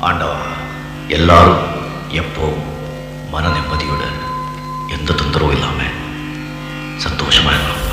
[0.00, 0.40] ஆண்டவா
[1.08, 1.64] எல்லாரும்
[2.18, 2.66] எப்போவும்
[3.30, 4.02] மன நிம்மதியோட
[4.96, 5.80] எந்த தொந்தரவும் இல்லாம
[7.04, 7.84] சந்தோஷமா இருக்கலாம்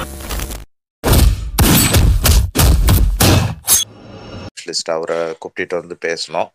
[4.48, 6.50] ஸ்பெஷலிஸ்ட் அவரை கூப்பிட்டுட்டு வந்து பேசினோம்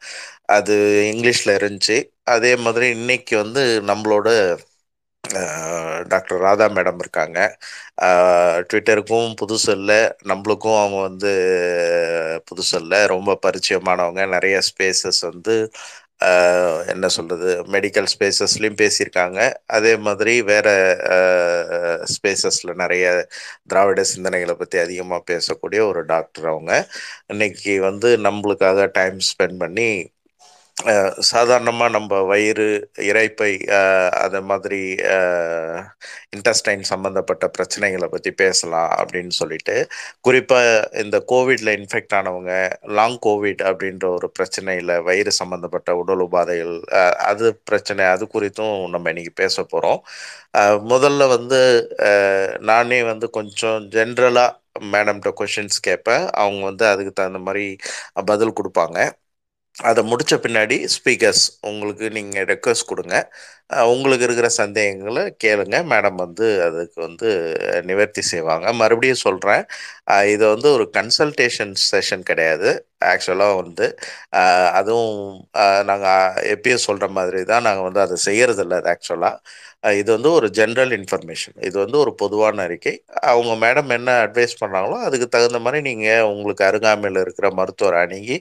[0.49, 0.75] அது
[1.11, 1.97] இங்கிலீஷில் இருந்துச்சு.
[2.35, 4.29] அதே மாதிரி இன்னைக்கு வந்து நம்மளோட
[6.13, 7.39] டாக்டர் ராதா மேடம் இருக்காங்க.
[8.69, 9.99] ட்விட்டருக்கும் புதுசு இல்லை.
[10.31, 11.31] நம்மளுக்கும் அவங்க வந்து
[12.51, 13.01] புதுசு இல்லை.
[13.07, 14.23] ரொம்ப பரிச்சயமானவங்க.
[14.35, 15.57] நிறைய ஸ்பேசஸ் வந்து
[16.93, 19.39] என்ன சொல்கிறது மெடிக்கல் ஸ்பேசஸ்லையும் பேசியிருக்காங்க.
[19.77, 20.67] அதே மாதிரி வேற
[22.15, 23.05] ஸ்பேசஸில் நிறைய
[23.67, 26.73] திராவிட சிந்தனைகளை பற்றி அதிகமாக பேசக்கூடிய ஒரு டாக்டர் அவங்க.
[27.27, 29.91] இன்னைக்கு வந்து நம்மளுக்காக டைம் ஸ்பெண்ட் பண்ணி
[31.31, 32.67] சாதாரணமாக நம்ம வயிறு
[33.09, 33.51] இறைப்பை
[34.21, 34.79] அது மாதிரி
[36.37, 39.75] இன்டஸ்டைன் சம்மந்தப்பட்ட பிரச்சனைகளை பற்றி பேசலாம் அப்படின்னு சொல்லிட்டு
[40.21, 40.69] குறிப்பாக
[41.03, 42.53] இந்த கோவிடில் இன்ஃபெக்ட் ஆனவங்க
[42.99, 46.75] லாங் கோவிட் அப்படின்ற ஒரு பிரச்சனையில் வயிறு சம்மந்தப்பட்ட உடல் உபாதைகள்
[47.31, 50.01] அது பிரச்சனை அது குறித்தும் நம்ம இன்னைக்கு பேச போகிறோம்
[50.93, 51.61] முதல்ல வந்து
[52.71, 54.57] நானே வந்து கொஞ்சம் ஜென்ரலாக
[54.93, 56.25] மேடம்கிட்ட கொஷின்ஸ் கேட்பேன்.
[56.43, 57.65] அவங்க வந்து அதுக்கு தகுந்த மாதிரி
[58.31, 58.99] பதில் கொடுப்பாங்க.
[59.89, 63.17] அதை முடித்த பின்னாடி ஸ்பீக்கர்ஸ் உங்களுக்கு நீங்கள் ரெக்வஸ்ட் கொடுங்க.
[63.93, 65.77] உங்களுக்கு இருக்கிற சந்தேகங்களை கேளுங்க.
[65.93, 67.29] மேடம் வந்து அதுக்கு வந்து
[67.91, 68.67] நிவர்த்தி செய்வாங்க.
[68.81, 69.63] மறுபடியும் சொல்கிறேன்
[70.35, 72.71] இது வந்து ஒரு கன்சல்டேஷன் செஷன் கிடையாது.
[73.13, 73.87] ஆக்சுவலாக வந்து
[74.81, 75.15] அதுவும்
[75.91, 79.37] நாங்கள் எப்பயும் சொல்கிற மாதிரி தான் நாங்கள் வந்து அதை செய்கிறதில்ல அது ஆக்சுவலாக
[79.85, 82.93] இது வந்து ஒரு ஜென்ரல் இன்ஃபர்மேஷன் இது வந்து ஒரு பொதுவான அறிக்கை.
[83.33, 88.37] அவங்க மேடம் என்ன அட்வைஸ் பண்ணாங்களோ அதுக்கு தகுந்த மாதிரி நீங்கள் உங்களுக்கு அருகாமையில் இருக்கிற மருத்துவரை அணுகி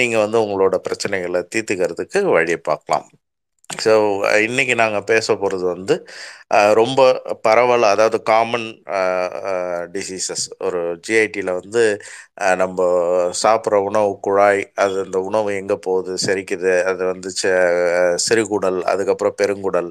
[0.00, 3.08] நீங்கள் வந்து உங்களோட பிரச்சனைகளை தீர்த்துக்கிறதுக்கு வழியை பார்க்கலாம்.
[3.70, 3.92] ஸோ
[4.44, 5.94] இன்னைக்கு நாங்கள் பேச போகிறது வந்து
[6.78, 7.00] ரொம்ப
[7.44, 8.66] பரவல் அதாவது காமன்
[9.94, 11.82] டிசீசஸ் ஒரு ஜிஐடியில் வந்து
[12.56, 12.78] நம்ம
[13.42, 17.30] சாப்பிட்ற உணவு குழாய் அது அந்த உணவு எங்கே போகுது செரிக்குது அது வந்து
[18.26, 19.90] சிறுகுடல் அதுக்கப்புறம் பெருங்குடல்.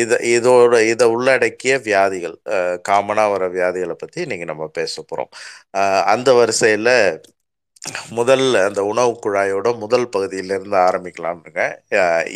[0.00, 0.54] இதை இதோட
[0.92, 2.36] இதை உள்ளடக்கிய வியாதிகள்
[2.88, 5.30] காமனாக வர வியாதிகளை பற்றி இன்னைக்கு நம்ம பேச போகிறோம்
[6.12, 6.92] அந்த வரிசையில்
[8.18, 11.60] முதல்ல அந்த உணவு குழாயோட முதல் பகுதியிலேருந்து ஆரம்பிக்கலாம்னுங்க.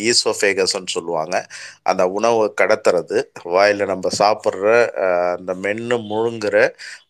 [0.09, 1.35] ஈசோஃபேகஸ்ன்னு சொல்லுவாங்க.
[1.91, 3.17] அந்த உணவை கடத்துறது
[3.55, 4.65] வாயில் நம்ம சாப்பிட்ற
[5.37, 6.57] அந்த மென்று முழுங்குற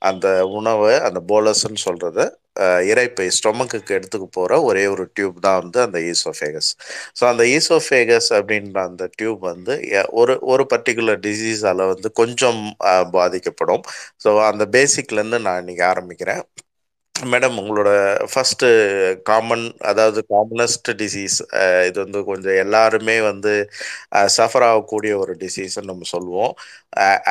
[0.09, 0.28] அந்த
[0.59, 2.19] உணவை அந்த போலஸ்ன்னு சொல்கிறத
[2.91, 6.72] இறைப்பை ஸ்டொமக்குக்கு எடுத்துக்க போகிற ஒரே ஒரு டியூப் தான் வந்து அந்த ஈசோஃபேகஸ்.
[7.19, 9.75] ஸோ அந்த ஈசோஃபேகஸ் அப்படின்ற அந்த டியூப் வந்து
[10.22, 12.62] ஒரு ஒரு பர்டிகுலர் டிசீஸால் வந்து கொஞ்சம்
[13.18, 13.85] பாதிக்கப்படும்.
[14.25, 16.44] ஸோ அந்த பேசிக்லேருந்து நான் இன்றைக்கி ஆரம்பிக்கிறேன்.
[17.32, 17.90] மேடம் உங்களோட
[18.32, 18.64] ஃபர்ஸ்ட்
[19.30, 21.38] காமன் அதாவது காமனஸ்ட் டிசீஸ்
[21.88, 23.54] இது வந்து கொஞ்சம் எல்லாருமே வந்து
[24.38, 26.54] சஃபர் ஆகக்கூடிய ஒரு டிசீஸ்ன்னு நம்ம சொல்லுவோம்.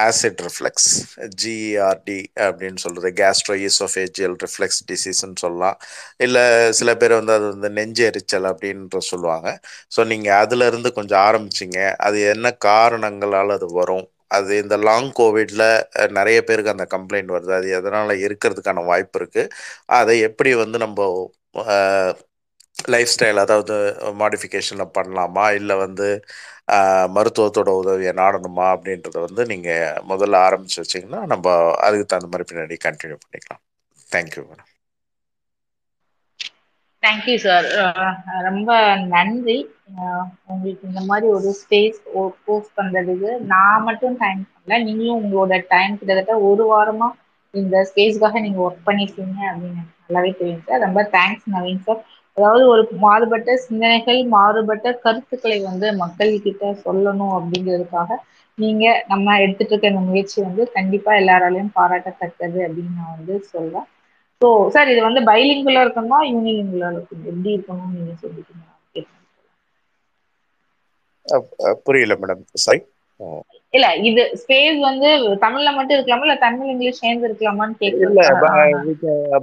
[0.07, 0.91] ஆசிட் ரிஃப்ளெக்ஸ்
[1.43, 5.79] ஜிஆர்டி அப்படின்னு சொல்றது கேஸ்ட்ரோ ஈசோஃபேஜியல் ரிஃப்ளெக்ஸ் டிசீஸ்ன்னு சொல்லலாம்.
[6.27, 6.45] இல்லை
[6.81, 9.49] சில பேர் வந்து அது வந்து நெஞ்சு எரிச்சல் அப்படின்ற சொல்லுவாங்க.
[9.97, 11.81] ஸோ நீங்கள் அதுலேருந்து கொஞ்சம் ஆரம்பிச்சிங்க.
[12.09, 14.07] அது என்ன காரணங்களால் அது வரும்?
[14.31, 15.63] அது இந்த லாங் கோவிட்ல
[16.19, 17.53] நிறைய பேருக்கு அந்த கம்ப்ளைண்ட் வருது.
[17.59, 19.43] அது எதனால இருக்கிறதுக்கான வாய்ப்பு இருக்கு.
[19.99, 20.99] அதை எப்படி வந்து நம்ம
[22.89, 23.75] லைஃப் ஸ்டைல் அதாவது
[24.21, 25.47] மாடிஃபிகேஷனில் பண்ணலாமா?
[25.59, 26.07] இல்லை வந்து
[27.17, 28.67] மருத்துவத்தோட உதவியை நாடணுமா?
[28.75, 31.47] அப்படின்றத வந்து நீங்கள் முதல்ல ஆரம்பிச்சு வச்சிங்கன்னா நம்ம
[31.87, 33.63] அதுக்கு தகுந்த மாதிரி பின்னாடி கண்டினியூ பண்ணிக்கலாம்.
[34.11, 34.70] Thank you madam
[37.03, 38.11] thank you sir uh,
[38.47, 38.71] ரொம்ப
[39.13, 39.57] நன்றி.
[40.51, 41.99] உங்களுக்கு இந்த மாதிரி ஒரு ஸ்பேஸ்
[42.45, 44.79] போஸ்ட் பண்றதுக்கு நான் மட்டும் டைம் பண்ணல.
[44.87, 47.09] நீங்களும் உங்களோட டைம் கிட்டத்தட்ட ஒரு வாரமா
[47.55, 52.03] இந்த ஸ்பேஸ்க்காக நீங்க ஒர்க் பண்ணிருக்கீங்க அப்படின்னு எனக்கு நல்லாவே தெரியும் சார் ரொம்ப தேங்க்ஸ் நவீன் சார்
[52.37, 58.19] அதாவது ஒரு மாறுபட்ட சிந்தனைகள் மாறுபட்ட கருத்துக்களை வந்து மக்கள் கிட்ட சொல்லணும் அப்படிங்கிறதுக்காக
[58.59, 63.89] நீங்க நம்ம எடுத்துட்டு இருக்க இந்த முயற்சி வந்து கண்டிப்பா எல்லாராலையும் பாராட்டத்தக்கது அப்படின்னு நான் வந்து சொல்றேன்.
[64.41, 67.27] ஸோ சார் இது வந்து பைலிங்குலா இருக்கணுமா யூனிலிங்குலா இருக்கணும்?
[67.31, 68.65] எப்படி இருக்கணும்னு நீங்க சொல்லிட்டீங்க.
[71.85, 72.81] புரியல மேடம் சாரி
[73.75, 75.09] இல்ல இது ஸ்பேஸ் வந்து
[75.45, 78.97] தமிழ்ல மட்டும் இருக்கலாமா இல்ல தமிழ் இங்கிலீஷ் சேர்ந்து இருக்கலாமான்னு இல்ல கேட்கலாம்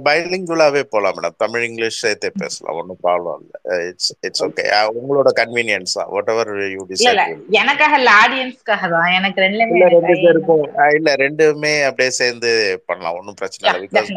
[0.06, 3.58] பைலிங்குலாவே போலாம் மேடம் தமிழ் இங்கிலீஷ் சேர்த்தே பேசலாம் ஒன்றும் ப்ராப்ளம் இல்லை.
[3.88, 4.64] இட்ஸ் இட்ஸ் ஓகே
[4.98, 6.10] உங்களோட கன்வீனியன்ஸ் தான்.
[6.14, 7.22] வாட் எவர் யூ டிசைட்
[7.60, 9.10] எனக்காக இல்ல ஆடியன்ஸ்க்காக தான்.
[9.18, 10.66] எனக்கு ரெண்டுமே இல்ல ரெண்டு பேருக்கும்.
[10.98, 12.50] இல்ல ரெண்டுமே அப்படியே சேர்ந்து
[12.88, 13.18] பண்ணலாம்.
[13.20, 13.82] ஒன்றும் பிரச்சனை இல்லை.
[13.86, 14.12] பிகாஸ்.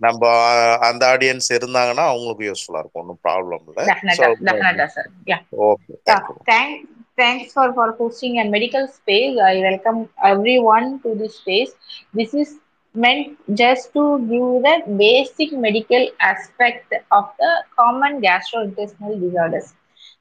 [0.00, 5.38] நம்ம அஹ், அந்த ஆடியன்ஸ் இருந்தாங்கன்னா அவங்களுக்கு யூஸ்ஃபுல்லா இருக்கும் ஒன்றும் ப்ராப்ளம் இல்லை டெஃபினட்டா டெஃபினட்டா sir yeah
[5.68, 6.82] okay thank you thanks
[7.16, 9.98] thanks for for hosting a medical space i welcome
[10.30, 11.72] everyone to this space
[12.14, 12.48] this is
[12.94, 19.68] meant just to give the basic medical aspect of the common gastrointestinal disorders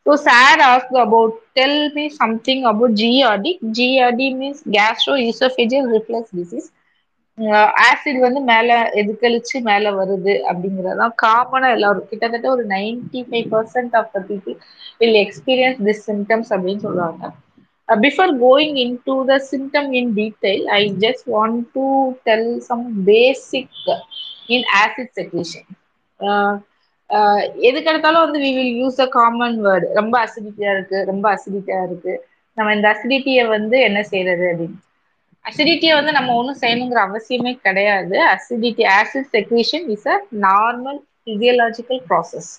[0.06, 0.38] so sir
[0.68, 6.70] asked about tell me something about grd grd means gastroesophageal reflux disease
[7.82, 12.08] Acid வந்து மேல எதுக்கழிச்சு மேல வருது அப்படிங்கறதுதான் காமனா எல்லாரும்.
[12.11, 14.56] கிட்டத்தட்ட ஒரு ninety five percent of the people
[15.00, 17.23] will experience this symptoms அப்படின்னு சொல்லுவாங்க.
[17.88, 21.85] Before going into the symptom in detail I just want to
[22.25, 23.79] tell some basic
[24.49, 25.69] in acid secretion
[27.69, 32.14] எதுக்கு எடுத்தாலும் வந்து we will use a common word ரொம்ப அசிடிட்டியா இருக்கு ரொம்ப அசிடிட்டியா இருக்கு.
[32.56, 34.79] நம்ம இந்த அசிடிட்டியை வந்து என்ன செய்யறது அப்படின்னு.
[35.44, 38.17] அசிடிட்டியை வந்து நம்ம ஒன்றும் செய்யணுங்கிற அவசியமே கிடையாது.
[38.32, 42.50] Acidity acid secretion is a normal physiological process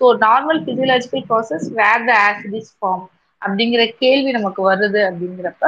[0.00, 3.04] so normal physiological process where the acid is form
[3.42, 5.64] அப்படிங்கிற கேள்வி நமக்கு வருது அப்படிங்கிறப்ப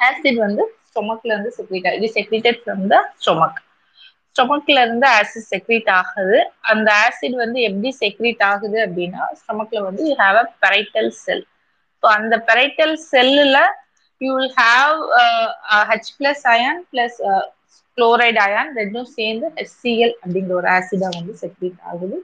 [0.00, 3.60] ஆசிட் வந்து ஸ்டொமக்ல இருந்து செக்ரேட் ஆகுது செக்ரேட்டட் ஃப்ரம் த ஸ்டொமக்
[4.30, 6.38] ஸ்டொமக்ல இருந்து ஆசிட் செக்ரீட் ஆகுது.
[6.70, 11.44] அந்த ஆசிட் வந்து எப்படி செக்ரீட் ஆகுது அப்படின்னா ஸ்டொமக்ல வந்து you have a parietal cell
[12.02, 13.58] so அந்த பெரைட்டல் செல்லுல
[14.20, 14.96] you will have
[15.88, 17.18] H plus ion plus
[17.98, 22.18] chloride ion ரெண்டும் சேர்ந்து ஹெச்சிஎல் அப்படிங்கிற ஒரு ஆசிடா வந்து செக்ரேட் ஆகுது.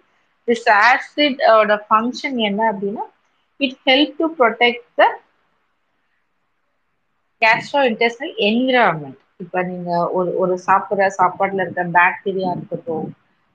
[0.48, 3.04] திஸ் ஆசிடோட ஃபங்க்ஷன் என்ன அப்படின்னா
[3.60, 5.10] it help to protect the
[7.88, 13.08] gastrointestinal environment இப்போ நீங்க ஒரு ஒரு சாப்பிட்ற சாப்பாட்டில் இருக்க பாக்டீரியா இருக்கட்டும்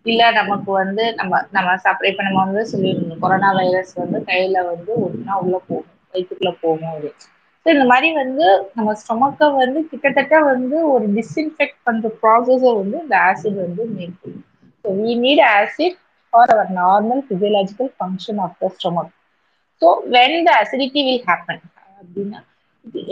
[0.06, 4.92] இல்ல நமக்கு வந்து நம்ம நம்ம சாப்பிட இப்போ நம்ம வந்து சொல்லியிருந்தோம் கொரோனா வைரஸ் வந்து கையில வந்து
[5.04, 7.26] ஒட்டினா உள்ள போகும் வயிற்றுக்குள்ள போகும் அப்படின்னு.
[7.68, 13.16] ஸோ இந்த மாதிரி வந்து நம்ம ஸ்டொமக்கை வந்து கிட்டத்தட்ட வந்து ஒரு டிஸ்இன்ஃபெக்ட் பண்ற ப்ராசஸை வந்து இந்த
[13.26, 14.46] ஆசிட் வந்து மேற்கொள்ளும்
[14.86, 15.98] so we need acid
[16.34, 19.12] for our normal physiological function of the stomach
[19.82, 21.62] so when the acidity will happen
[21.98, 22.40] அப்படின்னா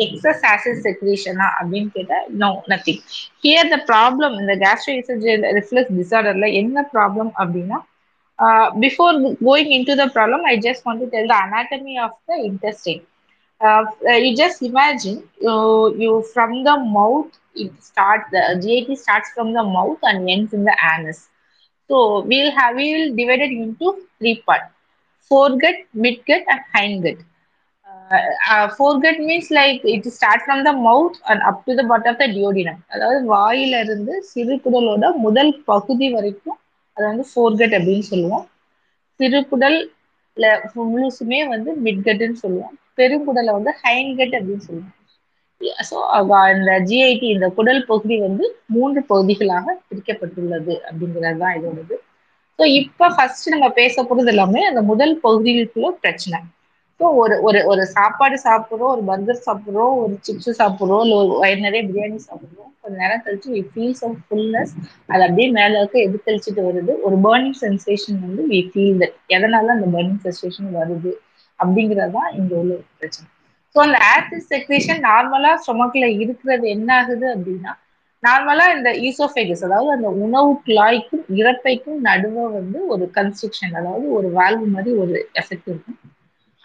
[0.03, 3.01] எக்ஸஸ் ஆசிட் செக்ரேஷனா அப்படின்னு கேட்டால் no nothing
[3.43, 7.79] here the problem இந்த கேஸ்ட்ரோஇசோஜியல் ரிஃப்ளக்ஸ் டிசார்டர்ல என்ன ப்ராப்ளம் அப்படின்னா
[8.79, 12.39] before going into the problem I just want to tell the anatomy of the
[13.61, 13.83] uh,
[14.15, 19.63] you just imagine uh, you from the mouth it starts the GIT starts from the
[19.65, 21.19] mouth and ends in the anus
[21.89, 23.87] so we'll have we will divide it into
[24.19, 24.71] three parts
[25.31, 27.19] foregut midgut and hindgut
[27.87, 28.19] uh,
[28.51, 32.19] uh, foregut means like it starts from the mouth and up to the bottom of
[32.21, 36.57] the duodenum அதாவது வாயில இருந்து சிறுகுடலோட முதல் பகுதி வரைக்கும்
[36.97, 38.45] அதை வந்து forget அப்படின்னு சொல்லுவோம்
[39.19, 39.79] சிறுகுடல்
[40.91, 44.91] முழுசுமே வந்து மிட்கட்னு சொல்லுவோம் பெருங்குடலை வந்து ஹைன்கட் அப்படின்னு சொல்லுவாங்க.
[45.89, 45.97] ஸோ
[46.55, 48.45] இந்த ஜிஐடி இந்த குடல் பகுதி வந்து
[48.75, 51.95] மூன்று பகுதிகளாக பிரிக்கப்பட்டுள்ளது அப்படிங்கிறது தான் இதோடது.
[52.59, 56.39] ஸோ இப்போ ஃபர்ஸ்ட் நம்ம பேச போகிறது எல்லாமே அந்த முதல் பகுதிகளுக்குள்ள பிரச்சனை.
[56.99, 61.65] ஸோ ஒரு ஒரு ஒரு சாப்பாடு சாப்பிட்றோம் ஒரு பர்கர் சாப்பிட்றோம் ஒரு சிப்ஸ் சாப்பிட்றோம் இல்லை ஒரு வயிறு
[61.65, 62.71] நிறைய பிரியாணி சாப்பிட்றோம்.
[62.81, 64.73] கொஞ்ச நேரம் கழிச்சு வி ஃபீல்ஸ் ஆஃப் ஃபுல்னஸ்
[65.11, 66.93] அது அப்படியே மேலே இருக்க எது கழிச்சிட்டு வருது.
[67.07, 71.13] ஒரு பேர்னிங் சென்சேஷன் வந்து வி ஃபீல் தட் எதனால அந்த பேர்னிங் சென்சேஷன் வருது?
[71.59, 73.27] அப்படிங்கிறது தான் இங்க உள்ள பிரச்சனை.
[73.75, 77.73] ஸோ அந்த ஆசிட் செக்ரேஷன் நார்மலா ஸ்டொமக்ல இருக்கிறது என்ன ஆகுது அப்படின்னா
[78.23, 84.67] நார்மலா இந்த ஈசோஃபேகஸ் அதாவது அந்த உணவு குழாய்க்கும் இறப்பைக்கும் நடுவே வந்து ஒரு கன்ஸ்ட்ரக்ஷன் அதாவது ஒரு வால்வு
[84.75, 85.99] மாதிரி ஒரு எஃபெக்ட் இருக்கும்.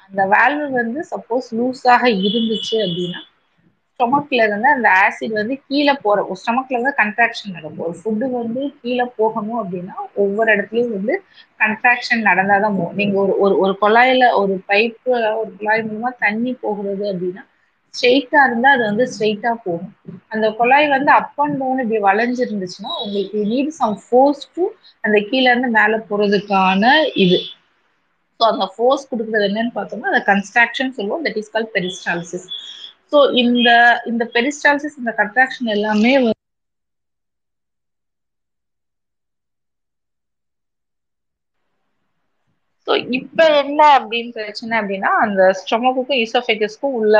[0.06, 3.20] அந்த வால்வு வந்து சப்போஸ் லூஸாக இருந்துச்சு அப்படின்னா
[4.00, 7.84] ஸ்டொமக்ல இருந்து அந்த ஆசிட் வந்து கீழே போற ஸ்டொமக்ல இருந்து கன்ட்ராக்ஷன் நடக்கும்.
[7.86, 11.14] ஒரு ஃபுட்டு வந்து கீழே போகணும் அப்படின்னா ஒவ்வொரு இடத்துலயும் வந்து
[11.60, 12.98] கன்ட்ராக்ஷன் நடந்தாதான் போகும்.
[13.00, 15.10] நீங்க ஒரு ஒரு ஒரு குழாயில ஒரு பைப்பு
[15.40, 17.44] ஒரு குழாய் மூலமா தண்ணி போகிறது அப்படின்னா
[17.94, 19.92] ஸ்ட்ரெயிட்டா இருந்தா அது வந்து ஸ்ட்ரெயிட்டா போகும்.
[20.32, 24.64] அந்த குழாய் வந்து அப் அண்ட் டவுன் இப்படி வளைஞ்சிருந்துச்சுன்னா உங்களுக்கு நீட் சம் ஃபோர்ஸ் டு
[25.04, 26.84] அந்த கீழே இருந்து மேலே போறதுக்கான
[27.24, 27.40] இது.
[28.40, 32.46] ஸோ அந்த ஃபோர்ஸ் கொடுக்குறது என்னன்னு பார்த்தோம்னா அந்த கன்ஸ்ட்ராக்ஷன் சொல்லுவோம் that is call peristalsis
[33.12, 33.68] so இந்த
[34.10, 36.12] இந்த பெரிஸ்டால்சிஸ் இந்த கட்ராக்ஷன் எல்லாமே
[42.88, 47.14] ஸோ இப்போ என்ன அப்படின்னு பிரச்சனை அப்படின்னா அந்த ஸ்டொமக்குக்கும் ஈசோஃபெகஸ்க்கும் உள்ள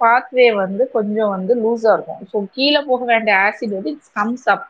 [0.00, 2.22] பாத்வே வந்து கொஞ்சம் வந்து லூஸாக இருக்கும்.
[2.30, 4.66] ஸோ கீழே போக வேண்டிய ஆசிட் வந்து it's comes up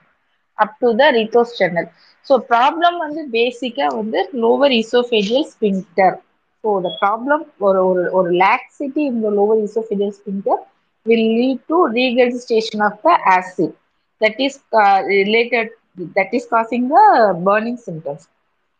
[0.59, 1.89] up to the ரிட்டோஸ் channel
[2.27, 6.17] so problem வந்து பேசிக்காக வந்து lower esophageal sphincter
[6.64, 10.61] so the problem ஒரு ஒரு ஒரு லாக்ஸிட்டி இந்த lower esophageal sphincter
[11.07, 13.71] will lead to regurgitation of the acid
[14.21, 15.67] that is uh, related
[16.17, 17.05] that is causing the
[17.47, 18.23] burning symptoms.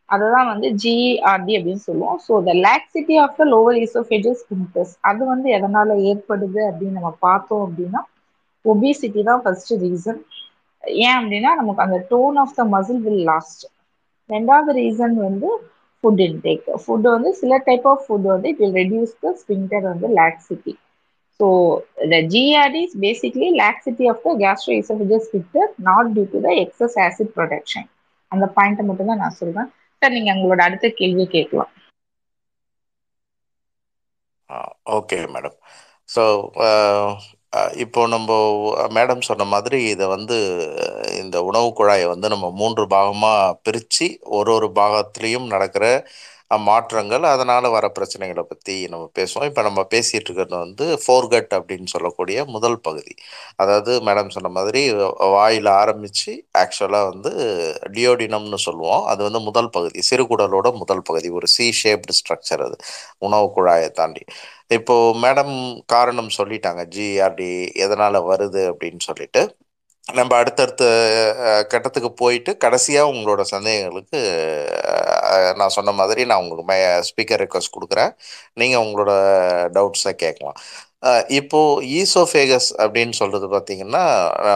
[0.09, 2.19] அதுதான் வந்து G R D அப்படின்னு சொல்லுவோம்.
[2.27, 7.63] So the laxity of the lower esophageal sphincters அது வந்து எதனால ஏற்படுது அப்படின்னு நம்ம பார்த்தோம்
[7.67, 8.01] அப்படின்னா
[8.65, 10.21] ஒபிசிட்டி தான் ஃபர்ஸ்ட் ரீசன்
[11.05, 13.65] ஏன் அப்படின்னா நமக்கு அந்த tone of the muscle will lost
[14.31, 15.51] ரெண்டாவது ரீசன் வந்து
[16.05, 20.09] ஃபுட் இன்டேக் ஃபுட் வந்து சில டைப் ஆஃப் ஃபுட் வந்து it will reduce the sphincter வந்து
[20.17, 20.75] laxity
[21.41, 21.47] so
[22.09, 27.33] the G R D is basically laxity of the gastroesophageal sphincter not due to the excess acid
[27.37, 27.89] production
[28.33, 29.69] அந்த பாயிண்ட்டை மட்டும் தான் நான் சொல்றேன்.
[30.03, 31.73] சார் நீங்க உங்களோட அடுத்த கேள்வி கேட்கலாம்.
[34.97, 35.57] ஓகே மேடம்
[36.09, 36.23] ஸோ
[37.85, 38.31] இப்போ நம்ம
[38.97, 40.37] மேடம் சொன்ன மாதிரி இதை வந்து
[41.23, 44.07] இந்த உணவு குழாயை வந்து நம்ம மூன்று பாகமாக பிரித்து
[44.39, 45.87] ஒரு ஒரு பாகத்துலேயும் நடக்கிற
[46.69, 49.47] மாற்றங்கள் அதனால் வர பிரச்சனைகளை பற்றி நம்ம பேசுவோம்.
[49.51, 53.15] இப்போ நம்ம பேசிகிட்டு இருக்கிறது வந்து ஃபோர்கட் அப்படின்னு சொல்லக்கூடிய முதல் பகுதி.
[53.63, 54.83] அதாவது மேடம் சொன்ன மாதிரி
[55.35, 57.33] வாயில் ஆரம்பித்து ஆக்சுவலாக வந்து
[57.97, 59.05] டியோடினம்னு சொல்லுவோம்.
[59.13, 62.79] அது வந்து முதல் பகுதி சிறுகுடலோட முதல் பகுதி ஒரு சி ஷேப்டு ஸ்ட்ரக்சர் அது
[63.29, 64.25] உணவு குழாயை தாண்டி.
[64.71, 65.55] இப்போ மேடம்
[65.93, 67.49] காரணம் சொல்லிட்டாங்க ஜிஆர்டி
[67.85, 68.63] எதனால வருது?
[68.73, 69.43] அப்படின்னு சொல்லிட்டு
[70.09, 70.85] நம்ம அடுத்தடுத்த
[71.73, 74.19] கட்டத்துக்கு போயிட்டு கடைசியாக உங்களோட சந்தேகங்களுக்கு
[75.61, 78.13] நான் சொன்ன மாதிரி நான் உங்களுக்கு மே ஸ்பீக்கர் ரெக்வஸ்ட் கொடுக்குறேன்.
[78.61, 79.13] நீங்கள் உங்களோட
[79.77, 80.59] டவுட்ஸை கேட்கலாம்.
[81.39, 81.59] இப்போ
[81.99, 84.03] ஈசோஃபேகஸ் அப்படின்னு சொல்றது பார்த்தீங்கன்னா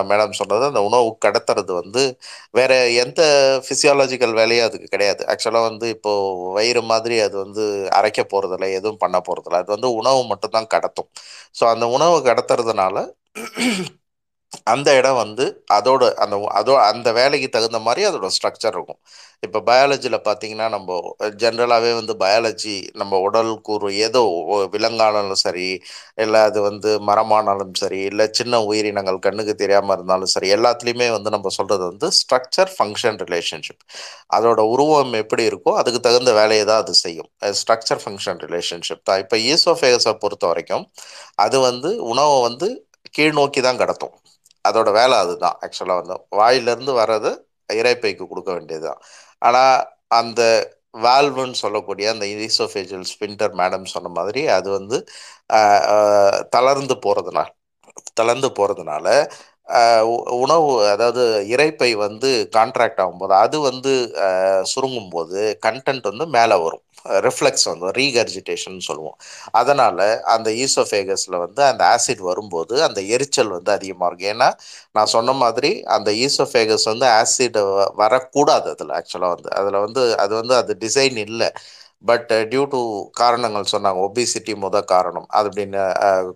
[0.02, 2.02] மேடம் சொன்னது அந்த உணவு கடத்துறது வந்து
[2.50, 2.72] வேற
[3.02, 3.20] எந்த
[3.66, 5.22] ஃபிசியாலஜிக்கல் வேலையும் அதுக்கு கிடையாது.
[5.32, 6.12] ஆக்சுவலாக வந்து இப்போ
[6.56, 7.64] வயிறு மாதிரி அது வந்து
[7.98, 9.60] அரைக்க போறதில்ல எதுவும் பண்ண போறதில்ல.
[9.62, 11.10] அது வந்து உணவு மட்டும்தான் கடத்தும்.
[11.54, 12.96] ஸோ அந்த உணவு கடத்துறதுனால
[14.72, 15.44] அந்த இடம் வந்து
[15.76, 19.00] அதோட அந்த அதோ அந்த வேலைக்கு தகுந்த மாதிரி அதோட ஸ்ட்ரக்சர் இருக்கும்.
[19.46, 20.98] இப்போ பயாலஜியில் பார்த்தீங்கன்னா நம்ம
[21.42, 24.22] ஜென்ரலாகவே வந்து பயாலஜி நம்ம உடல் கூறு ஏதோ
[24.74, 25.66] விலங்கானாலும் சரி
[26.24, 31.52] இல்லை அது வந்து மரமானாலும் சரி இல்லை சின்ன உயிரினங்கள் கண்ணுக்கு தெரியாமல் இருந்தாலும் சரி எல்லாத்துலேயுமே வந்து நம்ம
[31.58, 33.82] சொல்கிறது வந்து ஸ்ட்ரக்சர் ஃபங்க்ஷன் ரிலேஷன்ஷிப்
[34.38, 37.30] அதோட உருவம் எப்படி இருக்கோ அதுக்கு தகுந்த வேலையை தான் அது செய்யும்.
[37.60, 39.20] ஸ்ட்ரக்சர் ஃபங்க்ஷன் ரிலேஷன்ஷிப் தான்.
[39.24, 40.86] இப்போ ஈசோஃபேகஸை பொறுத்த வரைக்கும்
[41.46, 42.68] அது வந்து உணவை வந்து
[43.16, 44.14] கீழ் நோக்கி தான் கடத்தும்.
[44.64, 46.16] அதோட வேலை அதுதான் ஆக்சுவலாக வந்து.
[46.32, 47.30] வாயிலிருந்து வர்றது
[47.70, 49.00] இறைப்பைக்கு கொடுக்க வேண்டியதுதான்.
[49.42, 49.76] ஆனால்
[50.12, 50.40] அந்த
[51.04, 54.98] வால்வுன்னு சொல்லக்கூடிய அந்த ஈசோஃபேஜியல் ஸ்பின்டர் மேடம் சொன்ன மாதிரி அது வந்து
[56.52, 57.48] தளர்ந்து போகிறதுனால
[58.12, 59.06] தளர்ந்து போகிறதுனால
[60.42, 61.22] உணவு அதாவது
[61.54, 63.92] இரைப்பை வந்து கான்ட்ராக்ட் ஆகும்போது அது வந்து
[64.72, 66.82] சுருங்கும் போது கண்டென்ட் வந்து மேலே வரும்.
[67.26, 69.16] ரிஃப்ளெக்ஸ் வந்து ரீகர்ஜிடேஷன் சொல்லுவோம்.
[69.60, 69.98] அதனால
[70.34, 74.30] அந்த ஈசோஃபேகஸில் வந்து அந்த ஆசிட் வரும்போது அந்த எரிச்சல் வந்து அதிகமாக இருக்கும்.
[74.34, 74.48] ஏன்னா
[74.96, 77.58] நான் சொன்ன மாதிரி அந்த ஈசோஃபேகஸ் வந்து ஆசிட்
[78.02, 79.50] வரக்கூடாது அதில் ஆக்சுவலாக வந்து.
[79.60, 81.50] அதில் வந்து அது வந்து அது டிசைன் இல்லை.
[82.04, 82.80] பட் டியூ டு
[83.20, 83.98] காரணங்கள் சொன்னாங்க.
[84.06, 85.26] ஒபிசிட்டி முத காரணம்.
[85.38, 85.82] அது அப்படின்னு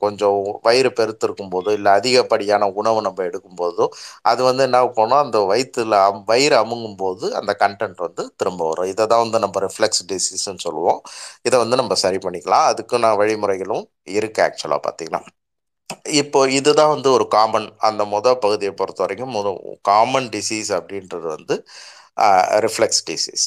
[0.04, 3.86] கொஞ்சம் வயிறு பெருத்திருக்கும் போதோ இல்லை அதிகப்படியான உணவு நம்ம எடுக்கும்போதோ
[4.30, 8.90] அது வந்து என்ன போனோம் அந்த வயிற்றுல அம் வயிறு அமுங்கும் போது அந்த கண்டென்ட் வந்து திரும்ப வரும்.
[8.92, 11.00] இதை தான் வந்து நம்ம ரிஃப்ளெக்ஸ் டிசீஸ்ன்னு சொல்லுவோம்.
[11.48, 12.66] இதை வந்து நம்ம சரி பண்ணிக்கலாம்.
[12.72, 13.84] அதுக்கு நான் வழிமுறைகளும்
[14.18, 15.22] இருக்கு ஆக்சுவலாக பார்த்தீங்கன்னா.
[16.20, 19.48] இப்போ இதுதான் வந்து ஒரு காமன் அந்த முத பகுதியை பொறுத்த வரைக்கும் முத
[19.90, 21.54] காமன் டிசீஸ் அப்படின்றது வந்து
[22.64, 23.46] ரிஃப்ளெக்ஸ் டிசீஸ்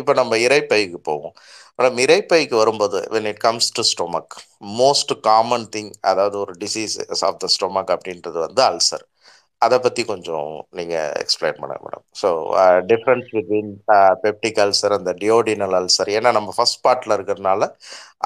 [0.00, 1.34] இப்போ நம்ம இறைப்பைக்கு போவோம்.
[1.82, 4.34] மேடம் இரைப்பைக்கு வரும்போது when it comes to stomach
[4.76, 6.94] most common thing அதாவது ஒரு டிசீஸ்
[7.28, 9.04] ஆஃப் த ஸ்டொமக் அப்படின்றது வந்து அல்சர்
[9.62, 12.28] அதை பற்றி கொஞ்சம் நீங்கள் எக்ஸ்பிளைன் பண்ணுங்க madam so
[12.88, 13.70] difference between
[14.24, 17.68] peptic ulcer அந்த டியோடினல் அல்சர் ஏன்னா நம்ம ஃபர்ஸ்ட் பார்ட்டில் இருக்கிறதுனால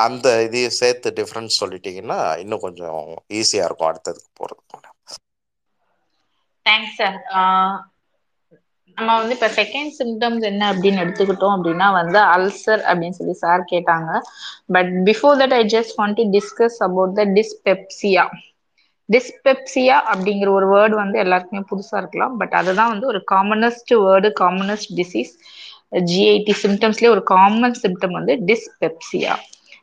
[0.01, 3.03] அந்த இதையும் சேர்த்து டிஃப்ரென்ஸ் சொல்லிட்டீங்கன்னா இன்னும் கொஞ்சம்
[3.41, 4.97] ஈஸியாக இருக்கும் அடுத்ததுக்கு போகிறதுக்கு மேடம்
[6.67, 7.75] தேங்க்ஸ் சார் uh,
[8.99, 14.11] நம்ம வந்து இப்ப செகண்ட் சிம்டம்ஸ் என்ன அப்படின்னு எடுத்துக்கிட்டோம் அப்படின்னா வந்து அல்சர் அப்படின்னு சொல்லி சார் கேட்டாங்க.
[14.75, 18.25] But before that I just want to discuss about the dyspepsia
[19.09, 22.35] dyspepsia அப்படிங்கிற ஒரு வேர்டு வந்து எல்லாருக்குமே புதுசா இருக்கலாம்.
[22.41, 25.33] பட் அதுதான் வந்து ஒரு commonest word commonest disease
[26.09, 29.35] GIT சிம்டம்ஸ்லேயே ஒரு காமன் சிம்டம் வந்து டிஸ்பெப்சியா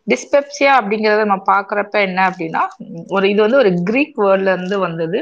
[0.07, 2.63] டிஸ்பெப்சியா அப்படிங்கிறத நம்ம பாக்குறப்ப என்ன அப்படின்னா
[3.09, 5.19] ஒரு இது வந்து ஒரு கிரீக் வேர்ட்ல இருந்து வந்தது.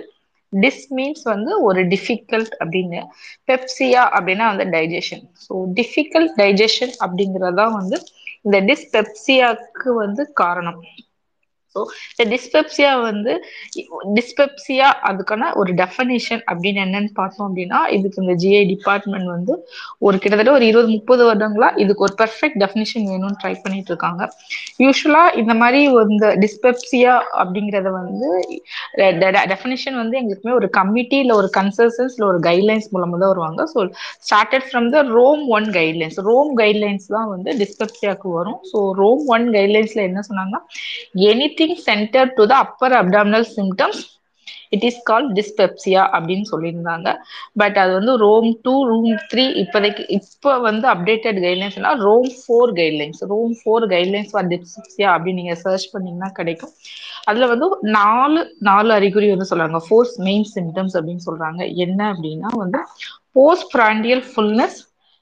[0.54, 3.02] டிஸ் மீன்ஸ் வந்து ஒரு டிஃபிகல்ட் அப்படின்னு
[3.48, 8.00] பெப்சியா அப்படின்னா வந்து டைஜஷன் ஸோ டிஃபிகல்ட் டைஜஷன் அப்படிங்கறதா வந்து
[8.46, 10.82] இந்த டிஸ்பெப்சியாக்கு வந்து காரணம்.
[11.76, 11.80] ஸோ
[12.14, 13.34] இந்த டிஸ்பெப்சியா வந்து
[14.18, 19.54] டிஸ்பெப்சியா அதுக்கான ஒரு டெஃபனேஷன் அப்படின்னு என்னன்னு பார்த்தோம் அப்படின்னா இதுக்கு இந்த ஜிஐ டிபார்ட்மெண்ட் வந்து
[20.08, 24.22] ஒரு கிட்டத்தட்ட ஒரு இருபது முப்பது வருடங்களா இதுக்கு ஒரு பெர்ஃபெக்ட் டெஃபினிஷன் வேணும்னு ட்ரை பண்ணிட்டு இருக்காங்க.
[24.86, 25.80] யூஸ்வலா இந்த மாதிரி
[26.14, 28.30] இந்த டிஸ்பெப்சியா அப்படிங்கறத வந்து
[29.54, 33.62] டெஃபினிஷன் வந்து எங்களுக்குமே ஒரு கமிட்டி இல்லை ஒரு கன்சல்சன்ஸ் இல்லை ஒரு கைட்லைன்ஸ் மூலமா தான் வருவாங்க.
[33.74, 33.80] So
[34.28, 38.60] started from the Rome one guidelines Rome guidelines தான் வந்து டிஸ்பெப்சியாக்கு வரும்.
[38.72, 40.62] ஸோ ரோம் ஒன் கைட்லைன்ஸ்ல என்ன சொன்னாங்கன்னா
[41.32, 44.02] any anything centre to the upper abdominal symptoms
[44.70, 47.10] it is call dyspepsia அப்படின்னு சொல்லியிருந்தாங்க.
[47.56, 53.22] பட் அது வந்து ரோம் டூ ரூம் த்ரீ இப்போதைக்கு இப்போ வந்து updated கைட்லைன்ஸ்னா Rome four guidelines
[53.32, 56.74] Rome four guidelines for dyspepsia அப்படின்னு நீங்க சர்ச் பண்ணீங்கன்னா கிடைக்கும்.
[57.24, 59.82] அதுல வந்து நாலு நாலு அறிகுறி வந்து சொல்றாங்க.
[59.88, 61.62] ஃபோர்ஸ் மெயின் சிம்டம்ஸ் அப்படின்னு சொல்றாங்க.
[61.76, 62.82] என்ன அப்படின்னா வந்து
[63.32, 64.80] post prandial fullness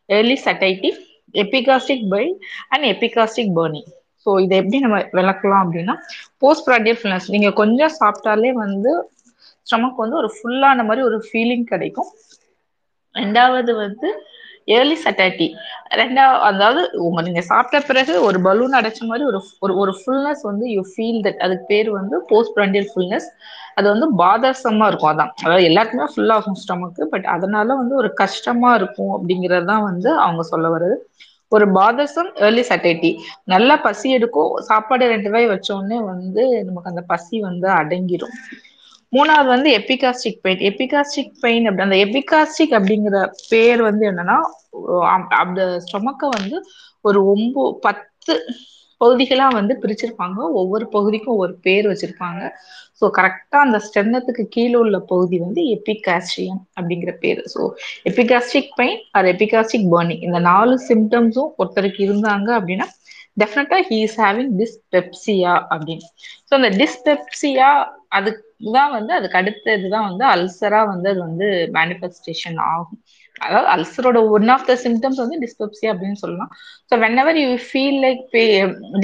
[0.10, 0.92] early satiety
[1.34, 2.26] epigastric pain
[2.70, 3.90] and epigastric burning
[4.26, 5.96] so இதை எப்படி நம்ம விளக்கலாம் அப்படின்னா
[6.44, 8.92] போஸ்ட் ப்ராடியல் ஃபுல்னஸ் நீங்க கொஞ்சம் சாப்பிட்டாலே வந்து
[9.68, 12.10] ஸ்டமக் வந்து ஒரு ஃபுல்லான மாதிரி ஒரு ஃபீலிங் கிடைக்கும்.
[13.16, 14.10] ரெண்டாவது வந்து
[14.68, 15.46] ஏர்லி சட்டாட்டி
[16.00, 20.66] ரெண்டாவது அதாவது உங்க நீங்க சாப்பிட்ட பிறகு ஒரு பலூன் அடைச்ச மாதிரி ஒரு ஒரு ஒரு ஃபுல்னஸ் வந்து
[20.74, 23.28] யூ ஃபீல் தட் அதுக்கு பேர் வந்து போஸ்ட் பிராண்டியல் ஃபுல்னஸ்
[23.78, 25.32] அது வந்து பாதர்சமா இருக்கும் அதான்.
[25.44, 30.68] அதாவது எல்லாருக்குமே ஃபுல்லாகும் ஸ்டமக்கு பட் அதனால வந்து ஒரு கஷ்டமா இருக்கும் அப்படிங்கிறது தான் வந்து அவங்க சொல்ல
[30.76, 30.98] வர்றது.
[31.52, 33.12] ஒரு பாதசம் ஏர்லி சட்டைட்டி
[33.44, 38.36] நல்லா பசி எடுக்கும் சாப்பாடு ரெண்டு வாய் வச்ச உடனே வந்து நமக்கு அந்த பசி வந்து அடங்கிரும்.
[39.14, 44.38] மூணாவது வந்து எபிகாஸ்டிக் பெயின் எபிகாஸ்டிக் பெயின் அப்படி அந்த எபிகாஸ்டிக் அப்படிங்கிற பேர் வந்து என்னன்னா
[45.42, 46.58] அந்த ஸ்டொமக்கை வந்து
[47.02, 48.36] ஒரு ஒம்போ பத்து
[49.02, 50.38] பகுதிகளா வந்து பிரிச்சிருப்பாங்க.
[50.60, 52.42] ஒவ்வொரு பகுதிக்கும் ஒவ்வொரு பேர் வச்சிருப்பாங்க.
[53.02, 57.42] ஸோ கரெக்டாக அந்த ஸ்டென்னத்துக்கு கீழே உள்ள பகுதி வந்து எபிகாஸ்ட்ரியம் அப்படிங்கிற பேர்.
[57.54, 57.62] So
[58.04, 62.88] epigastric pain or epigastric burning இந்த நாலு சிம்டம்ஸும் ஒருத்தருக்கு இருந்தாங்க அப்படின்னா
[63.40, 66.08] டெஃபினட்டா ஹீ இஸ் ஹேவிங் டிஸ்பெப்சியா அப்படின்னு.
[66.50, 67.70] ஸோ அந்த டிஸ்பெப்சியா
[68.08, 73.02] அதுக்கு தான் வந்து அதுக்கு அடுத்ததுதான் வந்து அல்சரா வந்து அது வந்து மேனிஃபெஸ்டேஷன் ஆகும்.
[73.46, 76.52] அதாவது அல்சரோட ஒன் ஆஃப் த சிம்டம்ஸ் வந்து டிஸ்பெப்சியா அப்படின்னு சொல்லலாம்.
[76.90, 78.24] So whenever you feel like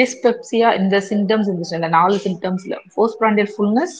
[0.01, 3.95] dyspepsia இந்த சிம்டம்ஸ் இருந்துச்சு இந்த நாலு சிம்டம்ஸ்ல போஸ்ட் பிராண்டியல் ஃபுல்னஸ்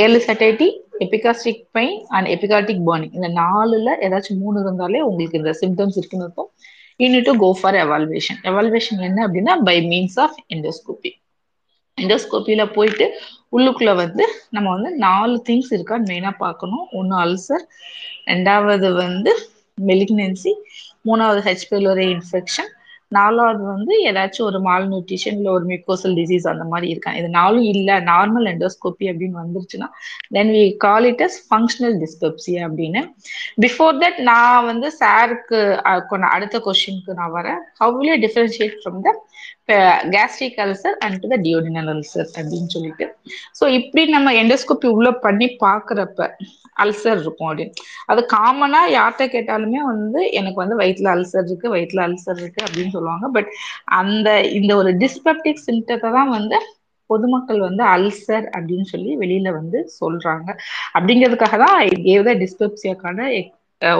[0.00, 0.68] ஏழு satiety
[1.04, 6.50] epigastric pain and epigastric burning இந்த நாலுல ஏதாச்சும் மூணு இருந்தாலே உங்களுக்கு இந்த சிம்டம்ஸ் இருக்குன்னு இருக்கும்
[7.00, 11.12] you need to go for evaluation evaluation என்ன அப்படின்னா பை மீன்ஸ் ஆஃப் எண்டோஸ்கோபி
[11.98, 13.06] எண்டோஸ்கோப்பியில போயிட்டு
[13.56, 16.84] உள்ளுக்குள்ள வந்து நம்ம வந்து நாலு திங்ஸ் இருக்கான்னு மெயினா பார்க்கணும்.
[16.98, 17.64] ஒன்று அல்சர்
[18.26, 19.32] ரெண்டாவது வந்து
[19.78, 20.54] மெலிக்னன்சி
[21.08, 22.72] மூணாவது ஹெச் பெலோரே இன்ஃபெக்ஷன்
[23.12, 27.18] நாலாவது வந்து ஏதாச்சும் ஒரு மால் நியூட்ரிஷன் இல்லை ஒரு மியூக்கோசல் டிசீஸ் அந்த மாதிரி இருக்காங்க.
[27.18, 29.88] இது நாலும் இல்லை நார்மல் எண்டோஸ்கோபி அப்படின்னு வந்துருச்சுன்னா
[30.36, 33.02] then we call it as functional dyspepsia அப்படின்னு.
[33.64, 35.60] பிஃபோர் தட் நான் வந்து சாருக்கு
[36.34, 37.60] அடுத்த கொஸ்டினுக்கு நான் வரேன்.
[37.82, 39.12] How will differentiate from the
[40.14, 43.04] gastric ulcer and to the duodenal ulcer அப்படின்னு சொல்லிட்டு.
[43.58, 46.28] ஸோ இப்படி நம்ம எண்டோஸ்கோப்பி உள்ள பண்ணி பார்க்குறப்ப
[46.82, 52.40] அல்சர் இருக்கும் அப்படின்னு அது காமனாக யார்கிட்ட கேட்டாலுமே வந்து எனக்கு வந்து வயிற்றுல அல்சர் இருக்கு வயிற்றுல அல்சர்
[52.42, 53.26] இருக்கு அப்படின்னு சொல்லுவாங்க.
[53.36, 53.50] பட்
[54.00, 54.28] அந்த
[54.58, 56.58] இந்த ஒரு டிஸ்பெப்டிக் சிம்டத்தை தான் வந்து
[57.10, 60.48] பொதுமக்கள் வந்து அல்சர் அப்படின்னு சொல்லி வெளியில வந்து சொல்றாங்க.
[60.96, 63.28] அப்படிங்கிறதுக்காக தான் கேவ் த டிஸ்பெப்சியாக்கான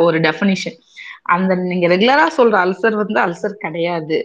[0.06, 0.76] ஒரு டெஃபனிஷன்
[1.35, 4.19] அந்த நீங்க ரெகுலரா சொல்ற அல்சர் வந்து அல்சர் கிடையாது.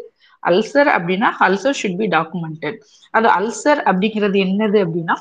[0.44, 2.78] அல்சர் அப்படின்னா அல்சர் ஷுட் பி டாக்குமெண்டட்
[3.14, 5.18] அது அல்சர் அப்படிங்கிறது என்னது அப்படின்னா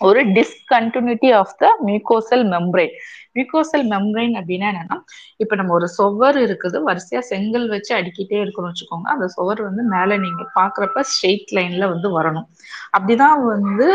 [0.00, 2.94] ஒரு discontinuity of the mucosal membrane
[3.36, 4.96] mucosal membrane அப்படின்னா என்னன்னா
[5.42, 10.18] இப்ப நம்ம ஒரு சுவர் இருக்குது வரிசையா செங்கல் வச்சு அடிக்கிட்டே இருக்கணும்னு வச்சுக்கோங்க அந்த சுவர் வந்து மேல
[10.24, 12.48] நீங்க பாக்குறப்ப ஸ்ட்ரெயிட் லைன்ல வந்து வரணும்.
[12.96, 13.88] அப்படிதான் வந்து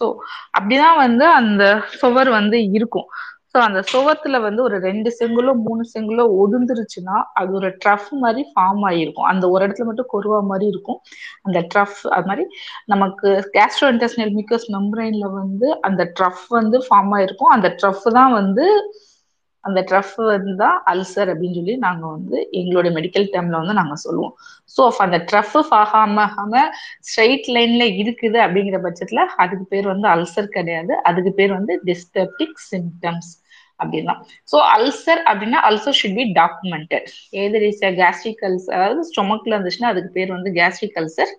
[0.00, 0.06] ஸோ
[0.56, 1.62] அப்படிதான் வந்து அந்த
[1.94, 3.08] சுவர் வந்து இருக்கும்.
[3.56, 8.82] ஸோ அந்த சுவத்துல வந்து ஒரு ரெண்டு செங்குலோ மூணு செங்குலோ ஒதுந்துருச்சுன்னா அது ஒரு ட்ரஃப் மாதிரி ஃபார்ம்
[8.84, 10.98] ஆகிருக்கும் அந்த ஒரு இடத்துல மட்டும் கொருவா மாதிரி இருக்கும்.
[11.46, 12.44] அந்த ட்ரஃப் அது மாதிரி
[12.86, 17.54] நமக்கு கேஸ்ட்ரோ இன்டெஸ்டினல் மிக்கஸ் மெம்பரைன்ல வந்து அந்த ட்ரஃப் வந்து ஃபார்ம் ஆயிருக்கும்.
[17.56, 18.66] அந்த ட்ரஃப் தான் வந்து
[19.64, 24.34] அந்த ட்ரஃப் வந்து தான் அல்சர் அப்படின்னு சொல்லி நாங்கள் வந்து எங்களோட மெடிக்கல் டேர்ம்ல வந்து நாங்கள் சொல்லுவோம்.
[24.76, 26.26] ஸோ அந்த ட்ரஃப் ஆகாம
[27.08, 30.94] ஸ்ட்ரைட் லைன்ல இருக்குது அப்படிங்கிற பட்சத்தில் அதுக்கு பேர் வந்து அல்சர் கிடையாது.
[31.10, 33.32] அதுக்கு பேர் வந்து டிஸ்டப்டிக் சிம்டம்ஸ்
[33.80, 34.14] அப்படின்னா
[34.52, 37.08] ஸோ அல்சர் அப்படின்னா ulcer should be documented
[37.42, 41.32] either is gastric ulcer அதாவது ஸ்டொமக்ல இருந்துச்சுன்னா அதுக்கு பேர் வந்து கேஸ்ட்ரிக் அல்சர்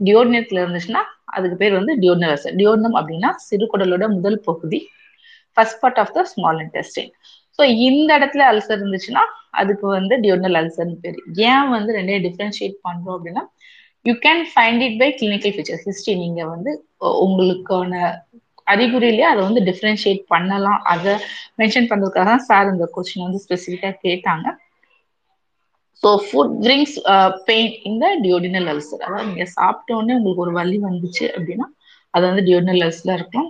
[0.00, 1.02] டியோர்னத்துல இருந்துச்சுன்னா
[1.34, 4.80] அதுக்கு பேர் வந்து டியோர்னல் அல்சர் டியோர்னம் அப்படின்னா சிறுகுடலோட முதல் பகுதி.
[5.56, 7.10] First part of the small intestine
[7.58, 9.22] so இந்த இடத்துல அல்சர் இருந்துச்சுன்னா
[9.60, 11.18] அதுக்கு வந்து டியோர்னல் அல்சர்னு பேர்.
[11.50, 13.44] ஏன் வந்து ரெண்டே டிஃப்ரென்ஷியேட் பண்றோம் அப்படின்னா
[14.06, 16.70] you can find it by clinical features history நீங்க வந்து
[17.24, 17.92] உங்களுக்கான
[18.66, 20.80] அறிகுறியிலேயே அதை வந்து டிஃப்ரென்ஷியேட் பண்ணலாம்.
[20.92, 21.14] அதை
[21.60, 24.46] மென்ஷன் பண்ணுறதுக்காக தான் சார் இந்த கொஸ்டின் வந்து ஸ்பெசிஃபிக்காக கேட்டாங்க.
[26.02, 26.96] ஸோ ஃபுட் ட்ரிங்க்ஸ்
[27.48, 31.66] பெயின் இந்த டியோடினல் அல்சர் அதாவது நீங்கள் சாப்பிட்டோடனே உங்களுக்கு ஒரு வலி வந்துச்சு அப்படின்னா
[32.14, 33.48] அது வந்து டியோடினல் அல்சர்ல இருக்கும்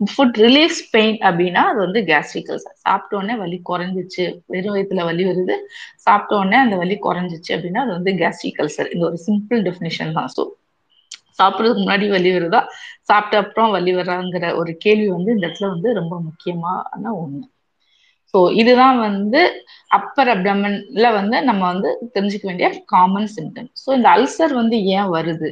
[0.00, 4.24] ஃபுட் ரிலீஃப் பெயின் அப்படின்னா அது வந்து கேஸ்ட்ரிக் அல்சர் சாப்பிட்டோடனே வலி குறைஞ்சிச்சு.
[4.52, 5.56] வெறும் வயிற்றுல வலி வருது.
[6.06, 10.30] சாப்பிட்ட உடனே அந்த வலி குறைஞ்சிச்சு அப்படின்னா அது வந்து கேஸ்ட்ரிக் அல்சர் இது ஒரு சிம்பிள் டெஃபினேஷன் தான்.
[10.36, 10.42] ஸோ
[11.38, 12.60] சாப்பிட்றதுக்கு முன்னாடி வலி வருதா?
[13.02, 16.82] சாப்பிட்ட அப்புறம் வலி வராங்கிற ஒரு கேள்வி வந்து இந்த இடத்துல வந்து ரொம்ப முக்கியமான
[17.18, 17.44] ஒண்ணு.
[18.34, 19.40] ஸோ இதுதான் வந்து
[19.90, 25.50] அப்பர் அப்டமன்ல வந்து நம்ம வந்து தெரிஞ்சுக்க வேண்டிய காமன் சிம்டம் ஸோ இந்த அல்சர் வந்து ஏன் வருது?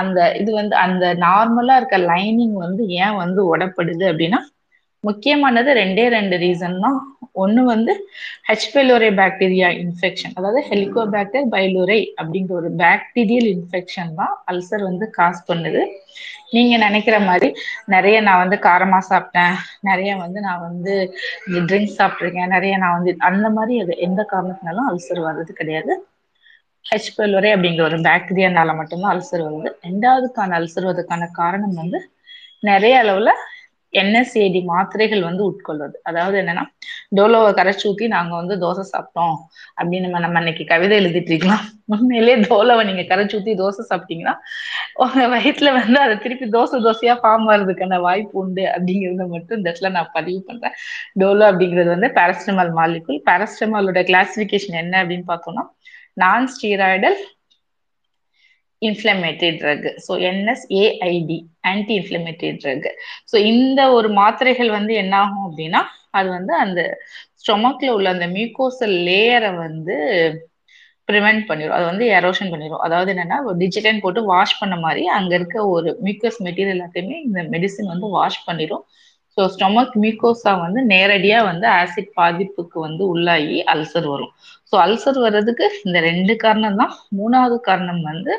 [0.00, 4.40] அந்த இது வந்து அந்த நார்மலா இருக்க லைனிங் வந்து ஏன் வந்து உடப்படுது அப்படின்னா
[5.04, 6.98] முக்கியமானது ரெண்டே ரெண்டு ரீசன் தான்.
[7.42, 7.92] ஒன்று வந்து
[8.48, 15.82] ஹெச்பெலோரே பாக்டீரியா இன்ஃபெக்ஷன் அதாவது ஹெலிகோபாக்டர் பைலோரை அப்படிங்கிற ஒரு பாக்டீரியல் இன்ஃபெக்ஷன் தான் அல்சர் வந்து காஸ் பண்ணுது.
[16.54, 17.48] நீங்க நினைக்கிற மாதிரி
[17.94, 19.54] நிறைய நான் வந்து காரமா சாப்பிட்டேன்
[19.88, 20.94] நிறைய வந்து நான் வந்து
[21.68, 25.92] ட்ரிங்க்ஸ் சாப்பிட்ருக்கேன் நிறைய நான் வந்து அந்த மாதிரி அது எந்த காரணத்தினாலும் அல்சர் வர்றது கிடையாது.
[26.86, 29.70] ஹெச்பெலோரே அப்படிங்கிற ஒரு பாக்டீரியானால மட்டும்தான் அல்சர் வருது.
[29.86, 31.98] ரெண்டாவதுக்கான அல்சர் வருவதற்கான காரணம் வந்து
[32.62, 33.30] நிறைய அளவுல
[34.00, 35.96] என்எஸ்ஏடி மாத்திரைகள் வந்து உட்கொள்வது.
[36.02, 36.64] அதாவது என்னன்னா
[37.16, 39.36] டோலோவை கரைச்சி ஊத்தி நாங்க வந்து தோசை சாப்பிட்டோம்
[39.78, 41.64] அப்படின்னு நம்ம நம்ம இன்னைக்கு கவிதை எழுதிட்டு இருக்கலாம்.
[41.86, 44.34] உண்மையிலேயே டோலோவை நீங்க கரைச்சி ஊத்தி தோசை சாப்பிட்டீங்கன்னா
[44.94, 49.90] உங்க வயிற்றுல வந்து அதை திருப்பி தோசை தோசையா ஃபார்ம் வர்றதுக்கான வாய்ப்பு உண்டு அப்படிங்கறத மட்டும் இந்த இடத்துல
[49.90, 50.76] நான் பதிவு பண்றேன்.
[51.20, 55.64] டோலோ அப்படிங்கிறது வந்து பேரஸ்டமால் மாலிகுல் பேரஸ்டமாலோட கிளாசிபிகேஷன் என்ன அப்படின்னு பார்த்தோம்னா
[56.22, 57.20] non steroidal
[58.82, 61.38] inflammatory drug so NSAID
[61.70, 62.88] anti inflammatory drug
[63.30, 66.80] so இந்த ஒரு மாத்திரைகள் வந்து என்ன ஆகும் அப்படின்னா அது வந்து அந்த
[67.38, 69.96] ஸ்டொமக்ல உள்ள அந்த மியூக்கோசல் லேயரை வந்து
[71.08, 75.56] ப்ரிவென்ட் பண்ணிடும் அது வந்து எரோஷன் பண்ணிடும் அதாவது என்னன்னா டிஜிட்டன் போட்டு வாஷ் பண்ண மாதிரி அங்கே இருக்க
[75.72, 78.84] ஒரு மியூக்கஸ் மெட்டீரியல் எல்லாத்தையுமே இந்த மெடிசின் வந்து வாஷ் பண்ணிடும்
[79.36, 84.32] ஸோ ஸ்டொமக் மியூக்கோஸா வந்து நேரடியாக வந்து ஆசிட் பாதிப்புக்கு வந்து உள்ளாகி அல்சர் வரும்.
[84.70, 86.92] ஸோ அல்சர் வர்றதுக்கு இந்த ரெண்டு காரணம் தான்.
[87.18, 88.32] மூணாவது காரணம் வந்து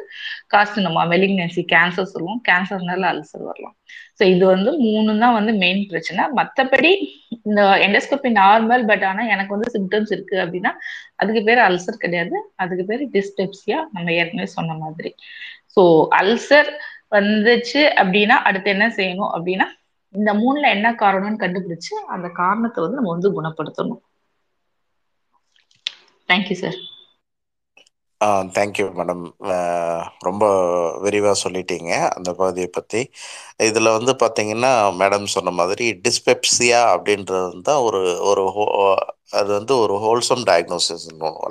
[0.54, 2.42] காஸ்டினமா மெலிக்னன்சி கேன்சர் சொல்லுவோம்.
[2.50, 3.76] கேன்சர்னால அல்சர் வரலாம்.
[4.20, 6.24] ஸோ இது வந்து மூணு தான் வந்து மெயின் பிரச்சனை.
[6.40, 6.92] மற்றபடி
[7.48, 10.72] இந்த எண்டோஸ்கோபி நார்மல் பட் ஆனால் எனக்கு வந்து சிம்டம்ஸ் இருக்கு அப்படின்னா
[11.22, 12.36] அதுக்கு பேர் அல்சர் கிடையாது.
[12.64, 15.12] அதுக்கு பேர் டிஸ்டெப்சியா நம்ம ஏற்கனவே சொன்ன மாதிரி.
[15.76, 15.84] ஸோ
[16.22, 16.70] அல்சர்
[17.18, 19.68] வந்துச்சு அப்படின்னா அடுத்து என்ன செய்யணும் அப்படின்னா
[20.14, 21.80] இந்த மூணுல என்ன காரணம்னு கண்டுபிடிச்சு
[22.14, 24.02] அந்த காரணத்தை வந்து நம்ம வந்து குணப்படுத்தணும்.
[26.30, 26.80] Thank you sir
[28.22, 29.24] ah thank you madam
[30.28, 30.44] ரொம்ப
[31.04, 33.02] விரிவாக சொல்லிட்டீங்க அந்த பகுதியை பற்றி
[33.68, 38.66] இதில் வந்து பார்த்தீங்கன்னா மேடம் சொன்ன மாதிரி டிஸ்பெப்சியா அப்படின்றது தான் ஒரு ஒரு ஹோ
[39.34, 41.06] அது வந்து ஒரு ஹோல்சம் டயக்னோசிஸ்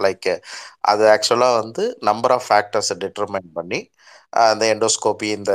[0.05, 0.31] லைக்
[0.90, 1.75] அது ஆக்சுவலாக வந்து
[2.09, 3.81] நம்பர் ஆஃப் ஃபேக்டர்ஸை டிட்டர்மைன் பண்ணி
[4.33, 5.53] அந்த எண்டோஸ்கோபி இந்த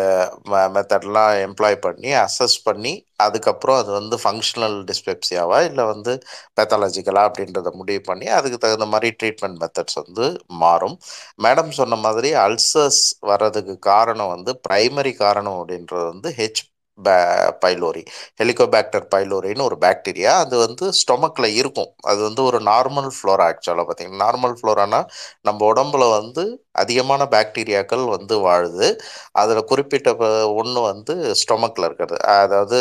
[0.74, 6.14] மெத்தட்லாம் எம்ப்ளாய் பண்ணி அசஸ் பண்ணி அதுக்கப்புறம் அது வந்து ஃபங்க்ஷனல் டிஸ்பெப்சியாவா இல்லை வந்து
[6.58, 10.26] பேத்தாலஜிக்கலா அப்படின்றத முடிவு பண்ணி அதுக்கு தகுந்த மாதிரி ட்ரீட்மெண்ட் மெத்தட்ஸ் வந்து
[10.64, 10.96] மாறும்.
[11.44, 16.64] மேடம் சொன்ன மாதிரி அல்சர்ஸ் வர்றதுக்கு காரணம் வந்து ப்ரைமரி காரணம் அப்படின்றது வந்து ஹெச்
[17.62, 18.02] பைலோரி.
[18.40, 21.92] ஹெலிகோபாக்டர் பைலோரின்னு ஒரு பாக்டீரியா அது வந்து ஸ்டொமக்கில் இருக்கும்.
[22.04, 25.02] அது வந்து ஒரு நார்மல் ஃப்ளோரா ஆக்சுவலாக பார்த்தீங்கன்னா நார்மல் ஃப்ளோரானா
[25.46, 26.44] நம்ம உடம்புல வந்து
[26.76, 28.88] அதிகமான பாக்டீரியாக்கள் வந்து வாழுது.
[29.34, 30.10] அதில் குறிப்பிட்ட
[30.60, 32.18] ஒன்று வந்து ஸ்டொமக்கில் இருக்கிறது.
[32.38, 32.80] அதாவது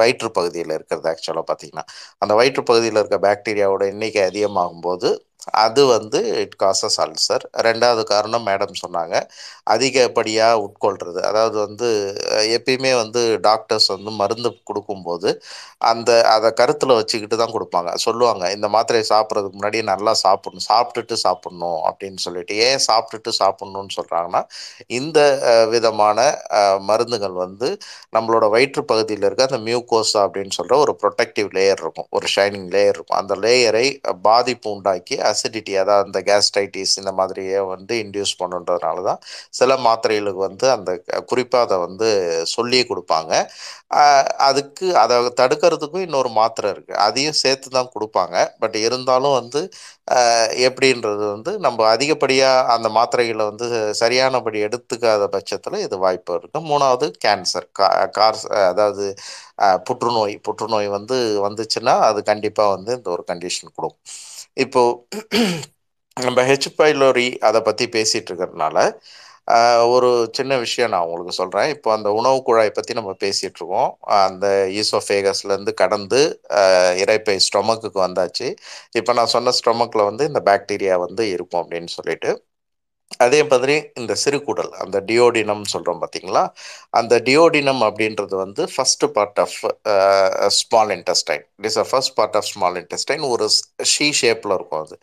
[0.00, 1.84] வயிற்று பகுதியில் இருக்கிறது ஆக்சுவலாக பார்த்தீங்கன்னா.
[2.22, 5.08] அந்த வயிற்று பகுதியில் இருக்க பாக்டீரியாவோட எண்ணிக்கை அதிகமாகும் போது
[5.64, 9.14] அது வந்து இட் காசஸ் அல்சர் ரெண்டாவது காரணம் மேடம் சொன்னாங்க
[9.74, 11.20] அதிகப்படியாக உட்கொள்றது.
[11.30, 11.88] அதாவது வந்து
[12.56, 15.30] எப்பயுமே வந்து டாக்டர்ஸ் வந்து மருந்து கொடுக்கும்போது
[15.90, 17.90] அந்த அதை கருத்தில் வச்சுக்கிட்டு தான் கொடுப்பாங்க.
[18.06, 20.66] சொல்லுவாங்க இந்த மாத்திரையை சாப்பிட்றதுக்கு முன்னாடி நல்லா சாப்பிடணும்.
[20.70, 22.54] சாப்பிட்டுட்டு சாப்பிட்ணும் அப்படின்னு சொல்லிட்டு.
[22.68, 24.42] ஏன் சாப்பிட்டுட்டு சாப்பிட்ணுன்னு சொல்கிறாங்கன்னா
[24.98, 25.18] இந்த
[25.74, 26.18] விதமான
[26.90, 27.68] மருந்துகள் வந்து
[28.16, 32.08] நம்மளோட வயிற்று பகுதியில் இருக்க அந்த மியூகோசா அப்படின்னு சொல்கிற ஒரு ப்ரொடெக்டிவ் லேயர் இருக்கும்.
[32.16, 33.18] ஒரு ஷைனிங் லேயர் இருக்கும்.
[33.22, 33.86] அந்த லேயரை
[34.28, 39.20] பாதிப்பு உண்டாக்கி அசிடிட்டி அதாவது அந்த கேஸ்டைட்டிஸ் இந்த மாதிரியே வந்து இன்டியூஸ் பண்ணுன்றதுனால தான்
[39.60, 40.90] சில மாத்திரைகளுக்கு வந்து அந்த
[41.32, 42.08] குறிப்பாக அதை வந்து
[42.54, 43.32] சொல்லி கொடுப்பாங்க.
[44.48, 48.36] அதுக்கு அதை தடுக்கிறதுக்கும் இன்னொரு மாத்திரை இருக்குது அதையும் சேர்த்து தான் கொடுப்பாங்க.
[48.62, 49.60] பட் இருந்தாலும் வந்து
[50.68, 53.66] எப்படின்றது வந்து நம்ம அதிகப்படியாக அந்த மாத்திரைகளை வந்து
[54.02, 59.06] சரியானபடி எடுத்துக்காத பட்சத்தில் இது வாய்ப்பு இருக்குது மூணாவது கேன்சர் கா கார் அதாவது
[59.88, 64.04] புற்றுநோய் புற்றுநோய் வந்து வந்துச்சுன்னா அது கண்டிப்பாக வந்து இந்த ஒரு கண்டிஷன் கொடுக்கும்.
[64.58, 65.18] இப்போது
[66.16, 68.78] நம்ம ஹெச் பைலோரி அதை பற்றி பேசிகிட்டு இருக்கிறதுனால
[69.94, 74.46] ஒரு சின்ன விஷயம் நான் உங்களுக்கு சொல்கிறேன் இப்போ அந்த உணவு குழாய் பற்றி நம்ம பேசிகிட்டு இருக்கோம் அந்த
[74.80, 76.20] ஈசோஃபேகஸ்லேருந்து கடந்து
[77.02, 78.48] இறைப்பை ஸ்டொமக்குக்கு வந்தாச்சு.
[79.00, 82.30] இப்போ நான் சொன்ன ஸ்டொமக்கில் வந்து இந்த பாக்டீரியா வந்து இருக்கும் அப்படின்னு சொல்லிட்டு.
[83.10, 86.42] அதே மாதிரி இந்த சிறுகுடல் அந்த டியோடினம் சொல்கிறோம் பார்த்தீங்களா
[86.90, 89.56] அந்த டியோடினம் அப்படின்றது வந்து first part of
[90.58, 93.46] small intestine it is a first part of small intestine ஒரு
[93.92, 94.96] ஷீ ஷேப்பில் இருக்கும் அது.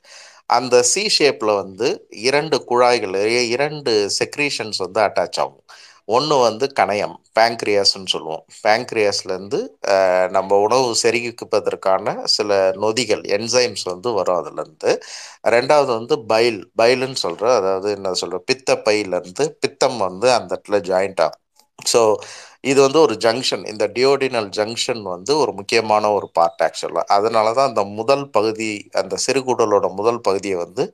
[0.57, 1.87] அந்த சி ஷேப்பில் வந்து
[2.27, 3.15] இரண்டு குழாய்கள்
[3.55, 5.63] இரண்டு செக்ரீஷன்ஸ் வந்து அட்டாச் ஆகும்.
[6.07, 8.43] ஒன்று வந்து கணையம் பேங்க்ரியாஸ்ன்னு சொல்லுவோம்.
[8.65, 9.59] பேங்க்ரியாஸ்லேருந்து
[10.31, 12.49] நம்ம உணவு செருகிப்பதற்கான சில
[12.83, 14.91] நொதிகள் என்சைம்ஸ் வந்து வரும் அதுலேருந்து.
[15.55, 21.21] ரெண்டாவது வந்து பைல் பைலுன்னு சொல்கிற அதாவது என்ன சொல்கிற பித்த பையிலேருந்து பித்தம் வந்து அந்த இடத்துல ஜாயிண்ட்
[21.25, 21.41] ஆகும்.
[21.91, 22.01] ஸோ
[22.65, 27.69] இது வந்து ஒரு ஜங்ஷன் இந்த டியோடினல் ஜங்ஷன் வந்து ஒரு முக்கியமான ஒரு பார்ட் ஆக்சுவலாக அதனால தான்
[27.71, 28.69] அந்த முதல் பகுதி
[29.01, 30.85] அந்த சிறுகுடலோட முதல் பகுதியை வந்து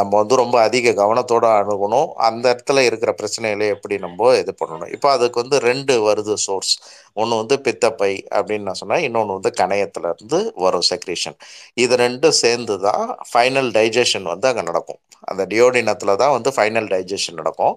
[0.00, 2.08] நம்ம வந்து ரொம்ப அதிக கவனத்தோடு அணுகணும்.
[2.28, 4.90] அந்த இடத்துல இருக்கிற பிரச்சனைகளை எப்படி நம்ம இது பண்ணணும்.
[4.96, 6.74] இப்போ அதுக்கு வந்து ரெண்டு வருது சோர்ஸ்
[7.16, 9.04] ஒன்று வந்து பித்தப்பை அப்படின்னு நான் சொன்னேன்.
[9.08, 11.36] இன்னொன்று வந்து கணையத்துலேருந்து வரும் செக்ரேஷன்
[11.84, 15.00] இது ரெண்டும் சேர்ந்து தான் ஃபைனல் டைஜஷன் வந்து அங்கே நடக்கும்.
[15.30, 17.74] அந்த டியோடினத்தில் தான் வந்து ஃபைனல் டைஜஷன் நடக்கும்.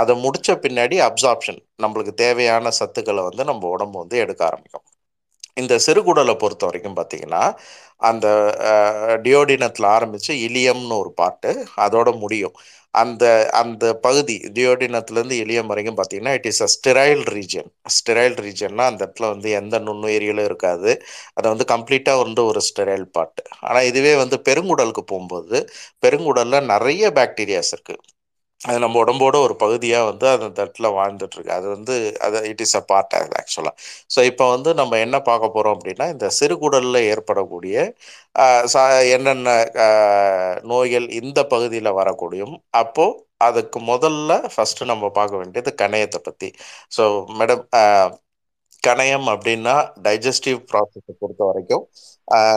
[0.00, 4.86] அதை முடித்த பின்னாடி அப்சார்ப்ஷன் நம்மளுக்கு தேவையான சத்துக்களை வந்து நம்ம உடம்பு வந்து எடுக்க ஆரம்பிக்கும்.
[5.60, 7.42] இந்த சிறுகுடலை பொறுத்த வரைக்கும் பார்த்தீங்கன்னா
[8.10, 8.26] அந்த
[9.24, 11.50] டியோடினத்தில் ஆரம்பித்து இலியம்னு ஒரு பாட்டு
[11.84, 12.54] அதோட முடியும்.
[12.94, 13.24] அந்த
[13.60, 19.28] அந்த பகுதி டியோடினத்துலேருந்து எளியம் வரைக்கும் பார்த்தீங்கன்னா it is a sterile region sterile ரீஜன்னா அந்த இடத்துல
[19.32, 20.90] வந்து எந்த நுண்ணுயிரிகளும் இருக்காது.
[21.36, 25.58] அதை வந்து கம்ப்ளீட்டாக வந்து ஒரு ஸ்டெரைல் பாட்டு ஆனால் இதுவே வந்து பெருங்குடலுக்கு போகும்போது
[26.04, 28.02] பெருங்குடலில் நிறைய பாக்டீரியாஸ் இருக்குது
[28.60, 31.52] அது நம்ம உடம்போட ஒரு பகுதியாக வந்து அந்த தட்டில் வாழ்ந்துட்டுருக்கு.
[31.56, 31.94] அது வந்து
[32.26, 33.74] அது இட் இஸ் அ பார்ட் அது ஆக்சுவலாக
[34.14, 37.76] ஸோ இப்போ வந்து நம்ம என்ன பார்க்க போகிறோம் அப்படின்னா இந்த சிறுகுடலில் ஏற்படக்கூடிய
[39.14, 39.48] என்னென்ன
[40.70, 46.48] நோய்கள் இந்த பகுதியில் வரக்கூடியும் அப்போது அதுக்கு முதல்ல ஃபஸ்ட்டு நம்ம பார்க்க வேண்டியது கணையத்தை பற்றி
[46.96, 47.04] ஸோ
[47.38, 47.64] மேடம்
[48.82, 49.74] கணையம் அப்படின்னா
[50.06, 51.84] டைஜஸ்டிவ் ப்ராசஸை பொறுத்த வரைக்கும்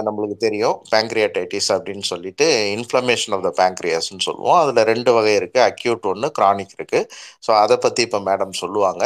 [0.08, 0.76] நம்மளுக்கு தெரியும்.
[0.92, 2.46] பேங்க்ரியாடைட்டிஸ் அப்படின்னு சொல்லிட்டு
[2.78, 4.58] இன்ஃப்ளமேஷன் ஆஃப் த பேங்க்ரியாஸ்னு சொல்லுவோம்.
[4.62, 7.08] அதில் ரெண்டு வகை இருக்குது அக்யூட் ஒன்று க்ரானிக் இருக்குது
[7.46, 9.04] ஸோ அதை பற்றி இப்போ மேடம் சொல்லுவாங்க.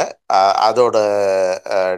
[0.68, 0.96] அதோட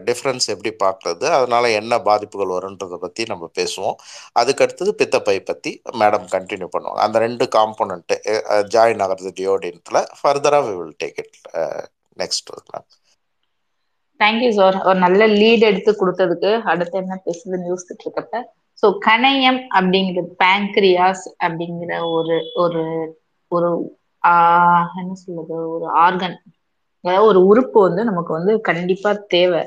[0.09, 1.27] டிஃப்ரென்ஸ் எப்படி பார்க்குறது?
[1.39, 3.99] அதனால் என்ன பாதிப்புகள் வரும்ன்றதை பற்றி நம்ம பேசுவோம்.
[4.43, 7.03] அதுக்கடுத்தது பித்தப்பை பற்றி மேடம் கண்டினியூ பண்ணுவாங்க.
[7.09, 8.19] அந்த ரெண்டு காம்போனண்ட்டு
[8.77, 11.37] ஜாயின் ஆகிறது டியோடினத்தில் ஃபர்தராக we will take it
[12.23, 12.89] next ma'am
[14.21, 18.43] thank you sir ஒரு நல்ல லீட் எடுத்து கொடுத்ததுக்கு அடுத்து என்ன பேசுதுன்னு யோசிச்சுட்டு இருக்கப்ப
[18.83, 22.83] ஸோ கணையம் அப்படிங்கிறது பேங்க்ரியாஸ் அப்படிங்கிற ஒரு ஒரு
[23.53, 23.71] ஒரு
[25.01, 26.37] என்ன சொல்றது ஒரு ஆர்கன்
[27.05, 29.63] அதாவது ஒரு உறுப்பு வந்து நமக்கு வந்து கண்டிப்பா தேவை.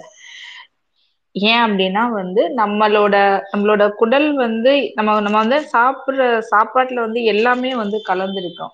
[1.36, 3.16] ஏன் அப்படின்னா வந்து நம்மளோட
[3.52, 6.22] நம்மளோட குடல் வந்து நம்ம நம்ம வந்து சாப்பிட்ற
[6.52, 8.74] சாப்பாட்டுல வந்து எல்லாமே வந்து கலந்துருக்கோம்.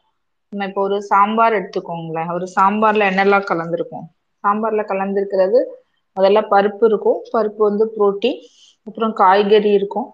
[0.54, 2.32] நம்ம இப்போ ஒரு சாம்பார் எடுத்துக்கோங்களேன்.
[2.36, 4.06] ஒரு சாம்பார்ல என்னெல்லாம் கலந்துருக்கும்?
[4.43, 5.60] சாம்பார்ல கலந்துருக்கிறது
[6.17, 7.19] முதல்ல பருப்பு இருக்கும்.
[7.34, 8.39] பருப்பு வந்து புரோட்டீன்
[8.88, 10.08] அப்புறம் காய்கறி இருக்கும்.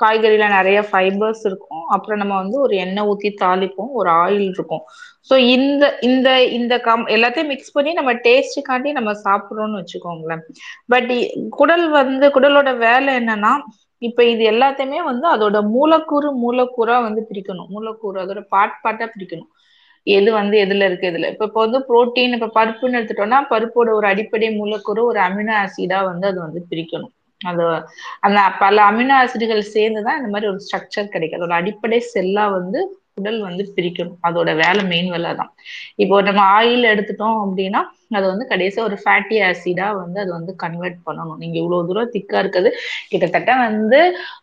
[0.00, 1.84] காய்கறியில நிறைய ஃபைபர்ஸ் இருக்கும்.
[1.94, 3.90] அப்புறம் நம்ம வந்து ஒரு எண்ணெய் ஊத்தி தாளிப்போம்.
[3.92, 4.82] ஒரு ஆயில் இருக்கும்.
[5.30, 10.42] ஸோ இந்த இந்த இந்த கம் எல்லாத்தையும் மிக்ஸ் பண்ணி நம்ம டேஸ்ட்டுக்காண்டி நம்ம சாப்பிட்றோம்னு வச்சுக்கோங்களேன்.
[10.88, 11.10] பட்
[11.58, 13.52] குடல் வந்து குடலோட வேலை என்னன்னா
[14.02, 17.70] இப்ப இது எல்லாத்தையுமே வந்து அதோட மூலக்கூறு மூலக்கூறா வந்து பிரிக்கணும்.
[17.70, 19.50] மூலக்கூறு அதோட பாட் பாட்டா பிரிக்கணும்.
[20.06, 24.50] எது வந்து எதுல இருக்கு இதுல இப்ப இப்போ வந்து புரோட்டீன் இப்ப பருப்புன்னு எடுத்துட்டோம்னா பருப்போட ஒரு அடிப்படை
[24.56, 27.12] மூலக்கூறு ஒரு அமினோ ஆசிடா வந்து அது வந்து பிரிக்கணும்.
[27.40, 27.64] அது
[28.26, 31.38] அந்த பல அமினோ ஆசிடுகள் சேர்ந்துதான் இந்த மாதிரி ஒரு ஸ்ட்ரக்சர் கிடைக்கும்.
[31.40, 32.80] அதோட அடிப்படை செல்லா வந்து
[33.18, 34.18] உடல் வந்து பிரிக்கணும்.
[34.28, 35.50] அதோட வேலை மெயின் வேலை தான்.
[36.02, 37.80] இப்போ நம்ம ஆயில் எடுத்துட்டோம் அப்படின்னா
[38.16, 41.40] அது வந்து கடைசியா ஒரு ஃபேட்டி ஆசிடா வந்து அது வந்து கன்வெர்ட் பண்ணணும்.
[41.42, 42.70] நீங்க இவ்வளவு தூரம் திக்கா இருக்குது
[43.10, 44.00] கிட்டத்தட்ட வந்து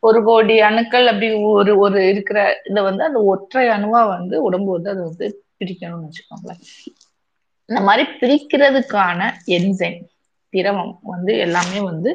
[0.07, 2.39] ஒரு கோடி அணுக்கள் அப்படி ஒரு ஒரு இருக்கிற
[2.71, 5.27] இதை வந்து அந்த ஒற்றை அணுவா வந்து உடம்பு வந்து அது வந்து
[5.59, 6.61] பிரிக்கணும்னு வச்சுக்கோங்களேன்.
[7.69, 9.21] இந்த மாதிரி பிரிக்கிறதுக்கான
[9.57, 9.99] என்சைம்
[10.57, 12.11] திரவம் வந்து எல்லாமே வந்து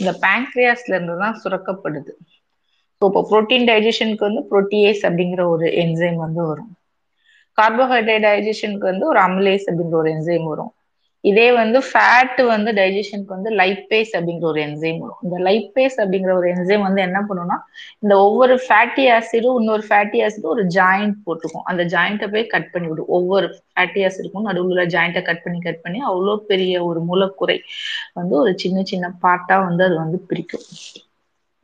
[0.00, 2.12] இந்த பேங்க்ரியாஸ்ல இருந்து தான் சுரக்கப்படுது.
[3.02, 6.70] ஸோ இப்போ ப்ரோட்டீன் டைஜஷனுக்கு வந்து ப்ரோட்டியேஸ் அப்படிங்கிற ஒரு என்சைம் வந்து வரும்.
[7.58, 10.72] கார்போஹைட்ரேட் டைஜஷனுக்கு வந்து ஒரு அமிலேஸ் அப்படிங்கிற ஒரு என்சைம் வரும்.
[11.24, 15.20] இதே வந்து ஃபேட் வந்து டைஜஷனுக்கு வந்து லைப்பேஸ் அப்படிங்கிற ஒரு என்சைம் வரும்.
[15.26, 17.58] இந்த லைப்பேஸ் அப்படிங்கிற ஒரு என்சைம் வந்து என்ன பண்ணும்னா
[18.04, 21.66] இந்த ஒவ்வொரு ஃபேட்டி ஆசிடும் இன்னொரு ஃபேட்டி ஆசிடும் ஒரு ஜாயிண்ட் போட்டுக்கும்.
[21.72, 23.12] அந்த ஜாயிண்ட்டை போய் கட் பண்ணி விடும்.
[23.18, 27.58] ஒவ்வொரு ஃபேட்டி ஆசிடுக்கும் நடுவில் ஜாயிண்ட்டை கட் பண்ணி கட் பண்ணி அவ்வளோ பெரிய ஒரு மூலக்குறை
[28.20, 30.66] வந்து ஒரு சின்ன சின்ன பார்ட்டாக வந்து அது வந்து பிரிக்கும்.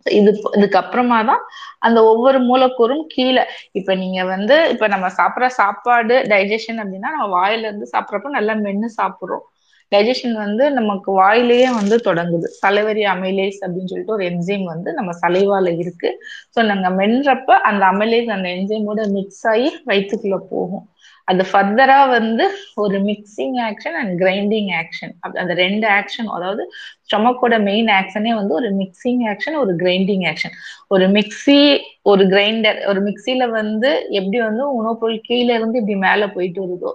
[0.07, 1.43] இது இதுக்கப்புறமா தான்
[1.81, 3.45] அந்த ஒவ்வொரு மூலக்கூறும் கீழே.
[3.75, 8.91] இப்ப நீங்க வந்து இப்ப நம்ம சாப்பிட்ற சாப்பாடு டைஜஷன் அப்படின்னா நம்ம வாயில இருந்து சாப்பிட்றப்ப நல்லா மென்னு
[8.99, 9.45] சாப்பிட்றோம்.
[9.93, 12.49] டைஜஷன் வந்து நமக்கு வாயிலேயே வந்து தொடங்குது.
[12.59, 16.11] சலைவரி அமைலேஸ் அப்படின்னு சொல்லிட்டு ஒரு என்ஜைம் வந்து நம்ம சலைவால இருக்கு.
[16.55, 20.85] ஸோ நாங்க மென்றப்ப அந்த அமைலேஸ் அந்த என்ஜைமோட மிக்ஸ் ஆகி வயிற்றுக்குள்ள போகும்.
[21.29, 22.45] அது ஃபர்தரா வந்து
[22.77, 26.63] ஒரு mixing action and grinding action அந்த ரெண்டு ஆக்ஷன் அதாவது
[27.03, 30.55] ஸ்டொமக்கோட மெயின் ஆக்ஷனே வந்து ஒரு மிக்சிங் ஆக்ஷன் ஒரு கிரைண்டிங் ஆக்ஷன்
[30.89, 31.59] ஒரு மிக்சி
[32.05, 36.93] ஒரு கிரைண்டர் ஒரு மிக்சியில வந்து எப்படி வந்து உணவுப் பொருள் கீழே இருந்து இப்படி மேல போயிட்டு வருதோ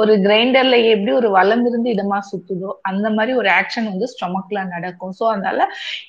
[0.00, 5.14] ஒரு கிரைண்டர்ல எப்படி ஒரு வளம் இருந்து இதமா சுத்துதோ அந்த மாதிரி ஒரு ஆக்ஷன் வந்து ஸ்டொமக்ல நடக்கும்.
[5.18, 5.66] ஸோ அதனால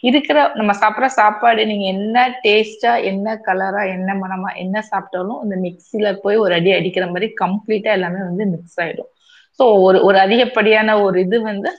[0.09, 6.11] இருக்கிற நம்ம சாப்பிட்ற சாப்பாடு நீங்க என்ன டேஸ்டா என்ன கலரா என்ன மனமா என்ன சாப்பிட்டாலும் அந்த மிக்சியில
[6.23, 9.11] போய் ஒரு அடி அடிக்கிற மாதிரி கம்ப்ளீட்டா எல்லாமே வந்து மிக்ஸ் ஆயிடும்.
[9.59, 11.71] ஸோ ஒரு ஒரு அதிகப்படியான ஒரு இது வந்து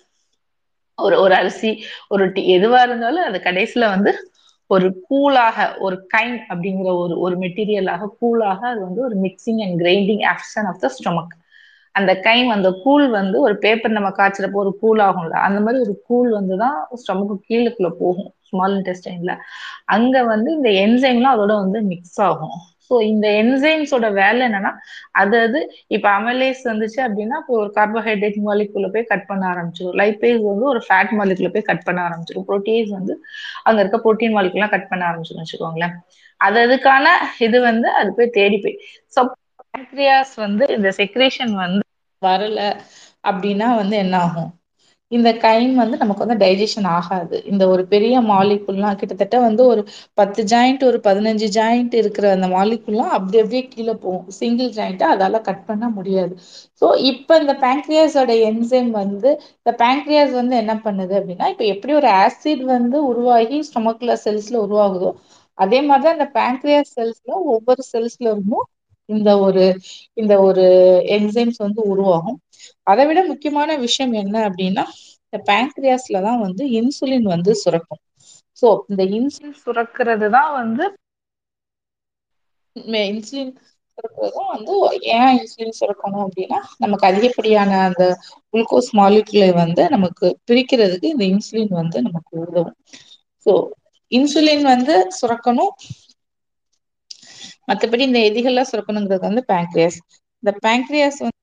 [0.98, 1.70] ஒரு ஒரு அரிசி
[2.08, 4.12] ஒரு டீ எதுவா இருந்தாலும் அது கடைசியில வந்து
[4.70, 10.24] ஒரு கூலாக ஒரு கைன் அப்படிங்கிற ஒரு ஒரு மெட்டீரியலாக கூலாக அது வந்து ஒரு mixing and grinding
[10.32, 11.34] action of the stomach
[11.94, 15.94] அந்த கைம் அந்த கூழ் வந்து ஒரு பேப்பர் நம்ம காய்ச்சறப்போ ஒரு கூல் ஆகும்ல அந்த மாதிரி ஒரு
[16.08, 19.34] கூழ் வந்து தான் ஸ்டொமக்கு கீழுக்குள்ள போகும் ஸ்மால் இன்டெஸ்டைன்ல
[19.94, 22.56] அங்க வந்து இந்த என்சைம்லாம் அதோட வந்து மிக்ஸ் ஆகும்.
[22.86, 24.70] ஸோ இந்த என்சைம்ஸோட வேலை என்னன்னா
[25.20, 25.60] அது அது
[25.96, 30.80] இப்ப அமலேஸ் வந்துச்சு அப்படின்னா இப்போ ஒரு கார்போஹைட்ரேட் மாலிகுல போய் கட் பண்ண ஆரம்பிச்சிடும் லைப்பேஸ் வந்து ஒரு
[30.86, 33.14] ஃபேட் மாலிகுல போய் கட் பண்ண ஆரம்பிச்சிடும் ப்ரோட்டீஸ் வந்து
[33.64, 35.94] அங்க இருக்க ப்ரோட்டீன் மாலிகுலாம் கட் பண்ண ஆரம்பிச்சிடும் வச்சுக்கோங்களேன்.
[36.40, 37.06] அது அதுக்கான
[37.46, 38.76] இது வந்து அது போய் தேடி போய்
[39.16, 39.34] சப்
[39.74, 41.84] பேங்க்ரியாஸ் வந்து இந்த செக்ரேஷன் வந்து
[42.22, 42.58] வரல
[43.24, 44.50] அப்படின்னா வந்து என்ன ஆகும்?
[45.12, 47.36] இந்த கைம் வந்து நமக்கு வந்து டைஜஷன் ஆகாது.
[47.50, 49.82] இந்த ஒரு பெரிய மாலிகுல்லாம் கிட்டத்தட்ட வந்து ஒரு
[50.18, 54.26] பத்து ஜாயிண்ட் ஒரு பதினஞ்சு ஜாயிண்ட் இருக்கிற அந்த மாலிகுல்லாம் அப்டி அப்படியே கீழே போகும்.
[54.38, 56.34] சிங்கிள் ஜாயிண்ட்டை அதால கட் பண்ண முடியாது.
[56.82, 59.30] சோ இப்ப இந்த பேங்க்ரியாஸோட என்சைம் வந்து
[59.60, 65.10] இந்த பேங்க்ரியாஸ் வந்து என்ன பண்ணுது அப்படின்னா இப்போ எப்படி ஒரு ஆசிட் வந்து உருவாகி ஸ்டொமக்குல செல்ஸ்ல உருவாகுதோ
[65.58, 68.66] அதே மாதிரி தான் இந்த பேங்க்ரியாஸ் செல்ஸ்ல ஒவ்வொரு செல்ஸ்ல இருந்தும்
[69.12, 69.64] இந்த ஒரு
[70.14, 70.64] இந்த ஒரு
[71.08, 72.38] என்சைம்ஸ் வந்து உருவாகும்.
[72.86, 74.84] அதை விட முக்கியமான விஷயம் என்ன அப்படின்னா
[75.24, 78.02] இந்த பேங்க்ரியாஸ்லதான் வந்து இன்சுலின் வந்து சுரக்கும்.
[78.62, 80.84] சோ இந்த இன்சுலின் சுரக்கிறதுதான் வந்து
[83.08, 83.52] இன்சுலின்
[83.98, 84.74] சுரக்கிறதும் வந்து
[85.14, 88.04] ஏன் இன்சுலின் சுரக்கணும் அப்படின்னா நமக்கு அதிகப்படியான அந்த
[88.52, 92.76] குளுக்கோஸ் மாலிகுலை வந்து நமக்கு பிரிக்கிறதுக்கு இந்த இன்சுலின் வந்து நமக்கு உதவும்.
[93.46, 93.52] சோ
[94.12, 95.74] இன்சுலின் வந்து சுரக்கணும்.
[97.68, 99.98] மத்தபடி இந்த எதிகல்லாம் சுரக்கணுங்கிறது வந்து பேங்க்ரியாஸ்
[100.42, 101.38] இந்த பேங்க்ரியாஸ் வந்து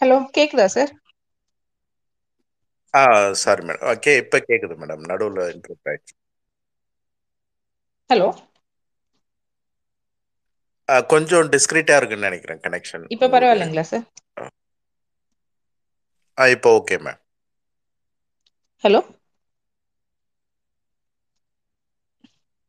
[0.00, 0.92] ஹலோ கேக்குதா சார்
[2.94, 3.02] ஆ
[3.40, 6.14] சாரி மேடம் ஓகே இப்போ கேட்குது மேடம் நடுவில் இன்டர்ப்ட் ஆயிடுச்சு.
[8.10, 8.28] ஹலோ?
[11.10, 14.06] கொஞ்சம் டிஸ்கிரீட்டா இருக்குன்னு நினைக்கிறேன் கனெக்ஷன் இப்ப பரவாயில்லைங்களா சார்
[16.38, 16.44] ஆ.
[16.54, 17.20] இப்போ ஓகே மேம்
[18.84, 19.00] ஹலோ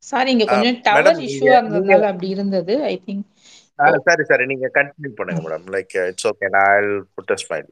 [0.03, 3.25] சாரி இங்க கொஞ்சம் டவர் நீங்க இருந்ததுனால அப்படி இருந்தது ஐ திங்க்
[4.05, 6.81] சரி சரி நீங்க கண்டினியூ பண்ணுங்க மேடம் லைக் இட்ஸ் ஓகே நான் ஐ
[7.13, 7.69] புட் அ ஸ்மைல்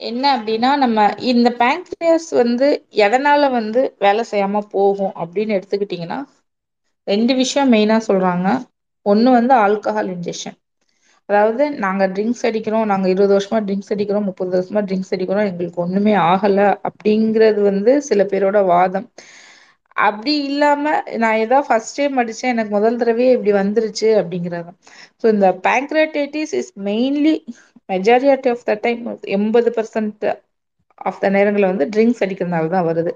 [0.00, 0.98] என்ன அப்படின்னா நம்ம
[1.30, 2.68] இந்த பேங்க்ரியாஸ் வந்து
[3.04, 6.18] எதனால வந்து வேலை செய்யாம போகும் அப்படின்னு எடுத்துக்கிட்டீங்கன்னா
[7.06, 8.48] ரெண்டு விஷயம் மெயினா சொல்றாங்க.
[9.06, 10.56] ஒன்று வந்து ஆல்கஹால் இன்ஜெக்ஷன்
[11.28, 16.14] அதாவது நாங்கள் ட்ரிங்க்ஸ் அடிக்கிறோம் நாங்கள் இருபது வருஷமா ட்ரிங்க்ஸ் அடிக்கிறோம் முப்பது வருஷமா ட்ரிங்க்ஸ் அடிக்கிறோம் எங்களுக்கு ஒண்ணுமே
[16.26, 19.06] ஆகலை அப்படிங்கிறது வந்து சில பேரோட வாதம்.
[19.96, 20.82] அப்படி இல்லாம
[21.18, 24.70] நான் ஏதாவது ஃபர்ஸ்ட் டைம் அடிச்சேன் எனக்கு முதல் தடவையே இப்படி வந்துருச்சு அப்படிங்கிறது
[25.20, 27.34] ஸோ இந்த pancreatitis is mainly
[27.88, 29.02] majority of the time
[29.36, 30.26] எண்பது பர்சன்ட்
[31.00, 33.12] ஆஃப் த நேரங்களில் வந்து ட்ரிங்க்ஸ் அடிக்கிறதுனால தான் வருது.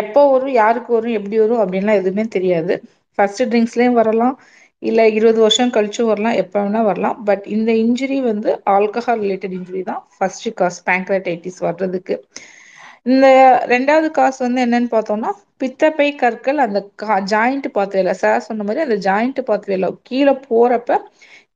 [0.00, 2.74] எப்போ வரும் யாருக்கு வரும் எப்படி வரும் அப்படின்லாம் எதுவுமே தெரியாது.
[3.18, 4.34] ஃபர்ஸ்ட் ட்ரிங்க்ஸ்லேயும் வரலாம்.
[4.82, 7.18] இல்லை இருபது வருஷம் கழிச்சும் வரலாம் எப்போ வேணா வரலாம்.
[7.28, 10.02] பட் இந்த இன்ஜுரி வந்து ஆல்கஹால் ரிலேட்டட் இன்ஜுரி தான்.
[10.14, 12.16] ஃபர்ஸ்ட் காஸ் பேங்க்ரடைட்டிஸ் வர்றதுக்கு.
[13.06, 13.26] இந்த
[13.72, 16.78] ரெண்டாவது காசு வந்து என்னன்னு பார்த்தோம்னா பித்தப்பை கற்கள் அந்த
[17.32, 20.98] ஜாயிண்ட் பாத்வேல சார் சொன்ன மாதிரி அந்த ஜாயிண்ட் பாத்வேல கீழே போறப்ப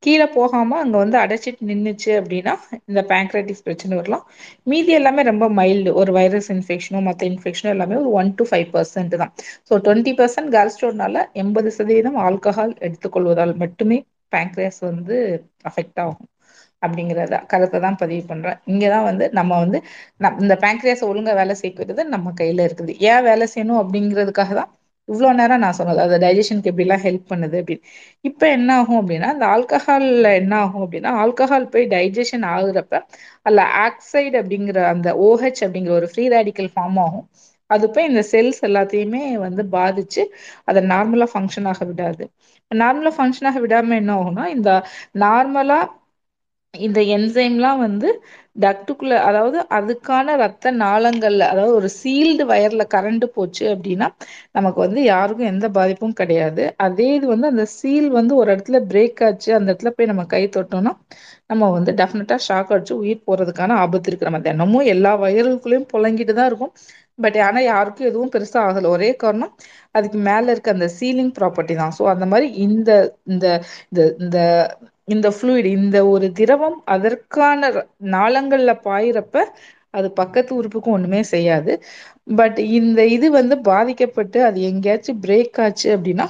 [0.03, 2.53] கீழே போகாம அங்க வந்து அடைச்சிட்டு நின்றுச்சு அப்படின்னா
[2.89, 4.23] இந்த பேங்க்ரைட்டிஸ் பிரச்சனை வரலாம்.
[4.71, 9.15] மீதி எல்லாமே ரொம்ப மைல்டு ஒரு வைரஸ் இன்ஃபெக்ஷனோ மற்ற இன்ஃபெக்ஷனோ எல்லாமே ஒரு ஒன் டு ஃபைவ் பர்சன்ட்
[9.23, 9.33] தான்.
[9.69, 13.99] ஸோ டுவெண்ட்டி பர்சன்ட் கேல்ஸ்ட்ரோனால எண்பது சதவீதம் ஆல்கஹால் எடுத்துக்கொள்வதால் மட்டுமே
[14.31, 15.17] பேங்க்ரியாஸ் வந்து
[15.69, 16.29] அஃபெக்ட் ஆகும்
[16.81, 18.59] அப்படிங்கிறத கருத்தை தான் பதிவு பண்றேன்.
[18.71, 19.79] இங்கதான் வந்து நம்ம வந்து
[20.23, 22.93] நம் இந்த பேங்க்ரியாஸ் ஒழுங்கா வேலை செய்கிறது நம்ம கையில இருக்குது.
[23.09, 24.71] ஏன் வேலை செய்யணும் அப்படிங்கிறதுக்காக தான்
[25.09, 27.83] இவ்வளோ நேரம் நான் சொன்னது அது டைஜஷனுக்கு எப்படிலாம் ஹெல்ப் பண்ணுது அப்படின்னு.
[28.21, 32.93] இப்போ என்ன ஆகும் அப்படின்னா இந்த ஆல்கஹாலில் என்ன ஆகும் அப்படின்னா ஆல்கஹால் போய் டைஜஷன் ஆகுறப்ப
[33.45, 37.25] அதில் ஆக்சைடு அப்படிங்கிற அந்த ஓஹெச் அப்படிங்கிற ஒரு ஃப்ரீ ரேடிக்கல் ஃபார்ம் ஆகும்.
[37.69, 40.21] அது போய் இந்த செல்ஸ் எல்லாத்தையுமே வந்து பாதிச்சு
[40.65, 42.23] அதை நார்மலாக ஃபங்க்ஷன் ஆக விடாது.
[42.71, 44.69] நார்மலாக ஃபங்க்ஷன் ஆக விடாமல் என்ன ஆகும்னா இந்த
[45.19, 45.85] நார்மலாக
[46.85, 48.09] இந்த என்சைம்லாம் வந்து
[48.55, 54.07] டக்டுக்குள்ள அதாவது அதுக்கான ரத்த நாளங்கள்ல அதாவது ஒரு சீல்டு வயர்ல கரண்ட் போச்சு அப்படின்னா
[54.55, 56.63] நமக்கு வந்து யாருக்கும் எந்த பாதிப்பும் கிடையாது.
[56.85, 60.43] அதே இது வந்து அந்த சீல் வந்து ஒரு இடத்துல பிரேக் ஆச்சு அந்த இடத்துல போய் நம்ம கை
[60.49, 60.93] தொட்டோம்னா
[61.49, 64.29] நம்ம வந்து டெஃபினட்டா ஷாக் அடிச்சு உயிர் போறதுக்கான ஆபத்து இருக்கு.
[64.29, 66.73] நம்ம தினமும் எல்லா வயர்களுக்குள்ளேயும் புழங்கிட்டு தான் இருக்கும்.
[67.19, 68.89] பட் ஆனா யாருக்கும் எதுவும் பெருசா ஆகல.
[68.95, 69.53] ஒரே காரணம்
[69.95, 71.93] அதுக்கு மேல இருக்க அந்த சீலிங் ப்ராப்பர்ட்டி தான்.
[71.97, 72.89] ஸோ அந்த மாதிரி இந்த
[73.27, 73.45] இந்த
[74.19, 74.37] இந்த
[75.07, 77.61] இந்த ஃப்ளூயிட் இந்த ஒரு திரவம் அதற்கான
[78.13, 79.35] நாளங்கள்ல பாயிறப்ப
[79.93, 81.73] அது பக்கத்து உறுப்புக்கும் ஒண்ணுமே செய்யாது.
[82.37, 86.27] பட் இந்த இது வந்து பாதிக்கப்பட்டு அது எங்கேயாச்சும் பிரேக் ஆச்சு அப்படின்னா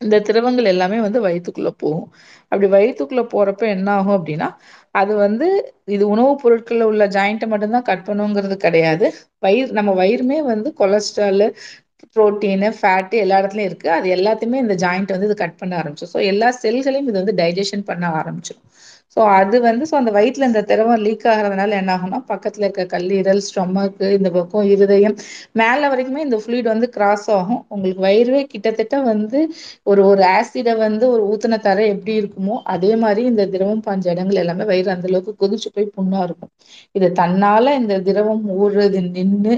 [0.00, 2.08] இந்த திரவங்கள் எல்லாமே வந்து வயிற்றுக்குள்ள போகும்.
[2.52, 4.48] அப்படி வயிற்றுக்குள்ள போறப்ப என்ன ஆகும் அப்படின்னா
[4.94, 5.46] அது வந்து
[5.88, 9.06] இது உணவுப் பொருட்கள்ல உள்ள ஜாயிண்ட்டை மட்டும்தான் கட் பண்ணுங்கிறது கிடையாது.
[9.38, 11.48] வயிறு நம்ம வயிறுமே வந்து கொலஸ்ட்ராலு
[12.16, 16.20] புரோட்டீனு ஃபேட்டு எல்லா இடத்துலையும் இருக்குது அது எல்லாத்தையுமே இந்த ஜாயிண்ட் வந்து இது கட் பண்ண ஆரம்பிச்சோம் ஸோ
[16.32, 18.64] எல்லா செல்களையும் இது வந்து டைஜஷன் பண்ண ஆரம்பிச்சிடும்
[19.16, 23.40] ஸோ அது வந்து ஸோ அந்த வயிற்றில் இந்த திரவம் லீக் ஆகுறதுனால என்ன ஆகும்னா பக்கத்தில் இருக்க கல்லீரல்
[23.46, 25.16] ஸ்டொமக்கு இந்த பக்கம் இருதயம்
[25.60, 27.62] மேல வரைக்குமே இந்த ஃப்ளூயிட் வந்து கிராஸ் ஆகும்.
[27.68, 29.40] உங்களுக்கு வயிறுவே கிட்டத்தட்ட வந்து
[29.86, 34.42] ஒரு ஒரு ஆசிடை வந்து ஒரு ஊத்தின தர எப்படி இருக்குமோ அதே மாதிரி இந்த திரவம் பாஞ்ச இடங்கள்
[34.42, 36.52] எல்லாமே வயிறு அந்த அளவுக்கு கொதிச்சு போய் புண்ணா இருக்கும்.
[36.94, 39.54] இது தன்னால இந்த திரவம் ஊடுறது நின்று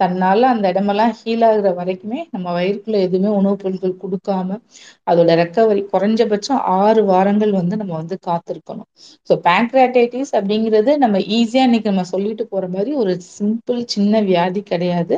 [0.00, 4.58] தன்னால அந்த இடமெல்லாம் ஹீல் ஆகுற வரைக்குமே நம்ம வயிறுக்குள்ள எதுவுமே உணவுப் பொருட்கள் கொடுக்காம
[5.06, 8.88] அதோட ரெக்கவரி குறைஞ்சபட்சம் ஆறு வாரங்கள் வந்து நம்ம வந்து காத்திருக்கணும்.
[9.30, 15.16] சோ பேங்க்ராட்டைட்டிஸ் அப்படிங்கிறது நம்ம ஈஸியா இன்னைக்கு நம்ம சொல்லிட்டு போற மாதிரி ஒரு சிம்பிள் சின்ன வியாதி கிடையாது.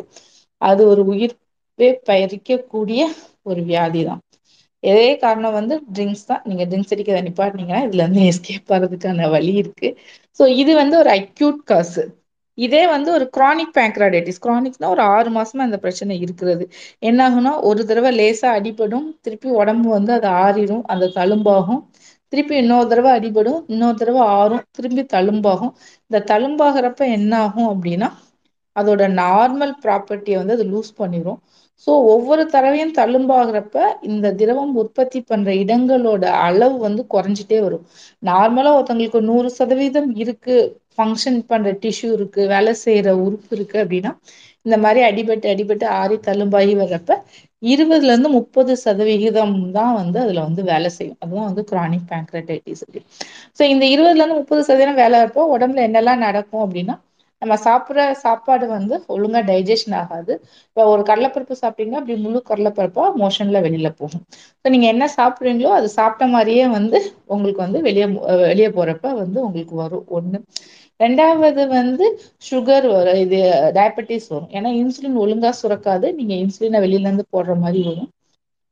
[0.62, 2.98] அது ஒரு உயிர்ப்பே பறிக்கக் ஒரு
[3.46, 4.22] ஒரு வியாதிதான்
[4.82, 6.42] எதே காரணம் வந்து ட்ரிங்க்ஸ் தான்.
[6.44, 9.88] நீங்க ட்ரிங்க்ஸ் அடிக்கிறத நிப்பாட்டினீங்கன்னா இதுல இருந்து எஸ்கேப் ஆகிறதுக்கான வழி இருக்கு.
[10.40, 12.04] சோ இது வந்து ஒரு அக்யூட் காசு
[12.58, 16.64] இதே வந்து ஒரு கிரானிக் பேங்க்ராடைட்டிஸ் கிரானிக்னா ஒரு ஆறு மாசமா இந்த பிரச்சனை இருக்கிறது.
[17.02, 21.82] என்ன ஆகும்னா ஒரு தடவை லேசா அடிபடும் திருப்பி உடம்பு வந்து அது ஆறிடும் அந்த தழும்பாகும்.
[22.32, 25.72] திருப்பி இன்னொரு தடவை அடிபடும் இன்னொரு தடவை ஆறும் திரும்பி தழும்பாகும்.
[26.10, 28.08] இந்த தழும்பாகிறப்ப என்ன ஆகும் அப்படின்னா
[28.76, 31.38] அதோட நார்மல் ப்ராப்பர்ட்டிய வந்து அது லூஸ் பண்ணிரும்.
[31.86, 33.76] சோ ஒவ்வொரு தடவையும் தழும்பாகுறப்ப
[34.08, 37.84] இந்த திரவம் உற்பத்தி பண்ற இடங்களோட அளவு வந்து குறைஞ்சிட்டே வரும்.
[38.22, 40.56] நார்மலா ஒருத்தவங்களுக்கு நூறு சதவீதம் இருக்கு
[40.96, 44.12] ஃபங்க்ஷன் பண்ற டிஷ்யூ இருக்கு வேலை செய்யற உறுப்பு இருக்கு அப்படின்னா
[44.66, 47.12] இந்த மாதிரி அடிபட்டு அடிபட்டு ஆறி தள்ளும்பாகி வர்றப்ப
[47.62, 51.18] இருபதுல இருந்து முப்பது சதவிகிதம் தான் வந்து அதுல வந்து வேலை செய்யும்.
[51.18, 52.84] அதுதான் வந்து கிரானிக் பேங்க்ரடைட்டிஸ்
[53.58, 56.96] ஸோ இந்த இருபதுல இருந்து முப்பது சதவீதம் வேலை இருப்போ உடம்புல என்னெல்லாம் நடக்கும் அப்படின்னா
[57.42, 60.32] நம்ம சாப்பிடுற சாப்பாடு வந்து ஒழுங்கா டைஜஷன் ஆகாது.
[60.66, 64.22] இப்போ ஒரு கடலைப்பருப்பு சாப்பிட்டீங்கன்னா அப்படி முழு கடலைப்பருப்பா மோஷன்ல வெளியில போகும்.
[64.60, 66.98] ஸோ நீங்க என்ன சாப்பிடுறீங்களோ அது சாப்பிட்ட மாதிரியே வந்து
[67.34, 68.06] உங்களுக்கு வந்து வெளியே
[68.44, 70.06] வெளியே போறப்ப வந்து உங்களுக்கு வரும்.
[70.10, 70.38] ஒண்ணு
[71.00, 72.06] ரெண்டாவது வந்து
[72.42, 73.18] சுகர் வரும்.
[73.24, 73.38] இது
[73.76, 74.50] டயபெட்டிஸ் வரும்.
[74.56, 76.08] ஏன்னா இன்சுலின் ஒழுங்கா சுரக்காது.
[76.18, 78.10] நீங்க இன்சுலினை வெளியில இருந்து போடுற மாதிரி வரும்.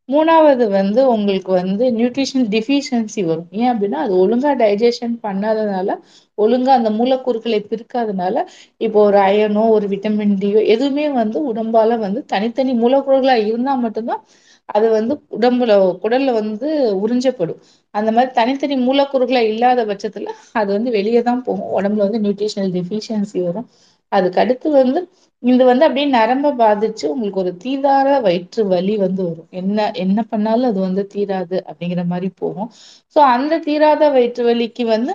[0.09, 3.49] மூணாவது வந்து உங்களுக்கு வந்து நியூட்ரிஷன் டிஃபிஷியன்சி வரும்.
[3.53, 5.91] ஏன் அப்படின்னா அது ஒழுங்கா டைஜஷன் பண்ணாதனால
[6.39, 8.37] ஒழுங்கா அந்த மூலக்கூறுகளை பிரிக்காதனால
[8.81, 14.23] இப்போ ஒரு அயனோ ஒரு விட்டமின் டியோ எதுவுமே வந்து உடம்பால வந்து தனித்தனி மூலக்கூறுகளா இருந்தா மட்டும்தான்
[14.69, 15.73] அது வந்து உடம்புல
[16.03, 16.69] குடல்ல வந்து
[17.03, 17.61] உறிஞ்சப்படும்.
[17.95, 21.71] அந்த மாதிரி தனித்தனி மூலக்கூறுகளா இல்லாத பட்சத்துல அது வந்து வெளியேதான் போகும்.
[21.77, 23.69] உடம்புல வந்து நியூட்ரிஷனல் டெஃபிஷியன்சி வரும்.
[24.13, 25.01] அதுக்கு அடுத்து வந்து
[25.43, 29.49] இது வந்து அப்படியே நரம்ப பாதிச்சு உங்களுக்கு ஒரு தீதார வயிற்று வலி வந்து வரும்.
[29.53, 32.71] என்ன என்ன பண்ணாலும் அது வந்து தீராது அப்படிங்கிற மாதிரி போகும்.
[33.17, 35.15] சோ அந்த தீராத வயிற்று வலிக்கு வந்து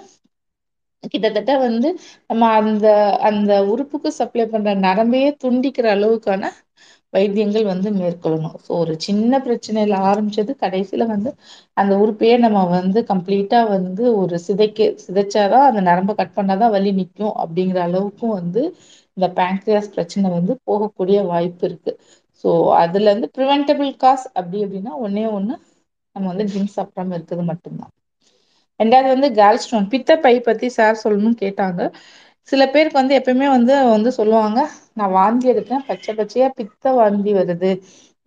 [1.13, 1.89] கிட்டத்தட்ட வந்து
[2.29, 2.87] நம்ம அந்த
[3.29, 6.51] அந்த உறுப்புக்கு சப்ளை பண்ற நரம்பையே துண்டிக்கிற அளவுக்கான
[7.13, 8.57] வைத்தியங்கள் வந்து மேற்கொள்ளணும்.
[8.65, 11.31] சோ ஒரு சின்ன பிரச்சனையில ஆரம்பிச்சது கடைசியில வந்து
[11.77, 17.35] அந்த உறுப்பையே நம்ம வந்து கம்ப்ளீட்டா வந்து ஒரு சிதைக்க சிதைச்சாதான் அந்த நரம்ப கட் பண்ணாதான் வலி நிற்கும்
[17.43, 18.63] அப்படிங்கிற அளவுக்கும் வந்து
[19.17, 21.91] இந்த பேங்க்ரியாஸ் பிரச்சனை வந்து போகக்கூடிய வாய்ப்பு இருக்கு.
[22.43, 22.49] சோ
[22.79, 25.55] அதுல இருந்து ப்ரிவென்டபிள் காஸ் அப்படி அப்படின்னா ஒன்னே ஒண்ணு
[26.15, 27.93] நம்ம வந்து ட்ரிங்க்ஸ் சாப்பிடாம இருக்கிறது மட்டும்தான்.
[28.79, 31.81] ரெண்டாவது வந்து கேல்ஸ்டோன் பித்த பை பத்தி சார் சொல்லணும்னு கேட்டாங்க.
[32.51, 34.59] சில பேருக்கு வந்து எப்பயுமே வந்து வந்து சொல்லுவாங்க
[34.93, 37.71] நான் வாந்தி எடுத்தேன் பச்சை பச்சையா பித்த வாந்தி வருது.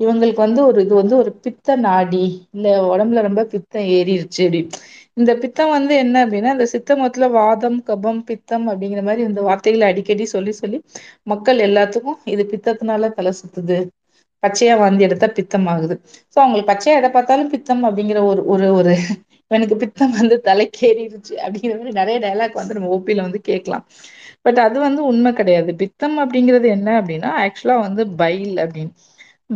[0.00, 2.24] இவங்களுக்கு வந்து ஒரு இது வந்து ஒரு பித்த நாடி.
[2.50, 4.46] இல்ல உடம்புல ரொம்ப பித்தம் ஏறிருச்சு.
[4.46, 4.60] அப்படி.
[5.16, 10.24] இந்த பித்தம் வந்து என்ன அப்படின்னா இந்த சித்தமத்துல வாதம் கபம் பித்தம் அப்படிங்கிற மாதிரி இந்த வார்த்தைகளை அடிக்கடி
[10.32, 10.78] சொல்லி சொல்லி
[11.26, 13.78] மக்கள் எல்லாத்துக்கும் இது பித்தத்துனால தலை சுத்துது.
[14.42, 15.94] பச்சையா வாந்தி எடுத்தா பித்தம் ஆகுது.
[16.32, 18.94] சோ அவங்களுக்கு பச்சையா எதை பார்த்தாலும் பித்தம் அப்படிங்கிற ஒரு ஒரு ஒரு
[19.52, 23.84] எனக்கு பித்தம் வந்து தலைக்கேறிடுச்சு அப்படிங்கிற மாதிரி நிறைய டைலாக் வந்து நம்ம ஓபியில வந்து கேட்கலாம்.
[24.44, 25.70] பட் அது வந்து உண்மை கிடையாது.
[25.82, 28.92] பித்தம் அப்படிங்கிறது என்ன அப்படின்னா ஆக்சுவலா வந்து பைல் அப்படின்னு.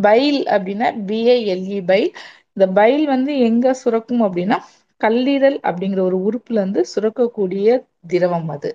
[0.00, 2.10] பைல் அப்படின்னா பிஏஎல்இ பைல்
[2.52, 4.58] இந்த பைல் வந்து எங்க சுரக்கும் அப்படின்னா
[5.00, 7.66] கல்லீரல் அப்படிங்கிற ஒரு உறுப்புல இருந்து சுரக்கக்கூடிய
[8.06, 8.70] திரவம் அது.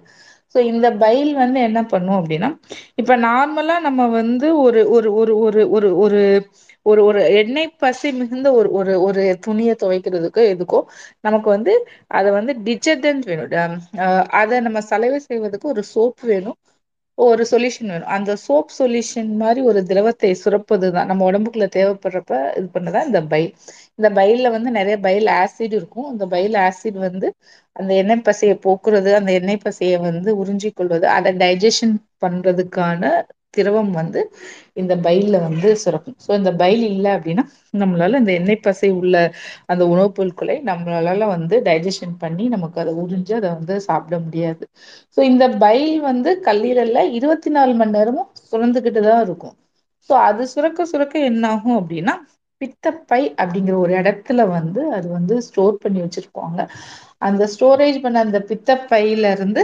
[0.55, 2.49] சோ இந்த பைல் வந்து என்ன பண்ணும் அப்படின்னா
[2.95, 6.21] இப்ப நார்மலா நம்ம வந்து ஒரு ஒரு ஒரு ஒரு ஒரு ஒரு
[6.85, 10.79] ஒரு ஒரு எண்ணெய் பசி மிகுந்த ஒரு ஒரு ஒரு துணியை துவைக்கிறதுக்கோ எதுக்கோ
[11.23, 11.73] நமக்கு வந்து
[12.11, 13.51] அதை வந்து டிட்டர்ஜென்ட் வேணும்.
[14.41, 16.57] அதை நம்ம சலவை செய்வதற்கு ஒரு சோப் வேணும்.
[17.17, 18.11] ஒரு சொல்யூஷன் வேணும்.
[18.15, 19.07] அந்த சோப் சொல்யூஷன்
[19.37, 23.51] மாதிரி ஒரு திரவத்தை சுரப்பது தான் நம்ம உடம்புக்குள்ள தேவைப்படுறப்ப இது பண்ணதான் இந்த பைல்.
[23.99, 26.09] இந்த பைல்ல வந்து நிறைய பைல் ஆசிட் இருக்கும்.
[26.13, 27.27] இந்த பைல் ஆசிட் வந்து
[27.75, 33.03] அந்த எண்ணெய் பசையை போக்குறது அந்த எண்ணெய் பசையை வந்து உறிஞ்சிக் கொள்வது அதை டைஜஷன் பண்றதுக்கான
[33.53, 34.21] திரவம் வந்து
[34.75, 36.17] இந்த பைல்ல வந்து சுரக்கும்.
[36.25, 37.43] சோ இந்த பைல் இல்லை அப்படின்னா
[37.77, 39.15] நம்மளால இந்த எண்ணெய் பசை உள்ள
[39.67, 44.63] அந்த உணவுப் பொருட்களை நம்மளால வந்து டைஜஷன் பண்ணி நமக்கு அதை உறிஞ்சு அதை வந்து சாப்பிட முடியாது.
[45.17, 49.55] ஸோ இந்த பைல் வந்து கல்லீரல்ல இருபத்தி நாலு மணி நேரமும் சுரந்துகிட்டுதான் இருக்கும்.
[50.09, 52.13] சோ அது சுரக்க சுரக்க என்ன ஆகும் அப்படின்னா
[52.61, 56.59] பித்தப்பை அப்படிங்கிற ஒரு இடத்துல வந்து அது வந்து ஸ்டோர் பண்ணி வச்சிருப்பாங்க.
[57.21, 59.63] அந்த ஸ்டோரேஜ் பண்ண அந்த பித்தப்பையில இருந்து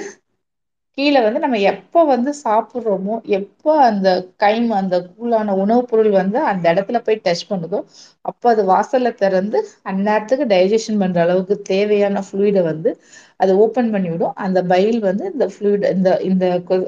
[0.97, 4.07] கீழே வந்து நம்ம எப்போ வந்து சாப்பிடுறோமோ எப்போ அந்த
[4.43, 7.79] கைம் அந்த கூழான உணவுப் பொருள் வந்து அந்த இடத்துல போய் டச் பண்ணுதோ
[8.25, 9.59] அப்போ அது வாசல்ல திறந்து
[9.91, 12.91] அந்நேரத்துக்கு டைஜஷன் பண்ற அளவுக்கு தேவையான ஃப்ளூயிட வந்து
[13.39, 14.33] அது ஓப்பன் பண்ணிவிடும்.
[14.45, 16.45] அந்த பைல் வந்து இந்த ஃப்ளூயிட் இந்த இந்த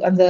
[0.10, 0.24] அந்த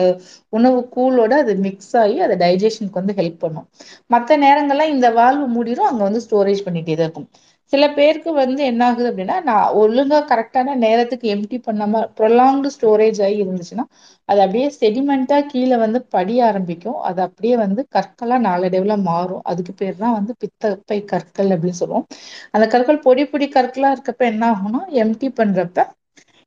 [0.54, 3.68] உணவு கூலோட அது மிக்ஸ் ஆகி அதை டைஜஷனுக்கு வந்து ஹெல்ப் பண்ணும்.
[4.14, 7.30] மத்த நேரங்கள்லாம் இந்த வால்வு மூடிடும் அங்க வந்து ஸ்டோரேஜ் பண்ணிட்டே தான் இருக்கும்.
[7.74, 13.38] சில பேருக்கு வந்து என்ன ஆகுது அப்படின்னா நான் ஒழுங்கா கரெக்டான நேரத்துக்கு எம்டி பண்ணாம ப்ரொலாங்டு ஸ்டோரேஜ் ஆகி
[13.43, 13.86] இருந்துச்சுன்னா
[14.30, 16.78] அது அப்படியே செடிமெண்டா கீழே வந்து படிய ஆரம்பிக்கும்.
[17.07, 19.43] அது அப்படியே வந்து கற்களா நாளடைவுல மாறும்.
[19.51, 22.05] அதுக்கு பேர் தான் வந்து பித்தப்பை கற்கள் அப்படின்னு சொல்லுவோம்.
[22.53, 25.88] அந்த கற்கள் பொடி பொடி கற்களா இருக்கப்ப என்ன ஆகும்னா எம்டி பண்றப்ப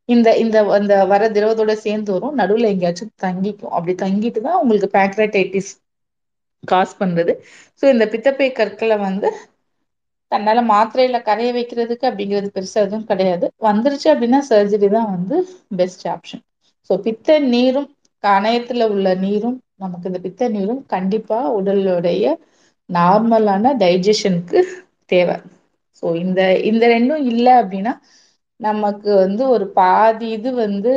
[0.08, 2.38] இந்த இந்த அந்த வர திரவத்தோட சேர்ந்து வரும்.
[2.40, 3.74] நடுவுல எங்கேயாச்சும் தங்கிக்கும்.
[3.76, 5.72] அப்படி தங்கிட்டு தான் உங்களுக்கு பேக்ரடைட்டிஸ்
[6.64, 7.32] காஸ் பண்றது.
[7.82, 9.28] ஸோ இந்த பித்தப்பை கற்களை வந்து
[10.32, 13.46] தன்னால மாத்திரையில கரைய வைக்கிறதுக்கு அப்படிங்கிறது பெருசா எதுவும் கிடையாது.
[13.68, 15.36] வந்துருச்சு அப்படின்னா சர்ஜரி தான் வந்து
[15.78, 16.42] பெஸ்ட் ஆப்ஷன்
[16.90, 17.88] சோ பித்த நீரும்
[18.24, 22.24] கணையத்துல உள்ள நீரும் நமக்கு இந்த பித்த நீரும் கண்டிப்பா உடலுடைய
[22.90, 23.48] நார்மலான
[23.80, 24.60] டைஜஷனுக்கு
[25.10, 25.36] தேவை.
[26.02, 27.92] சோ இந்த இந்த ரெண்டும் இல்லை அப்படின்னா
[28.60, 30.92] நமக்கு வந்து ஒரு பாதி இது வந்து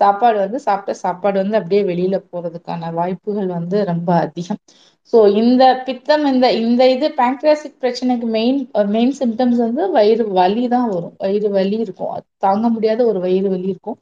[0.00, 4.60] சாப்பாடு வந்து சாப்பிட்ட சாப்பாடு வந்து அப்படியே வெளியில போறதுக்கான வாய்ப்புகள் வந்து ரொம்ப அதிகம்.
[5.12, 8.58] ஸோ இந்த பித்தம் இந்த இந்த இது பேங்க்ராசிக் பிரச்சனைக்கு மெயின்
[8.90, 11.14] மெயின் சிம்டம்ஸ் வந்து வயிறு வலி தான் வரும்.
[11.18, 12.12] வயிறு வலி இருக்கும்.
[12.16, 13.98] அது தாங்க முடியாத ஒரு வயிறு வலி இருக்கும்.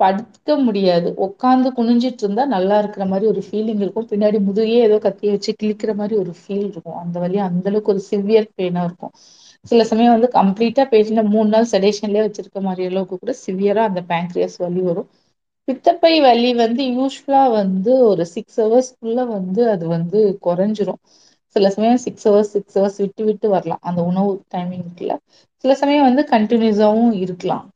[0.00, 1.08] படுக்க முடியாது.
[1.26, 4.08] உட்காந்து குனிஞ்சிட்டு இருந்தா நல்லா இருக்கிற மாதிரி ஒரு ஃபீலிங் இருக்கும்.
[4.10, 6.98] பின்னாடி முதுகையே ஏதோ கத்தியை வச்சு கிழிக்கிற மாதிரி ஒரு ஃபீல் இருக்கும்.
[7.02, 9.12] அந்த வலி அந்த அளவுக்கு ஒரு சிவியர் பெயினா இருக்கும்.
[9.64, 14.58] சில சமயம் வந்து கம்ப்ளீட்டா பேஷண்ட மூணு நாள் செடேஷன்லேயே வச்சிருக்க மாதிரி அளவுக்கு கூட சிவியரா அந்த பேங்க்ரியாஸ்
[14.58, 15.08] வலி வரும்.
[15.68, 21.00] பித்தப்பை வலி வந்து யூஸ்வலா வந்து ஒரு சிக்ஸ் ஹவர்ஸ்க்குள்ள வந்து அது வந்து குறைஞ்சிரும்.
[21.56, 23.82] சில சமயம் சிக்ஸ் ஹவர்ஸ் சிக்ஸ் ஹவர்ஸ் விட்டு விட்டு வரலாம்.
[23.82, 25.12] அந்த உணவு டைமிங்ல
[25.64, 27.66] சில சமயம் வந்து கண்டினியூஸாவும் இருக்கலாம்.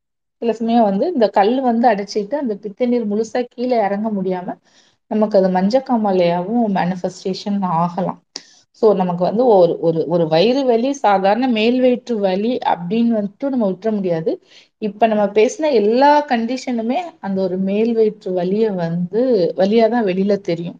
[0.42, 4.48] சில சமயம் வந்து இந்த கல் வந்து அடைச்சிட்டு அந்த பித்த நீர் முழுசா கீழே இறங்க முடியாம
[5.10, 8.20] நமக்கு அது மஞ்சக்காமலையாகவும் மேனிஃபெஸ்டேஷன் ஆகலாம்.
[8.82, 13.68] சோ நமக்கு வந்து ஒரு ஒரு ஒரு வயிறு வலி சாதாரண மேல் வயிற்று வலி அப்படின்னு வந்துட்டு நம்ம
[13.70, 14.32] விட்டுற முடியாது.
[14.82, 19.22] இப்ப நம்ம பேசின எல்லா கண்டிஷனுமே அந்த ஒரு மேல் வயிற்று வலிய வந்து
[19.58, 20.78] வலியாதான் வெளியில தெரியும்.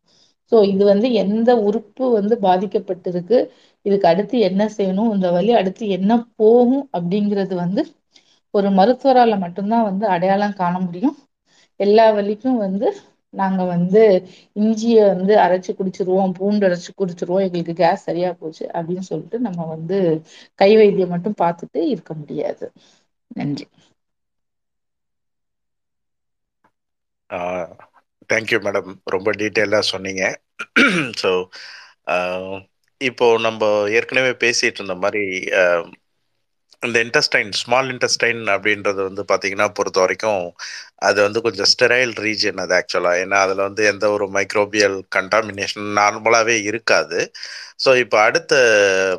[0.53, 3.39] ஸோ இது வந்து எந்த உறுப்பு வந்து பாதிக்கப்பட்டிருக்கு
[3.87, 7.85] இதுக்கு அடுத்து என்ன செய்யணும் இந்த வலி அடுத்து என்ன போகும் அப்படிங்கிறது வந்து
[8.55, 11.17] ஒரு மருத்துவரால மட்டும்தான் வந்து அடையாளம் காண முடியும்.
[11.81, 12.89] எல்லா வலிக்கும் வந்து
[13.35, 14.03] நாங்க வந்து
[14.57, 19.99] இஞ்சிய வந்து அரைச்சு குடிச்சிருவோம் பூண்டு அரைச்சு குடிச்சிருவோம் எங்களுக்கு கேஸ் சரியா போச்சு அப்படின்னு சொல்லிட்டு நம்ம வந்து
[20.59, 22.67] கை வைத்தியம் மட்டும் பார்த்துட்டு இருக்க முடியாது.
[23.37, 23.67] நன்றி.
[28.30, 30.22] தேங்க்யூ மேடம் ரொம்ப டீட்டெயிலாக சொன்னீங்க.
[31.22, 31.30] ஸோ
[33.01, 35.22] இப்போ நம்ம ஏற்கனவே பேசிட்டு இருந்த மாதிரி
[36.83, 40.45] இந்த இன்டெஸ்டைன் ஸ்மால் இன்டெஸ்டைன் அப்படின்றது வந்து பார்த்தீங்கன்னா பொறுத்த வரைக்கும்
[41.09, 46.57] அது வந்து கொஞ்சம் ஸ்டெரைல் ரீஜன் அது ஆக்சுவலாக ஏன்னா அதில் வந்து எந்த ஒரு மைக்ரோபியல் கண்டாமினேஷன் நார்மலாகவே
[46.70, 47.18] இருக்காது.
[47.85, 48.53] ஸோ இப்போ அடுத்த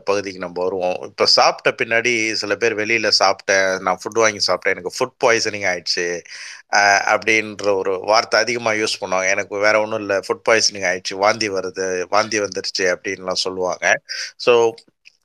[0.09, 0.99] பகுதிக்கு நம்ம வருவோம்.
[1.09, 6.07] இப்போ சாப்பிட்ட பின்னாடி சில பேர் வெளியில் சாப்பிட்டேன் நான் ஃபுட் வாங்கி சாப்பிட்டேன் எனக்கு ஃபுட் பாய்சனிங் ஆயிடுச்சு
[7.13, 9.29] அப்படின்ற ஒரு வார்த்தை அதிகமாக யூஸ் பண்ணுவாங்க.
[9.35, 11.85] எனக்கு வேற ஒன்றும் இல்லை ஃபுட் பாய்சனிங் ஆயிடுச்சு வாந்தி வருது
[12.15, 13.85] வாந்தி வந்துருச்சு அப்படின்லாம் சொல்லுவாங்க.
[14.45, 14.53] ஸோ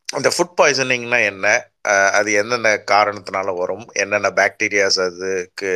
[0.08, 1.46] இந்த ஃபுட் பாய்சனிங்னா என்ன?
[2.18, 3.84] அது என்னென்ன காரணத்தினால வரும்?
[4.02, 5.70] என்னென்ன பாக்டீரியாஸ் அதுக்கு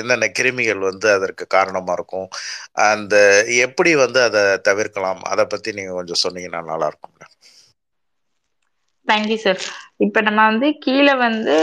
[0.00, 2.28] என்னென்ன கிருமிகள் வந்து அதற்கு காரணமாக இருக்கும்?
[2.88, 3.14] அந்த
[3.66, 5.22] எப்படி வந்து அதை தவிர்க்கலாம்?
[5.32, 6.90] அதை பற்றி நீங்கள் கொஞ்சம் சொன்னீங்கன்னா நல்லா
[9.06, 9.60] தேங்க்யூ சார்
[10.04, 11.54] இப்ப நம்ம வந்து கீழே வந்து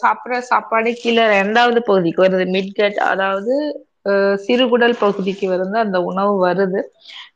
[0.00, 2.46] சாப்பிட்ற சாப்பாடு கீழே ரெண்டாவது பகுதிக்கு வருது.
[2.56, 3.54] மிட்கட் அதாவது
[4.44, 6.80] சிறுகுடல் பகுதிக்கு வந்து அந்த உணவு வருது.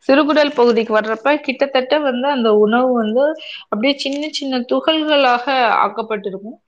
[0.06, 3.24] சிறுகுடல் பகுதிக்கு வர்றப்ப கிட்டத்தட்ட வந்து அந்த உணவு வந்து
[3.70, 5.46] அப்படியே சின்ன சின்ன துகள்களாக
[5.84, 6.58] ஆக்கப்பட்டிருக்கும்.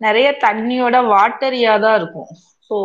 [0.00, 2.30] நிறைய தண்ணியோட வாட்டரியா தான் இருக்கும்.
[2.70, 2.76] ஸோ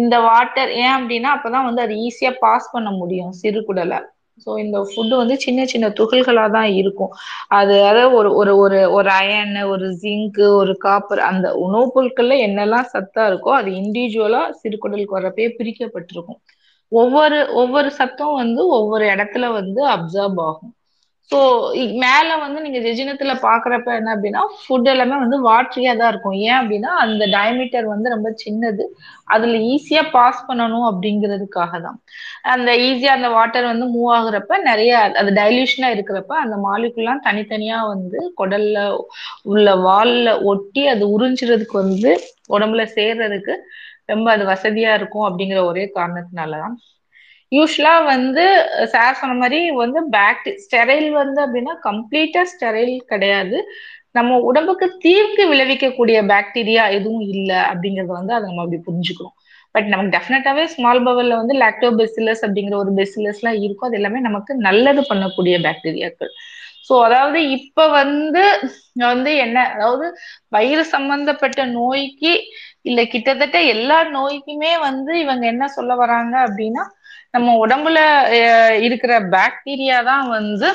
[0.00, 3.98] இந்த வாட்டர் ஏன் அப்படின்னா அப்பதான் வந்து அது ஈஸியா பாஸ் பண்ண முடியும் சிறுகுடலை
[4.38, 7.12] ஸோ இந்த ஃபுட்டு வந்து சின்ன சின்ன துகள்களாக தான் இருக்கும்.
[7.50, 12.90] அது அதாவது ஒரு ஒரு ஒரு ஒரு அயன் ஒரு ஜிங்க் ஒரு காப்பர் அந்த உணவுப் பொருட்கள்ல என்னெல்லாம்
[12.92, 16.40] சத்தா இருக்கோ அது இண்டிவிஜுவலா சிறுகுடலுக்கு வரப்பே பிரிக்கப்பட்டிருக்கும்.
[16.92, 20.72] ஒவ்வொரு ஒவ்வொரு சத்தம் வந்து ஒவ்வொரு இடத்துல வந்து அப்சர்வ் ஆகும்.
[21.32, 21.38] ஸோ
[22.02, 26.36] மேல வந்து நீங்க ஜெஜினத்துல பாக்குறப்ப என்ன அப்படின்னா ஃபுட் எல்லாமே வந்து வாட்டரியா தான் இருக்கும்.
[26.46, 28.84] ஏன் அப்படின்னா அந்த டயமீட்டர் வந்து ரொம்ப சின்னது.
[29.28, 31.98] அதுல ஈஸியா பாஸ் பண்ணணும் அப்படிங்கிறதுக்காக தான்.
[32.52, 38.10] அந்த ஈஸியா அந்த வாட்டர் வந்து மூவ் ஆகுறப்ப நிறைய அது டைல்யூஷனா இருக்கிறப்ப அந்த மாலிகுலாம் தனித்தனியா வந்து
[38.40, 38.78] குடல்ல
[39.52, 42.12] உள்ள வால்ல ஒட்டி அது உறிஞ்சுறதுக்கு வந்து
[42.50, 43.54] உடம்புல சேர்றதுக்கு
[44.08, 46.74] ரொம்ப அது வசதியா இருக்கும் அப்படிங்கிற ஒரே காரணத்தினாலதான்
[47.52, 48.44] யூஸ்வலா வந்து
[48.92, 53.58] சார் சொன்ன மாதிரி வந்து பேக்டி ஸ்டெரைல் வந்து அப்படின்னா கம்ப்ளீட்டா ஸ்டெரைல் கிடையாது.
[54.14, 59.34] நம்ம உடம்புக்கு தீர்க்கு விளைவிக்கக்கூடிய பாக்டீரியா எதுவும் இல்லை அப்படிங்கறத வந்து அதை நம்ம அப்படி புரிஞ்சுக்கிறோம்
[59.74, 63.88] பட் நமக்கு டெஃபினட்டாவே ஸ்மால் பவல்ல வந்து லாக்டோபெசிலஸ் அப்படிங்கிற ஒரு பெசிலஸ் எல்லாம் இருக்கும்.
[63.88, 66.32] அது எல்லாமே நமக்கு நல்லது பண்ணக்கூடிய பாக்டீரியாக்கள்
[66.88, 68.42] ஸோ அதாவது இப்ப வந்து
[69.06, 70.06] வந்து என்ன அதாவது
[70.52, 72.32] வயிறு சம்பந்தப்பட்ட நோய்க்கு
[72.84, 76.84] இல்ல கிட்டத்தட்ட எல்லா நோய்க்குமே வந்து இவங்க என்ன சொல்ல வராங்க அப்படின்னா
[77.34, 77.98] நம்ம உடம்புல
[78.86, 80.68] இருக்கிற பாக்டீரியா தான் வந்து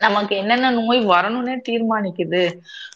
[0.00, 2.42] நமக்கு என்னென்ன நோய் வரணும்னே தீர்மானிக்குது.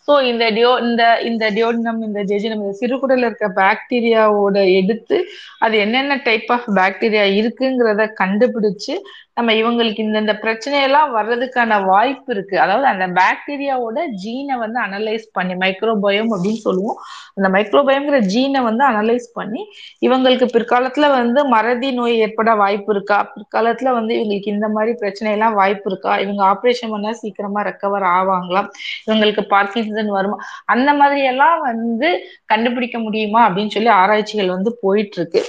[0.05, 5.17] ஸோ இந்த டியோ இந்த இந்த டியோடினம் இந்த ஜெஜினம் இந்த சிறுகுடல் இருக்க பாக்டீரியாவோட எடுத்து
[5.61, 8.95] அது என்னென்ன டைப் ஆஃப் பாக்டீரியா இருக்குங்கிறத கண்டுபிடிச்சு
[9.37, 12.57] நம்ம இவங்களுக்கு இந்தந்த பிரச்சனையெல்லாம் வர்றதுக்கான வாய்ப்பு இருக்கு.
[12.61, 16.99] அதாவது அந்த பாக்டீரியாவோட ஜீனை வந்து அனலைஸ் பண்ணி மைக்ரோபயம் அப்படின்னு சொல்லுவோம்.
[17.37, 19.63] அந்த மைக்ரோபயம்ங்கிற ஜீனை வந்து அனலைஸ் பண்ணி
[20.03, 23.19] இவங்களுக்கு பிற்காலத்துல வந்து மறதி நோய் ஏற்பட வாய்ப்பு இருக்கா?
[23.35, 26.19] பிற்காலத்துல வந்து இவங்களுக்கு இந்த மாதிரி பிரச்சனை எல்லாம் வாய்ப்பு இருக்கா?
[26.19, 28.63] இவங்க ஆப்ரேஷன் பண்ணா சீக்கிரமா ரெக்கவர் ஆவாங்களா?
[29.07, 30.39] இவங்களுக்கு பார்க்கின்சன் வருமா?
[30.67, 32.11] அந்த மாதிரி எல்லாம் வந்து
[32.45, 35.43] கண்டுபிடிக்க முடியுமா அப்படின்னு சொல்லி ஆராய்ச்சிகள் வந்து போயிட்டு இருக்கு.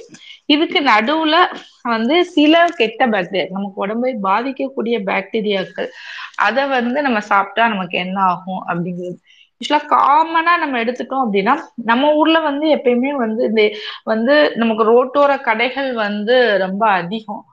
[0.50, 1.36] இதுக்கு நடுவுல
[1.86, 5.90] வந்து சில கெட்ட பாக்டீரியா நமக்கு உடம்பை பாதிக்கக்கூடிய பாக்டீரியாக்கள்
[6.46, 9.18] அதை வந்து நம்ம சாப்பிட்டா நமக்கு என்ன ஆகும் அப்படிங்கிறது.
[9.62, 11.54] யூஸ்வலா காமனா நம்ம எடுத்துட்டோம் அப்படின்னா
[11.86, 13.64] நம்ம ஊர்ல வந்து எப்பயுமே வந்து இந்த
[14.12, 17.44] வந்து நமக்கு ரோட்டோர கடைகள் வந்து ரொம்ப அதிகம்.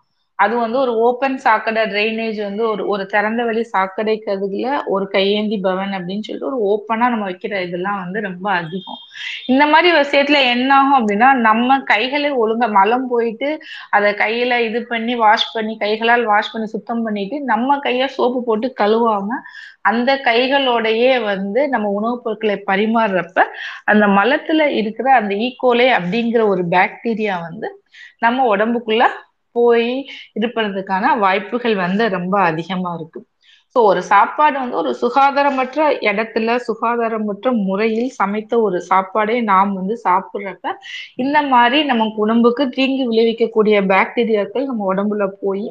[0.41, 5.57] அது வந்து ஒரு ஓப்பன் சாக்கடை ட்ரைனேஜ் வந்து ஒரு ஒரு திறந்த வெளி சாக்கடைக்கு அதுல ஒரு கையேந்தி
[5.63, 9.01] பவன் அப்படின்னு சொல்லிட்டு ஒரு ஓப்பனா நம்ம வைக்கிற இதெல்லாம் வந்து ரொம்ப அதிகம்.
[9.51, 13.51] இந்த மாதிரி விஷயத்துல என்ன ஆகும் அப்படின்னா நம்ம கைகளை ஒழுங்கா மலம் போயிட்டு
[13.91, 18.69] அதை கையில இது பண்ணி வாஷ் பண்ணி கைகளால் வாஷ் பண்ணி சுத்தம் பண்ணிட்டு நம்ம கைய சோப்பு போட்டு
[18.77, 19.39] கழுவாம
[19.91, 23.39] அந்த கைகளோடையே வந்து நம்ம உணவுப் பொருட்களை பரிமாறுறப்ப
[23.87, 27.69] அந்த மலத்துல இருக்கிற அந்த e ஈகோலே அப்படிங்கிற ஒரு பாக்டீரியா வந்து
[28.19, 29.05] நம்ம உடம்புக்குள்ள
[29.57, 29.91] போய்
[30.39, 30.89] இருப்பதற்கான
[31.21, 33.21] வாய்ப்புகள் வந்து ரொம்ப அதிகமா இருக்கு.
[33.77, 40.73] ஸோ ஒரு சாப்பாடு வந்து ஒரு சுகாதாரமற்ற இடத்துல சுகாதாரமற்ற முறையில் சமைத்த ஒரு சாப்பாடே நாம் வந்து சாப்பிட்றப்ப
[41.25, 45.65] இந்த மாதிரி நமக்கு உடம்புக்கு தீங்கு விளைவிக்கக்கூடிய பாக்டீரியாக்கள் நம்ம உடம்புல போய்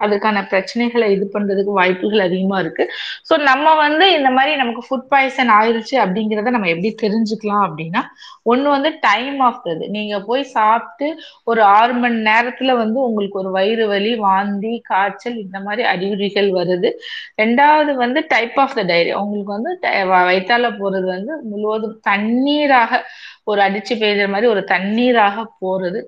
[0.00, 2.84] அதுக்கான பிரச்சனைகளை இது பண்றதுக்கு வாய்ப்புகள் அதிகமா இருக்கு.
[3.28, 8.02] ஸோ நம்ம வந்து இந்த மாதிரி நமக்கு ஃபுட் பாய்சன் ஆயிருச்சு அப்படிங்கிறத நம்ம எப்படி தெரிஞ்சுக்கலாம் அப்படின்னா
[8.44, 11.06] ஒண்ணு வந்து டைம் ஆஃப் இது நீங்க போய் சாப்பிட்டு
[11.46, 16.90] ஒரு ஆறு மணி நேரத்துல வந்து உங்களுக்கு ஒரு வயிறு வலி வாந்தி காய்ச்சல் இந்த மாதிரி அறிகுறிகள் வருது.
[17.42, 19.72] ரெண்டாவது வந்து டைப் ஆஃப் த டைரி உங்களுக்கு வந்து
[20.26, 23.00] வயிற்றால போறது வந்து முழுவதும் தண்ணீராக
[23.44, 26.00] ஒரு அடிச்சு பெய்யுற மாதிரி ஒரு தண்ணீராக போறது.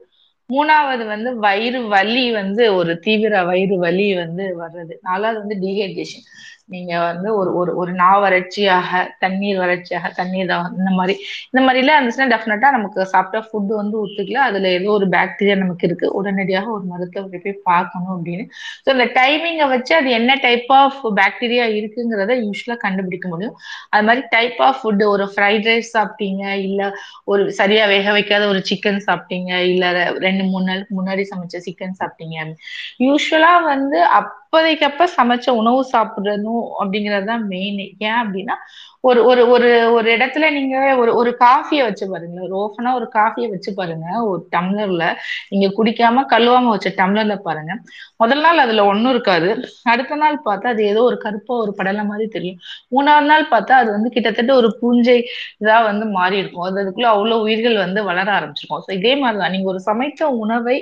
[0.50, 4.94] மூணாவது வந்து வயிறு வலி வந்து ஒரு தீவிர வயிறு வலி வந்து வர்றது.
[5.02, 6.26] நாலாவது வந்து டீஹைட்ரேஷன்
[6.68, 11.14] நீங்க வந்து ஒரு ஒரு ஒரு நா வறட்சியாக தண்ணீர் வறட்சியாக தண்ணீர் இந்த மாதிரி
[11.48, 16.08] இந்த மாதிரிலாம் இருந்துச்சுன்னா டெஃபினட்டா நமக்கு சாப்பிட்டா ஃபுட்டு வந்து ஒத்துக்கல அதுல ஏதோ ஒரு பாக்டீரியா நமக்கு இருக்கு.
[16.18, 18.44] உடனடியாக ஒரு மருத்துவரை போய் பார்க்கணும் அப்படின்னு.
[18.84, 23.56] ஸோ இந்த டைமிங்கை வச்சு அது என்ன டைப் ஆஃப் பாக்டீரியா இருக்குங்கிறத யூஸ்வலா கண்டுபிடிக்க முடியும்.
[23.92, 26.80] அது மாதிரி டைப் ஆஃப் ஃபுட்டு ஒரு ஃப்ரைட் ரைஸ் சாப்பிட்டீங்க இல்ல
[27.26, 29.84] ஒரு சரியா வேக வைக்காத ஒரு சிக்கன் சாப்பிட்டீங்க இல்ல
[30.26, 32.36] ரெண்டு மூணு நாளுக்கு முன்னாடி சமைச்ச சிக்கன் சாப்பிட்டீங்க.
[33.06, 33.98] யூஸ்வலா வந்து
[34.58, 38.54] அப்போதைக்கப்ப சமைச்ச உணவு சாப்பிடணும் அப்படிங்கிறது தான் மெயின் ஏன் அப்படின்னா
[39.06, 43.48] ஒரு ஒரு ஒரு ஒரு இடத்துல நீங்க ஒரு ஒரு காஃபியை வச்சு பாருங்க ஒரு ஓஃபனா ஒரு காஃபியை
[43.52, 44.06] வச்சு பாருங்க.
[44.30, 45.04] ஒரு டம்ளர்ல
[45.50, 47.72] நீங்க குடிக்காம கழுவாம வச்ச டம்ளர்ல பாருங்க.
[48.16, 49.50] முதல் நாள் அதுல ஒண்ணும் இருக்காது.
[49.92, 52.58] அடுத்த நாள் பார்த்தா அது ஏதோ ஒரு கருப்பா ஒரு படலை மாதிரி தெரியும்.
[52.90, 55.18] மூணாவது நாள் பார்த்தா அது வந்து கிட்டத்தட்ட ஒரு பூஞ்சை
[55.60, 56.66] இதா வந்து மாறி இருக்கும்.
[56.68, 58.84] அது அதுக்குள்ள அவ்வளவு உயிர்கள் வந்து வளர ஆரம்பிச்சிருக்கும்.
[58.86, 59.54] ஸோ இதே மாதிரிதான்.
[59.54, 60.76] நீங்க ஒரு சமைத்த உணவை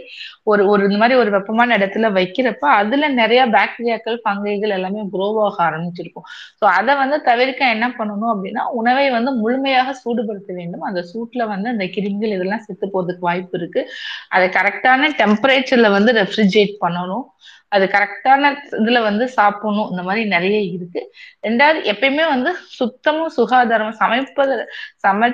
[0.44, 6.26] ஒரு ஒரு இந்த மாதிரி ஒரு வெப்பமான இடத்துல வைக்கிறப்ப அதுல நிறைய பாக்டீரியாக்கள் பங்கைகள் எல்லாமே குரோவாக ஆரம்பிச்சிருக்கும்.
[6.60, 10.80] ஸோ அதை வந்து தவிர்க்க என்ன பண்ணணும் அப்படின்னா உணவை வந்து முழுமையாக சூடுபடுத்த வேண்டும்.
[10.80, 13.90] அந்த சூட்ல வந்து அந்த கிருமிகள் இதெல்லாம் செத்து போறதுக்கு வாய்ப்பு இருக்கு.
[14.28, 17.24] அதை கரெக்டான டெம்பரேச்சர்ல வந்து ரெஃப்ரிஜரேட் பண்ணணும்.
[17.68, 19.90] அது கரெக்டான இதுல வந்து சாப்பிடணும்.
[19.90, 21.14] இந்த மாதிரி நிறைய இருக்கு.
[21.42, 24.64] ரெண்டாவது எப்பயுமே வந்து சுத்தமும் சுகாதாரமும் சமைப்பது
[25.06, 25.30] சமை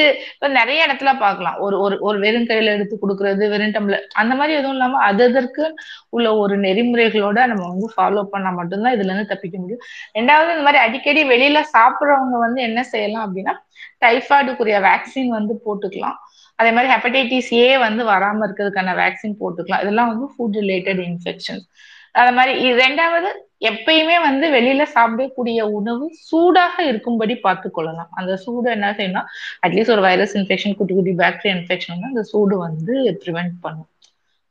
[0.00, 1.56] இப்ப நிறைய இடத்துல பார்க்கலாம்.
[1.58, 5.64] ஒரு ஒரு ஒரு வெறும் கையில எடுத்து கொடுக்கறது வெறும் டம்ளர் அந்த மாதிரி எதுவும் இல்லாம அது அதற்கு
[6.10, 9.82] உள்ள ஒரு நெறிமுறைகளோட நம்ம வந்து ஃபாலோ பண்ணா மட்டும்தான் இதுல இருந்து தப்பிக்க முடியும்.
[10.14, 13.54] ரெண்டாவது இந்த மாதிரி அடிக்கடி வெளியில சாப்பிடுறவங்க வந்து என்ன செய்யலாம் அப்படின்னா
[14.00, 16.18] டைஃபாய்டுக்குரிய வேக்சின் வந்து போட்டுக்கலாம்.
[16.58, 19.82] அதே மாதிரி ஹெப்படைட்டிஸ் ஏ வந்து வராம இருக்கிறதுக்கான வேக்சின் போட்டுக்கலாம்.
[19.84, 21.66] இதெல்லாம் வந்து ஃபுட் ரிலேட்டட் இன்ஃபெக்ஷன்ஸ்
[22.14, 23.28] அது மாதிரி ரெண்டாவது
[23.68, 29.28] எப்பயுமே வந்து வெளியில சாப்பிடக்கூடிய உணவு சூடாக இருக்கும்படி பார்த்து கொள்ளலாம் அந்த சூடு என்ன செய்யணும்
[29.66, 33.88] அட்லீஸ்ட் ஒரு வைரஸ் இன்ஃபெக்ஷன் குட்டி குட்டி பாக்டீரியா இன்ஃபெக்ஷன் அந்த சூடு வந்து ப்ரிவென்ட் பண்ணும்.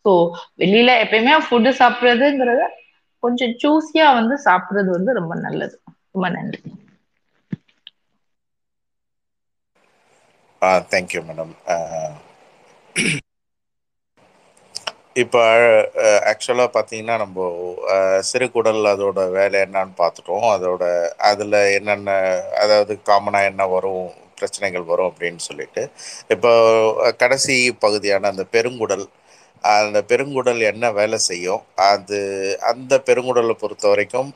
[0.06, 0.12] ஸோ
[0.62, 2.64] வெளியில எப்பயுமே ஃபுட்டு சாப்பிட்றதுங்கிறத
[3.24, 5.76] கொஞ்சம் சூஸியா வந்து சாப்பிட்றது வந்து ரொம்ப நல்லது.
[6.14, 6.62] ரொம்ப நன்றி.
[10.92, 11.54] தேங்க்யூ மேடம்
[15.16, 15.40] இப்போ
[16.32, 17.48] ஆக்சுவலாக பார்த்தீங்கன்னா நம்ம
[18.30, 20.84] சிறுகுடல் அதோட வேலை என்னன்னு பார்த்துட்டோம் அதோட
[21.30, 22.12] அதில் என்னென்ன
[22.62, 24.06] அதாவது காமனாக என்ன வரும்
[24.38, 25.82] பிரச்சனைகள் வரும் அப்படின்னு சொல்லிட்டு.
[26.36, 26.52] இப்போ
[27.24, 27.56] கடைசி
[27.86, 29.06] பகுதியான அந்த பெருங்குடல்
[29.64, 32.20] அந்த பெருங்குடல் என்ன வேலை செய்யும் அது
[32.72, 34.30] அந்த பெருங்குடலை பொறுத்த வரைக்கும்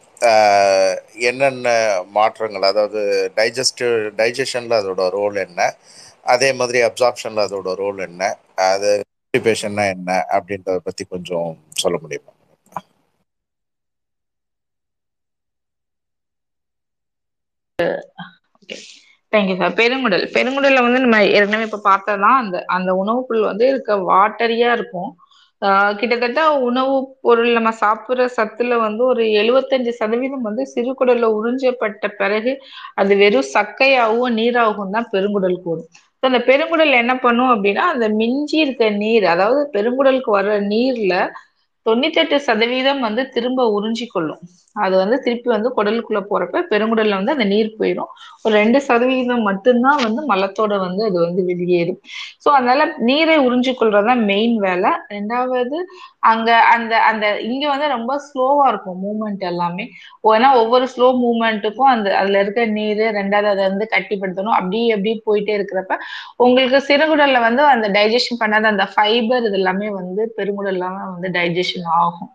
[1.29, 1.67] என்னென்ன
[2.17, 3.01] மாற்றங்கள் அதாவது
[3.39, 5.61] டைஜஸ்டிவ் டைஜஷனில் அதோட ரோல் என்ன
[6.33, 8.23] அதே மாதிரி அப்சார்ப்ஷனில் அதோட ரோல் என்ன
[8.69, 8.91] அது
[9.37, 12.31] கான்ஸ்டிபேஷன்னா என்ன அப்படின்றத பத்தி கொஞ்சம் சொல்ல முடியுமா?
[19.33, 20.25] தேங்க்யூ சார் பெருங்குடல்.
[20.35, 25.09] பெருங்குடல்ல வந்து நம்ம ஏற்கனவே இப்ப பார்த்ததான் அந்த அந்த உணவுக்குள் வந்து இருக்க வாட்டரியா இருக்கும்.
[25.61, 32.53] ஆஹ் கிட்டத்தட்ட உணவு பொருள் நம்ம சாப்பிடுற சத்துல வந்து ஒரு எழுவத்தஞ்சு சதவீதம் வந்து சிறுகுடல்ல உறிஞ்சப்பட்ட பிறகு
[32.95, 35.89] அது வெறும் சக்கையாகவும் நீராகவும் தான் பெருங்குடல் கூடும்.
[36.25, 41.15] ஸோ அந்த பெருங்குடல் என்ன பண்ணும் அப்படின்னா அந்த மிஞ்சி இருக்க நீர் அதாவது பெருங்குடலுக்கு வர்ற நீர்ல
[41.85, 44.43] தொண்ணூத்தெட்டு சதவீதம் வந்து திரும்ப உறிஞ்சி கொள்ளும்.
[44.75, 48.09] அது வந்து திருப்பி வந்து குடலுக்குள்ள போறப்ப பெருங்குடல்ல வந்து அந்த நீர் போயிடும்
[48.45, 51.99] ஒரு ரெண்டு சதவீதம் மட்டும்தான் வந்து மலத்தோட வந்து அது வந்து வெளியேறும்.
[52.43, 54.91] ஸோ அதனால நீரை உறிஞ்சி கொள்றதுதான் மெயின் வேலை.
[55.15, 55.77] ரெண்டாவது
[56.31, 59.85] அங்க அந்த அந்த இங்க வந்து ரொம்ப ஸ்லோவா இருக்கும் மூமெண்ட் எல்லாமே.
[60.31, 64.55] ஏன்னா ஒவ்வொரு ஸ்லோ மூமெண்ட்டுக்கும் அந்த அதுல இருக்க நீர் ரெண்டாவது அதை வந்து கட்டிப்படுத்தணும்.
[64.59, 65.93] அப்படி அப்படியே போயிட்டே இருக்கிறப்ப
[66.45, 72.31] உங்களுக்கு சிறுகுடல்ல வந்து அந்த டைஜஷன் பண்ணாத அந்த ஃபைபர் இது எல்லாமே வந்து பெருங்குடல்லாம் வந்து டைஜஷன் ஆகும்.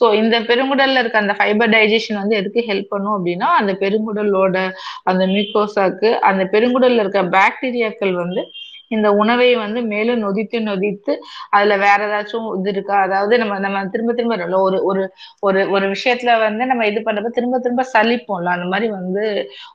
[0.00, 4.56] ஸோ இந்த பெருங்குடல்ல இருக்க அந்த ஃபைபர் டைஜஷன் வந்து எதுக்கு ஹெல்ப் பண்ணும் அப்படின்னா அந்த பெருங்குடலோட
[5.04, 8.42] அந்த மியூக்கோசாக்கு அந்த பெருங்குடல்ல இருக்க பாக்டீரியாக்கள் வந்து
[8.90, 11.12] இந்த உணவை வந்து மேலும் நொதித்து நொதித்து
[11.52, 12.28] அதுல வேற ஏதாச்சும்
[12.58, 12.96] இது இருக்கா?
[13.06, 15.02] அதாவது நம்ம நம்ம திரும்ப திரும்ப ஒரு ஒரு
[15.42, 18.48] ஒரு ஒரு விஷயத்துல வந்து நம்ம இது பண்றப்ப திரும்ப திரும்ப சலிப்போம்ல?
[18.56, 19.24] அந்த மாதிரி வந்து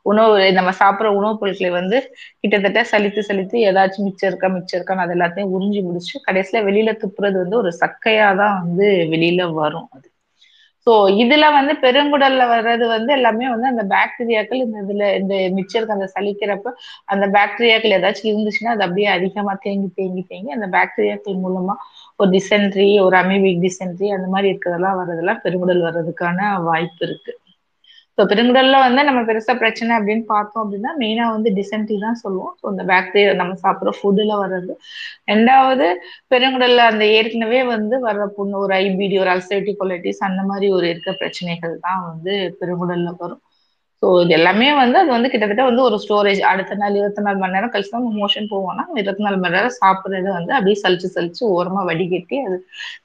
[0.05, 1.99] உணவு நம்ம சாப்பிட்ற உணவுப் பொருட்களை வந்து
[2.41, 7.38] கிட்டத்தட்ட சலித்து சலித்து ஏதாச்சும் மிச்சம் இருக்கா மிச்சம் இருக்கான்னு அது எல்லாத்தையும் உறிஞ்சி முடிச்சு கடைசியில வெளியில துப்புறது
[7.43, 10.07] வந்து ஒரு சக்கையா தான் வந்து வெளியில வரும் அது.
[10.88, 16.08] ஸோ இதுல வந்து பெருங்குடல்ல வர்றது வந்து எல்லாமே வந்து அந்த பாக்டீரியாக்கள் இந்த இதுல இந்த மிச்சருக்கு அந்த
[16.14, 16.74] சலிக்கிறப்ப
[17.14, 21.76] அந்த பாக்டீரியாக்கள் ஏதாச்சும் இருந்துச்சுன்னா அது அப்படியே அதிகமா தேங்கி தேங்கி தேங்கி அந்த பாக்டீரியாக்கள் மூலமா
[22.20, 27.34] ஒரு டிசென்ட்ரி ஒரு அமீபிக் டிசென்ட்ரி அந்த மாதிரி இருக்கிறதெல்லாம் வர்றதெல்லாம் பெருங்குடல் வர்றதுக்கான வாய்ப்பு இருக்கு.
[28.18, 32.53] ஸோ பெருங்குடல்ல வந்து நம்ம பெருசா பிரச்சனை அப்படின்னு பார்த்தோம் அப்படின்னா மெயினா வந்து டிசென்ட்ரி தான் சொல்லுவோம்.
[32.59, 34.74] ஸோ இந்த பாக்டீரியா நம்ம சாப்பிட்ற ஃபுட்டுல வர்றது.
[35.32, 35.88] ரெண்டாவது
[36.34, 41.13] பெருங்குடல்ல அந்த ஏற்கனவே வந்து வர்ற புண்ணு ஒரு ஐபிடி ஒரு அல்சர்டிவ் கொலைட்டிஸ் அந்த மாதிரி ஒரு இருக்க
[41.22, 43.41] பிரச்சனைகள் தான் வந்து பெருங்குடல்ல வரும்.
[44.03, 47.55] ஸோ இது எல்லாமே வந்து அது வந்து கிட்டத்தட்ட வந்து ஒரு ஸ்டோரேஜ் அடுத்த நாள் இருபத்தி நாலு மணி
[47.55, 51.88] நேரம் கழிச்சு தான் மோஷன் போவோம்னா இருபத்தி நாலு மணி நேரம் சாப்பிட்றது வந்து அப்படியே சலிச்சு சலிச்சு ஓரமாக
[51.89, 52.57] வடிகட்டி அது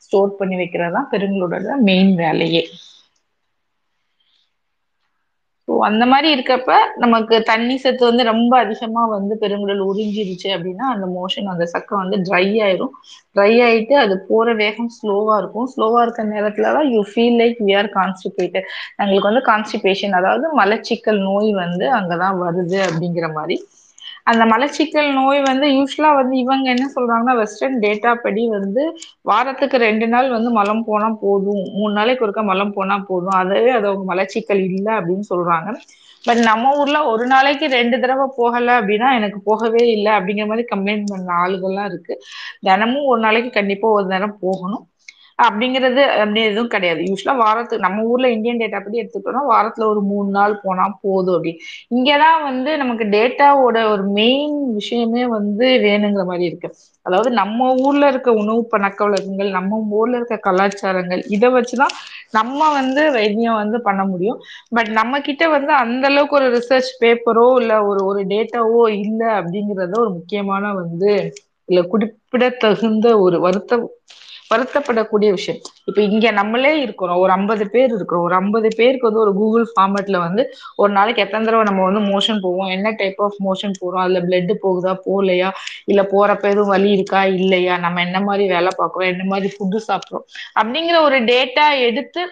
[0.07, 1.57] ஸ்டோர் பண்ணி வைக்கிறது தான் பெருங்களோட
[1.91, 2.63] மெயின் வேலையே.
[5.87, 11.53] அந்த மாதிரி இருக்கப்ப நமக்கு தண்ணி சத்து வந்து ரொம்ப அதிகமா வந்து பெருங்குடல் உறிஞ்சிருச்சு அப்படின்னா அந்த மோஷன்
[11.53, 12.93] அந்த சக்கம் வந்து ட்ரை ஆயிரும்.
[13.37, 15.69] ட்ரை ஆயிட்டு அது போற வேகம் ஸ்லோவா இருக்கும்.
[15.73, 18.69] ஸ்லோவா இருக்க நேரத்துல தான் you feel like we are constipated
[18.99, 23.57] எங்களுக்கு வந்து கான்ஸ்டிபேஷன் அதாவது மலச்சிக்கல் நோய் வந்து அங்கதான் வருது அப்படிங்கிற மாதிரி.
[24.27, 28.83] அந்த மலச்சிக்கல் நோய் வந்து யூஸ்வலா வந்து இவங்க என்ன சொல்றாங்கன்னா வெஸ்டர்ன் டேட்டா படி வந்து
[29.25, 31.65] வாரத்துக்கு ரெண்டு நாள் வந்து மலம் போனா போதும்.
[31.73, 33.37] மூணு நாளைக்கு ஒருக்கா மலம் போனா போதும்.
[33.43, 35.71] அதவே அது அவங்க மலச்சிக்கல் இல்லை அப்படின்னு சொல்றாங்க.
[36.25, 41.07] பட் நம்ம ஊர்ல ஒரு நாளைக்கு ரெண்டு தடவை போகல அப்படின்னா எனக்கு போகவே இல்லை அப்படிங்கிற மாதிரி கம்ப்ளைண்ட்
[41.07, 42.15] பண்ண ஆளுகள்லாம் இருக்கு.
[42.69, 44.85] தினமும் ஒரு நாளைக்கு கண்டிப்பா ஒரு நேரம் போகணும்.
[45.41, 47.01] அப்படிங்கிறது அப்படி எதுவும் கிடையாது.
[47.03, 51.53] யூஸ்வலா வாரத்துக்கு நம்ம ஊர்ல இந்தியன் டேட்டா படி எடுத்துக்கிட்டோம்னா வாரத்துல ஒரு மூணு நாள் போனா போதும் அப்படி.
[51.91, 56.71] இங்கதான் வந்து நமக்கு டேட்டாவோட ஒரு மெயின் விஷயமே வந்து வேணுங்கிற மாதிரி இருக்கு.
[57.07, 61.95] அதாவது நம்ம ஊர்ல இருக்க உணவு பழக்க வழக்கங்கள் நம்ம ஊர்ல இருக்க கலாச்சாரங்கள் இதை வச்சுதான்
[62.33, 64.41] நம்ம வந்து வைத்தியம் வந்து பண்ண முடியும்.
[64.71, 69.95] பட் நம்ம கிட்ட வந்து அந்த அளவுக்கு ஒரு ரிசர்ச் பேப்பரோ இல்ல ஒரு ஒரு டேட்டாவோ இல்லை அப்படிங்கறத
[70.01, 71.13] ஒரு முக்கியமான வந்து
[71.69, 73.87] இல்ல குறிப்பிடத்தகுந்த ஒரு வருத்தம்
[74.51, 75.61] வருத்தப்படக்கூடிய விஷயம்.
[75.85, 77.17] இப்ப இங்க நம்மளே இருக்கிறோம்.
[77.17, 78.23] ஒரு ஐம்பது பேர் இருக்கிறோம்.
[78.23, 80.43] ஒரு ஐம்பது பேருக்கு வந்து ஒரு கூகுள் ஃபார்மேட்ல வந்து
[80.77, 82.69] ஒரு நாளைக்கு எத்தனை தடவை நம்ம வந்து மோஷன் போவோம்?
[82.69, 84.95] என்ன டைப் ஆஃப் மோஷன் போறோம் அதுல பிளட் போகுதா?
[85.07, 85.51] போகலையா?
[85.85, 87.25] இல்ல போறப்ப எதுவும் வலி இருக்கா?
[87.39, 87.77] இல்லையா?
[87.79, 89.11] நம்ம என்ன மாதிரி வேலை பார்க்குறோம்?
[89.13, 90.25] என்ன மாதிரி ஃபுட்டு சாப்பிட்றோம்?
[90.61, 92.23] அப்படிங்கிற ஒரு டேட்டா எடுத்து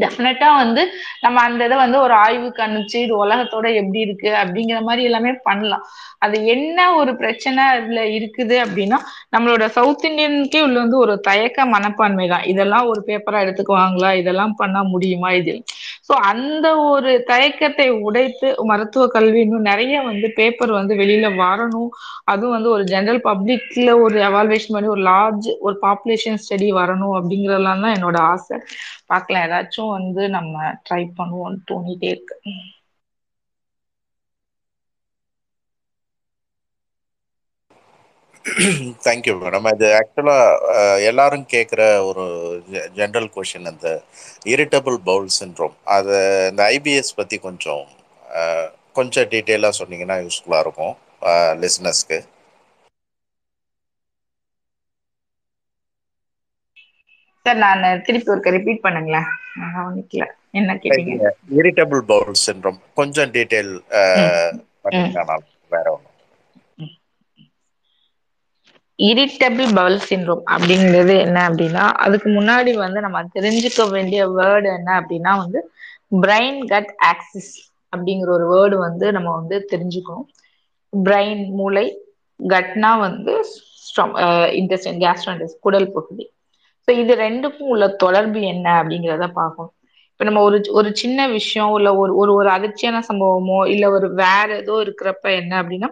[0.00, 0.82] டெஃபினட்டா வந்து
[1.20, 5.84] நம்ம அந்த இதை வந்து ஒரு ஆய்வுக்கு அனுப்பிச்சு இது உலகத்தோட எப்படி இருக்கு அப்படிங்கிற மாதிரி எல்லாமே பண்ணலாம்.
[6.20, 8.98] அது என்ன ஒரு பிரச்சனை அதுல இருக்குது அப்படின்னா
[9.34, 14.10] நம்மளோட சவுத் இந்தியனுக்கே உள்ள வந்து ஒரு தயக்க மனப்பான்மை தான் இதெல்லாம் ஒரு பேப்பரா எடுத்துக்குவாங்களா?
[14.20, 15.30] இதெல்லாம் பண்ணா முடியுமா?
[15.40, 15.54] இது
[16.08, 21.90] ஸோ அந்த ஒரு தயக்கத்தை உடைத்து மருத்துவ கல்வி இன்னும் நிறைய வந்து பேப்பர் வந்து வெளியில வரணும்.
[22.24, 27.84] அதுவும் வந்து ஒரு ஜெனரல் பப்ளிக்ல ஒரு எவால்வேஷன் பண்ணி ஒரு லார்ஜ் ஒரு பாப்புலேஷன் ஸ்டடி வரணும் அப்படிங்கறதெல்லாம்
[27.84, 28.58] தான் என்னோட ஆசை.
[29.10, 29.46] பார்க்கலாம்.
[29.46, 30.54] ஏதாச்சும் வந்து நம்ம
[30.86, 32.36] ட்ரை பண்ணுவோம்னு தோணிட்டே இருக்கு.
[39.04, 40.36] தேங்க்யூ மேடம் அது ஆக்சுவலா
[41.08, 42.24] எல்லாரும் கேட்குற ஒரு
[42.96, 43.88] ஜென்ரல் கொஷின் அந்த
[44.52, 46.16] இரிட்டபிள் பவுல் சின்ரோம் அது
[46.50, 47.84] இந்த ஐபிஎஸ் பத்தி கொஞ்சம்
[48.94, 50.94] கொஞ்சம் டீட்டெயிலாக சொன்னீங்கன்னா யூஸ்ஃபுல்லாக இருக்கும்
[51.62, 52.18] லிசனர்ஸ்க்கு
[57.46, 59.28] சார் நான் திருப்பி ஒருக்க ரிப்பீட் பண்ணுங்களேன்.
[59.74, 60.24] கவனிக்கல
[60.58, 61.30] என்ன கேட்டீங்க?
[61.58, 63.72] இரிட்டபிள் பவுல் சின்ரோம் கொஞ்சம் டீட்டெயில்
[65.72, 66.11] வேற ஒன்றும்
[69.08, 75.32] இரிட்டபிள் பவல் சின்ரோம் அப்படிங்கிறது என்ன அப்படின்னா அதுக்கு முன்னாடி வந்து நம்ம தெரிஞ்சுக்க வேண்டிய வேர்டு என்ன அப்படின்னா
[75.42, 75.60] வந்து
[76.22, 77.52] பிரைன் கட் ஆக்சிஸ்
[77.92, 80.28] அப்படிங்கிற ஒரு வேர்டு வந்து நம்ம வந்து தெரிஞ்சுக்கணும்.
[80.92, 81.86] பிரைன் மூளை
[82.40, 83.34] கட்னா வந்து
[84.60, 86.24] இன்டெஸ்டன் கேஸ்ட்ரோன்டஸ் குடல் பகுதி.
[86.88, 89.74] ஸோ இது ரெண்டுக்கும் உள்ள தொடர்பு என்ன அப்படிங்கிறத பார்க்கணும்.
[90.10, 94.48] இப்போ நம்ம ஒரு ஒரு சின்ன விஷயம் இல்லை ஒரு ஒரு ஒரு அதிர்ச்சியான சம்பவமோ இல்லை ஒரு வேற
[94.62, 95.88] ஏதோ இருக்கிறப்ப என்ன அப்படின்னா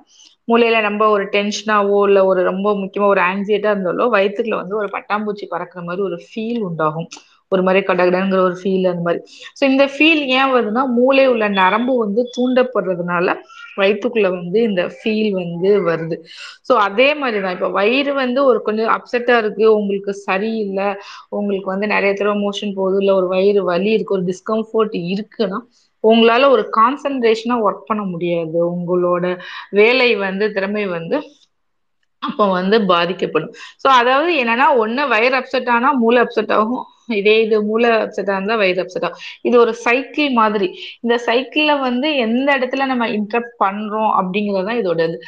[0.49, 5.47] மூளையில நம்ம ஒரு டென்ஷனாவோ இல்லை ஒரு ரொம்ப முக்கியமா ஒரு ஆன்சைட்டா இருந்தாலோ வயிற்றுல வந்து ஒரு பட்டாம்பூச்சி
[5.49, 7.09] பறக்கிற மாதிரி ஒரு ஃபீல் உண்டாகும்.
[7.53, 9.20] ஒரு மாதிரி கடகடங்கிற ஒரு ஃபீல் அந்த மாதிரி.
[9.59, 13.26] ஸோ இந்த ஃபீல் ஏன் வருதுன்னா மூளை உள்ள நரம்பு வந்து தூண்டப்படுறதுனால
[13.80, 16.16] வயிற்றுக்குள்ள வந்து இந்த ஃபீல் வந்து வருது.
[16.68, 20.88] ஸோ அதே மாதிரி தான் இப்போ வயிறு வந்து ஒரு கொஞ்சம் அப்செட்டா இருக்கு உங்களுக்கு சரியில்லை
[21.38, 25.61] உங்களுக்கு வந்து நிறைய தடவை மோஷன் போகுது இல்லை ஒரு வயிறு வலி இருக்கு ஒரு டிஸ்கம்ஃபர்ட் இருக்குன்னா
[26.05, 28.59] உங்களால ஒரு கான்சன்ட்ரேஷனா ஒர்க் பண்ண முடியாது.
[28.72, 29.24] உங்களோட
[29.80, 31.18] வேலை வந்து திறமை வந்து
[32.22, 33.53] அப்போ வந்து பாதிக்கப்படும்.
[33.82, 36.82] ஸோ அதாவது என்னன்னா ஒன்று வயிறு அப்செட் ஆனால் மூளை அப்செட் ஆகும்.
[37.18, 39.16] இதே இது மூளை அப்செட் இருந்தால் வயிறு அப்செட் ஆகும்.
[39.44, 40.68] இது ஒரு சைக்கிள் மாதிரி.
[41.03, 45.18] இந்த சைக்கிள்ல வந்து எந்த இடத்துல நம்ம இன்டரப்ட் பண்றோம் அப்படிங்கிறது தான் இதோட இது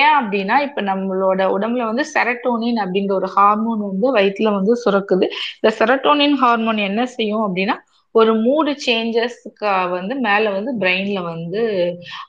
[0.00, 5.26] ஏன் அப்படின்னா இப்ப நம்மளோட உடம்புல வந்து செரட்டோனின் அப்படிங்கிற ஒரு ஹார்மோன் வந்து வயிற்றுல வந்து சுரக்குது.
[5.58, 7.76] இந்த செரட்டோனின் ஹார்மோன் என்ன செய்யும் அப்படின்னா
[8.14, 11.60] ஒரு மூடு சேஞ்சஸ்க்கு வந்து மேல வந்து பிரெயின்ல வந்து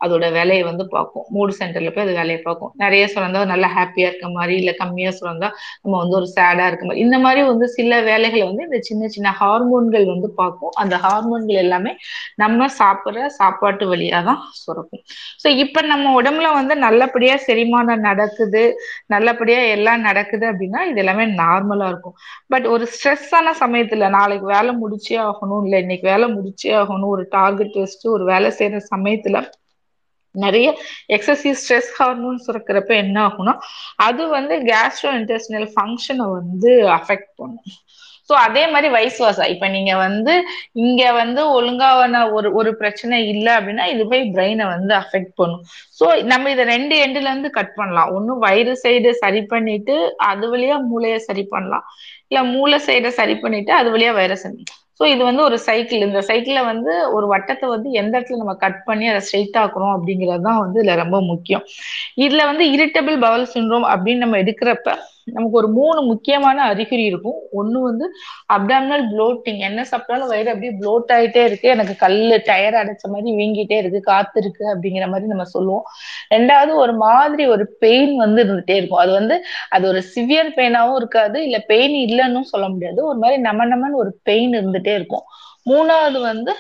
[0.04, 1.26] அதோட வேலையை வந்து பார்க்கும்.
[1.36, 2.72] மூடு சென்டர்ல போய் அது வேலையை பார்க்கும்.
[2.84, 5.50] நிறைய சுரந்தா நல்லா ஹாப்பியா இருக்க மாதிரி இல்ல கம்மியா சுரந்தா
[5.84, 7.04] நம்ம வந்து ஒரு சேடா இருக்க மாதிரி.
[7.08, 10.74] இந்த மாதிரி வந்து சில வேலைகளை வந்து இந்த சின்ன சின்ன ஹார்மோன்கள் வந்து பார்க்கும்.
[10.84, 11.94] அந்த ஹார்மோன்கள் எல்லாமே
[12.44, 13.02] நம்ம சாப்பிட்ற
[13.40, 15.04] சாப்பாட்டு வழியா தான் சுரக்கும்.
[15.44, 18.64] ஸோ இப்ப நம்ம உடம்புல வந்து நல்லபடியா செரிமானம் நடக்குது
[19.14, 22.16] நல்லபடியா எல்லாம் நடக்குது அப்படின்னா இது எல்லாமே நார்மலா இருக்கும்.
[22.54, 27.12] பட் ஒரு ஸ்ட்ரெஸ்ஸான சமயத்துல நாளைக்கு வேலை முடிச்சே ஆகணும் இல்லை இன்னைக்கு வேலை முடிச்சே ஆகணும்.
[27.16, 29.38] ஒரு டார்கெட் வச்சுட்டு ஒரு வேலை செய்யற சமயத்துல
[30.36, 30.68] நிறைய
[31.16, 33.54] எக்ஸசைஸ் ஸ்ட்ரெஸ் ஹார்மோன் சுரக்கிறப்ப என்ன ஆகும்னா
[34.08, 37.76] அது வந்து கேஸ்ட்ரோ இன்டெஸ்டினல் ஃபங்க்ஷனை வந்து அஃபெக்ட் பண்ணும்.
[38.30, 40.34] ஸோ அதே மாதிரி வைஸ் வாசா இப்ப நீங்க வந்து
[40.84, 45.64] இங்க வந்து ஒழுங்கான ஒரு ஒரு பிரச்சனை இல்லை அப்படின்னா இது போய் பிரெயினை வந்து அஃபெக்ட் பண்ணும்.
[46.00, 48.12] ஸோ நம்ம இதை ரெண்டு எண்டுல இருந்து கட் பண்ணலாம்.
[48.18, 49.96] ஒன்னும் வயிறு சைடு சரி பண்ணிட்டு
[50.32, 51.86] அது வழியா மூளையை சரி பண்ணலாம்.
[52.32, 54.48] இல்ல மூளை சைடை சரி பண்ணிட்டு அது வழியா வைரஸ்
[55.00, 58.80] ஸோ இது வந்து ஒரு சைக்கிள் இந்த சைக்கிளில் வந்து ஒரு வட்டத்தை வந்து எந்த இடத்துல நம்ம கட்
[58.86, 61.64] பண்ணி அதை ஸ்ட்ரெயிட் ஆக்குறோம் அப்படிங்கிறது தான் வந்து இதில் ரொம்ப முக்கியம்.
[62.18, 64.90] இதில் வந்து இரிட்டபிள் பவல் சிண்ட்ரோம் அப்படின்னு நம்ம எடுக்கிறப்ப
[65.26, 67.40] நமக்கு ஒரு மூணு முக்கியமான அறிகுறி இருக்கும்.
[67.54, 68.06] ஒண்ணு வந்து
[68.54, 71.70] அப்டாமினல் ப்ளோட்டிங் என்ன சாப்பிட்டாலும் வயிறு அப்படியே ப்ளோட் ஆயிட்டே இருக்கு.
[71.70, 74.00] எனக்கு கல்லு டயர் அடைச்ச மாதிரி வீங்கிட்டே இருக்கு.
[74.02, 75.86] காத்து இருக்கு அப்படிங்கிற மாதிரி நம்ம சொல்லுவோம்.
[76.36, 78.98] ரெண்டாவது ஒரு மாதிரி ஒரு பெயின் வந்து இருந்துட்டே இருக்கும்.
[78.98, 79.38] அது வந்து
[79.70, 81.44] அது ஒரு சிவியர் பெயினாவும் இருக்காது.
[81.44, 83.06] இல்ல பெயின் இல்லைன்னு சொல்ல முடியாது.
[83.06, 85.26] ஒரு மாதிரி நம்ம நம்மன்னு ஒரு பெயின் இருந்துட்டே இருக்கும்.
[85.66, 86.52] மூணாவது வந்து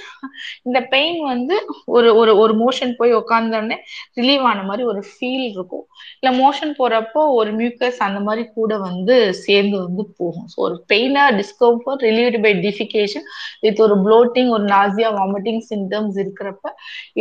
[0.67, 1.55] இந்த பெயின் வந்து
[1.95, 3.77] ஒரு ஒரு ஒரு மோஷன் போய் உட்காந்தோடனே
[4.19, 5.85] ரிலீவ் ஆன மாதிரி ஒரு ஃபீல் இருக்கும்.
[6.19, 10.47] இல்ல மோஷன் போறப்போ ஒரு மியூக்கஸ் அந்த மாதிரி கூட வந்து சேர்ந்து வந்து போகும்.
[10.53, 13.27] ஸோ ஒரு பெயினா discomfort relieved by defecation
[13.65, 16.71] with ஒரு ப்ளோட்டிங் ஒரு நாசியா வாமிட்டிங் சிம்டம்ஸ் இருக்கிறப்ப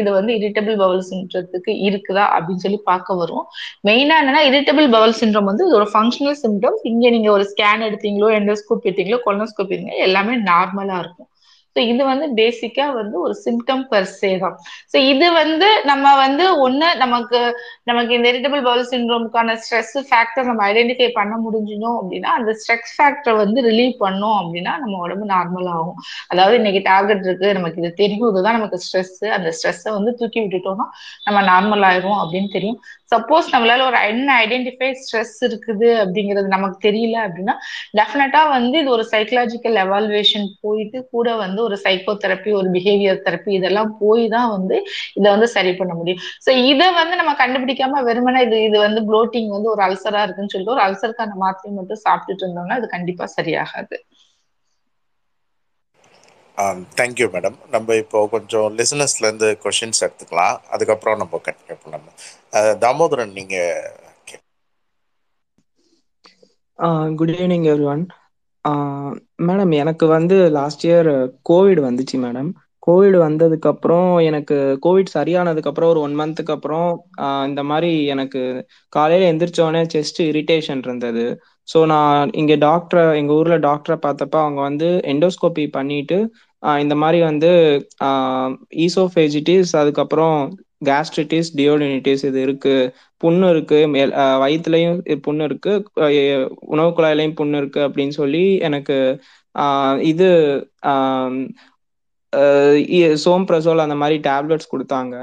[0.01, 3.45] இது வந்து இரிட்டபிள் பவல் சிம்டத்துக்கு இருக்குதா அப்படின்னு சொல்லி பார்க்க வரும்.
[3.89, 8.30] மெயினா என்னன்னா இரிட்டபிள் பவல் சிண்ட்ரோம் வந்து இது ஒரு ஃபங்க்ஷனல் சிம்டம்ஸ் இங்க நீங்க ஒரு ஸ்கேன் எடுத்தீங்களோ
[8.39, 11.28] எண்டோஸ்கோப் எடுத்தீங்களோ கொலனோஸ்கோப் எடுத்தீங்களோ எல்லாமே நார்மலா இருக்கும்.
[11.76, 14.56] ஸோ இது வந்து பேசிக்கா வந்து ஒரு சிம்டம் பர்சே தான்.
[14.92, 17.38] ஸோ இது வந்து நம்ம வந்து ஒண்ணு நமக்கு
[17.90, 23.34] நமக்கு இந்த இரிட்டபிள் பவுல் சிண்ட்ரோமுக்கான ஸ்ட்ரெஸ் ஃபேக்டர் நம்ம ஐடென்டிஃபை பண்ண முடிஞ்சினோம் அப்படின்னா அந்த ஸ்ட்ரெஸ் ஃபேக்டரை
[23.42, 25.96] வந்து ரிலீவ் பண்ணோம் அப்படின்னா நம்ம உடம்பு நார்மல் ஆகும்.
[26.32, 30.88] அதாவது இன்னைக்கு டார்கெட் இருக்கு நமக்கு இது தெரியும் இதுதான் நமக்கு ஸ்ட்ரெஸ் அந்த ஸ்ட்ரெஸ்ஸை வந்து தூக்கி விட்டுட்டோம்னா
[31.26, 32.78] நம்ம நார்மல் ஆயிரும் அப்படின்னு தெரியும்.
[33.12, 37.54] சப்போஸ் நம்மளால ஒரு என்ன ஐடென்டிஃபை ஸ்ட்ரெஸ் இருக்குது அப்படிங்கிறது நமக்கு தெரியல அப்படின்னா
[38.00, 43.52] டெஃபினட்டா வந்து இது ஒரு சைக்கலாஜிக்கல் எவால்வேஷன் போயிட்டு கூட வந்து ஒரு சைக்கோ தெரப்பி ஒரு பிஹேவியர் தெரப்பி
[43.58, 44.78] இதெல்லாம் போய் தான் வந்து
[45.18, 46.22] இதை வந்து சரி பண்ண முடியும்.
[46.46, 50.76] ஸோ இதை வந்து நம்ம கண்டுபிடிக்காம வெறுமனே இது இது வந்து ப்ளோட்டிங் வந்து ஒரு அல்சரா இருக்குன்னு சொல்லிட்டு
[50.78, 53.98] ஒரு அல்சருக்கான மாத்திரை மட்டும் சாப்பிட்டுட்டு இருந்தோம்னா அது கண்டிப்பா சரியாகாது.
[56.62, 60.56] Um, தேங்க்யூ மேடம் நம்ம இப்போ கொஞ்சம் லிசனஸ்லேருந்து கொஷின்ஸ் எடுத்துக்கலாம்.
[60.74, 62.16] அதுக்கப்புறம் நம்ம கண்டினியூ பண்ணலாம்.
[62.82, 63.57] தாமோதரன் நீங்க
[67.18, 68.03] good evening everyone
[69.42, 71.11] madam எனக்கு வந்து லாஸ்ட் இயர்
[71.50, 72.50] கோவிட் வந்துச்சு மேடம்
[72.86, 76.88] கோவிட் வந்ததுக்கப்புறம் எனக்கு கோவிட் சரியானதுக்கப்புறம் ஒரு ஒன் மந்த்துக்கு அப்புறம்
[77.46, 78.40] இந்த மாதிரி எனக்கு
[78.92, 81.24] காலையில் எந்திரிச்சோடனே செஸ்ட் இரிட்டேஷன் இருந்தது.
[81.68, 86.18] ஸோ நான் இங்கே டாக்டரை எங்கள் ஊரில் டாக்டரை பார்த்தப்ப அவங்க வந்து எண்டோஸ்கோபி பண்ணிட்டு
[86.80, 87.50] இந்த மாதிரி வந்து
[88.86, 90.36] ஈசோஃபேஜிட்டிஸ் அதுக்கப்புறம்
[90.89, 92.74] கேஸ்ட்ரிட்டிஸ் டியோடினிட்டிஸ் இது இருக்கு.
[93.22, 93.78] புண்ணு இருக்கு.
[93.95, 94.12] மேல்
[94.45, 95.72] வயிற்றுலையும் புண்ணு இருக்கு.
[96.74, 98.97] உணவு குழாயிலையும் புண்ணு இருக்கு அப்படின்னு சொல்லி எனக்கு
[100.12, 100.28] இது
[103.24, 105.14] சோம் பிரசோல் அந்த மாதிரி டேப்லெட்ஸ் கொடுத்தாங்க.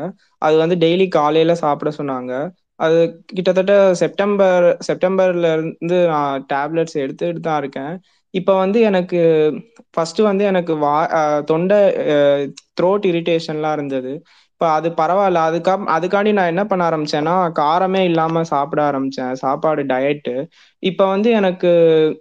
[0.42, 2.34] அது வந்து டெய்லி காலையில சாப்பிட சொன்னாங்க.
[2.80, 2.98] அது
[3.38, 7.94] கிட்டத்தட்ட செப்டம்பர் செப்டம்பர்ல இருந்து நான் டேப்லெட்ஸ் எடுத்துட்டு தான் இருக்கேன்.
[8.34, 9.20] இப்போ வந்து எனக்கு
[9.94, 10.96] ஃபர்ஸ்ட் வந்து எனக்கு வா
[11.52, 11.80] தொண்டை
[12.80, 14.14] த்ரோட் இரிட்டேஷன்லாம் இருந்தது.
[14.62, 15.42] இப்போ அது பரவாயில்ல.
[15.48, 19.32] அதுக்கா அதுக்காண்டி நான் என்ன பண்ண ஆரம்பிச்சேன்னா காரமே இல்லாம சாப்பிட ஆரம்பிச்சேன்.
[19.40, 20.34] சாப்பாடு டயட்டு
[20.84, 21.70] இப்போ வந்து எனக்கு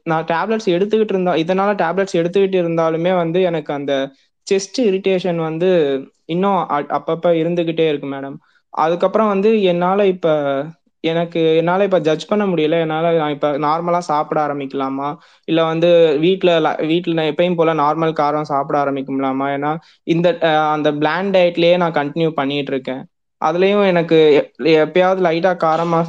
[0.05, 3.95] நான் டேப்லெட்ஸ் எடுத்துக்கிட்டு இருந்தா இதனால டேப்லெட்ஸ் எடுத்துக்கிட்டு இருந்தாலுமே வந்து எனக்கு அந்த
[4.47, 5.70] செஸ்ட் இரிட்டேஷன் வந்து
[6.26, 8.36] இன்னும் அ- அப்பப்ப இருந்துகிட்டே இருக்கு மேடம்
[8.74, 10.28] அதுக்கப்புறம் வந்து என்னால இப்ப
[11.09, 12.78] எனக்கு என்னால இப்ப ஜட்ஜ் பண்ண முடியல.
[12.80, 15.09] என்னால நான் இப்ப நார்மலா சாப்பிட ஆரம்பிக்கலாமா?
[15.48, 16.52] இல்ல வந்து வீட்டில்
[16.86, 19.72] வீட்டில் நான் எப்பயும் போல நார்மல் காரம் சாப்பிட ஆரம்பிக்கலாமா ஏன்னா
[20.06, 20.28] இந்த
[20.70, 23.02] அந்த பிளான் டயட்லயே நான் கண்டினியூ பண்ணிட்டு இருக்கேன்.
[23.40, 26.00] அதுலயும் எனக்கு எப்- எப்பயாவது லைட்டா காரமா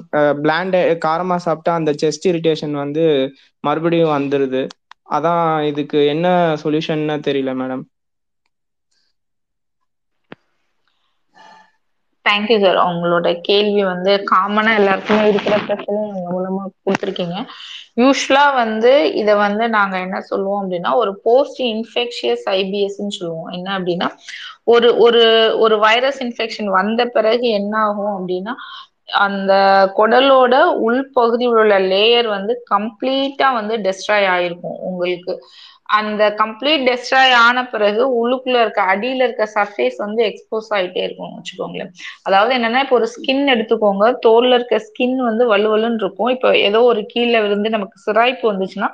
[0.43, 3.03] பிளாண்ட் காரமா சாப்பிட்டா அந்த செஸ்ட் இரிட்டேஷன் வந்து
[3.63, 4.61] மறுபடியும் வந்துருது.
[5.09, 6.27] அதான் இதுக்கு என்ன
[6.63, 7.83] சொல்யூஷன்னு தெரியல மேடம்
[12.25, 17.37] தேங்க்யூ சார் உங்களோட கேள்வி வந்து காமனா எல்லாருக்குமே இருக்கிற பிரச்சனை நீங்க மூலமா கொடுத்துருக்கீங்க.
[17.97, 18.91] யூஸ்வலா வந்து
[19.21, 23.49] இதை வந்து நாங்க என்ன சொல்லுவோம் அப்படின்னா ஒரு போஸ்ட் இன்ஃபெக்ஷியஸ் ஐபிஎஸ்ன்னு சொல்லுவோம்.
[23.57, 24.09] என்ன அப்படின்னா
[24.73, 25.23] ஒரு ஒரு
[25.57, 28.53] ஒரு வைரஸ் இன்ஃபெக்ஷன் வந்த பிறகு என்ன ஆகும் அப்படின்னா
[29.19, 29.53] அந்த
[29.97, 30.55] குடலோட
[30.87, 35.33] உள்பகுதியில் உள்ள லேயர் வந்து கம்ப்ளீட்டா வந்து டெஸ்ட்ராய் ஆயிருக்கும் உங்களுக்கு.
[35.89, 41.91] அந்த கம்ப்ளீட் டெஸ்ட்ராய் ஆன பிறகு உள்ளுக்குள்ள இருக்க அடியில இருக்க சர்ஃபேஸ் வந்து எக்ஸ்போஸ் ஆகிட்டே இருக்கும் வச்சுக்கோங்களேன்.
[42.23, 44.05] அதாவது என்னன்னா இப்போ ஒரு ஸ்கின் எடுத்துக்கோங்க.
[44.25, 46.31] தோல்ல இருக்க ஸ்கின் வந்து வலுவலுன்னு இருக்கும்.
[46.35, 48.89] இப்போ ஏதோ ஒரு கீழே விழுந்து நமக்கு சிராய்ப்பு வந்துச்சுன்னா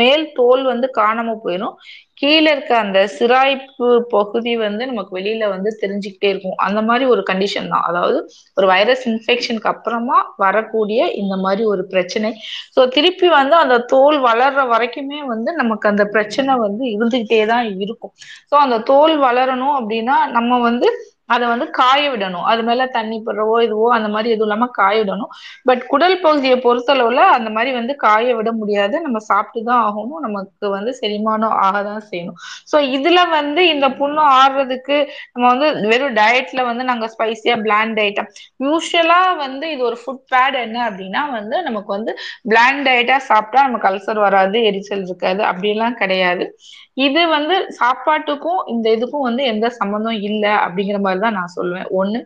[0.00, 1.74] மேல் தோல் வந்து காணாம போயிடும்
[2.22, 6.56] கீழே இருக்க அந்த சிராய்ப்பு பகுதி வந்து நமக்கு வெளியில வந்து தெரிஞ்சுக்கிட்டே இருக்கும்.
[6.66, 7.84] அந்த மாதிரி ஒரு கண்டிஷன் தான்.
[7.90, 8.18] அதாவது
[8.56, 12.30] ஒரு வைரஸ் இன்ஃபெக்ஷனுக்கு அப்புறமா வரக்கூடிய இந்த மாதிரி ஒரு பிரச்சனை.
[12.76, 18.14] ஸோ திருப்பி வந்து அந்த தோல் வளர்ற வரைக்குமே வந்து நமக்கு அந்த பிரச்சனை வந்து இருந்துகிட்டே தான் இருக்கும்.
[18.50, 20.88] ஸோ அந்த தோல் வளரணும் அப்படின்னா நம்ம வந்து
[21.28, 22.46] அதை வந்து காய விடணும்.
[22.50, 25.32] அது மேல தண்ணி படுறவோ இதுவோ அந்த மாதிரி எதுவும் இல்லாம காய விடணும்.
[25.66, 28.96] பட் குடல் பகுதியை பொறுத்தளவுல அந்த மாதிரி வந்து காய விட முடியாது.
[29.06, 30.22] நம்ம சாப்பிட்டு தான் ஆகணும்.
[30.26, 32.38] நமக்கு வந்து செரிமானம் ஆக தான் செய்யணும்.
[32.72, 34.96] ஸோ இதுல வந்து இந்த புண்ணு ஆடுறதுக்கு
[35.32, 40.58] நம்ம வந்து வெறும் டயட்ல வந்து நாங்க ஸ்பைசியா பிளாண்ட் ஐட்டம் யூஸ்வலா வந்து இது ஒரு ஃபுட் பேட்
[40.64, 42.12] என்ன அப்படின்னா வந்து நமக்கு வந்து
[42.50, 45.42] பிளாண்ட் டயட்டா சாப்பிட்டா நமக்கு அல்சர் வராது எரிச்சல் இருக்காது.
[45.50, 46.44] அப்படிலாம் கிடையாது.
[47.06, 51.88] இது வந்து சாப்பாட்டுக்கும் இந்த இதுக்கும் வந்து எந்த சம்மந்தம் இல்லை அப்படிங்கிற மாதிரி தான் நான் சொல்லுவேன்.
[52.00, 52.18] ஒண்ணு.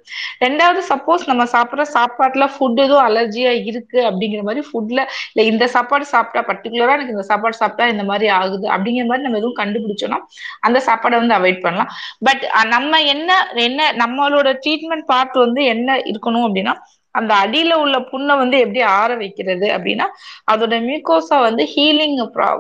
[0.45, 5.01] ரெண்டாவது சப்போஸ் நம்ம சாப்பிட்ற சாப்பாட்டுல ஃபுட் எதுவும் அலர்ஜியா இருக்கு அப்படிங்கிற மாதிரி ஃபுட்ல
[5.33, 9.41] இல்ல இந்த சாப்பாடு சாப்பிட்டா பர்டிகுலரா எனக்கு இந்த சாப்பாடு சாப்பிட்டா இந்த மாதிரி ஆகுது அப்படிங்கிற மாதிரி நம்ம
[9.43, 10.21] எதுவும் கண்டுபிடிச்சோம்னா
[10.61, 11.93] அந்த சாப்பாடை வந்து அவாய்ட் பண்ணலாம்.
[12.29, 12.45] பட்
[12.75, 13.31] நம்ம என்ன
[13.69, 16.75] என்ன நம்மளோட ட்ரீட்மெண்ட் பார்ட் வந்து என்ன இருக்கணும் அப்படின்னா
[17.15, 20.07] அந்த அடியில உள்ள புண்ணை வந்து எப்படி ஆற வைக்கிறது அப்படின்னா
[20.53, 22.17] அதோட மியூக்கோசா வந்து ஹீலிங்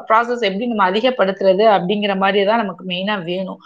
[0.08, 3.60] ப்ராசஸ் எப்படி நம்ம அதிகப்படுத்துறது அப்படிங்கிற மாதிரி தான் நமக்கு மெயினா வேணும்.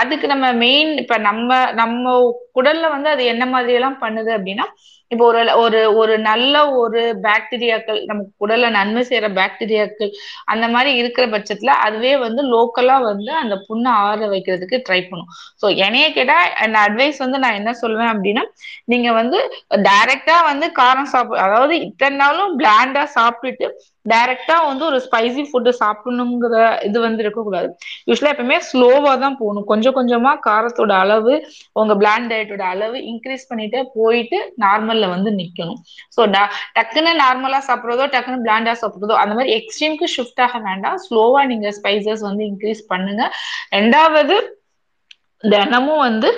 [0.00, 2.14] அதுக்கு நம்ம மெயின் இப்ப நம்ம நம்ம
[2.56, 4.66] குடல்ல வந்து அது என்ன மாதிரி எல்லாம் பண்ணுது அப்படின்னா
[5.12, 10.10] இப்போ ஒரு ஒரு ஒரு நல்ல ஒரு பாக்டீரியாக்கள் நமக்கு உடல்ல நன்மை செய்யற பாக்டீரியாக்கள்
[10.52, 15.30] அந்த மாதிரி இருக்கிற பட்சத்துல அதுவே வந்து லோக்கலா வந்து அந்த புண்ணை ஆற வைக்கிறதுக்கு ட்ரை பண்ணும்.
[15.60, 18.44] ஸோ என்னைய கேட்டா அந்த அட்வைஸ் வந்து நான் என்ன சொல்லுவேன் அப்படின்னா
[18.92, 19.38] நீங்க வந்து
[19.86, 23.68] டைரக்டா வந்து காரம் சாப்பிடு அதாவது இத்தனை நாளும் பிளாண்டா சாப்பிட்டுட்டு
[24.06, 26.54] டைரக்டா வந்து ஒரு ஸ்பைசி ஃபுட்டு சாப்பிடணுங்கிற
[26.88, 27.68] இது வந்து இருக்கக்கூடாது.
[28.08, 29.66] யூஸ்வலா எப்பவுமே ஸ்லோவா தான் போகணும்.
[29.72, 31.34] கொஞ்சம் கொஞ்சமா காரத்தோட அளவு
[31.80, 35.80] உங்க பிளாண்ட் டயட்டோட அளவு இன்க்ரீஸ் பண்ணிட்டே போயிட்டு நார்மல்ல வந்து நிக்கணும்.
[36.16, 36.20] ஸோ
[36.78, 40.98] டக்குன்னு நார்மலா சாப்பிட்றதோ டக்குன்னு பிளாண்டா சாப்பிட்றதோ அந்த மாதிரி எக்ஸ்ட்ரீம்க்கு ஷிஃப்ட் ஆக வேண்டாம்.
[41.06, 43.22] ஸ்லோவா நீங்க ஸ்பைசஸ் வந்து இன்க்ரீஸ் பண்ணுங்க.
[43.78, 44.36] ரெண்டாவது
[45.44, 46.28] தினமும் வந்து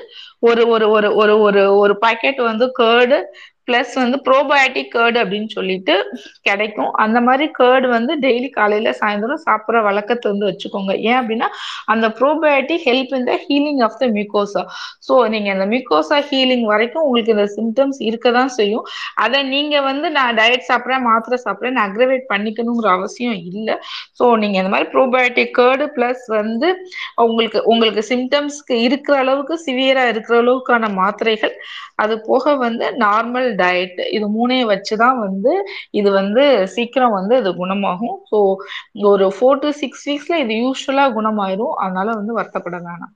[0.49, 3.19] ஒரு ஒரு ஒரு ஒரு ஒரு ஒரு பாக்கெட் வந்து கேர்டு
[3.69, 5.95] பிளஸ் வந்து ப்ரோபயோட்டிக் கேர்டு அப்படின்னு சொல்லிட்டு
[6.49, 6.91] கிடைக்கும்.
[7.05, 10.93] அந்த மாதிரி கேர்டு வந்து டெய்லி காலையில சாயந்தரம் சாப்பிட்ற வழக்கத்தை வந்து வச்சுக்கோங்க.
[11.09, 11.49] ஏன் அப்படின்னா
[11.95, 14.65] அந்த ப்ரோபயோட்டிக் ஹெல்ப் இந்த healing of the mucosa
[15.09, 18.85] so நீங்க இந்த மியூக்கோசா ஹீலிங் வரைக்கும் உங்களுக்கு இந்த சிம்டம்ஸ் இருக்க தான் செய்யும்.
[19.25, 23.77] அதை நீங்க வந்து நான் டயட் சாப்பிட்றேன் மாத்திரை சாப்பிட்றேன் அக்ரவேட் பண்ணிக்கணுங்கிற அவசியம் இல்லை.
[24.19, 26.69] ஸோ நீங்க இந்த மாதிரி ப்ரோபயோட்டிக் கேர்டு பிளஸ் வந்து
[27.27, 31.55] உங்களுக்கு உங்களுக்கு சிம்டம்ஸ்க்கு இருக்கிற அளவுக்கு சிவியரா இருக்கிற அளவுக்கான மாத்திரைகள்.
[32.03, 35.53] அது போக வந்து நார்மல் டயட் இது மூணையும் வச்சுதான் வந்து
[36.01, 36.45] இது வந்து
[36.77, 38.17] சீக்கிரம் வந்து இது குணமாகும்.
[38.31, 38.39] ஸோ
[39.13, 41.77] ஒரு ஃபோர் டு சிக்ஸ் வீக்ஸ்ல இது யூஸ்வலா குணமாயிரும்.
[41.85, 43.15] அதனால வந்து வருத்தப்பட வேணாம்.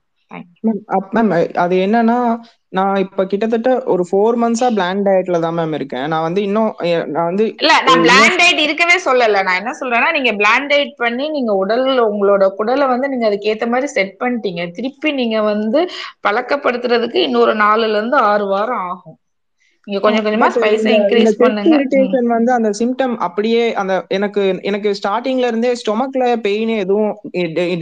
[1.15, 1.31] மேம்
[1.63, 2.17] அது என்னன்னா
[2.73, 6.05] நான் இப்ப கிட்டத்தட்ட ஒரு ஃபோர் மந்த்ஸா பிளான் டயட்ல தான் மேம் இருக்கேன்.
[6.11, 6.71] நான் வந்து இன்னும்
[7.13, 9.41] நான் வந்து இல்ல நான் பிளான் டயட் இருக்கவே சொல்லல.
[9.47, 13.67] நான் என்ன சொல்றேன்னா நீங்க பிளான் டயட் பண்ணி நீங்க உடல் உங்களோட குடலை வந்து நீங்க அதுக்கு ஏத்த
[13.73, 14.63] மாதிரி செட் பண்ணிட்டீங்க.
[14.77, 15.81] திருப்பி நீங்க வந்து
[16.27, 19.18] பழக்கப்படுத்துறதுக்கு இன்னொரு நாலுல இருந்து ஆறு வாரம் ஆகும்.
[19.89, 21.75] நீங்க கொஞ்சம் கொஞ்சமா ஸ்பைஸை இன்க்ரீஸ் பண்ணுங்க.
[21.75, 27.13] இரிட்டேஷன் வந்து அந்த சிம்டம் அப்படியே அந்த எனக்கு எனக்கு ஸ்டார்டிங்ல இருந்தே ஸ்டொமக்ல பெயின் எதுவும்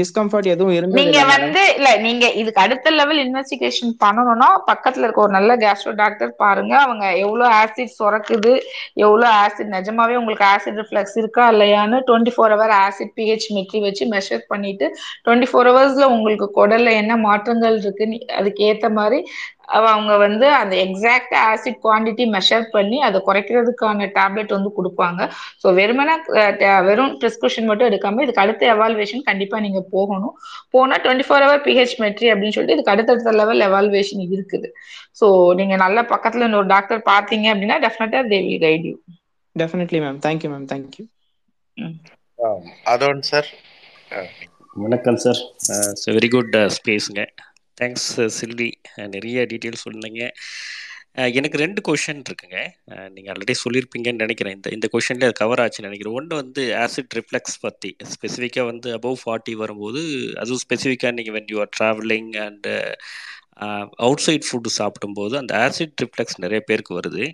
[0.02, 5.36] டிஸ்கம்ஃபர்ட் எதுவும் இருந்தது நீங்க வந்து இல்ல நீங்க இதுக்கு அடுத்த லெவல் இன்வெஸ்டிகேஷன் பண்ணணும்னா பக்கத்துல இருக்க ஒரு
[5.38, 6.74] நல்ல கேஸ்ட்ரோ டாக்டர் பாருங்க.
[6.86, 8.54] அவங்க எவ்வளவு ஆசிட் சுரக்குது
[9.04, 14.06] எவ்வளவு ஆசிட் நிஜமாவே உங்களுக்கு ஆசிட் ரிஃப்ளெக்ஸ் இருக்கா இல்லையான்னு twenty four hour acid pH metry வச்சு
[14.14, 14.88] மெஷர் பண்ணிட்டு
[15.26, 19.20] டுவெண்ட்டி ஃபோர் ஹவர்ஸ்ல உங்களுக்கு குடல்ல என்ன மாற்றங்கள் இருக்குன்னு அதுக்கு ஏத்த மாதிரி
[19.68, 25.20] அவங்க வந்து அந்த எக்ஸாக்ட் ஆசிட் குவான்டிட்டி மெஷர் பண்ணி அதை குறைக்கிறதுக்கான டேப்லெட் வந்து கொடுப்பாங்க.
[25.62, 26.16] ஸோ வெறுமனே
[26.90, 30.36] வெறும் ப்ரிஸ்கிரிப்ஷன் மட்டும் எடுக்காம இதுக்கு அடுத்த எவால்வேஷன் கண்டிப்பா நீங்க போகணும்.
[30.76, 34.70] போனா twenty four hour pH metry அப்படின்னு சொல்லிட்டு இதுக்கு அடுத்தடுத்த லெவல் எவால்வேஷன் இருக்குது.
[35.22, 35.28] ஸோ
[35.62, 38.96] நீங்க நல்ல பக்கத்துல ஒரு டாக்டர் பார்த்தீங்க அப்படின்னா definitely they will guide you
[39.56, 41.06] definitely ma'am thank you ma'am thank you
[42.94, 43.48] அதோன் sir.
[44.84, 45.40] வணக்கம் சார்.
[46.18, 47.22] வெரி குட் ஸ்பேஸுங்க
[47.82, 48.10] தேங்க்ஸ்
[48.40, 48.70] சில்வி
[49.16, 50.22] நிறைய டீட்டெயில்ஸ் சொன்னீங்க.
[51.40, 52.58] எனக்கு ரெண்டு கொஷின் இருக்குங்க.
[53.14, 54.56] நீங்கள் ஆல்ரெடி சொல்லியிருப்பீங்கன்னு நினைக்கிறேன்.
[54.58, 56.18] இந்த இந்த கொஷின்லேயே அது கவர் ஆச்சுன்னு நினைக்கிறேன்.
[56.20, 60.02] ஒன்று வந்து ஆசிட் ரிஃப்ளெக்ஸ் பற்றி ஸ்பெசிஃபிக்காக வந்து அபவ் ஃபார்ட்டி வரும்போது
[60.44, 62.74] அதுவும் ஸ்பெசிஃபிக்காக நீங்கள் when you are travelling and
[64.26, 67.26] outside food சாப்பிடும்போது அந்த ஆசிட் ரிஃப்ளெக்ஸ் நிறைய பேருக்கு வருது.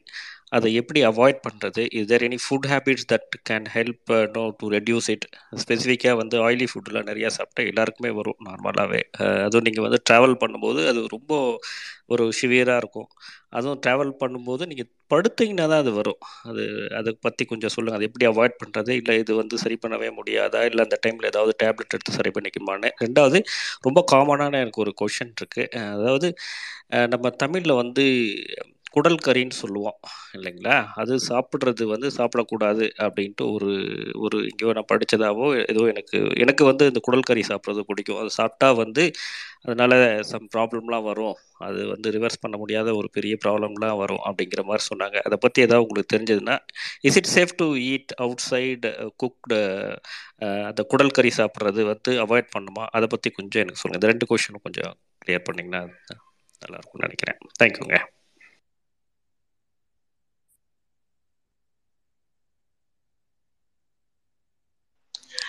[0.58, 5.08] அதை எப்படி அவாய்ட் பண்ணுறது is there any food habits that can help no to reduce
[5.14, 5.26] it
[5.64, 9.02] ஸ்பெசிஃபிக்காக வந்து ஆயிலி ஃபுட்டெலாம் நிறையா சாப்பிட்டா எல்லாருக்குமே வரும் நார்மலாகவே
[9.46, 11.32] அதுவும் நீங்கள் வந்து ட்ராவல் பண்ணும்போது அது ரொம்ப
[12.14, 13.10] ஒரு சிவியராக இருக்கும்.
[13.58, 16.20] அதுவும் ட்ராவல் பண்ணும்போது நீங்கள் படுத்தீங்கன்னா தான் அது வரும்.
[16.50, 16.64] அது
[17.00, 20.62] அதை பற்றி கொஞ்சம் சொல்லுங்கள் அது எப்படி அவாய்ட் பண்ணுறது இல்லை இது வந்து சரி பண்ணவே முடியாதா?
[20.70, 22.92] இல்லை அந்த டைமில் ஏதாவது டேப்லெட் எடுத்து சரி பண்ணிக்குமான்னு?
[23.06, 23.40] ரெண்டாவது
[23.88, 26.30] ரொம்ப காமனான எனக்கு ஒரு கொஷின் இருக்குது அதாவது
[27.14, 28.06] நம்ம தமிழில் வந்து
[28.94, 29.98] குடல் கறின்னு சொல்லுவோம்
[30.38, 30.76] இல்லைங்களா?
[31.02, 33.70] அது சாப்பிட்றது வந்து சாப்பிடக்கூடாது அப்படின்ட்டு ஒரு
[34.26, 38.20] ஒரு எங்கேயோ நான் படித்ததாவோ ஏதோ எனக்கு எனக்கு வந்து இந்த குடல் கறி சாப்பிட்றது பிடிக்கும்.
[38.24, 39.06] அது சாப்பிட்டா வந்து
[39.66, 39.94] அதனால
[40.32, 41.36] சம் ப்ராப்ளம்லாம் வரும்.
[41.68, 45.18] அது வந்து ரிவர்ஸ் பண்ண முடியாத ஒரு பெரிய ப்ராப்ளம்லாம் வரும் அப்படிங்கிற மாதிரி சொன்னாங்க.
[45.28, 46.56] அதை பற்றி ஏதாவது உங்களுக்கு தெரிஞ்சதுன்னா
[47.10, 48.14] is it safe to eat
[48.50, 48.92] outside
[49.24, 49.60] cooked
[50.70, 52.86] அந்த குடல் கறி சாப்பிட்றது வந்து அவாய்ட் பண்ணுமா?
[52.98, 55.84] அதை பற்றி கொஞ்சம் எனக்கு சொல்லுங்கள் இந்த ரெண்டு கொஷினும் கொஞ்சம் கிளியர் பண்ணிங்கன்னா
[56.62, 57.40] நல்லா இருக்கும்னு நினைக்கிறேன்.
[57.62, 57.96] தேங்க்யூங்க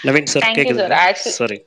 [0.04, 0.84] நவீன் சார் கேக்குது.
[1.36, 1.58] சாரி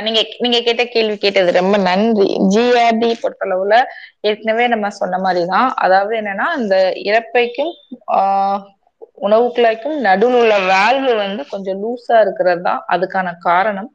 [0.00, 2.26] நீங்க நீங்க கேட்ட கேள்வி கேட்டது ரொம்ப நன்றி.
[2.52, 3.74] ஜிஆர்டி பொறுத்தளவுல
[4.28, 5.68] ஏற்கனவே நம்ம சொன்ன மாதிரிதான்.
[5.84, 6.76] அதாவது என்னன்னா இந்த
[7.08, 7.72] இறப்பைக்கும்
[9.18, 13.90] உணவு குழாய்க்கும் நடுவில் உள்ள வேல்வு வந்து கொஞ்சம் லூஸா இருக்கிறது தான் அதுக்கான காரணம்.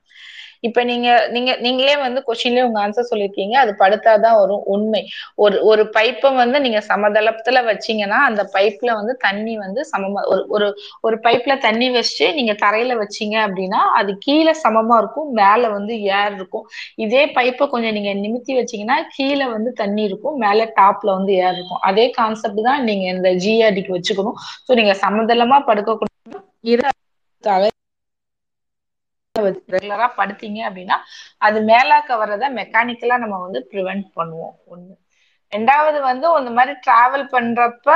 [0.68, 3.56] இப்ப நீங்க நீங்க நீங்களே வந்து கொஸ்டின்லயே உங்க ஆன்சர் சொல்லிருக்கீங்க.
[3.64, 5.02] அது படுத்தாதான் வரும் உண்மை.
[5.38, 10.68] ஒரு ஒரு பைப்பை வந்து நீங்க சமதளத்துல வச்சீங்கன்னா அந்த பைப்ல வந்து தண்ணி வந்து சமமா ஒரு ஒரு
[11.04, 16.34] ஒரு பைப்ல தண்ணி வச்சு நீங்க தரையில வச்சீங்க அப்படின்னா அது கீழே சமமா இருக்கும் மேல வந்து ஏர்
[16.38, 16.66] இருக்கும்.
[17.06, 21.84] இதே பைப்பை கொஞ்சம் நீங்க நிமித்தி வச்சீங்கன்னா கீழே வந்து தண்ணி இருக்கும் மேல டாப்ல வந்து ஏர் இருக்கும்.
[21.90, 24.38] அதே கான்செப்ட் தான் நீங்க இந்த ஜிஆர்டிக்கு வச்சுக்கணும்.
[24.68, 26.14] ஸோ நீங்க சமதளமா படுக்கக்கூடாது
[29.70, 30.98] ரெகுலரா படுத்தீங்க அப்படின்னா
[31.42, 34.56] அது மேலாக்க வர்றத மெக்கானிக்கலா நம்ம வந்து ப்ரிவென்ட் பண்ணுவோம்.
[34.68, 34.94] ஒண்ணு.
[35.52, 37.90] ரெண்டாவது வந்து இந்த மாதிரி டிராவல் பண்றப்ப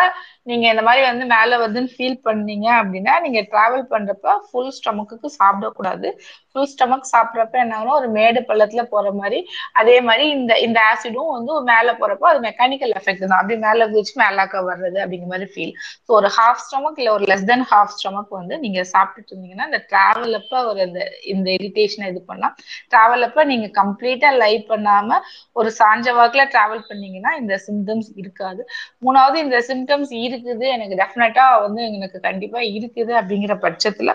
[0.49, 6.09] நீங்க இந்த மாதிரி வந்து மேல வருதுன்னு ஃபீல் பண்ணீங்க அப்படின்னா நீங்க டிராவல் பண்றப்ப ஃபுல் ஸ்டமக்கு சாப்பிடக்கூடாது
[6.49, 9.39] ஃபுல் ஸ்டமக் சாப்பிட்றப்ப என்ன ஆகும் ஒரு மேடு பள்ளத்துல போற மாதிரி
[9.79, 13.39] அதே மாதிரி இந்த இந்த ஆசிடும் வந்து மேல போறப்போ அது மெக்கானிக்கல் எஃபெக்ட் தான்.
[13.39, 17.45] அப்படி மேல குதிச்சு மேலாக்க வர்றது அப்படிங்கிற மாதிரி ஃபீல் ஸோ ஒரு ஹாஃப் ஸ்டமக் இல்ல ஒரு லெஸ்
[17.45, 21.01] தென் ஹாஃப் ஸ்டமக் வந்து நீங்க சாப்பிட்டுட்டு இருந்தீங்கன்னா இந்த டிராவல் அப்ப ஒரு இந்த
[21.33, 22.55] இந்த இரிட்டேஷனை இது பண்ணலாம்.
[22.91, 25.19] டிராவல் அப்ப நீங்க கம்ப்ளீட்டா லைவ் பண்ணாம
[25.55, 28.61] ஒரு சாஞ்ச வாக்குல டிராவல் பண்ணீங்கன்னா இந்த சிம்டம்ஸ் இருக்காது.
[29.05, 34.13] மூணாவது இந்த சிம்டம்ஸ் இருக்குது எனக்கு டெஃபினட்டா வந்து எனக்கு கண்டிப்பா இருக்குது அப்படிங்கிற பட்சத்துல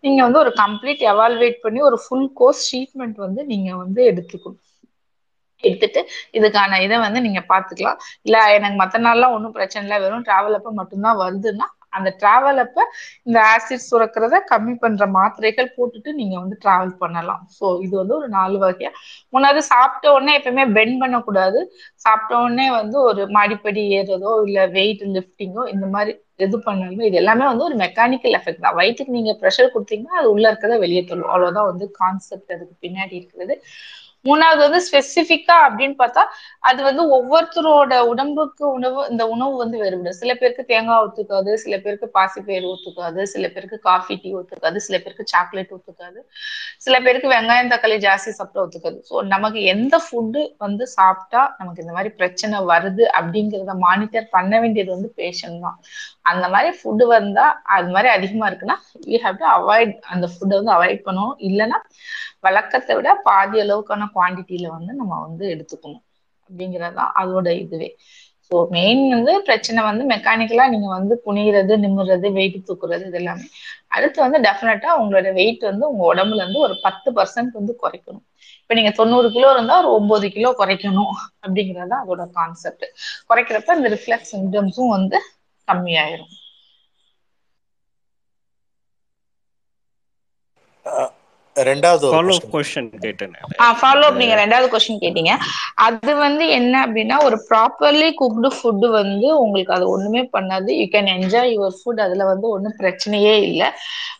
[0.00, 4.60] நீங்க வந்து ஒரு கம்ப்ளீட் எவால்வேட் பண்ணி ஒரு ஃபுல் கோர்ஸ் ட்ரீட்மெண்ட் வந்து நீங்க வந்து எடுத்துக்கணும்.
[5.64, 6.00] எடுத்துட்டு
[6.38, 9.98] இதுக்கான இதை வந்து நீங்க பாத்துக்கலாம் இல்ல எனக்கு மத்த நாள்லாம் ஒன்றும் பிரச்சனை இல்லை.
[10.04, 11.66] வெறும் டிராவல் அப்ப மட்டும்தான் வருதுன்னா
[11.96, 12.78] அந்த டிராவல் அப்ப
[13.26, 17.42] இந்த ஆசிட் சுரக்கிறத கம்மி பண்ற மாத்திரைகள் போட்டுட்டு நீங்க வந்து டிராவல் பண்ணலாம்.
[17.56, 18.90] ஸோ இது வந்து ஒரு நாலு வகையா.
[19.34, 21.60] முன்னாடி சாப்பிட்ட உடனே எப்பயுமே பெண்ட் பண்ணக்கூடாது.
[22.04, 26.12] சாப்பிட்ட உடனே வந்து ஒரு மாடிப்படி ஏறுறதோ இல்ல வெயிட் லிஃப்டிங்கோ இந்த மாதிரி
[26.44, 28.76] இது பண்ணாலுமே இது எல்லாமே வந்து ஒரு மெக்கானிக்கல் எஃபெக்ட் தான்.
[28.80, 31.30] வயிற்றுக்கு நீங்க ப்ரெஷர் கொடுத்தீங்கன்னா அது உள்ள இருக்கிறத வெளியே தள்ளும்.
[31.32, 33.54] அவ்வளவுதான் வந்து கான்செப்ட் அதுக்கு பின்னாடி இருக்கிறது.
[34.26, 36.22] மூணாவது வந்து ஸ்பெசிபிக்கா அப்படின்னு பார்த்தா
[36.62, 42.08] அது வந்து ஒவ்வொருத்தரோட உடம்புக்கு உணவு இந்த உணவு வந்து வேறுபடும் சில பேருக்கு தேங்காய் ஒத்துக்காது சில பேருக்கு
[42.16, 46.20] பாசிப்பயிறு ஒத்துக்காது சில பேருக்கு காஃபி டீ ஒத்துக்காது சில பேருக்கு சாக்லேட் ஒத்துக்காது
[46.86, 51.94] சில பேருக்கு வெங்காயம் தக்காளி ஜாஸ்தி சாப்பிட்டா ஒத்துக்காது ஸோ நமக்கு எந்த ஃபுட்டு வந்து சாப்பிட்டா நமக்கு இந்த
[51.96, 55.78] மாதிரி பிரச்சனை வருது அப்படிங்கிறத மானிட்டர் பண்ண வேண்டியது வந்து பேஷண்ட் தான்.
[56.26, 57.44] அந்த மாதிரி ஃபுட்டு வந்தா
[57.74, 58.76] அது மாதிரி அதிகமா இருக்குன்னா
[59.06, 61.78] யூ ஹாவ் டு அவாய்ட் அந்த ஃபுட்டை வந்து அவாய்ட் பண்ணணும் இல்லைன்னா
[62.42, 66.04] வழக்கத்தை விட பாதி அளவுக்கான குவான்டிட்டியில வந்து நம்ம வந்து எடுத்துக்கணும்.
[66.50, 67.88] அப்படிங்கறதுதான் அதோட இதுவே.
[68.50, 73.46] ஸோ மெயின் வந்து பிரச்சனை வந்து மெக்கானிக்கலா நீங்க வந்து குனிகிறது நிமிடுறது வெயிட் தூக்குறது இது எல்லாமே
[73.90, 78.24] அடுத்து வந்து டெஃபினட்டா உங்களோட வெயிட் வந்து உங்க உடம்புல இருந்து ஒரு பத்து பர்சன்ட் வந்து குறைக்கணும்.
[78.60, 81.12] இப்ப நீங்க தொண்ணூறு கிலோ இருந்தா ஒரு ஒன்பது கிலோ குறைக்கணும்.
[81.44, 82.86] அப்படிங்கறது அதோட கான்செப்ட்
[83.30, 85.18] குறைக்கிறப்ப இந்த ரிஃப்ளெக்ஸ் சிம்டம்ஸும் வந்து
[85.68, 86.32] கம்மியாயிரும்.
[91.70, 93.34] ரெண்டாவது ஃபாலோ கொஸ்டின் கொஸ்டின் கேட்டேன்.
[93.64, 95.32] ஆ ஃபாலோ அப் நீங்க ரெண்டாவது கொஸ்டின் கேட்டீங்க.
[95.86, 100.70] அது வந்து என்ன அப்படின்னா ஒரு ப்ராப்பர்லி குக்டு ஃபுட் வந்து உங்களுக்கு அது ஒண்ணுமே பண்ணாது.
[100.80, 103.70] You can enjoy your food அதுல வந்து ஒன்றும் பிரச்சனையே இல்லை.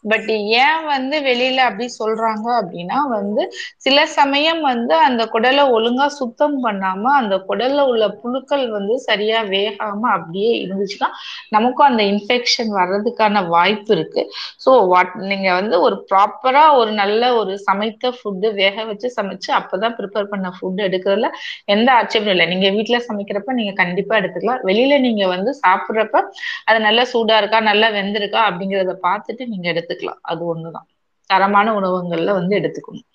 [0.05, 0.29] பட்
[0.63, 3.43] ஏன் வந்து வெளியில அப்படி சொல்றாங்க அப்படின்னா வந்து
[3.85, 10.03] சில சமயம் வந்து அந்த குடலை ஒழுங்கா சுத்தம் பண்ணாம அந்த குடல்ல உள்ள புழுக்கள் வந்து சரியா வேகாம
[10.17, 11.09] அப்படியே இருந்துச்சுன்னா
[11.51, 14.25] நமக்கும் அந்த இன்ஃபெக்ஷன் வர்றதுக்கான வாய்ப்பு இருக்கு.
[14.65, 19.95] ஸோ வாட் நீங்க வந்து ஒரு ப்ராப்பரா ஒரு நல்ல ஒரு சமைத்த ஃபுட்டு வேக வச்சு சமைச்சு அப்பதான்
[19.99, 21.29] ப்ரிப்பேர் பண்ண ஃபுட் எடுக்கிறதுல
[21.69, 22.47] எந்த ஆட்சேபம் இல்லை.
[22.53, 24.63] நீங்க வீட்ல சமைக்கிறப்ப நீங்க கண்டிப்பா எடுத்துக்கலாம்.
[24.63, 26.23] வெளியில நீங்க வந்து சாப்பிட்றப்ப
[26.67, 30.21] அது நல்லா சூடா இருக்கா நல்லா வெந்திருக்கா அப்படிங்கிறத பார்த்துட்டு நீங்க எடுத்துக்கலாம்.
[30.25, 30.89] அது ஒண்ணுதான்.
[31.31, 33.07] தரமான உணவுகள்ல வந்து எடுத்துக்கணும்.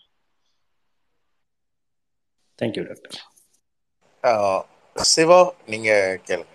[2.60, 3.18] தேங்க்யூ டாக்டர்
[4.96, 5.90] சிவா நீங்க
[6.28, 6.54] கேளுங்க.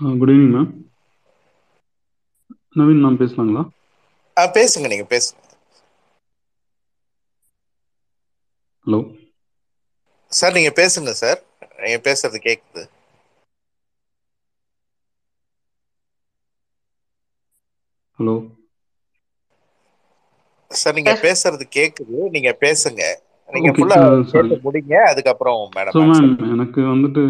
[0.00, 0.70] Good evening ma'am
[2.76, 3.64] Naveen ma'am பேசலாங்களா?
[4.36, 5.40] ஆ பேசுங்க நீங்க பேசுங்க.
[8.86, 9.00] ஹலோ
[10.32, 11.40] சார் நீங்க பேசுங்க சார்.
[11.78, 12.82] நீங்க பேசுறது கேக்குது.
[18.18, 18.34] ஹலோ
[20.70, 22.16] சார் நீங்க பேசுறது கேக்குது.
[22.34, 23.02] நீங்க பேசுங்க.
[23.48, 23.98] நீங்க ஃபுல்லா
[24.64, 24.94] முடிங்க.
[25.10, 26.00] அதுக்கப்புறம் மேடம்
[26.48, 27.22] எனக்கு வந்துட்டு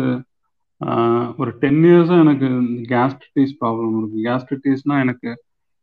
[1.38, 2.48] ஒரு டென் இயர்ஸாக எனக்கு
[2.92, 4.18] கேஸ்ட்ரிட்டிஸ் ப்ராப்ளம் இருக்கு.
[4.28, 5.30] கேஸ்ட்ரிட்டிஸ்னால் எனக்கு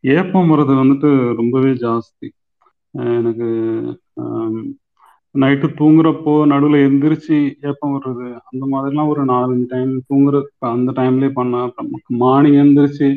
[0.03, 1.09] ஏப்பம் வர்றது வந்துட்டு
[1.41, 2.27] ரொம்பவே ஜாஸ்தி.
[3.19, 3.47] எனக்கு
[5.35, 7.37] நைட்டு தூங்குறப்போ நடுவில் எந்திரிச்சு
[7.69, 10.41] ஏப்பம் வர்றது அந்த மாதிரிலாம் ஒரு நாலஞ்சு டைம் தூங்குற
[10.75, 11.89] அந்த டைம்லேயே பண்ண அப்புறம்
[12.23, 13.09] மார்னிங் எந்திரிச்சு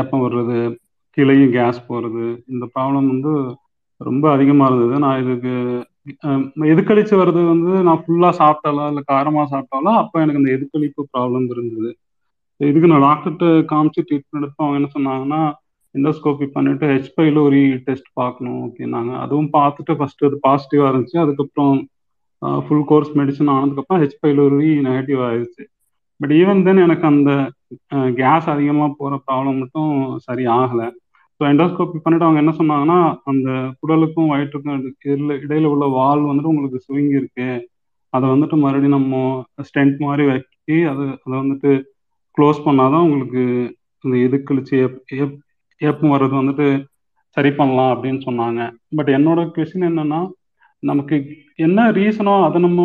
[0.00, 0.58] ஏப்பம் வர்றது
[1.16, 3.32] கீழேயும் கேஸ் போகிறது இந்த ப்ராப்ளம் வந்து
[4.00, 4.98] ரொம்ப அதிகமாக இருந்தது.
[5.04, 5.54] நான் இதுக்கு
[6.72, 11.90] எதுக்களிச்சு வர்றது வந்து நான் ஃபுல்லாக சாப்பிட்டாலோ இல்லை காரமாக சாப்பிட்டாலோ அப்போ எனக்கு அந்த எதுக்களிப்பு ப்ராப்ளம் இருந்தது.
[12.60, 15.40] இதுக்கு நான் டாக்டர்கிட்ட காமிச்சு ட்ரீட்மெண்ட் எடுப்போம் அவங்க என்ன சொன்னாங்கன்னா
[15.94, 19.12] எண்டோஸ்கோபி பண்ணிட்டு ஹெச்பைல ஒரு டெஸ்ட் பார்க்கணும் அப்படின்னாங்க.
[19.24, 21.18] அதுவும் பார்த்துட்டு ஃபர்ஸ்ட் அது பாசிட்டிவாக இருந்துச்சு.
[21.24, 21.76] அதுக்கப்புறம்
[22.66, 24.58] ஃபுல் கோர்ஸ் மெடிசன் ஆனதுக்கப்புறம் ஹெச் ஒரு
[24.88, 25.64] நெகட்டிவ் ஆயிடுச்சு.
[26.20, 27.30] பட் ஈவன் தென் எனக்கு அந்த
[28.20, 29.92] கேஸ் அதிகமாக போகிற ப்ராப்ளம் மட்டும்
[30.26, 30.88] சரி ஆகலை
[31.40, 32.98] ஸோ எண்டோஸ்கோபி பண்ணிட்டு அவங்க என்ன சொன்னாங்கன்னா
[33.30, 33.48] அந்த
[33.80, 37.48] குடலுக்கும் வயிற்றுக்கும் இடையில இடையில உள்ள வால் வந்துட்டு உங்களுக்கு சுவிங்கி இருக்கு.
[38.12, 39.16] அதை வந்துட்டு மறுபடியும் நம்ம
[39.68, 41.70] ஸ்டென்ட் மாதிரி வைக்கி அது அதை வந்துட்டு
[42.36, 43.42] க்ளோஸ் பண்ணாதான் உங்களுக்கு
[44.04, 45.36] இந்த எதுக்கழிச்சு ஏப் ஏப்
[45.80, 46.66] ஏப்பம் வர்றது வந்துட்டு
[47.36, 48.60] சரி பண்ணலாம் அப்படின்னு சொன்னாங்க.
[48.96, 50.20] பட் என்னோட கொஸ்டின் என்னன்னா
[50.82, 51.16] நமக்கு
[51.66, 52.80] என்ன ரீசனோ அதை நம்ம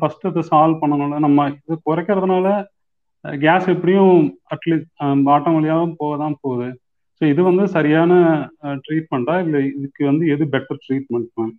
[0.00, 1.18] ஃபர்ஸ்ட் அதை சால்வ் பண்ணணும்ல?
[1.26, 2.46] நம்ம இது குறைக்கிறதுனால
[3.44, 4.16] கேஸ் எப்படியும்
[4.54, 4.90] அட்லீஸ்ட்
[5.28, 6.68] பாட்டம் வழியாகவும் போக தான் போகுது.
[7.22, 8.12] ஸோ இது வந்து சரியான
[8.84, 11.54] ட்ரீட்மெண்ட்டா இல்லை இதுக்கு வந்து எது பெட்டர் ட்ரீட்மெண்ட் மேம்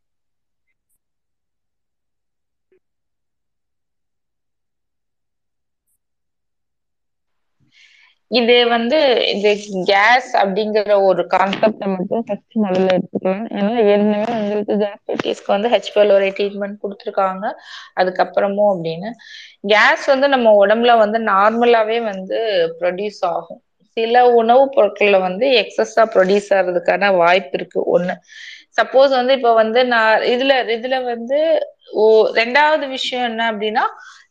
[8.31, 8.98] இது வந்து
[9.34, 9.49] இது
[9.90, 10.77] கேஸ் அப்படிங்கிற
[11.07, 17.45] ஒரு கான்செப்டை மட்டும் ஃபர்ஸ்ட் முதல்ல எடுத்துக்கலாம் ஏன்னா ஏற்கனவே உங்களுக்கு கேஸ்ட்ரைட்டிஸ்க்கு வந்து ஹெச்பிஎல் ஒரு ட்ரீட்மெண்ட் கொடுத்துருக்காங்க.
[17.99, 19.11] அதுக்கப்புறமும் அப்படின்னு.
[19.72, 22.40] கேஸ் வந்து நம்ம உடம்புல வந்து நார்மலாவே வந்து
[22.80, 23.61] ப்ரொடியூஸ் ஆகும்.
[23.98, 28.15] சில உணவுப் பொருட்கள்ல வந்து எக்ஸஸா ப்ரொடியூஸ் ஆகிறதுக்கான வாய்ப்பு இருக்கு ஒண்ணு.
[28.78, 31.40] சப்போஸ் வந்து இப்ப வந்து நான் இதுல இதுல வந்து
[31.95, 32.06] ஓ
[32.36, 33.84] ரெண்டாவது விஷயம் என்ன அப்படின்னா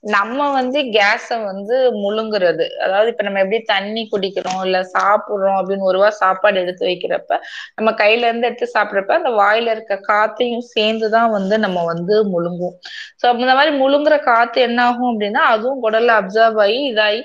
[0.05, 2.65] நம்ம வந்து கேஸ வந்து முழுங்குறது.
[2.85, 7.37] அதாவது இப்ப நம்ம எப்படி தண்ணி குடிக்கிறோம் இல்ல சாப்பிடுறோம் அப்படின்னு ஒருவா சாப்பாடு எடுத்து வைக்கிறப்ப
[7.77, 12.77] நம்ம கையில இருந்து எடுத்து சாப்பிடுறப்ப அந்த வாயில இருக்க காத்தையும் சேர்ந்துதான் வந்து நம்ம வந்து முழுங்குவோம்.
[13.21, 17.21] சோ இந்த மாதிரி முழுங்குற காத்து என்ன ஆகும் அப்படின்னா அதுவும் குடல்ல அப்சர்வ் ஆகி இதாகி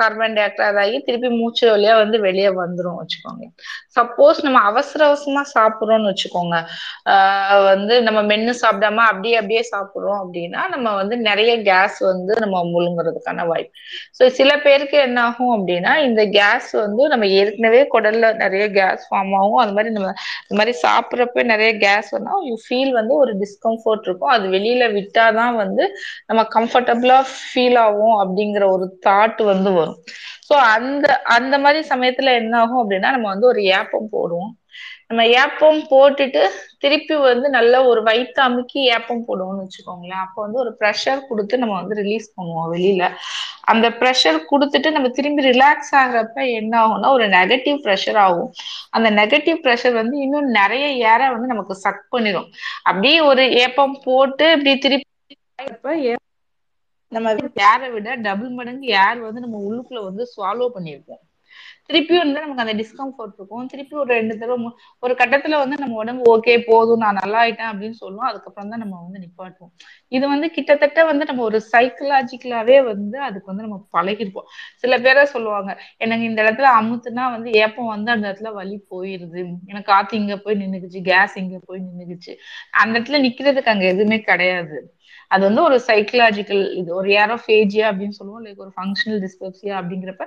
[0.00, 3.44] கார்பன் டை ஆக்சைடு ஆகி திருப்பி மூச்சு வழியா வந்து வெளியே வந்துரும் வச்சுக்கோங்க.
[3.96, 6.56] சப்போஸ் நம்ம அவசர அவசரமா சாப்பிடுறோம்னு வச்சுக்கோங்க.
[7.12, 12.62] ஆஹ் வந்து நம்ம மென்னு சாப்பிடாம அப்படியே அப்படியே சாப்பிடுறோம் அப்படின்னா நம்ம வந்து நிறைய கேஸ் வந்து நம்ம
[12.64, 13.72] முழுங்குறதுக்கான வாய்ப்பு.
[14.18, 19.34] ஸோ சில பேருக்கு என்ன ஆகும் அப்படின்னா இந்த கேஸ் வந்து நம்ம ஏற்கனவே குடல்ல நிறைய கேஸ் ஃபார்ம்
[19.36, 19.56] ஆகும்.
[19.56, 20.08] அது மாதிரி நம்ம
[20.42, 24.28] இந்த மாதிரி சாப்பிட்றப்ப நிறைய கேஸ் வந்தா யூ ஃபீல் வந்து ஒரு டிஸ்கம்ஃபர்ட் இருக்கும்.
[24.28, 25.86] அது வெளியில விட்டாதான் வந்து
[26.26, 30.00] நம்ம கம்ஃபர்டபுளா ஃபீல் ஆகும் அப்படிங்கிற ஒரு தாட் வந்து வரும்.
[30.48, 34.52] ஸோ அந்த அந்த மாதிரி சமயத்துல என்ன ஆகும் அப்படின்னா நம்ம வந்து ஒரு ஏப்பம் போடுவோம்.
[35.14, 36.40] நம்ம ஏப்பம் போட்டுட்டு
[36.82, 40.22] திருப்பி வந்து நல்ல ஒரு வயிற்று அமுக்கி ஏப்பம் போடுவோம்னு வச்சுக்கோங்களேன்.
[40.24, 43.04] அப்போ வந்து ஒரு ப்ரெஷர் கொடுத்து நம்ம வந்து ரிலீஸ் பண்ணுவோம் வெளியில.
[43.72, 48.50] அந்த ப்ரெஷர் கொடுத்துட்டு நம்ம திரும்பி ரிலாக்ஸ் ஆகுறப்ப என்ன ஆகும்னா ஒரு நெகட்டிவ் ப்ரெஷர் ஆகும்.
[48.96, 52.48] அந்த நெகட்டிவ் ப்ரெஷர் வந்து இன்னும் நிறைய ஏர வந்து நமக்கு சக் பண்ணிடும்
[52.84, 55.02] அப்படியே ஒரு ஏப்பம் போட்டு இப்படி திருப்பி
[57.12, 57.32] நம்ம
[57.66, 61.22] ஏரை விட டபுள் மடங்கு ஏர் வந்து நம்ம உள்ளுக்குள்ள வந்து ஸ்வாலோ பண்ணியிருப்போம்
[61.90, 63.66] திருப்பியும் வந்து நமக்கு அந்த டிஸ்கம்ஃபர்ட் இருக்கும்.
[63.66, 64.68] திருப்பி ஒரு ரெண்டு தடவை
[65.02, 68.28] ஒரு கட்டத்துல வந்து நம்ம உடம்பு ஓகே போதும் நான் நல்லா ஆயிட்டேன் அப்படின்னு சொல்லுவோம்.
[68.28, 69.72] அதுக்கப்புறம் தான் நம்ம வந்து நிப்பாட்டுவோம்.
[70.08, 74.48] இது வந்து கிட்டத்தட்ட வந்து நம்ம ஒரு சைக்கலாஜிக்கலாவே வந்து அதுக்கு வந்து நம்ம பழகிருப்போம்.
[74.76, 79.40] சில பேரை சொல்லுவாங்க எனக்கு இந்த இடத்துல அமுத்துனா வந்து ஏப்பம் வந்து அந்த இடத்துல வலி போயிருது.
[79.66, 82.34] எனக்கு காத்து இங்க போய் நின்னுக்குச்சு கேஸ் இங்க போய் நின்னுக்குச்சு.
[82.70, 84.76] அந்த இடத்துல நிக்கிறதுக்கு அங்க எதுவுமே கிடையாது.
[85.30, 90.26] அது வந்து ஒரு சைக்கலாஜிக்கல் இது ஒரு ஏரோஃபேஜியா அப்படின்னு சொல்லுவோம் லைக் ஒரு ஃபங்க்ஷனல் டிஸ்பெப்சியா அப்படிங்கிறப்ப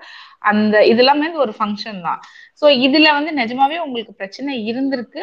[0.52, 2.22] அந்த இதெல்லாமே ஒரு ஃபங்க்ஷன் தான்.
[2.62, 5.22] ஸோ இதுல வந்து நிஜமாவே உங்களுக்கு பிரச்சனை இருந்திருக்கு.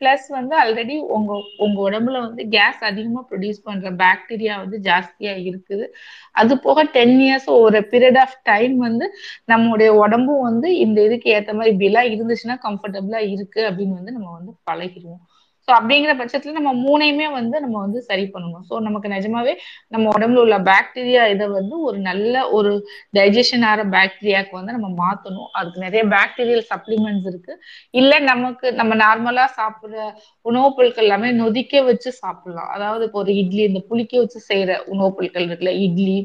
[0.00, 1.32] பிளஸ் வந்து ஆல்ரெடி உங்க
[1.64, 5.86] உங்க உடம்புல வந்து கேஸ் அதிகமா ப்ரொடியூஸ் பண்ற பாக்டீரியா வந்து ஜாஸ்தியா இருக்குது.
[6.34, 9.06] அது போக டென் இயர்ஸ் ஒரு பீரியட் ஆஃப் டைம் வந்து
[9.52, 14.30] நம்மளுடைய உடம்பும் வந்து இந்த இதுக்கு ஏத்த மாதிரி இப்படி எல்லாம் இருந்துச்சுன்னா கம்ஃபர்டபுளா இருக்கு அப்படின்னு வந்து நம்ம
[14.38, 15.22] வந்து பழகிடுவோம்.
[15.70, 18.64] ஸோ அப்படிங்கிற பட்சத்துல நம்ம மூணையுமே வந்து நம்ம வந்து சரி பண்ணணும்.
[18.68, 19.52] ஸோ நமக்கு நிஜமாவே
[19.92, 22.24] நம்ம உடம்புல உள்ள பாக்டீரியா இதை வந்து ஒரு நல்ல
[22.56, 22.70] ஒரு
[23.14, 27.54] டைஜஷன் ஆகிற பாக்டீரியாவுக்கு வந்து நம்ம மாற்றணும் அதுக்கு நிறைய பாக்டீரியல் சப்ளிமெண்ட்ஸ் இருக்கு.
[27.94, 29.98] இல்லை நமக்கு நம்ம நார்மலா சாப்பிட்ற
[30.46, 32.70] உணவுப் பொருட்கள் எல்லாமே நொதிக்க வச்சு சாப்பிடலாம்.
[32.74, 36.18] அதாவது இப்போ ஒரு இட்லி இந்த புளிக்க வச்சு செய்யற உணவுப் பொருட்கள் இருக்குல்ல இட்லி.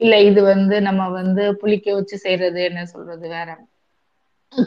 [0.00, 3.48] இல்ல இது வந்து நம்ம வந்து புளிக்க வச்சு செய்யறது என்ன சொல்றது வேற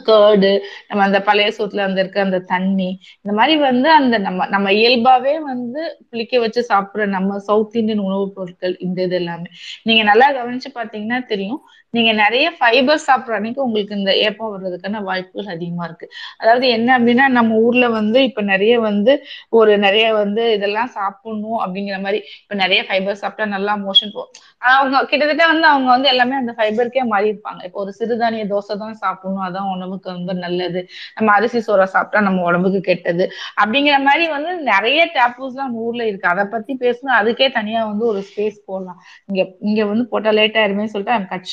[0.06, 0.50] கேர்டு
[0.88, 2.88] நம்ம அந்த பழைய சோத்துல அந்த இருக்க அந்த தண்ணி
[3.18, 8.34] இந்த மாதிரி வந்து அந்த நம்ம நம்ம இயல்பாவே வந்து புளிக்க வச்சு சாப்பிடுற நம்ம சவுத் இந்தியன் உணவுப்
[8.34, 9.48] பொருட்கள் இந்த இது எல்லாமே.
[9.84, 11.60] நீங்க நல்லா கவனிச்சு பாத்தீங்கன்னா தெரியும்.
[11.96, 16.06] நீங்க நிறைய ஃபைபர் சாப்பிட்ற அன்னைக்கு உங்களுக்கு இந்த ஏப்பம் வர்றதுக்கான வாய்ப்புகள் அதிகமா இருக்கு.
[16.40, 19.12] அதாவது என்ன அப்படின்னா நம்ம ஊர்ல வந்து இப்ப நிறைய வந்து
[19.58, 24.34] ஒரு நிறைய வந்து இதெல்லாம் சாப்பிடணும் அப்படிங்கிற மாதிரி இப்ப நிறைய ஃபைபர் சாப்பிட்டா நல்லா மோஷன் போகும்
[24.70, 27.60] அவங்க கிட்டத்தட்ட வந்து அவங்க வந்து எல்லாமே அந்த ஃபைபருக்கே மாறி இருப்பாங்க.
[27.68, 30.80] இப்போ ஒரு சிறுதானிய தோசை தான் சாப்பிடணும் அதான் உடம்புக்கு ரொம்ப நல்லது.
[31.16, 33.24] நம்ம அரிசி சோறை சாப்பிட்டா நம்ம உடம்புக்கு கெட்டது
[33.62, 36.28] அப்படிங்கிற மாதிரி வந்து நிறைய டேப்பூஸ் நம்ம ஊர்ல இருக்கு.
[36.32, 37.16] அதை பத்தி பேசணும்.
[37.20, 38.98] அதுக்கே தனியா வந்து ஒரு ஸ்பேஸ் போடலாம்.
[39.28, 41.48] இங்க இங்க வந்து போட்டா லேட் ஆயிருமே சொல்லிட்டு ஐம் கட்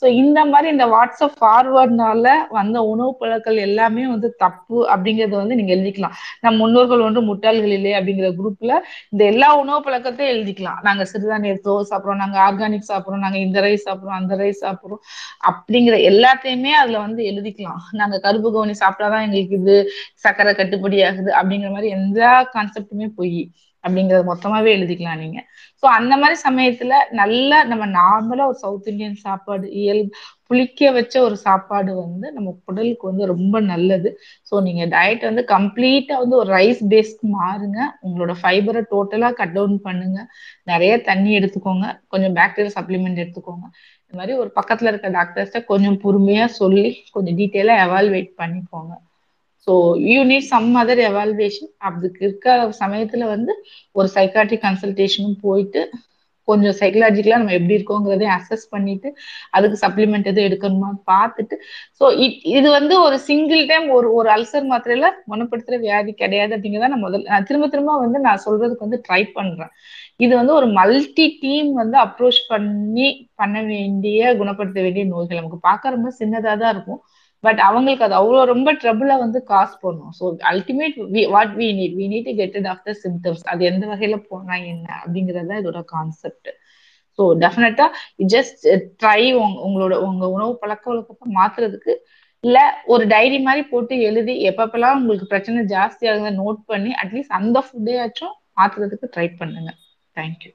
[0.00, 5.72] ஸோ இந்த மாதிரி இந்த வாட்ஸ்அப் ஃபார்வர்ட்னால வந்த உணவு பழக்கங்கள் எல்லாமே வந்து தப்பு அப்படிங்கறத வந்து நீங்க
[5.76, 6.14] எழுதிக்கலாம்.
[6.42, 8.72] நம் முன்னோர்கள் ஒன்று முட்டாள்கள் இல்லை அப்படிங்கிற குரூப்ல
[9.12, 10.80] இந்த எல்லா உணவு பழக்கத்தையும் எழுதிக்கலாம்.
[10.82, 15.02] நாங்க சிறுதானியத்தோ சாப்பிட்றோம் சாப்பிடுறோம் நாங்க ஆர்கானிக் சாப்பிடுறோம் நாங்க இந்த ரைஸ் சாப்பிடுறோம் அந்த ரைஸ் சாப்பிடுறோம்
[15.50, 17.82] அப்படிங்கிற எல்லாத்தையுமே அதுல வந்து எழுதிக்கலாம்.
[18.00, 19.76] நாங்க கருப்பு கவுனி சாப்பிட்டாதான் எங்களுக்கு இது
[20.24, 22.20] சக்கரை கட்டுப்படி ஆகுது அப்படிங்கிற மாதிரி எந்த
[22.54, 23.42] கான்செப்டுமே போய்.
[23.84, 25.38] அப்படிங்கறது மொத்தமாவே எழுதிக்கலாம் நீங்க.
[25.82, 30.02] சோ அந்த மாதிரி சமயத்துல நல்லா நம்ம நார்மலா ஒரு சவுத் இந்தியன் சாப்பாடு இயல்
[30.46, 34.10] புளிக்க வச்ச ஒரு சாப்பாடு வந்து நம்ம உடலுக்கு வந்து ரொம்ப நல்லது.
[34.48, 37.78] ஸோ நீங்க டயட் வந்து கம்ப்ளீட்டா வந்து ஒரு ரைஸ் பேஸ்க்கு மாறுங்க.
[38.00, 40.18] உங்களோட ஃபைபரை டோட்டலா கட் டவுன் பண்ணுங்க.
[40.66, 41.84] நிறைய தண்ணி எடுத்துக்கோங்க.
[42.08, 43.66] கொஞ்சம் பாக்டீரியல் சப்ளிமெண்ட் எடுத்துக்கோங்க.
[44.02, 48.92] இந்த மாதிரி ஒரு பக்கத்துல இருக்க டாக்டர்ஸ்ட கொஞ்சம் பொறுமையா சொல்லி கொஞ்சம் டீட்டெயிலா எவால்வேட் பண்ணிக்கோங்க.
[49.66, 49.72] So
[50.06, 52.46] you need some other evaluation அதுக்கு இருக்க
[52.80, 53.52] சமயத்துல வந்து
[53.96, 55.82] ஒரு சைக்காட்ரிக் கன்சல்டேஷனும் போயிட்டு
[56.48, 59.08] கொஞ்சம் சைக்கலாஜிக்கலா நம்ம எப்படி இருக்கோங்கிறதையும் அசஸ் பண்ணிட்டு
[59.56, 61.56] அதுக்கு சப்ளிமெண்ட் எதுவும் எடுக்கணுமா பார்த்துட்டு.
[61.98, 62.04] ஸோ
[62.52, 67.30] இது வந்து ஒரு சிங்கிள் டைம் ஒரு ஒரு அல்சர் மாத்திரையில குணப்படுத்துற வியாதி கிடையாது அப்படிங்கிறத நான் முதல்ல
[67.34, 69.72] நான் திரும்ப திரும்ப வந்து நான் சொல்றதுக்கு வந்து ட்ரை பண்றேன்.
[70.20, 75.40] இது வந்து ஒரு மல்டி டீம் வந்து அப்ரோச் பண்ணி பண்ண வேண்டிய குணப்படுத்த வேண்டிய நோய்கள்.
[75.40, 77.00] நமக்கு பார்க்க ரொம்ப சின்னதாக தான் இருக்கும்.
[77.44, 80.96] பட் அவங்களுக்கு அது அவ்வளோ ரொம்ப ட்ரபிளா வந்து காசு பண்ணும் so ultimate
[81.32, 84.88] what we need we need get it off the symptoms அது எந்த வகையில போனா என்ன
[85.00, 86.50] அப்படிங்கறது இதோட concept
[87.18, 87.86] so definitely
[88.32, 88.62] just
[89.00, 89.20] try
[89.64, 91.94] உங்களோட உங்க உணவு பழக்க வழக்கத்தை மாத்துறதுக்கு
[92.44, 92.58] இல்ல
[92.92, 98.34] ஒரு டைரி மாதிரி போட்டு எழுதி எப்பப்பெல்லாம் உங்களுக்கு பிரச்சனை ஜாஸ்தி ஆகுதுன்னு நோட் பண்ணி அட்லீஸ்ட் அந்த ஃபுட்டையாச்சும்
[98.56, 99.70] மாத்துறதுக்கு ட்ரை பண்ணுங்க.
[100.16, 100.52] Thank you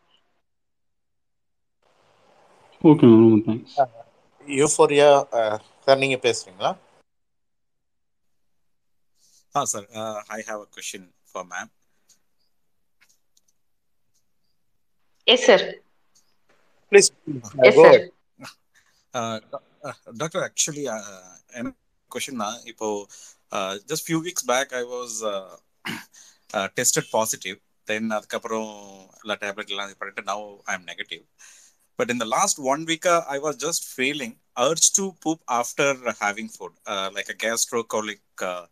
[2.82, 3.78] okay ma'am thanks
[4.48, 5.10] Euphoria
[5.88, 6.74] sir நீங்க பேசுறீங்களா
[9.56, 11.02] Ah, sir, uh, I have a question
[11.32, 11.68] for ma'am.
[15.28, 15.66] Yes sir
[16.92, 17.10] please
[17.70, 18.04] yes sir
[19.14, 19.38] Uh,
[19.88, 21.22] uh, doctor, actually, uh,
[21.58, 21.68] and
[22.12, 22.88] question na, இப்போ
[23.52, 25.54] uh, just few weeks back I was uh,
[26.54, 27.58] uh, tested positive.
[27.88, 28.70] Then அதுக்கப்புறம்
[29.22, 30.40] எல்லா tablet எல்லாம் பண்ணிட்டு now
[30.72, 31.24] I'm negative.
[32.00, 35.88] But in the last one week, uh, I was just feeling urge to poop after
[36.20, 38.66] having food, uh, like a gastrocolic uh,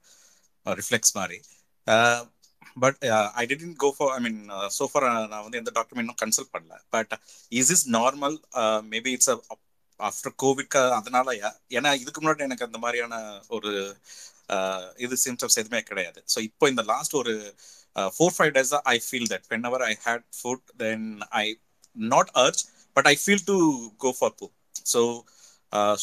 [0.65, 1.39] uh reflex மாதிரி.
[2.83, 2.97] But
[3.41, 4.39] I didn't go for I mean
[4.77, 6.75] so far நான் வந்து எந்த டாக்டரும் இன்னும் consult பண்ணல.
[6.95, 7.13] But
[7.59, 8.35] is is normal
[8.93, 9.31] maybe it's
[9.99, 11.35] after கோவிட்க்கு அதனால
[11.77, 13.15] ஏன்னா இதுக்கு முன்னாடி எனக்கு அந்த மாதிரியான
[13.57, 13.73] ஒரு
[14.55, 16.19] uh, இது சிம்டம்ஸ் எதுவுமே கிடையாது.
[16.33, 17.35] ஸோ இப்போ இந்த லாஸ்ட் ஒரு
[18.15, 21.07] four five days I feel that whenever I had food then
[21.43, 21.45] I
[21.95, 22.63] not urge
[22.95, 23.57] but I feel to
[23.97, 24.47] go for poo
[24.93, 25.01] so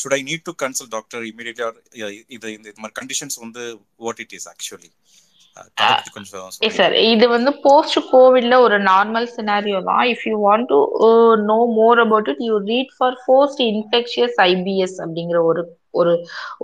[0.01, 1.69] should I need to consult doctor immediately
[2.29, 3.65] இது இந்த மாதிரி conditions வந்து
[4.01, 4.91] what it is actually
[6.77, 10.05] sir இது வந்து post கோவிட்ல ஒரு normal scenario தான்.
[10.13, 10.79] If you want to
[11.51, 15.63] know more about it you read for post infectious IBS அப்படிங்கிற ஒரு
[16.01, 16.13] ஒரு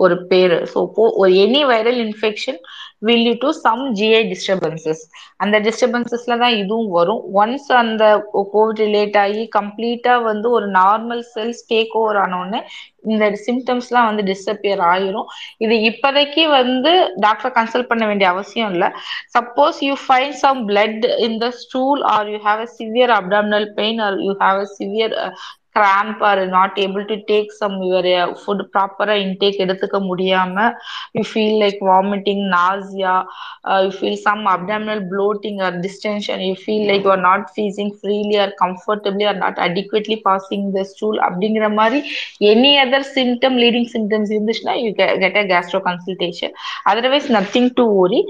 [0.03, 0.59] ஒரு பேரு.
[0.73, 0.79] ஸோ
[1.21, 2.59] ஒரு any viral infection
[3.07, 5.03] will you to some GI disturbances
[5.43, 7.21] அந்த டிஸ்டர்பன்சஸ்ல தான் இதுவும் வரும்.
[7.41, 8.03] ஒன்ஸ் அந்த
[8.53, 12.61] கோவிட் ரிலேட் ஆகி கம்ப்ளீட்டா வந்து ஒரு நார்மல் செல்ஸ் டேக் ஓவர் ஆனோடனே
[13.05, 15.27] இந்த சிம்டம்ஸ்லாம் வந்து டிஸப்பியர் ஆயிரும்.
[15.65, 16.91] இது இப்போதைக்கு வந்து
[17.25, 18.89] டாக்டர் கன்சல்ட் பண்ண வேண்டிய அவசியம் இல்லை.
[19.35, 24.01] Suppose you find some blood in the stool or you have a severe abdominal pain
[24.07, 25.15] or you have a severe
[25.79, 30.65] cramp or not able to take some your food ப்ராப்பரா intake எடுத்துக்க முடியாம
[31.17, 33.15] you feel like vomiting nausea
[33.83, 38.37] you feel some abdominal bloating or distention you feel like you are not passing freely
[38.43, 42.01] or comfortably or not adequately passing the stool அப்படிங்கிற மாதிரி
[42.49, 44.89] any other symptom leading symptoms இருந்துச்சுன்னா you
[45.21, 46.55] get a gastro consultation
[46.89, 48.21] otherwise nothing to worry.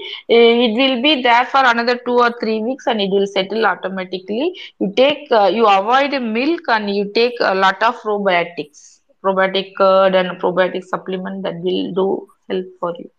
[0.66, 4.46] It will be there for another two or three weeks and it will settle automatically
[4.82, 5.24] you take
[5.58, 8.80] you avoid milk and you take a lot of probiotics.
[9.24, 12.10] Probiotic curd and probiotic supplement that will do
[12.50, 13.10] help for you.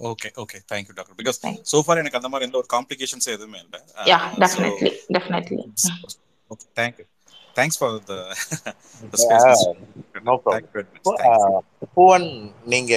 [0.00, 1.38] Okay okay thank you doctor because
[1.70, 3.80] so far எனக்கு அந்த மாதிரி எந்த ஒரு complications எதுவுமே இல்லை.
[4.12, 5.64] Yeah definitely definitely.
[6.52, 7.06] Okay thank you
[7.58, 8.14] thanks for the
[9.24, 9.64] space
[10.30, 10.88] no problem
[11.98, 12.28] Poovan
[12.74, 12.94] நீங்க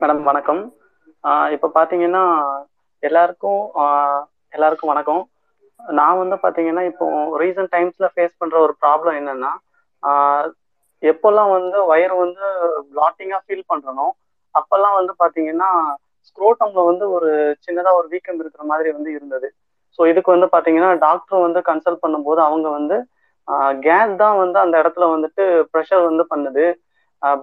[0.00, 0.62] madam வணக்கம்.
[1.28, 2.24] ஆஹ் இப்ப பாத்தீங்கன்னா
[3.02, 3.60] எல்லாருக்கும்
[4.52, 5.20] எல்லாருக்கும் வணக்கம்.
[5.80, 7.06] நான் வந்து பாத்தீங்கன்னா இப்போ
[7.42, 9.52] ரீசன்ட் டைம்ஸ்ல ஃபேஸ் பண்ற ஒரு ப்ராப்ளம் என்னன்னா
[11.02, 12.44] எப்போல்லாம் வந்து வயிறு வந்து
[12.90, 14.06] பிளாட்டிங்கா ஃபீல் பண்றனோ
[14.54, 15.70] அப்பெல்லாம் வந்து பாத்தீங்கன்னா
[16.28, 17.30] ஸ்க்ரோட்டம்ல வந்து ஒரு
[17.66, 19.48] சின்னதா ஒரு வீக்கம் இருக்கிற மாதிரி வந்து இருந்தது.
[19.98, 22.98] ஸோ இதுக்கு வந்து பாத்தீங்கன்னா டாக்டர் வந்து கன்சல்ட் பண்ணும்போது அவங்க வந்து
[23.86, 26.64] கேஸ் தான் வந்து அந்த இடத்துல வந்துட்டு ப்ரெஷர் வந்து பண்ணுது.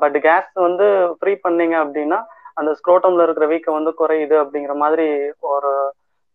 [0.01, 0.85] பட் கேஸ் வந்து
[1.19, 2.19] ஃப்ரீ பண்ணீங்க அப்படின்னா
[2.57, 5.07] அந்த ஸ்க்ரோட்டம்ல இருக்கிற வீக்கம் வந்து குறையுது அப்படிங்கிற மாதிரி
[5.53, 5.71] ஒரு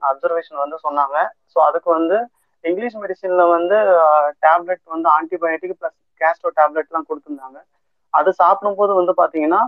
[0.02, 1.16] அப்சர்வேஷன் வந்து சொன்னாங்க.
[1.52, 2.16] ஸோ அதுக்கு வந்து
[2.64, 3.76] இங்கிலீஷ் மெடிசின்ல வந்து
[4.44, 7.58] டேப்லெட் வந்து ஆன்டிபயோட்டிக் ப்ளஸ் கேஸ்ட்ரோ டேப்லெட்லாம் கொடுத்துருந்தாங்க.
[8.14, 9.60] அது சாப்பிடும்போது வந்து பார்த்தீங்கன்னா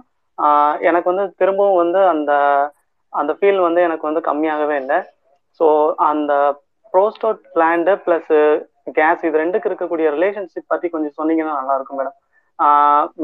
[0.89, 2.33] எனக்கு வந்து திரும்பவும் வந்து அந்த
[3.13, 4.99] அந்த ஃபீல் வந்து எனக்கு வந்து கம்மியாகவே இல்லை.
[5.61, 5.67] ஸோ
[6.11, 6.33] அந்த
[6.95, 8.33] ப்ரோஸ்டோட் பிளான்டு ப்ளஸ்
[8.99, 12.17] கேஸ் இது ரெண்டுக்கு இருக்கக்கூடிய ரிலேஷன்ஷிப் பற்றி கொஞ்சம் சொன்னீங்கன்னா நல்லா இருக்கும் மேடம்.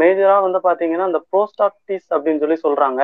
[0.01, 3.01] மேஜராக வந்து பார்த்தீங்கன்னா அந்த ப்ரோஸ்டாக்டிஸ் அப்படின்னு சொல்லி சொல்கிறாங்க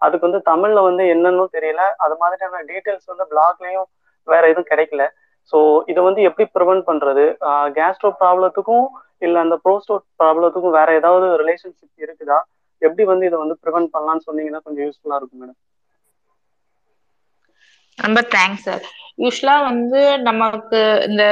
[0.00, 1.82] அதுக்கு வந்து தமிழில் வந்து என்னன்னு தெரியல.
[2.04, 3.88] அது மாதிரியான டீட்டெயில்ஸ் வந்து பிளாக்லயும்
[4.28, 5.02] வேற எதுவும் கிடைக்கல.
[5.52, 7.24] ஸோ இதை வந்து எப்படி ப்ரிவென்ட் பண்ணுறது
[7.76, 8.86] கேஸ்ட்ரோ ப்ராப்ளத்துக்கும்
[9.18, 12.38] இல்லை அந்த ப்ரோஸ்டோட் ப்ராப்ளத்துக்கும் வேற ஏதாவது ரிலேஷன்ஷிப் இருக்குதா?
[12.82, 15.58] எப்படி வந்து இதை வந்து ப்ரிவென்ட் பண்ணலாம்னு சொன்னீங்கன்னா கொஞ்சம் யூஸ்ஃபுல்லாக இருக்கும் மேடம்
[17.98, 18.84] ரொம்ப தேங்க்ஸ் சார்
[19.18, 21.22] யூஸ்வலா வந்து நமக்கு இந்த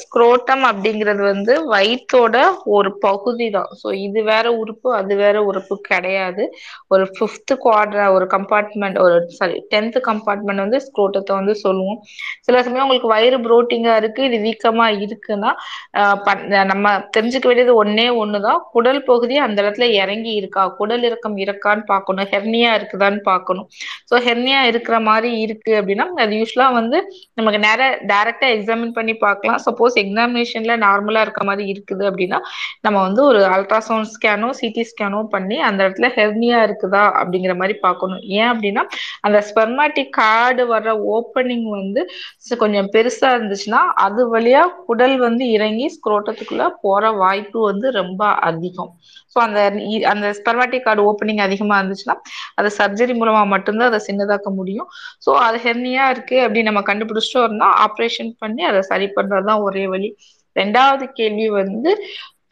[0.00, 2.36] ஸ்க்ரோட்டம் அப்படிங்கிறது வந்து வயிற்றோட
[2.76, 3.70] ஒரு பகுதி தான்.
[3.80, 6.44] ஸோ இது வேற உறுப்பு அது வேற உறுப்பு கிடையாது.
[6.90, 11.98] ஒரு ஃபிஃப்த் குவாட்ர ஒரு கம்பார்ட்மெண்ட் ஒரு சாரி டென்த் கம்பார்ட்மெண்ட் வந்து ஸ்க்ரோட்டத்தை வந்து சொல்லுவோம்.
[12.46, 15.52] சில சமயம் உங்களுக்கு வயிறு புரோட்டிங்கா இருக்கு இது வீக்கமா இருக்குன்னா
[16.72, 16.86] நம்ம
[17.16, 18.60] தெரிஞ்சுக்க வேண்டியது ஒன்னே ஒண்ணுதான்.
[18.74, 20.64] குடல் பகுதி அந்த இடத்துல இறங்கி இருக்கா?
[20.80, 22.28] குடல் இறக்கம் இருக்கான்னு பார்க்கணும்.
[22.34, 23.68] ஹெர்னியா இருக்குதான்னு பார்க்கணும்.
[24.10, 25.69] ஸோ ஹெர்னியா இருக்கிற மாதிரி இருக்கு.
[25.78, 26.98] அப்படின்னா அது யூஸ்வலா வந்து
[27.38, 27.80] நமக்கு நேர
[28.12, 29.60] டைரக்டா எக்ஸாமின் பண்ணி பார்க்கலாம்.
[29.66, 32.40] சப்போஸ் எக்ஸாமினேஷன்ல நார்மலா இருக்க மாதிரி இருக்குது அப்படின்னா
[32.86, 38.22] நம்ம வந்து ஒரு அல்ட்ராசவுண்ட் ஸ்கேனோ சிடி ஸ்கேனோ பண்ணி அந்த இடத்துல ஹெர்னியா இருக்குதா அப்படிங்கிற மாதிரி பார்க்கணும்.
[38.38, 38.84] ஏன் அப்படின்னா
[39.20, 42.00] அந்த ஸ்பெர்மாட்டிக் கார்டு வர்ற ஓப்பனிங் வந்து
[42.62, 48.92] கொஞ்சம் பெருசா இருந்துச்சுன்னா அது வழியா குடல் வந்து இறங்கி ஸ்க்ரோட்டத்துக்குள்ள போற வாய்ப்பு வந்து ரொம்ப அதிகம்.
[49.34, 49.60] ஸோ அந்த
[50.08, 52.16] அந்த ஸ்பெர்மாட்டிக் கார்டு ஓப்பனிங் அதிகமா இருந்துச்சுன்னா
[52.54, 54.88] அதை சர்ஜரி மூலமா மட்டும்தான் அதை சின்னதாக்க முடியும்.
[55.26, 60.10] ஸோ அது ஹெர்னியா இருக்கு அப்படின்னு நம்ம கண்டுபிடிச்சிட்டோம்னா ஆப்ரேஷன் பண்ணி அதை சரி பண்றதுதான் ஒரே வழி.
[60.56, 61.90] ரெண்டாவது கேள்வி வந்து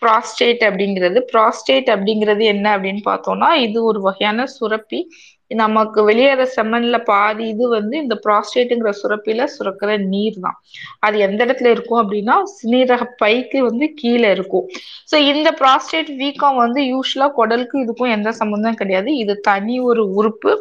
[0.03, 1.19] ப்ராஸ்டேட் அப்படிங்கிறது.
[1.33, 5.01] ப்ராஸ்டேட் அப்படிங்கிறது என்ன அப்படின்னு பார்த்தோம்னா இது ஒரு வகையான சுரப்பி.
[5.51, 10.59] நமக்கு வெளியேற செம்மன்ல பாதி இது வந்து இந்த ப்ராஸ்டேட்டுங்கிற சுரப்பில சுரக்கிற நீர் தான்
[11.01, 14.67] அது எந்த இடத்துல இருக்கும் அப்படின்னா சிநீரக பைக்கு வந்து கீழே இருக்கும்.
[15.13, 19.13] ஸோ இந்த ப்ராஸ்டேட் வீக்கம் வந்து யூஸ்வலா குடலுக்கு இதுக்கும் எந்த சம்பந்தம் கிடையாது.
[19.17, 20.53] இது தனி ஒரு உறுப்பு.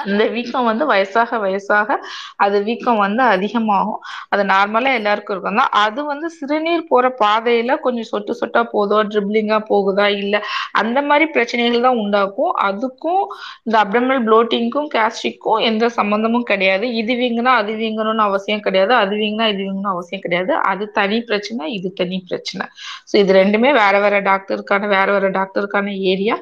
[0.00, 1.98] அந்த வீக்கம் வந்து வயசாக வயசாக
[2.44, 4.00] அது வீக்கம் வந்து அதிகமாகும்.
[4.32, 5.60] அது நார்மலா எல்லாருக்கும் இருக்கும்.
[5.60, 10.36] தான் அது வந்து சிறுநீர் போற பாதையில கொஞ்சம் சொட்டு சொட்டா போதோ ட்ரிப்ளிங்கா போகுதா இல்ல
[10.80, 13.22] அந்த மாதிரி பிரச்சனைகள் தான் உண்டாக்கும் அதுக்கும்
[13.66, 16.86] இந்த அப்டமல் ப்ளோட்டிங்க்கும் கேஸ்ட்ரிக்கும் எந்த சம்பந்தமும் கிடையாது.
[17.00, 18.92] இது வீங்கினா அது வீங்கணும்னு அவசியம் கிடையாது.
[19.02, 20.52] அது வீங்கினா இது வீங்கணும் அவசியம் கிடையாது.
[20.72, 22.66] அது தனி பிரச்சனை இது தனி பிரச்சனை.
[23.10, 26.36] ஸோ இது ரெண்டுமே வேற வேற டாக்டருக்கான வேற வேற டாக்டருக்கான ஏரியா.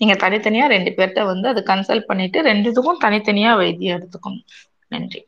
[0.00, 4.44] நீங்க தனித்தனியா ரெண்டு பேர்கிட்ட வந்து அது கன்சல்ட் பண்ணிட்டு ரெண்டுத்துக்கும் தனித்தனியா வைத்தியம் எடுத்துக்கணும்
[4.94, 5.20] நன்றி.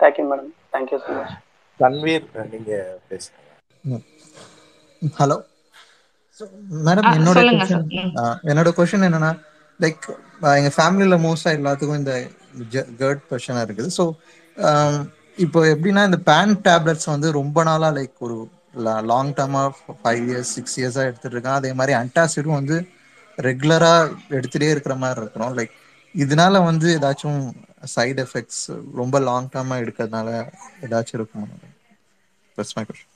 [0.00, 1.34] Thank you madam thank you so much
[1.80, 2.72] Tanveer நீங்க
[3.10, 3.38] பேசுங்க.
[5.20, 5.36] ஹலோ
[6.86, 7.40] மேடம் என்னோட
[8.50, 9.32] என்னோட கொஸ்டின் என்னன்னா
[9.80, 10.06] லைக்
[10.58, 12.14] எங்க ஃபேமிலியில மோஸ்டா எல்லாத்துக்கும் இந்த
[13.00, 13.90] கர்ட் பிரச்சனை இருக்குது.
[13.98, 14.04] ஸோ
[15.44, 18.36] இப்போ எப்படின்னா இந்த பேன் டேப்லெட்ஸ் வந்து ரொம்ப நாளா லைக் ஒரு
[19.10, 19.62] லாங் டேர்மா
[20.02, 22.76] ஃபைவ் இயர்ஸ் சிக்ஸ் இயர்ஸா எடுத்துட்டு இருக்கேன் அதே மாதிரி அன்டாசிடும் வந்து
[23.38, 23.92] ரெகுலரா
[24.30, 25.74] எடுத்துட்டே இருக்கிற மாதிரி இருக்கிறோம் லைக்
[26.14, 27.40] இதனால வந்து ஏதாச்சும்
[27.94, 28.62] சைடு எஃபெக்ட்ஸ்
[29.00, 30.28] ரொம்ப லாங் டேர்மா எடுக்கிறதுனால
[30.84, 31.48] ஏதாச்சும் இருக்குமா?
[32.58, 33.12] தட்ஸ் மை கொஸ்டின்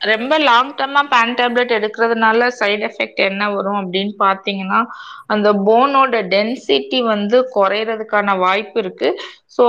[0.00, 4.80] ரொம்ப லாங் டேர்மா பேன் டேப்லெட் எடுக்கிறதுனால சைடு எஃபெக்ட் என்ன வரும் அப்படின்னு பார்த்தீங்கன்னா
[5.28, 9.10] அந்த போனோட டென்சிட்டி வந்து குறையிறதுக்கான வாய்ப்பு இருக்கு.
[9.56, 9.64] ஸோ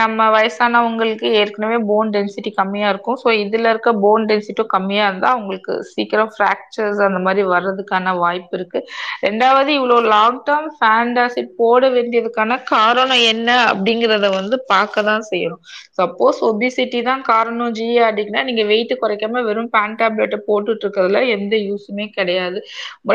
[0.00, 3.18] நம்ம வயசானவங்களுக்கு ஏற்கனவே போன் டென்சிட்டி கம்மியாக இருக்கும்.
[3.22, 8.80] ஸோ இதில் இருக்க போன் டென்சிட்டியும் கம்மியாக இருந்தால் அவங்களுக்கு சீக்கிரம் ஃப்ராக்சர்ஸ் அந்த மாதிரி வர்றதுக்கான வாய்ப்பு இருக்கு.
[9.26, 15.62] ரெண்டாவது இவ்வளோ லாங் டேர்ம் ஃபேண்டாசிட் போட வேண்டியதுக்கான காரணம் என்ன அப்படிங்கிறத வந்து பார்க்க தான் செய்யணும்.
[16.00, 17.72] சப்போஸ் ஒபிசிட்டி தான் காரணம்.
[17.78, 22.58] ஜிஆர்டிக்குனா நீங்கள் வெயிட் குறைக்காம வெறும் பேன் டேப்லெட்டை போட்டுட்டு இருக்கிறதுல எந்த யூஸுமே கிடையாது.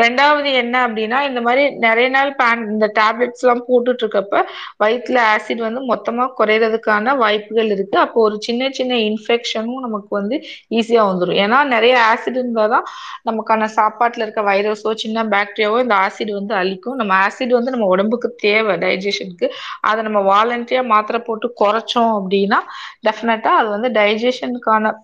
[0.04, 4.42] ரெண்டாவது என்ன அப்படின்னா இந்த மாதிரி நிறைய நாள் பேன் இந்த டேப்லெட்ஸ் எல்லாம் போட்டுட்டு இருக்கப்ப
[4.82, 7.96] வயிற்றுல ஆசிட் வந்து மொத்த மொத்தமா குறையிறதுக்கான வாய்ப்புகள் இருக்கு.
[8.04, 10.36] அப்போ ஒரு சின்ன சின்ன இன்ஃபெக்ஷனும் நமக்கு வந்து
[10.78, 12.86] ஈஸியா வந்துடும் ஏன்னா நிறைய ஆசிட் இருந்தால் தான்
[13.28, 16.98] நமக்கான சாப்பாட்டில் இருக்க வைரஸோ சின்ன பாக்டீரியாவோ இந்த ஆசிட் வந்து அழிக்கும்.
[17.00, 19.48] நம்ம ஆசிட் வந்து நம்ம உடம்புக்கு தேவை டைஜஷனுக்கு
[19.88, 22.60] அதை நம்ம வாலண்டியா மாத்திரை போட்டு குறைச்சோம் அப்படின்னா
[23.08, 24.94] டெஃபினட்டா அது வந்து டைஜஷனுக்கான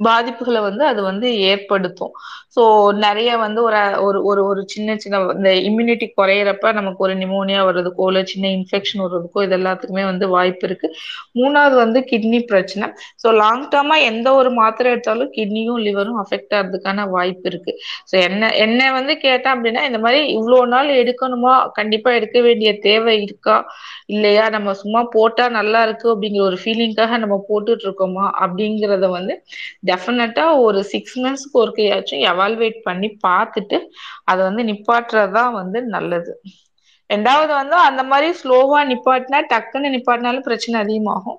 [0.00, 2.14] பாதிப்புகளை வந்து அது வந்து ஏற்படுத்தும்.
[2.56, 2.62] ஸோ
[3.04, 8.06] நிறைய வந்து ஒரு ஒரு ஒரு ஒரு சின்ன சின்ன இந்த இம்யூனிட்டி குறையிறப்ப நமக்கு ஒரு நிமோனியா வர்றதுக்கோ
[8.10, 10.88] இல்லை சின்ன இன்ஃபெக்ஷன் வர்றதுக்கோ இது எல்லாத்துக்குமே வந்து வாய்ப்பு இருக்கு.
[11.38, 12.88] மூணாவது வந்து கிட்னி பிரச்சனை.
[13.22, 17.72] ஸோ லாங் டேர்மா எந்த ஒரு மாத்திரை எடுத்தாலும் கிட்னியும் லிவரும் அஃபெக்ட் ஆகிறதுக்கான வாய்ப்பு இருக்கு.
[18.10, 21.54] ஸோ என்ன என்ன வந்து கேட்டேன் அப்படின்னா இந்த மாதிரி இவ்வளோ நாள் எடுக்கணுமா?
[21.78, 23.56] கண்டிப்பா எடுக்க வேண்டிய தேவை இருக்கா?
[24.14, 24.44] இல்லையா?
[24.56, 28.26] நம்ம சும்மா போட்டா நல்லா இருக்கு அப்படிங்கிற ஒரு ஃபீலிங்காக நம்ம போட்டுட்டு இருக்கோமா?
[28.44, 29.34] அப்படிங்கிறத வந்து
[29.90, 33.78] டெஃபினட்டா ஒரு சிக்ஸ் மந்த்ஸ்க்கு ஒருக்கையாச்சும் எவால்வேட் பண்ணி பார்த்துட்டு
[34.24, 36.34] அதை வந்து நிப்பாட்டுறதுதான் வந்து நல்லது.
[37.10, 41.38] ரெண்டாவது வந்து அந்த மாதிரி ஸ்லோவா நிப்பாட்டினா டக்குன்னு நிப்பாட்டினாலும் பிரச்சனை அதிகமாகும்.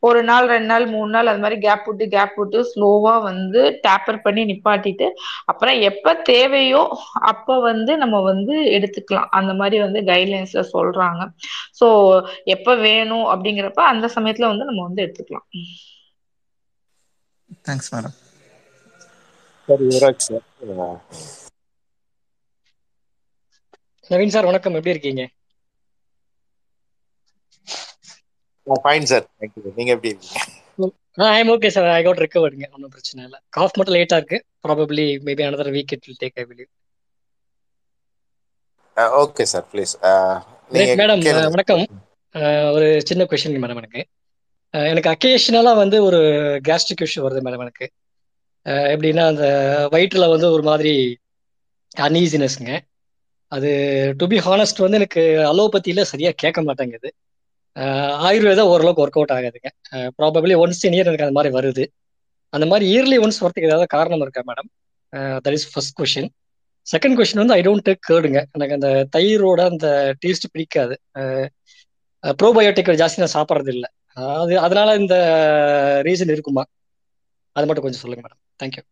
[0.00, 4.18] ஒரு நாள் ரெண்டு நாள் மூணு நாள் அது மாதிரி கேப் விட்டு கேப் விட்டு ஸ்லோவா வந்து டேப்பர்
[4.22, 5.06] பண்ணி நிப்பாட்டிட்டு
[5.44, 6.82] அப்புறம் எப்ப தேவையோ
[7.32, 9.30] அப்ப வந்து நம்ம வந்து எடுத்துக்கலாம்.
[9.38, 11.22] அந்த மாதிரி வந்து கைட்லைன்ஸ்ல சொல்றாங்க.
[11.80, 11.88] ஸோ
[12.54, 15.46] எப்ப வேணும் அப்படிங்கிறப்ப அந்த சமயத்துல வந்து நம்ம வந்து எடுத்துக்கலாம்.
[17.64, 18.16] Thanks madam
[19.66, 20.44] sir Yuvaraj sir.
[24.10, 24.76] Naveen sir வணக்கம்.
[24.78, 25.22] எப்படி இருக்கீங்க?
[28.66, 29.26] Fine sir.
[29.38, 30.40] தேங்க்யூ நீங்க எப்படி இருக்கீங்க?
[31.34, 33.38] I am okay sir I got ரிகவர்டுங்க ஒன்றும் பிரச்சனை இல்லை.
[33.56, 34.38] காஃப் மட்டும் லேட்டாக இருக்கு.
[34.64, 36.70] Probably maybe another week it will take I believe
[39.22, 39.92] okay sir please
[41.00, 41.22] madam
[41.54, 41.84] வணக்கம்.
[42.76, 44.02] ஒரு சின்ன கொஷின் மேடம் எனக்கு.
[44.74, 46.20] எனக்கு அக்கேஷனலாக வந்து ஒரு
[46.68, 47.86] கேஸ்ட்ரிக் இஷ்யூ வருது மேடம் எனக்கு.
[48.92, 49.44] எப்படின்னா அந்த
[49.92, 50.92] வயிற்றில் வந்து ஒரு மாதிரி
[52.06, 52.70] அன்ஈசினஸ்ங்க
[53.52, 53.68] அது
[54.20, 57.08] டு பி ஹானஸ்ட் வந்து எனக்கு அலோபதியில் சரியாக கேட்க மாட்டேங்குது.
[58.28, 59.70] ஆயுர்வேதம் ஓரளவுக்கு ஒர்க் அவுட் ஆகாதுங்க.
[60.18, 61.84] ப்ராபப்ளி ஒன்ஸ் இன் இயர் எனக்கு அந்த மாதிரி வருது.
[62.52, 64.68] அந்த மாதிரி இயர்லி ஒன்ஸ் வரதுக்கு ஏதாவது காரணம் இருக்கா madam
[65.44, 66.28] that is first question
[66.86, 69.86] second question வந்து ஐ டோன்ட் டேக் கேர்டுங்க எனக்கு அந்த தயிரோட அந்த
[70.22, 70.94] டேஸ்ட் பிடிக்காது.
[72.40, 73.88] ப்ரோபயோட்டிக் ஜாஸ்தி நான் சாப்பிட்றது இல்லை
[74.36, 75.14] அது அதனால இந்த
[76.06, 76.62] ரீசன் இருக்குமா?
[77.56, 78.84] அது மட்டும் கொஞ்சம் சொல்லுங்க madam thank you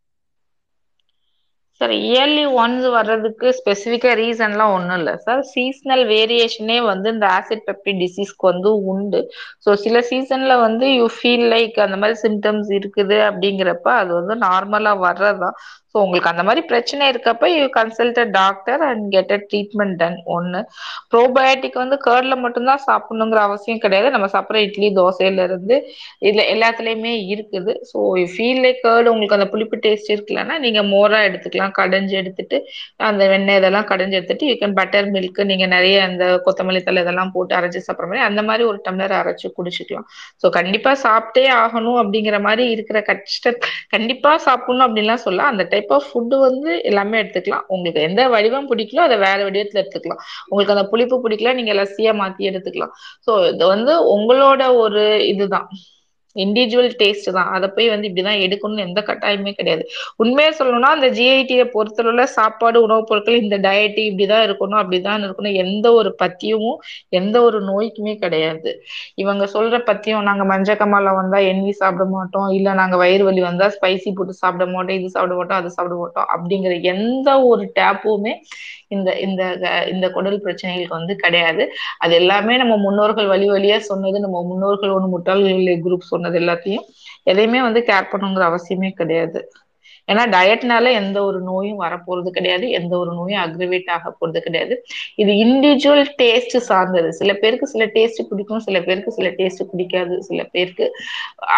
[1.80, 5.14] sir early once வர்றதுக்கு ஸ்பெசிஃபிக்கா ரீசன்லாம் ஒன்றும் இல்லை.
[5.24, 9.20] சார் சீசனல் வேரியேஷனே வந்து இந்த ஆசிட் பெப்டி டிசீஸ்க்கு வந்து உண்டு.
[9.64, 14.92] ஸோ சில சீசன்ல வந்து யூ ஃபீல் லைக் அந்த மாதிரி சிம்டம்ஸ் இருக்குது அப்படிங்கிறப்ப அது வந்து நார்மலா
[15.04, 15.58] வர்றதுதான்.
[15.94, 20.16] ஸோ உங்களுக்கு அந்த மாதிரி பிரச்சனை இருக்கப்ப you consult a doctor and get a treatment done
[20.36, 20.60] ஒன்று
[21.12, 24.08] ப்ரோபயோட்டிக் வந்து கேர்டில் மட்டும்தான் சாப்பிடணுங்கிற அவசியம் கிடையாது.
[24.14, 25.76] நம்ம சாப்பிட்ற இட்லி தோசையில இருந்து
[26.54, 27.74] எல்லாத்துலேயுமே இருக்குது.
[27.90, 31.74] So you feel like curd உங்களுக்கு அந்த புளிப்பு டேஸ்ட் இருக்கலன்னா நீங்கள் மோராக எடுத்துக்கலாம்.
[31.80, 32.58] கடைஞ்சு எடுத்துட்டு
[33.10, 37.32] அந்த வெண்ணெய் இதெல்லாம் கடைஞ்சு எடுத்துட்டு யூ கேன் பட்டர் மில்க் நீங்கள் நிறைய அந்த கொத்தமல்லி தலை இதெல்லாம்
[37.36, 40.06] போட்டு அரைச்சி சாப்பிட்ற மாதிரி அந்த மாதிரி ஒரு டம்ளர் அரைச்சு குடிச்சிக்கலாம்.
[40.42, 43.54] ஸோ கண்டிப்பாக சாப்பிட்டே ஆகணும் அப்படிங்கிற மாதிரி இருக்கிற கஷ்ட
[43.94, 47.64] கண்டிப்பாக சாப்பிடணும் அப்படின்லாம் சொல்ல அந்த டைப் கண்டிப்பா ஃபுட்டு வந்து எல்லாமே எடுத்துக்கலாம்.
[47.74, 50.20] உங்களுக்கு எந்த வடிவம் பிடிக்கலோ அதை வேற வடிவத்துல எடுத்துக்கலாம்.
[50.48, 52.94] உங்களுக்கு அந்த புளிப்பு பிடிக்கல நீங்க லஸ்ஸியா மாத்தி எடுத்துக்கலாம்.
[53.26, 55.02] சோ இது வந்து உங்களோட ஒரு
[55.32, 55.68] இதுதான்.
[56.36, 57.50] இண்டிவிஜுவல் டேஸ்ட் தான்.
[57.54, 59.84] அதை போய் வந்து இப்படிதான் எடுக்கணும்னு எந்த கட்டாயமே கிடையாது.
[60.22, 65.86] உண்மையா சொல்லணும்னா அந்த ஜிஐடியை பொறுத்தளவுல சாப்பாடு உணவுப் பொருட்கள் இந்த டயட்டு இப்படிதான் இருக்கணும் அப்படிதான் இருக்கணும் எந்த
[65.94, 66.78] ஒரு பத்தியமும்
[67.14, 68.70] எந்த ஒரு நோய்க்குமே கிடையாது.
[69.22, 74.10] இவங்க சொல்ற பத்தியம் நாங்க மஞ்சக்கமால வந்தா எண்ணி சாப்பிட மாட்டோம் இல்ல நாங்க வயிறு வலி வந்தா ஸ்பைசி
[74.12, 78.34] போட்டு சாப்பிட மாட்டோம் இது சாப்பிட மாட்டோம் அது சாப்பிட மாட்டோம் அப்படிங்கிற எந்த ஒரு டேப்புமே
[78.90, 79.42] இந்த இந்த
[79.92, 81.64] இந்த குடல் பிரச்சனைகளுக்கு வந்து கிடையாது.
[82.00, 85.52] அது எல்லாமே நம்ம முன்னோர்கள் வழி வழியா சொன்னது நம்ம முன்னோர்கள் ஒன்று முட்டாள்கள்
[85.84, 86.86] குரூப் சொன்னது எல்லாத்தையும்
[87.26, 89.40] எதையுமே வந்து கேர் பண்ணுங்கிற அவசியமே கிடையாது.
[90.08, 94.74] ஏன்னா டயட்னால எந்த ஒரு நோயும் வரப்போறது கிடையாது எந்த ஒரு நோயும் அக்ரிவேட் ஆக போறது கிடையாது.
[95.18, 97.10] இது இண்டிவிஜுவல் டேஸ்ட் சார்ந்தது.
[97.20, 100.86] சில பேருக்கு சில டேஸ்ட் பிடிக்கும் சில பேருக்கு சில டேஸ்ட் பிடிக்காது சில பேருக்கு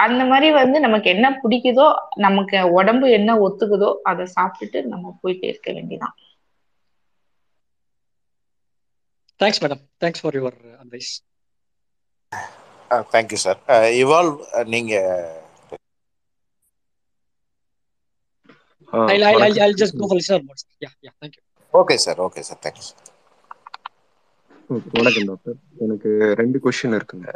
[0.02, 1.88] அந்த மாதிரி வந்து நமக்கு என்ன பிடிக்குதோ
[2.26, 2.48] நமக்கு
[2.78, 6.16] உடம்பு என்ன ஒத்துக்குதோ அதை சாப்பிட்டுட்டு நம்ம போயிட்டே இருக்க வேண்டியதான்
[9.40, 11.12] thanks madam thanks for your advice
[13.14, 13.60] thank you sir
[14.02, 14.36] evolve
[14.74, 14.94] நீங்க
[18.92, 20.64] I'll, I'll, I'll, I'll just go for listener modes.
[20.80, 21.42] Yeah, yeah, thank you.
[21.74, 22.90] Okay sir okay sir thanks
[24.96, 26.10] வணக்கம் டாக்டர் எனக்கு
[26.40, 27.28] ரெண்டு கொஸ்டின் இருக்குங்க.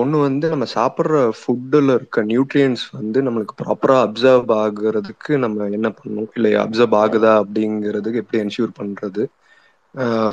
[0.00, 6.30] ஒன்று வந்து நம்ம சாப்பிட்ற ஃபுட்டில் இருக்க நியூட்ரியன்ஸ் வந்து நம்மளுக்கு ப்ராப்பராக அப்சர்வ் ஆகுறதுக்கு நம்ம என்ன பண்ணணும்?
[6.38, 9.24] இல்லை அப்சர்வ் ஆகுதா அப்படிங்கிறதுக்கு எப்படி என்ஷூர் பண்ணுறது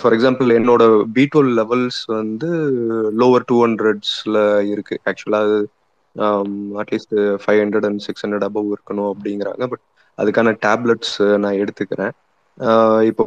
[0.02, 0.84] ஃபார் எக்ஸாம்பிள் என்னோட
[1.16, 2.50] பி டுவெல் லெவல்ஸ் வந்து
[3.22, 4.40] லோவர் டூ ஹண்ட்ரட்ஸில்
[4.74, 4.96] இருக்கு.
[5.10, 5.60] ஆக்சுவலாக அது
[6.82, 9.64] at least five hundred and six hundred above இருக்கணும் அப்படிங்கிறாங்க.
[9.74, 9.84] பட்
[10.18, 12.14] அதுக்கான டேப்லெட்ஸ் நான் எடுத்துக்கிறேன்.
[13.10, 13.24] இப்போ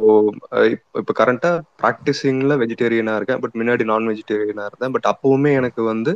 [0.99, 3.41] இப்போ கரண்டாக ப்ராக்டிஸிங்கில் வெஜிடேரியனாக இருக்கேன்.
[3.43, 4.93] பட் முன்னாடி நான் வெஜிடேரியனாக இருந்தேன்.
[4.95, 6.11] பட் அப்போவுமே எனக்கு வந்து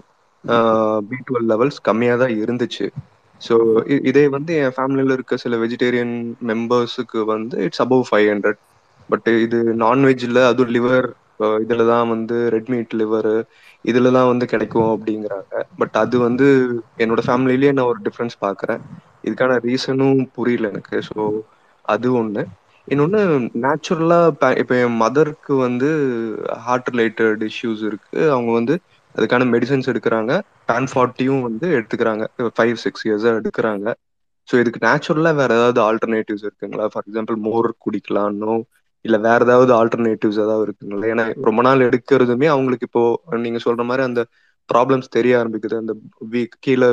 [1.10, 2.86] பி டுவெல் லெவல்ஸ் கம்மியாக தான் இருந்துச்சு.
[3.42, 3.56] ஸோ
[4.10, 6.16] இதே வந்து என் ஃபேமிலியில் இருக்க சில வெஜிடேரியன்
[6.52, 8.60] மெம்பர்ஸுக்கு வந்து it's above five hundred
[9.10, 11.08] but இது நான்வெஜ்ஜில் அதுவும் லிவர்
[11.64, 13.36] இதில் தான் வந்து ரெட் மீட் லிவரு
[13.86, 15.52] இதில் தான் வந்து கிடைக்கும் அப்படிங்கிறாங்க.
[15.80, 16.48] பட் அது வந்து
[17.04, 18.82] என்னோட ஃபேமிலிலேயே நான் ஒரு டிஃப்ரென்ஸ் பாக்குறேன்
[19.28, 20.98] இதுக்கான ரீசனும் புரியல எனக்கு.
[21.10, 21.20] ஸோ
[21.86, 22.44] அது ஒன்று
[22.88, 23.20] இன்னொன்று
[23.64, 24.28] நேச்சுரலாக
[24.62, 25.90] இப்போ என் மதருக்கு வந்து
[26.66, 28.20] ஹார்ட் ரிலேட்டட் இஷ்யூஸ் இருக்கு.
[28.36, 28.76] அவங்க வந்து
[29.16, 30.32] அதுக்கான மெடிசன்ஸ் எடுக்கிறாங்க.
[30.70, 32.24] பேன் ஃபார்ட்டியும் வந்து எடுத்துக்கிறாங்க.
[32.58, 33.88] ஃபைவ் சிக்ஸ் இயர்ஸாக எடுக்கிறாங்க.
[34.48, 36.86] ஸோ இதுக்கு நேச்சுரலாக வேற ஏதாவது ஆல்டர்னேட்டிவ்ஸ் இருக்குங்களா?
[36.94, 38.56] ஃபார் எக்ஸாம்பிள் மோர் குடிக்கலாம்னோ
[39.06, 41.06] இல்லை வேற ஏதாவது ஆல்டர்னேட்டிவ்ஸ் ஏதாவது இருக்குங்களா?
[41.14, 43.04] ஏன்னா ரொம்ப நாள் எடுக்கிறதுமே அவங்களுக்கு இப்போ
[43.46, 44.22] நீங்க சொல்ற மாதிரி அந்த
[44.70, 45.76] ப்ராப்ளம்ஸ் தெரிய ஆரம்பிக்குது.
[45.84, 45.94] அந்த
[46.34, 46.90] வீக் கீழே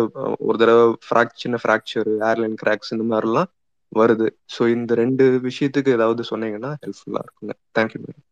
[0.47, 3.51] ஒரு தடவை ஃப்ராக் சின்ன ஃப்ராக்சர் ஏர்லைன் கிராக்ஸ் இந்த மாதிரிலாம்
[3.93, 4.27] வருது.
[4.55, 7.55] ஸோ இந்த ரெண்டு விஷயத்துக்கு ஏதாவது சொன்னீங்கன்னா ஹெல்ப்ஃபுல்லா இருக்குங்க.
[7.79, 8.25] தேங்க்யூ மேடம்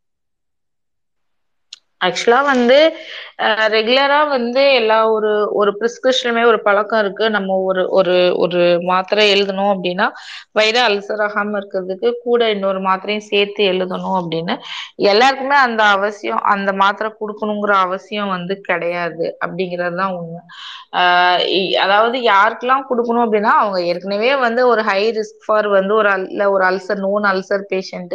[2.06, 2.78] ஆக்சுவலா வந்து
[3.74, 7.24] ரெகுலரா வந்து எல்லா ஒரு ஒரு ப்ரிஸ்கிரிப்ஷனுமே ஒரு பழக்கம் இருக்கு.
[7.36, 8.14] நம்ம ஒரு ஒரு
[8.44, 8.60] ஒரு
[8.90, 10.06] மாத்திரை எழுதணும் அப்படின்னா
[10.58, 14.54] வயிறு அல்சர் ஆகாம இருக்கிறதுக்கு கூட இன்னொரு மாத்திரையும் சேர்த்து எழுதணும் அப்படின்னு.
[15.10, 20.42] எல்லாருக்குமே அந்த அவசியம் அந்த மாத்திரை கொடுக்கணுங்கிற அவசியம் வந்து கிடையாது அப்படிங்கிறது தான் உண்மை.
[21.84, 26.64] அதாவது யாருக்கெல்லாம் கொடுக்கணும் அப்படின்னா அவங்க ஏற்கனவே வந்து ஒரு ஹை ரிஸ்க் ஃபார் வந்து ஒரு இல்ல ஒரு
[26.70, 28.14] அல்சர் நோன் அல்சர் பேஷண்ட்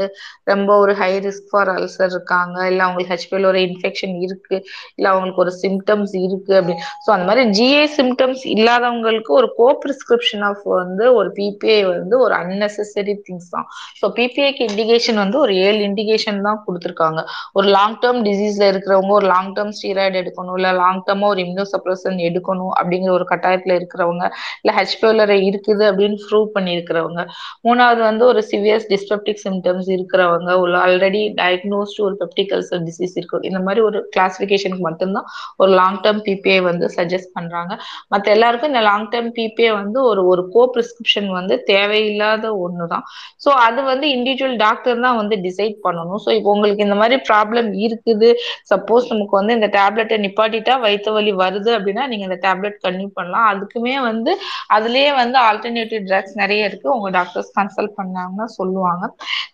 [0.51, 2.57] ரொம்ப ஒரு ஹை ரிஸ்க் ஃபார் அல்சர் இருக்காங்க.
[2.71, 4.55] இல்ல அவங்களுக்கு ஹெச்பியில் ஒரு இன்ஃபெக்ஷன் இருக்கு
[4.97, 10.43] இல்ல அவங்களுக்கு ஒரு சிம்டம்ஸ் இருக்கு அப்படின்னு ஸோ அந்த மாதிரி ஜிஏ சிம்டம்ஸ் இல்லாதவங்களுக்கு ஒரு கோ பிரிஸ்கிரிப்ஷன்
[10.49, 13.67] ஆஃப் வந்து ஒரு பிபிஐ வந்து ஒரு அன்னெசரி திங்ஸ் தான்.
[13.99, 17.21] ஸோ பிபிஐக்கு இண்டிகேஷன் வந்து ஒரு ஏழு இண்டிகேஷன் தான் கொடுத்துருக்காங்க.
[17.57, 22.19] ஒரு லாங் டேர்ம் டிசீஸ்ல இருக்கிறவங்க ஒரு லாங் டேர்ம் ஸ்டீராய்டு எடுக்கணும் இல்ல லாங் டேர்மா ஒரு இம்யூனோசப்ரஷன்
[22.29, 24.25] எடுக்கணும் அப்படிங்கிற ஒரு கட்டாயத்துல இருக்கிறவங்க
[24.61, 27.21] இல்ல ஹெச்பிஎல்ஆர் இருக்குது அப்படின்னு ப்ரூவ் பண்ணியிருக்கிறவங்க.
[27.67, 33.39] மூணாவது வந்து ஒரு சிவியஸ் டிஸ்பெப்டிக் சிம்டம்ஸ் இருக்கிறவங்க ஒரு ஆல்ரெடி டயக்னோஸ்டு ஒரு பெப்டிக் அல்சர் டிசீஸ் இருக்கு.
[33.49, 35.27] இந்த மாதிரி ஒரு கிளாசிபிகேஷனுக்கு மட்டும்தான்
[35.61, 37.73] ஒரு லாங் டேர்ம் பிபிஐ வந்து சஜஸ்ட் பண்றாங்க.
[38.13, 43.05] மற்ற எல்லாருக்கும் இந்த லாங் டேர்ம் பிபிஐ வந்து ஒரு ஒரு கோ பிரிஸ்கிரிப்ஷன் வந்து தேவையில்லாத ஒன்று தான்
[43.43, 46.21] ஸோ அது வந்து இண்டிவிஜுவல் டாக்டர் தான் வந்து டிசைட் பண்ணணும்.
[46.25, 48.29] ஸோ இப்போ உங்களுக்கு இந்த மாதிரி ப்ராப்ளம் இருக்குது.
[48.71, 53.47] சப்போஸ் நமக்கு வந்து இந்த டேப்லெட்டை நிப்பாட்டிட்டா வயிற்று வலி வருது அப்படின்னா நீங்க இந்த டேப்லெட் கன்டினியூ பண்ணலாம்.
[53.53, 54.31] அதுக்குமே வந்து
[54.77, 56.87] அதுலயே வந்து ஆல்டர்னேட்டிவ் ட்ரக்ஸ் நிறைய இருக்கு.
[56.97, 59.05] உங்க டாக்டர்ஸ் கன்சல்ட் பண்ணாங்கன்னா சொல்லுவாங்க.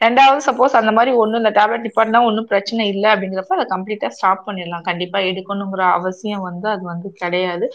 [0.06, 3.68] ரெண்டாவது சப்போஸ் அந்த மாதிரி ஒன்றும் இந்த டேப்லெட் நிப்பாட்டினா ஒன்றும் பிரச்சனை இல்லை அப்படிங்கிறப்ப அதை
[3.98, 4.84] கம்ப்ளீட்டா ஸ்டாப் பண்ணிடலாம்.
[4.84, 7.66] கண்டிப்பா எடுக்கணுங்கிற அவசியம் வந்து அது வந்து கிடையாது.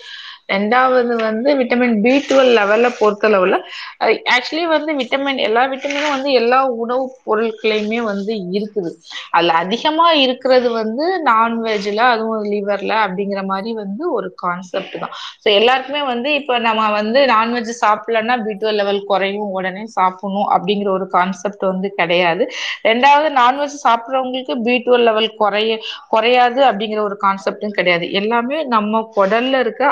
[0.50, 3.56] ரெண்டாவது வந்து விட்டமின் பி டுவெல் லெவல்ல பொறுத்த பொறுத்தளவுல
[4.34, 8.90] ஆக்சுவலி வந்து விட்டமின் எல்லா விட்டமினும் வந்து எல்லா உணவு பொருட்களையுமே வந்து இருக்குது.
[9.34, 15.14] அதுல அதிகமா இருக்கிறது வந்து நான்வெஜ்ல அதுவும் லிவர்ல அப்படிங்கிற மாதிரி வந்து ஒரு கான்செப்ட் தான்.
[15.42, 20.90] ஸோ எல்லாருக்குமே வந்து இப்ப நம்ம வந்து நான்வெஜ் சாப்பிடலன்னா பி டுவெல் லெவல் குறையும் உடனே சாப்பிடணும் அப்படிங்கிற
[20.98, 22.44] ஒரு கான்செப்ட் வந்து கிடையாது.
[22.88, 25.72] ரெண்டாவது நான்வெஜ் சாப்பிட்றவங்களுக்கு பி டுவெல் லெவல் குறைய
[26.14, 28.06] குறையாது அப்படிங்கிற ஒரு கான்செப்டும் கிடையாது.
[28.20, 29.82] எல்லாமே நம்ம குடல்ல இருக்க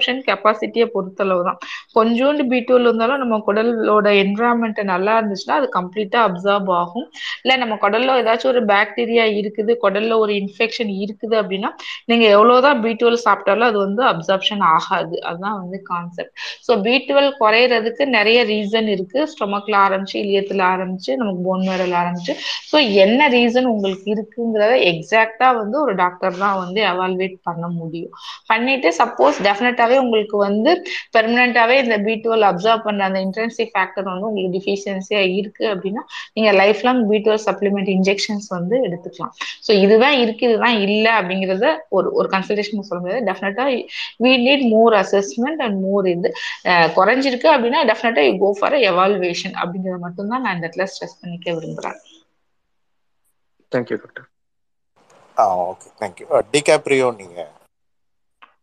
[0.00, 1.58] அப்சார்ப்ஷன் கெப்பாசிட்டியை பொறுத்தளவு தான்
[1.96, 7.06] கொஞ்சோண்டு பி டுவெல் இருந்தாலும் நம்ம குடலோட என்விரான்மெண்ட் நல்லா இருந்துச்சுன்னா அது கம்ப்ளீட்டா அப்சார்ப் ஆகும்.
[7.42, 11.70] இல்ல நம்ம குடல்ல ஏதாச்சும் ஒரு பாக்டீரியா இருக்குது குடல்ல ஒரு இன்ஃபெக்ஷன் இருக்குது அப்படின்னா
[12.10, 15.16] நீங்க எவ்வளவுதான் பி டுவெல் சாப்பிட்டாலும் அது வந்து அப்சார்ப்ஷன் ஆகாது.
[15.28, 16.34] அதுதான் வந்து கான்செப்ட்
[16.66, 19.20] ஸோ பி டுவெல் குறையறதுக்கு நிறைய ரீசன் இருக்கு.
[19.32, 22.34] ஸ்டொமக்ல ஆரம்பிச்சு இலியத்துல ஆரம்பிச்சு நமக்கு போன் மேடல் ஆரம்பிச்சு.
[22.70, 28.14] ஸோ என்ன ரீசன் உங்களுக்கு இருக்குங்கிறத எக்ஸாக்டா வந்து ஒரு டாக்டர் தான் வந்து அவால்வேட் பண்ண முடியும்.
[28.50, 30.70] பண்ணிட்டு சப்போஸ் டெஃபினட்டா டெஃபினட்டாவே உங்களுக்கு வந்து
[31.14, 36.02] பெர்மனண்டாவே இந்த பி டுவெல் அப்சர்வ் பண்ற அந்த இன்டென்சிவ் ஃபேக்டர் வந்து உங்களுக்கு டிஃபிஷியன்சியா இருக்கு அப்படின்னா
[36.36, 39.32] நீங்க life long B twelve supplement injections வந்து எடுத்துக்கலாம்.
[39.66, 41.66] ஸோ இதுதான் இருக்கு இதுதான் இல்லை அப்படிங்கிறத
[41.96, 43.66] ஒரு ஒரு கன்சல்டேஷன் சொல்ல முடியாது டெஃபினட்டா
[44.24, 46.30] we need more assessment and more இது
[46.98, 51.98] குறைஞ்சிருக்கு அப்படின்னா definitely you go for evaluation அப்படிங்கிறத மட்டும்தான் நான் இந்த இடத்துல ஸ்ட்ரெஸ் பண்ணிக்க விரும்புறேன்.
[53.72, 54.26] தேங்க்யூ டாக்டர்
[55.36, 57.38] ஆ ஓகே தேங்க்யூ டிகாப்ரியோ நீங்க.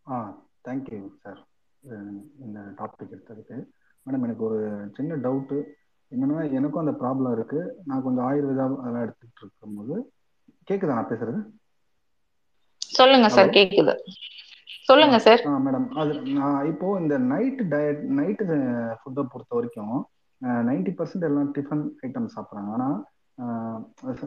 [0.08, 0.16] ஆ.
[0.66, 1.40] தேங்க்யூ சார்
[2.44, 3.56] இந்த டாபிக் எடுத்ததுக்கு.
[4.06, 4.58] மேடம் எனக்கு ஒரு
[4.96, 5.58] சின்ன டவுட்டு
[6.12, 7.60] என்னன்னா எனக்கும் அந்த ப்ராப்ளம் இருக்கு.
[7.88, 9.96] நான் கொஞ்சம் ஆயுர்வேதா அதெல்லாம் எடுத்துட்டு இருக்கும்போது
[10.68, 11.40] கேக்குதா நான் பேசுறது?
[12.98, 13.50] சொல்லுங்க சார்?
[13.56, 13.94] கேக்குது.
[14.88, 18.44] சொல்லுங்க சார் ஆ மேடம் அது நான் இப்போ இந்த நைட் டயட் நைட்டு
[19.00, 19.96] ஃபுட்டை பொறுத்த வரைக்கும்
[20.68, 22.70] நைன்டி பர்சன்ட் எல்லாம் டிஃபன் ஐட்டம் சாப்பிட்றாங்க.
[22.76, 22.96] ஆனால்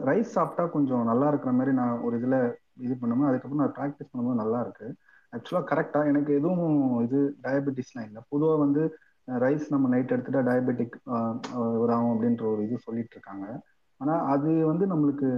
[0.08, 2.38] ரைஸ் சாப்பிட்டா கொஞ்சம் நல்லா இருக்கிற மாதிரி நான் ஒரு இதில்
[2.84, 4.88] இது பண்ணும்போது அதுக்கப்புறம் நான் ப்ராக்டிஸ் பண்ணும்போது நல்லா இருக்கு.
[5.36, 6.76] ஆக்சுவலாக கரெக்டாக எனக்கு எதுவும்
[7.06, 8.20] இது டயபெட்டிஸ்லாம் இல்லை.
[8.32, 8.82] பொதுவாக வந்து
[9.44, 10.96] ரைஸ் நம்ம நைட் எடுத்துட்டா டயபெட்டிக்
[11.94, 13.46] ஆகும் அப்படின்ற ஒரு இது சொல்லிட்டு இருக்காங்க.
[14.00, 15.28] ஆனால் அது வந்து நம்மளுக்கு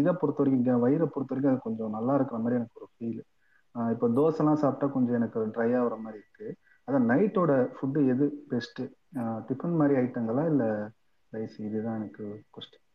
[0.00, 3.20] இதை பொறுத்த வரைக்கும் வயிறை பொறுத்த வரைக்கும் அது கொஞ்சம் நல்லா இருக்கிற மாதிரி எனக்கு ஒரு ஃபீல்
[3.94, 6.48] இப்போ தோசைலாம் சாப்பிட்டா கொஞ்சம் எனக்கு ட்ரை ஆகிற மாதிரி இருக்கு.
[6.88, 8.84] அதான் நைட்டோட ஃபுட்டு எது பெஸ்ட்டு
[9.48, 10.70] டிஃபன் மாதிரி ஐட்டங்களா இல்லை
[11.32, 12.24] ரைஸ் இதுதான் எனக்கு
[12.56, 12.86] கொஸ்டின்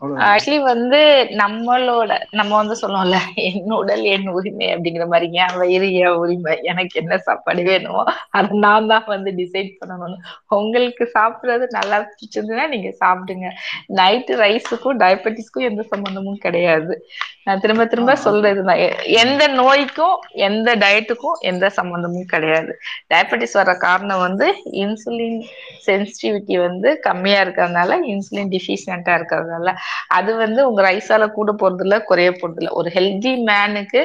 [0.00, 0.96] ஆக்சுவலி வந்து
[1.30, 7.00] நம்மளோட நம்ம வந்து சொல்லுவோம்ல என் உடல் என் உரிமை அப்படிங்கிற மாதிரி என் வயிறு என் உரிமை எனக்கு
[7.00, 10.16] என்ன சாப்பாடு வேணுமோ அதை நான் தான் வந்து டிசைட் பண்ணணும்னு.
[10.46, 13.50] உங்களுக்கு சாப்பிடுறது நல்லா பிடிச்சிருந்ததுன்னா நீங்க சாப்பிடுங்க.
[13.94, 17.06] நைட்டு ரைஸுக்கும் டயபெட்டிஸ்க்கும் எந்த சம்பந்தமும் கிடையாது.
[17.44, 22.78] நான் திரும்ப திரும்ப சொல்றது தான் எ- எந்த நோய்க்கும் எந்த டயட்டுக்கும் எந்த சம்பந்தமும் கிடையாது.
[23.14, 25.42] டயபெட்டிஸ் வர காரணம் வந்து இன்சுலின்
[25.86, 29.74] சென்சிட்டிவிட்டி வந்து கம்மியா இருக்கிறதுனால இன்சுலின் டிஃபிஷியண்டா இருக்கிறதுனால.
[30.16, 34.00] அது வந்து உங்க ரைஸால கூட போறது இல்ல குறைய போறது இல்ல ஒரு ஹெல்தி மேனுக்கு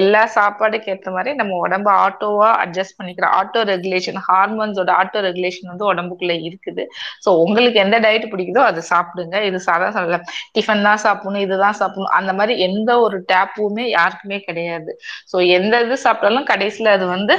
[0.00, 3.34] எல்லா சாப்பாடுக்கு ஏற்ற மாதிரி நம்ம உடம்ப ஆட்டோவா அட்ஜஸ்ட் பண்ணிக்கிறோம்.
[3.40, 6.84] ஆட்டோ ரெகுலேஷன் ஹார்மோன்ஸோட ஆட்டோ ரெகுலேஷன் வந்து உடம்புக்குள்ள இருக்குது.
[7.24, 9.36] ஸோ உங்களுக்கு எந்த டயட் பிடிக்குதோ அதை சாப்பிடுங்க.
[9.48, 10.20] இது சாதா சொல்லல
[10.56, 12.14] டிஃபன் தான் சாப்பிடணும் இதுதான் சாப்பிடணும்.
[12.20, 14.92] அந்த மாதிரி எந்த ஒரு டேப்புமே யாருக்குமே கிடையாது.
[15.32, 17.34] ஸோ எந்த இது சாப்பிட்டாலும் கடைசியில அது வந்து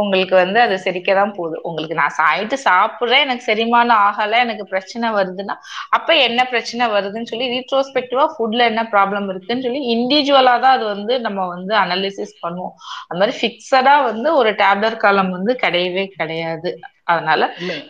[0.00, 1.56] உங்களுக்கு வந்து அது செரிக்க தான் போகுது.
[1.68, 5.54] உங்களுக்கு நான் சாயிட்டு சாப்பிடுறேன் எனக்கு செரிமானம் ஆகல எனக்கு பிரச்சனை வருதுன்னா
[5.96, 11.14] அப்ப என்ன பிரச்சனை வருதுன்னு சொல்லி ரீட்ரோஸ்பெக்டிவா ஃபுட்ல என்ன ப்ராப்ளம் இருக்குன்னு சொல்லி இண்டிவிஜுவலா தான் அது வந்து
[11.26, 12.74] நம்ம வந்து அனலிசிஸ் பண்ணுவோம்.
[13.08, 16.70] அந்த மாதிரி ஃபிக்ஸடா வந்து ஒரு டேப்லெட் காலம் வந்து கிடையவே கிடையாது.
[17.12, 17.42] அதனால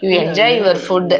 [0.02, 1.16] யூ என்ஜாய் யுவர் ஃபுட்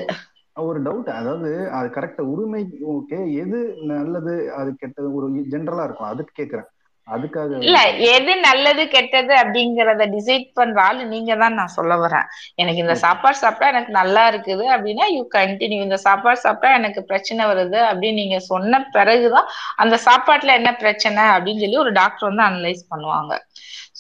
[0.67, 1.49] ஒரு டவுட் அதாவது
[1.79, 2.61] அது கரெக்டா உரிமை
[2.95, 3.59] ஓகே எது
[3.91, 6.69] நல்லது அது கெட்டது ஒரு ஜென்ரலா இருக்கும் அதுக்கு கேக்குறேன்.
[7.09, 7.79] அதுக்காக இல்ல
[8.15, 12.27] எது நல்லது கெட்டது அப்படிங்கறத டிசைட் பண்ற ஆளு நீங்க தான் நான் சொல்ல வரேன்.
[12.63, 17.45] எனக்கு இந்த சாப்பாடு சாப்பிட்டா எனக்கு நல்லா இருக்குது அப்படின்னா யூ கண்டினியூ இந்த சாப்பாடு சாப்பிட்டா எனக்கு பிரச்சனை
[17.53, 19.49] வருது அப்படின்னு நீங்க சொன்ன பிறகுதான்
[19.85, 23.33] அந்த சாப்பாட்டுல என்ன பிரச்சனை அப்படின்னு சொல்லி ஒரு டாக்டர் வந்து அனலைஸ் பண்ணுவாங்க.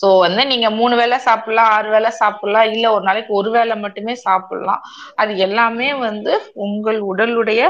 [0.00, 4.14] சோ வந்து நீங்க மூணு வேளை சாப்பிடலாம் ஆறு வேளை சாப்பிடலாம் இல்ல ஒரு நாளைக்கு ஒரு வேளை மட்டுமே
[4.26, 4.82] சாப்பிடலாம்.
[5.22, 6.32] அது எல்லாமே வந்து
[6.66, 7.62] உங்கள் உடலுடைய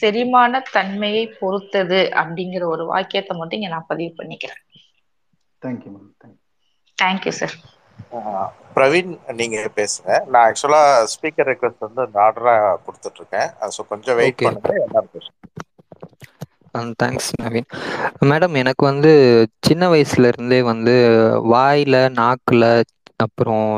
[0.00, 4.62] செரிமான தன்மையை பொறுத்தது அப்படிங்கிற ஒரு வாக்கியத்தை மட்டும் இங்க நான் பதிவு பண்ணிக்கிறேன்.
[5.64, 6.42] Thank you ma'am thank you
[6.98, 7.56] thank you sir
[8.76, 9.10] Praveen
[9.40, 10.10] நீங்க பேசுங்க.
[10.30, 10.82] நான் ஆக்சுவலா
[11.14, 12.54] ஸ்பீக்கர் ரெக்வஸ்ட் வந்து அந்த ஆர்டரா
[12.86, 15.38] கொடுத்துட்டு இருக்கேன் ஸோ கொஞ்சம் வெயிட் பண்ணுங்க எல்லாரும் பேசுங்க.
[17.00, 17.68] தேங்க்ஸ் நவீன்.
[18.30, 19.10] மேடம் எனக்கு வந்து
[19.68, 20.94] சின்ன வயசுல இருந்தே வந்து
[21.52, 22.64] வாயில நாக்குல
[23.26, 23.68] அப்புறம்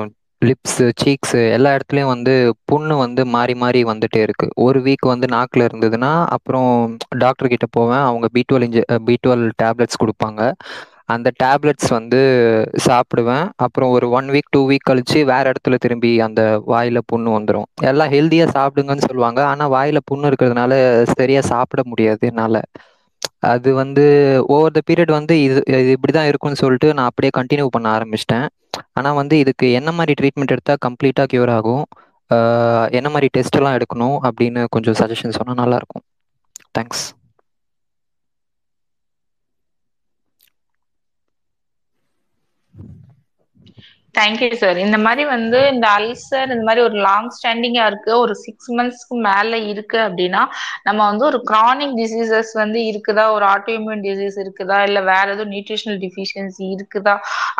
[0.43, 2.33] லிப்ஸு சீக்ஸு எல்லா இடத்துலையும் வந்து
[2.71, 4.47] புண்ணு வந்து மாறி மாறி வந்துட்டே இருக்கு.
[4.67, 6.71] ஒரு வீக் வந்து நாக்கில் இருந்ததுன்னா அப்புறம்
[7.25, 8.05] டாக்டர் கிட்ட போவேன்.
[8.09, 10.41] அவங்க பி டுவெல் இன்ஜெ பி டுவெல் டேப்லெட்ஸ் கொடுப்பாங்க.
[11.15, 12.21] அந்த டேப்லெட்ஸ் வந்து
[12.87, 13.45] சாப்பிடுவேன்.
[13.65, 16.43] அப்புறம் ஒரு ஒன் வீக் டூ வீக் கழிச்சு வேற இடத்துல திரும்பி அந்த
[16.73, 19.41] வாயில புண்ணு வந்துடும் எல்லாம் ஹெல்த்தியாக சாப்பிடுங்கன்னு சொல்லுவாங்க.
[19.53, 20.73] ஆனால் வாயில புண்ணு இருக்கிறதுனால
[21.19, 22.61] சரியா சாப்பிட முடியாது என்னால்.
[23.53, 24.05] அது வந்து
[24.55, 28.47] ஓவர் த பீரியட் வந்து இது இது இப்படி தான் இருக்கும்னு சொல்லிட்டு நான் அப்படியே கண்டினியூ பண்ண ஆரம்பிச்சிட்டேன்.
[28.99, 31.85] ஆனால் வந்து இதுக்கு என்ன மாதிரி ட்ரீட்மெண்ட் எடுத்தால் கம்ப்ளீட்டாக க்யூர் ஆகும்?
[32.99, 36.05] என்ன மாதிரி டெஸ்ட் எல்லாம் எடுக்கணும் அப்படின்னு கொஞ்சம் சஜஷன் சொன்னால் நல்லாயிருக்கும்
[36.77, 37.05] தேங்க்ஸ்
[44.17, 48.71] தேங்க்யூ சார் இந்த மாதிரி வந்து இந்த அல்சர் இந்த மாதிரி ஒரு லாங் ஸ்டாண்டிங்கா இருக்கு ஒரு சிக்ஸ்
[48.73, 50.43] மந்த்ஸ்க்கு மேல இருக்கு அப்படின்னா
[50.85, 53.25] நம்ம வந்து ஒரு கிரானிக் டிசீசஸ் வந்து இருக்குதா?
[53.33, 54.79] ஒரு ஆட்டோஇம்யூன் டிசீஸ் இருக்குதா?
[54.83, 57.15] இல்ல வேற எதுவும் நியூட்ரிஷனல் டிஃபிஷியன்சி இருக்குதா?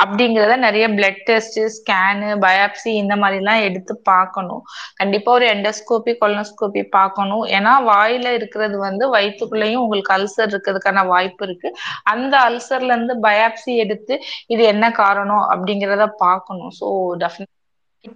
[0.05, 4.63] அப்படிங்கிறத நிறைய பிளட் டெஸ்ட் ஸ்கேனு பயாப்சி இந்த மாதிரி எல்லாம் எடுத்து பார்க்கணும்.
[4.95, 7.45] கண்டிப்பா ஒரு எண்டோஸ்கோபி கொலனோஸ்கோபி பார்க்கணும்.
[7.57, 11.69] ஏன்னா வாயில இருக்கிறது வந்து வயிற்றுக்குள்ளேயும் உங்களுக்கு அல்சர் இருக்கிறதுக்கான வாய்ப்பு இருக்கு.
[12.05, 14.15] அந்த அல்சர்ல இருந்து பயாப்சி எடுத்து
[14.47, 16.45] இது என்ன காரணம் அப்படிங்கிறத பார்க்கணும்.
[16.79, 17.55] So definite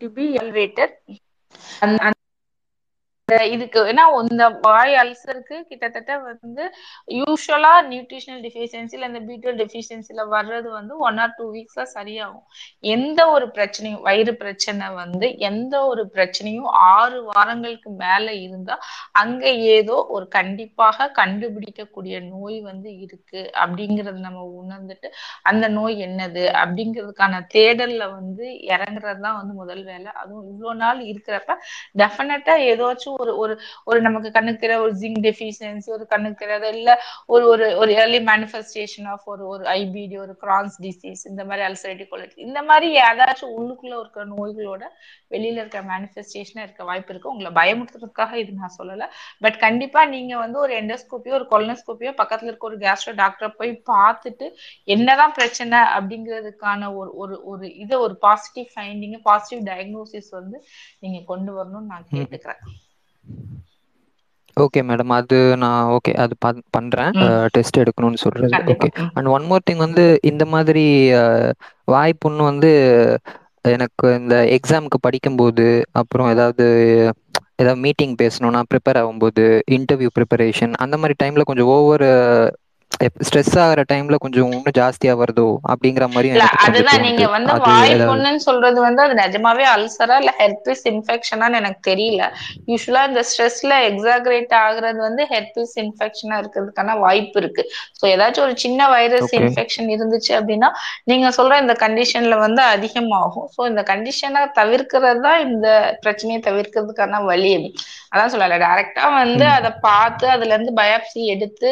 [0.01, 0.95] to be elevated
[1.83, 1.99] அந்த
[3.53, 6.65] இதுக்கு ஏன்னா இந்த வாய் அல்சருக்கு கிட்டத்தட்ட வந்து
[7.19, 12.45] யூஸ்வலா நியூட்ரிஷனல் டெஃபிஷியன்சி இந்த பீட்டல் டெஃபிஷியன்சில வர்றது வந்து ஒன் ஆர் டூ வீக்ஸ்ல சரியாகும்.
[12.95, 18.77] எந்த ஒரு பிரச்சனையும் வயிறு பிரச்சனை வந்து எந்த ஒரு பிரச்சனையும் ஆறு வாரங்களுக்கு மேல இருந்தா
[19.23, 19.45] அங்க
[19.77, 25.11] ஏதோ ஒரு கண்டிப்பாக கண்டுபிடிக்கக்கூடிய நோய் வந்து இருக்கு அப்படிங்கறது நம்ம உணர்ந்துட்டு
[25.51, 30.11] அந்த நோய் என்னது அப்படிங்கிறதுக்கான தேடல்ல வந்து இறங்குறது தான் வந்து முதல் வேலை.
[30.23, 31.53] அதுவும் இவ்வளவு நாள் இருக்கிறப்ப
[32.01, 33.55] டெஃபினட்டா ஏதாச்சும் ஒரு ஒரு
[33.91, 36.91] ஒரு நமக்கு கண்ணுக்கு தெரியாத ஒரு ஜிங்க் டெஃபிஷியன்சி ஒரு கண்ணுக்கு தெரியாத இல்ல
[37.35, 42.11] ஒரு ஒரு ஒரு ஏர்லி மேனிஃபெஸ்டேஷன் ஆஃப் ஒரு ஒரு ஐபிடி ஒரு கிரான்ஸ் டிசீஸ் இந்த மாதிரி அல்சரேட்டிவ்
[42.13, 44.83] கொலிட்டிஸ் இந்த மாதிரி ஏதாச்சும் உள்ளுக்குள்ள இருக்கிற நோய்களோட
[45.35, 47.33] வெளியில இருக்கிற மேனிஃபெஸ்டேஷனா இருக்க வாய்ப்பு இருக்கு.
[47.33, 49.05] உங்களை பயமுறுத்துறதுக்காக இது நான் சொல்லல.
[49.41, 54.49] பட் கண்டிப்பா நீங்க வந்து ஒரு எண்டோஸ்கோப்பியோ ஒரு கொலனோஸ்கோப்பியோ பக்கத்துல இருக்க ஒரு கேஸ்ட்ரோ டாக்டரை போய் பார்த்துட்டு
[54.95, 60.57] என்னதான் பிரச்சனை அப்படிங்கிறதுக்கான ஒரு ஒரு ஒரு இது ஒரு பாசிட்டிவ் ஃபைண்டிங் பாசிட்டிவ் டயக்னோசிஸ் வந்து
[61.01, 62.63] நீங்க கொண்டு வரணும்னு நான் கேட்டுக்கிறேன்.
[64.57, 67.13] ஓகே மேடம் அது நான் ஓகே அது பண் பண்ணுறேன்
[67.55, 68.73] டெஸ்ட் எடுக்கணும்னு கண்டிப்பா.
[68.75, 70.85] Okay and one more thing வந்து இந்த மாதிரி
[71.89, 72.71] வாய்ப்புண்ணு வந்து
[73.71, 75.67] எனக்கு இந்த எக்ஸாமுக்கு படிக்கும்போது
[76.01, 76.67] அப்புறம் ஏதாவது
[77.59, 79.45] ஏதாவது மீட்டிங் பேசணும்னா ப்ரிப்பேர் ஆகும்போது
[79.77, 82.05] இன்டர்வியூ ப்ரிப்பரேஷன் அந்த மாதிரி டைமில் கொஞ்சம் ஓவர்
[83.27, 88.09] ஸ்ட்ரெஸ் ஆகிற டைமில் கொஞ்சம் இன்னும் ஜாஸ்தியாக வருதோ அப்படிங்கிற கொஞ்சம் அதுதான் நீங்க வந்து அது வாய் ஏதாவது
[88.11, 92.25] புண்ணுன்னு சொல்றது வந்து அது நிஜமாவே அல்சரா இல்ல ஹெர்பிஸ் இன்ஃபெக்ஷனான்னு எனக்கு தெரியல.
[92.71, 97.65] யூஸ்வலா இந்த ஸ்ட்ரெஸ்ல எக்ஸாகரேட் ஆகுறது வந்து ஹெர்பிஸ் இன்ஃபெக்ஷனா இருக்கிறதுக்கான வாய்ப்பு இருக்கு.
[98.01, 100.71] ஸோ ஏதாச்சும் ஒரு சின்ன வைரஸ் இன்ஃபெக்ஷன் இருந்துச்சு அப்படின்னா
[101.13, 103.49] நீங்க சொல்ற இந்த கண்டிஷன்ல வந்து அதிகமாகும்.
[103.57, 105.69] ஸோ இந்த கண்டிஷனை தவிர்க்கிறது தான் இந்த
[106.05, 107.55] பிரச்சனையை தவிர்க்கிறதுக்கான வழி.
[108.13, 111.69] அதான் சொல்லல டைரக்டா வந்து அதை பார்த்து அதுல இருந்து பயாப்சி எடுத்து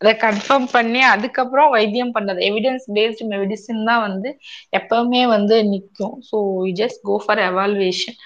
[0.00, 4.30] அதை கன்ஃபார்ம் பண்ணி அதுக்கப்புறம் வைத்தியம் பண்றது எவிடன்ஸ் பேஸ்டு மெடிசின் தான் வந்து
[4.78, 6.38] எப்பவுமே வந்து நிற்கும் so
[6.80, 8.18] just go for evaluation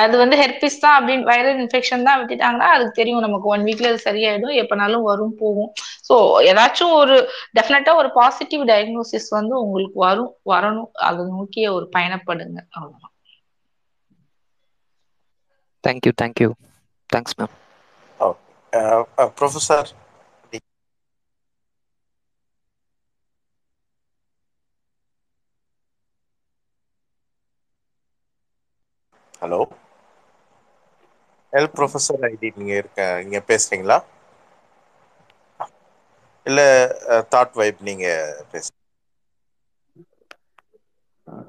[0.00, 3.46] அது வந்து ஹெர்பிஸ் தான் அப்படின்னு வைரல் இன்ஃபெக்ஷன் தான் விட்டுட்டாங்கன்னா அதுக்கு தெரியும் நமக்கு.
[3.54, 4.54] ஒன் வீக்ல அது சரியாயிடும்.
[4.62, 5.70] எப்பனாலும் வரும் போகும்.
[6.08, 6.14] ஸோ
[6.50, 7.16] ஏதாச்சும் ஒரு
[7.58, 10.90] டெஃபினட்டா ஒரு பாசிட்டிவ் டயக்னோசிஸ் வந்து உங்களுக்கு வரும் வரணும்.
[11.08, 12.58] அதை நோக்கிய ஒரு பயணப்படுங்க.
[12.76, 13.14] அவ்வளவுதான்.
[15.84, 16.48] Thank you thank you
[17.10, 17.54] thanks ma'am
[19.38, 19.90] professor
[29.42, 29.60] hello?
[31.52, 33.98] L professor ID நீங்க இருக்க நீங்க பேசுறீங்களா?
[36.46, 36.60] இல்ல
[37.30, 38.06] தாட் வைப் நீங்க
[38.50, 38.66] பேச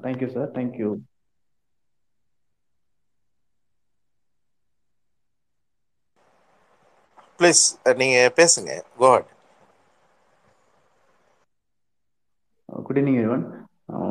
[0.00, 0.90] தேங்க்யூ சார் தேங்க்யூ
[7.40, 7.62] ப்ளீஸ்
[7.98, 8.70] நீங்க பேசுங்க.
[8.98, 9.30] கோஹட்
[12.68, 13.44] குட் ஈவினிங்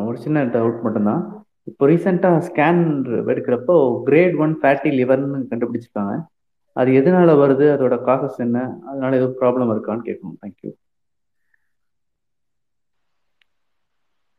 [0.04, 1.24] ஒரு சின்ன டவுட் மட்டும்தான்.
[1.68, 2.82] இப்போ ரீசெண்டாக ஸ்கேன்
[3.32, 3.76] எடுக்கிறப்போ
[4.08, 6.16] கிரேட் ஒன் ஃபேட்டி லிவர்னு கண்டுபிடிச்சிருக்காங்க.
[6.76, 7.66] அது எதனால வருது?
[7.74, 8.58] அதோட காசஸ் என்ன?
[8.90, 10.40] அதனால ஏதோ ப்ராப்ளம் இருக்கான்னு கேட்கணும்.
[10.42, 10.72] தேங்க்யூ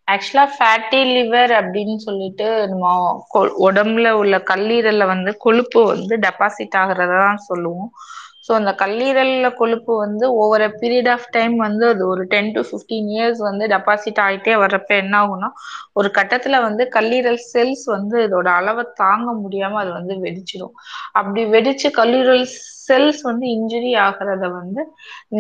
[0.08, 2.86] ஆக்சுவலா ஃபேட்டி லிவர் அப்படின்னு சொல்லிட்டு நம்ம
[3.66, 7.90] உடம்புல உள்ள கல்லீரல்ல வந்து கொழுப்பு வந்து டெபாசிட் ஆகுறத தான் சொல்லுவோம்.
[8.44, 13.08] ஸோ அந்த கல்லீரல்ல கொழுப்பு வந்து ஓவர் பீரியட் ஆஃப் டைம் வந்து அது ஒரு டென் டு ஃபிஃப்டீன்
[13.14, 15.50] இயர்ஸ் வந்து டெபாசிட் ஆகிட்டே வர்றப்ப என்ன ஆகும்னா
[15.94, 20.74] ஒரு கட்டத்துல வந்து கல்லீரல் செல்ஸ் வந்து இதோட அளவை தாங்க முடியாம அது வந்து வெடிச்சிடும்.
[21.14, 22.44] அப்படி வெடிச்சு கல்லீரல்
[22.86, 24.82] செல்ஸ் வந்து இன்ஜுரி ஆகிறத வந்து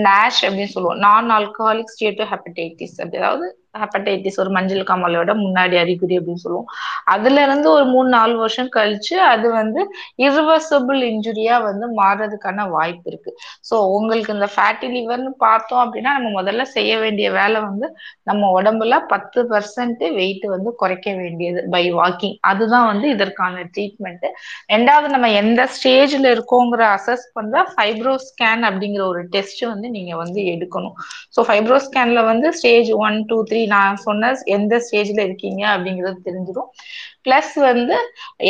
[0.02, 1.00] நேஷ் அப்படின்னு சொல்லுவோம்.
[1.06, 6.68] நான் ஆல்கஹாலிக் ஸ்டேட்டோ ஹெப்படைட்டிஸ் அப்படி அதாவது ஹெப்படைட்டிஸ் ஒரு மஞ்சள் காமாலையோட முன்னாடி அறிகுறி அப்படின்னு சொல்லுவோம்.
[7.14, 9.80] அதுல இருந்து ஒரு மூணு நாலு வருஷம் கழிச்சு அது வந்து
[10.26, 13.30] இரிவர்சபிள் இன்ஜுரியா வந்து மாறுறதுக்கான வாய்ப்பு இருக்கு.
[13.68, 17.88] ஸோ உங்களுக்கு இந்த ஃபேட்டி லிவர்னு பார்த்தோம் அப்படின்னா நம்ம முதல்ல செய்ய வேண்டிய வேலை வந்து
[18.30, 24.26] நம்ம உடம்புல பத்து பர்சன்ட் வெயிட் வந்து குறைக்க வேண்டியது பை வாக்கிங் அதுதான் வந்து இதற்கான ட்ரீட்மெண்ட்
[24.74, 30.40] ரெண்டாவது நம்ம எந்த ஸ்டேஜ்ல இருக்கோங்கிற அசஸ் பண்ற ஃபைப்ரோ ஸ்கேன் அப்படிங்கிற ஒரு டெஸ்ட் வந்து நீங்க வந்து
[30.54, 30.96] எடுக்கணும்.
[31.36, 34.26] ஸோ ஃபைப்ரோ ஸ்கேன்ல வந்து ஸ்டேஜ் ஒன் டூ த்ரீ நான் சொன்ன
[34.56, 36.70] எந்த ஸ்டேஜ்ல இருக்கீங்க அப்படிங்கிறது தெரிஞ்சிடும்
[37.24, 37.96] ப்ளஸ் வந்து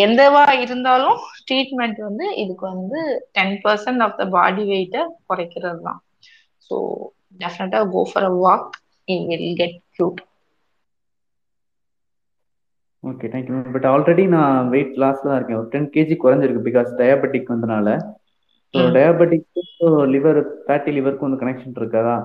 [0.03, 1.19] எந்தவா இருந்தாலும்
[1.49, 3.01] ட்ரீட்மெண்ட் வந்து இதுக்கு வந்து
[3.33, 6.01] ten percent of the body வெயிட்டை குறைக்கிறது தான்
[6.71, 6.77] ஸோ
[7.41, 8.71] டெஃபினட்டா go for a walk
[9.09, 10.21] you will get cute
[13.05, 15.59] okay thank you but already நான் வெயிட் லாஸ்ல தான் இருக்கேன்.
[15.59, 17.89] ஒரு டென் கேஜி குறைஞ்சிருக்கு பிகாஸ் டயபெட்டிக் வந்தனால.
[18.75, 18.95] ஸோ ம்.
[18.95, 19.71] டயபெட்டிக்கும்
[20.15, 22.17] லிவர் ஃபேட்டி லிவருக்கும் வந்து கனெக்ஷன் இருக்காதா?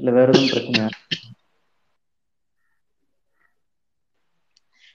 [0.00, 0.84] இல்லை வேற எதுவும் பிரச்சனை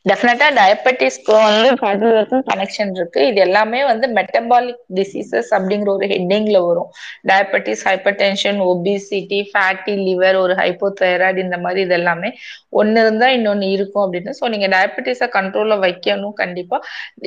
[0.10, 3.20] டெஃபினட்டா டயபெட்டிஸ்க்கும் வந்து ஃபேட்டி லிவருக்கும் கனெக்ஷன் இருக்கு.
[3.32, 6.88] இது எல்லாமே வந்து மெட்டபாலிக் டிசீசஸ் அப்படிங்கிற ஒரு ஹெட்டிங்ல வரும்.
[7.30, 7.84] Diabetes
[8.22, 12.32] hypertension obesity fatty liver ஒரு ஹைப்போதைராய்டு இந்த மாதிரி இது எல்லாமே
[12.80, 14.34] ஒன்னு இருந்தா இன்னொன்னு இருக்கும் அப்படின்னு.
[14.40, 16.80] ஸோ நீங்க டயபெட்டிஸை கண்ட்ரோல்ல வைக்கணும் கண்டிப்பா.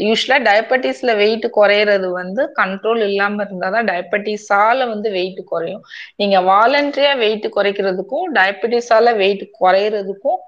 [0.08, 5.84] யூஸ்வலா டயபெட்டிஸ்ல வெயிட் குறையிறது வந்து கண்ட்ரோல் இல்லாம இருந்தாதான் டயபெட்டிஸால வந்து வெயிட் குறையும்.
[6.22, 10.40] நீங்க வாலண்டரியா வெயிட் குறைக்கிறதுக்கும் டயபெட்டிஸால வெயிட் குறையிறதுக்கும்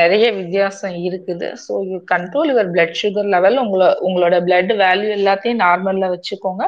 [0.00, 1.48] நிறைய வித்தியாசம் இருக்குது.
[1.64, 6.64] So you control your blood sugar level உங்களோட உங்களோட பிளட் வேல்யூ எல்லாத்தையும் நார்மல்ல வச்சுக்கோங்க.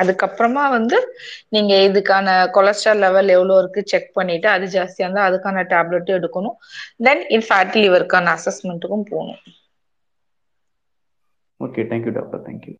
[0.00, 0.98] அதுக்கப்புறமா வந்து
[1.54, 2.26] நீங்க இதுக்கான
[2.56, 6.56] கொலஸ்ட்ரால் லெவல் எவ்வளோ இருக்கு செக் பண்ணிட்டு அது ஜாஸ்தியா இருந்தா அதுக்கான டேப்லெட்டும் எடுக்கணும்.
[7.06, 9.40] தென் இன் ஃபேட்டி லிவருக்கான அசஸ்மெண்ட்டுக்கும் போகணும்.
[11.60, 12.74] Okay thank you doctor thank you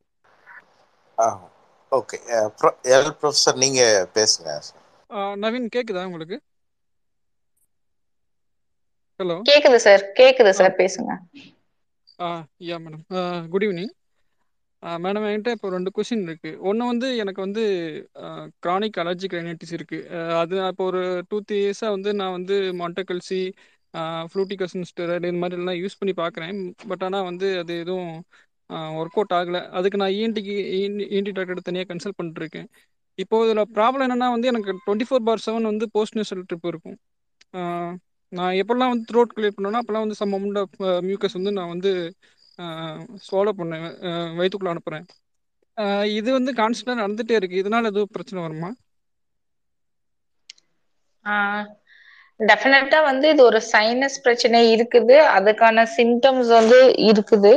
[1.92, 2.18] okay
[2.94, 3.80] L professor நீங்க
[4.16, 4.48] பேசுங்க
[5.42, 6.38] நவீன் கேக்குதா உங்களுக்கு?
[9.20, 11.10] ஹலோ கேக்குது சார் கேக்குது சார் பேசுங்க.
[12.68, 13.04] Yeah madam
[13.52, 13.92] good evening
[15.04, 16.50] madam என்கிட்ட இப்போ ரெண்டு கொஷின் இருக்கு.
[16.68, 17.62] ஒன்று வந்து எனக்கு வந்து
[18.64, 19.98] க்ரானிக் அலர்ஜி ரைனைட்டிஸ் இருக்கு.
[20.40, 21.00] அது நான் இப்போ ஒரு
[21.30, 23.40] டூ த்ரீ இயர்ஸாக வந்து நான் வந்து மாண்டக்கல்சி
[24.30, 26.58] ஃப்ளூட்டிகசன் ஸ்டெராய்டு இந்த மாதிரி எல்லாம் யூஸ் பண்ணி பார்க்குறேன்
[26.90, 28.10] பட் ஆனால் வந்து அது எதுவும்
[29.00, 29.60] ஒர்க் அவுட் ஆகலை.
[29.78, 30.54] அதுக்கு நான் இஎன்டிக்கு
[31.10, 32.68] இஎன்டி டாக்டர் தனியாக கன்சல்ட் பண்ணிட்டுருக்கேன்
[33.18, 36.98] இப்போ இதில் ப்ராப்ளம் என்னன்னா வந்து எனக்கு டுவெண்ட்டி ஃபோர் பார் செவன் வந்து போஸ்ட் நேசல் ட்ரிப் இருக்கும்.
[38.32, 40.76] நான் எப்போல்லாம் வந்து த்ரோட் கிளியர் பண்ணேன்னா அப்போல்லாம் வந்து சம் அமௌண்ட் ஆஃப்
[41.08, 41.90] மியூக்கஸ் வந்து நான் வந்து
[43.26, 43.86] ஸ்வாலோ பண்ணேன்
[44.38, 45.06] வயிற்றுக்குள்ள அனுப்புறேன்.
[45.06, 45.06] அனுப்புகிறேன்
[46.18, 47.60] இது வந்து கான்ஸ்டன்டாக நடந்துகிட்டே இருக்கு.
[47.62, 48.70] இதனால எதுவும் பிரச்சனை வருமா?
[52.40, 55.16] டெஃபினட்டா வந்து இது ஒரு சைனஸ் பிரச்சனை இருக்குது.
[55.36, 56.78] அதுக்கான சிம்டம்ஸ் வந்து
[57.08, 57.52] இருக்குது.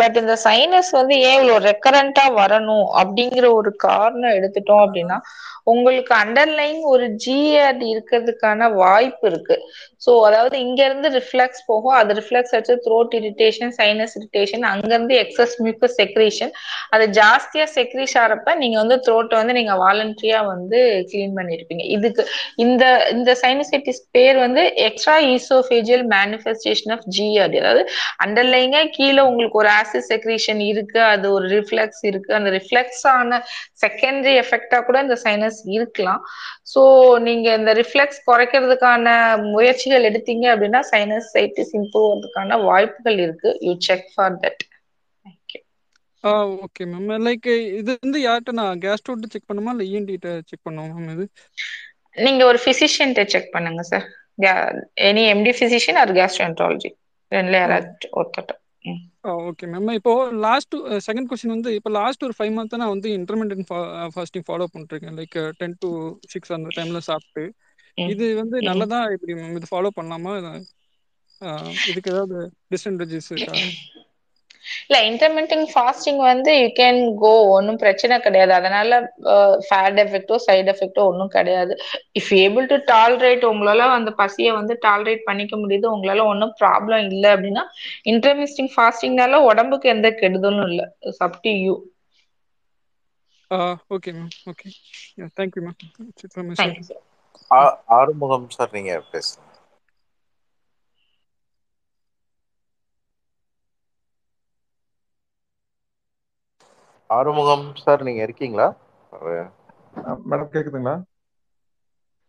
[0.00, 5.18] பட் இந்த சைனஸ் வந்து ஏன் இவ்வளவு ரெக்கரண்டா வரணும் அப்படிங்கிற ஒரு காரணம் எடுத்துட்டோம் அப்படின்னா
[5.66, 9.56] உங்களுக்கு அண்டர்லைங் ஒரு ஜிஆர்டி இருக்கிறதுக்கான வாய்ப்பு இருக்கு.
[10.04, 11.94] ஸோ அதாவது இங்க இருந்து ரிஃப்ளெக்ஸ் போகும்.
[12.00, 16.52] அது ரிஃப்ளெக்ஸ் ஆச்சு த்ரோட் இரிட்டேஷன் சைனஸ் இரிட்டேஷன் அங்கிருந்து எக்ஸஸ் மியூக்கஸ் செக்ரேஷன்
[16.94, 20.80] அது ஜாஸ்தியா செக்ரீஸ் ஆறப்ப நீங்க வந்து த்ரோட்டை வந்து நீங்க வாலண்டரியா வந்து
[21.10, 21.84] கிளீன் பண்ணிருப்பீங்க.
[21.96, 22.24] இதுக்கு
[22.64, 22.84] இந்த
[23.16, 27.84] இந்த சைனசைட்டிஸ் பேர் வந்து extra oesophageal manifestation of GRD அதாவது
[28.26, 32.30] அண்டர்லைங்க கீழே உங்களுக்கு ஒரு ஆசிட் செக்ரீஷன் இருக்கு அது ஒரு ரிஃப்ளெக்ஸ் இருக்கு.
[32.38, 33.42] அந்த ரிஃப்ளெக்ஸ் ஆன
[33.84, 36.22] செகண்டரி எஃபெக்டா கூட இந்த சைனஸ் இருக்கலாம்.
[36.72, 36.82] ஸோ
[37.26, 39.06] நீங்க இந்த ரிஃப்ளெக்ஸ் குறைக்கிறதுக்கான
[39.54, 43.52] முயற்சிகள் எடுத்தீங்க அப்படின்னா சைனசைட்டிஸ் இம்ப்ரூவ் ஆகிறதுக்கான வாய்ப்புகள் இருக்கு.
[43.66, 44.64] You check for that
[46.24, 46.30] ah
[46.64, 47.46] okay ma'am like
[47.80, 49.72] இது வந்து யார்கிட்ட நான் கேஸ்ட்ரோட்ட செக் பண்ணுமா?
[49.74, 51.26] இல்லை இஎன்டிட்ட செக் பண்ணுமா மேம் இது?
[52.18, 54.06] நீங்க ஒரு பிசிஷியன்ட்ட செக் பண்ணுங்க sir
[55.08, 56.90] any MD physician or gastroenterology
[57.32, 58.52] ரெண்டுல யாராச்சும் ஒருத்தட்ட
[59.48, 60.74] ஓகே மேம் இப்போ லாஸ்ட்
[61.06, 63.66] செகண்ட் கொஸ்டின் வந்து இப்போ லாஸ்ட் ஒரு ஃபைவ் மந்த் நான் வந்து இன்டர்மீடியன்
[64.14, 65.90] ஃபாஸ்டிங் ஃபாலோ பண்ணிருக்கேன் லைக் டென் டு
[66.28, 67.44] சிக்ஸ் அந்த டைம்ல சாப்பிட்டு.
[67.98, 70.34] இது வந்து நல்லதா எப்படி மேம் இது ஃபாலோ பண்ணலாமா?
[71.86, 72.38] இதுக்கு ஏதாவது
[72.70, 73.54] டிஸ்அட்வான்டேஜஸ் இருக்கா?
[74.84, 78.52] இல்ல இன்டர்மீடியன் ஃபாஸ்டிங் வந்து யூ கேன் கோ ஒன்றும் பிரச்சனை கிடையாது.
[78.58, 78.98] அதனால
[79.66, 81.74] ஃபேட் எஃபெக்டோ சைடு எஃபெக்டோ ஒன்றும் கிடையாது.
[82.20, 87.30] இஃப் ஏபிள் டு டாலரேட் உங்களால அந்த பசியை வந்து டாலரேட் பண்ணிக்க முடியுது உங்களால ஒன்றும் ப்ராப்ளம் இல்லை
[87.34, 87.64] அப்படின்னா
[88.12, 90.86] இன்டர்மிஸ்டிங் ஃபாஸ்டிங்னால உடம்புக்கு எந்த கெடுதலும் இல்லை.
[91.02, 91.74] It's up to you
[93.94, 94.68] okay ma'am okay
[95.36, 95.78] thank you ma'am
[97.96, 99.45] Arumugam sir நீங்க பேசுங்க.
[107.10, 108.66] ஆறுமுகம் சார் நீங்க இருக்கீங்களா?
[110.30, 110.94] மேடம் கேக்குதுங்களா?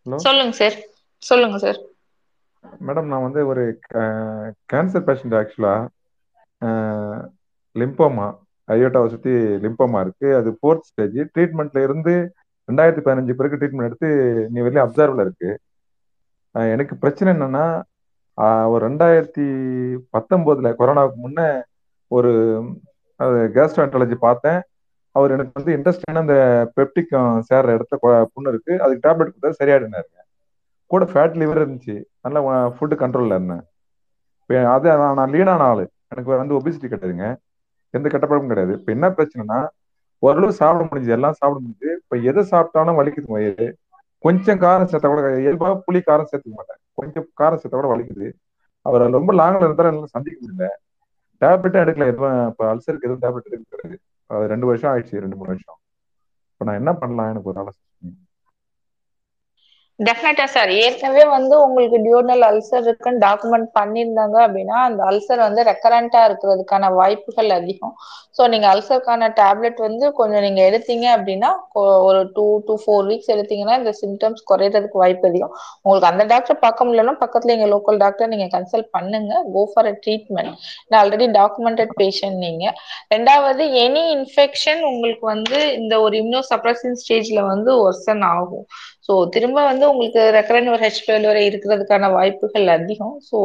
[0.06, 0.18] ஹலோ?
[0.26, 0.78] சொல்லுங்க சார்
[1.24, 1.80] சொல்லுங்க சார்.
[2.88, 3.64] மேடம் நான் வந்து ஒரு
[4.72, 5.76] கேன்சர் பேஷண்ட் ஆக்சுவலா
[7.76, 8.28] லிம்போமா
[8.68, 9.34] ஐயோட்டாவை சுற்றி
[9.66, 10.30] லிம்போமா இருக்கு.
[10.40, 12.14] அது ஃபோர்த் ஸ்டேஜ் ட்ரீட்மெண்ட்ல இருந்து
[12.70, 14.10] ரெண்டாயிரத்தி பதினஞ்சு பிறகு ட்ரீட்மெண்ட் எடுத்து
[14.54, 15.52] நீ வெளியே அப்சர்வ்ல இருக்கு.
[16.76, 17.66] எனக்கு பிரச்சனை என்னன்னா
[18.72, 19.46] ஒரு ரெண்டாயிரத்தி
[20.16, 21.42] பத்தொன்பதுல கொரோனாவுக்கு முன்ன
[22.12, 22.32] ஒரு
[23.20, 24.60] அது கேஸ்ட்ரோஎன்டாலஜி பார்த்தேன்.
[25.16, 26.36] அவர் எனக்கு வந்து இன்ட்ரெஸ்டான அந்த
[26.78, 27.98] பெப்டிக்கம் சேர்ற இடத்த
[28.34, 28.74] புண்ணு இருக்கு.
[28.84, 30.08] அதுக்கு டேப்லெட் கொடுத்தா சரியாயிடுனாரு
[30.92, 31.96] கூட ஃபேட் லிவர் இருந்துச்சு.
[32.26, 32.42] நல்லா
[32.76, 33.64] ஃபுட்டு கண்ட்ரோலில் இருந்தேன்.
[34.42, 34.88] இப்போ அது
[35.20, 35.84] நான் லீனான ஆள்.
[36.12, 37.26] எனக்கு வந்து ஒபிசிட்டி கிடையாதுங்க.
[37.94, 38.74] எந்த கட்டப்படமும் கிடையாது.
[38.80, 39.58] இப்போ என்ன பிரச்சனைனா
[40.24, 41.18] ஓரளவு சாப்பிட முடிஞ்சது.
[41.18, 41.92] எல்லாம் சாப்பிட முடிஞ்சது.
[42.02, 43.68] இப்போ எதை சாப்பிட்டாலும் வலிக்குது வயிறு.
[44.26, 46.80] கொஞ்சம் காரம் சேர்த்தா கூட இயல்பாக புளி காரம் சேர்த்துக்க மாட்டேன்.
[47.00, 48.28] கொஞ்சம் காரம் சேர்த்தா கூட வலிக்குது.
[48.86, 50.68] அவர் ரொம்ப லாங்கில் இருந்தாலும் எல்லாம் சந்திக்க முடியல.
[51.42, 52.08] டேப்லெட்டும் எடுக்கல.
[52.14, 53.96] எதுவும் இப்போ அல்சருக்கு எதுவும் டேப்லெட் எடுக்கிறது
[54.54, 55.78] ரெண்டு வருஷம் ஆயிடுச்சு ரெண்டு மூணு வருஷம்.
[56.54, 57.30] இப்போ நான் என்ன பண்ணலாம்?
[57.30, 57.87] எனக்கு ஒரு ஆலோசனை.
[60.00, 66.20] டெஃபினட்டா சார் ஏற்கனவே வந்து உங்களுக்கு டியூனல் அல்சர் இருக்குன்னு டாக்குமெண்ட் பண்ணியிருந்தாங்க அப்படின்னா அந்த அல்சர் வந்து ரெக்கரண்டா
[66.28, 67.94] இருக்கிறதுக்கான வாய்ப்புகள் அதிகம்.
[68.38, 71.50] ஸோ நீங்க அல்சருக்கான டேப்லெட் வந்து கொஞ்சம் நீங்க எடுத்தீங்க அப்படின்னா
[72.08, 75.54] ஒரு டூ டு ஃபோர் வீக்ஸ் எடுத்தீங்கன்னா இந்த சிம்டம்ஸ் குறையறதுக்கு வாய்ப்பு அதிகம்.
[75.84, 79.34] உங்களுக்கு அந்த டாக்டர் பார்க்க முடியலன்னா பக்கத்துல எங்க லோக்கல் டாக்டர் நீங்க கன்சல்ட் பண்ணுங்க.
[79.56, 80.54] கோ ஃபார் அ ட்ரீட்மெண்ட்
[80.90, 82.66] நான் ஆல்ரெடி டாக்குமெண்டட் பேஷண்ட் நீங்க.
[83.16, 88.66] ரெண்டாவது எனி இன்ஃபெக்ஷன் உங்களுக்கு வந்து இந்த ஒரு இம்னோ சப்ரஸின் ஸ்டேஜ்ல வந்து ஒர்சன் ஆகும்.
[89.10, 93.16] ஸோ திரும்ப வந்து உங்களுக்கு ரெக்கரண்ட் ஒரு ஹெச் வரை இருக்கிறதுக்கான வாய்ப்புகள் அதிகம்.
[93.30, 93.38] ஸோ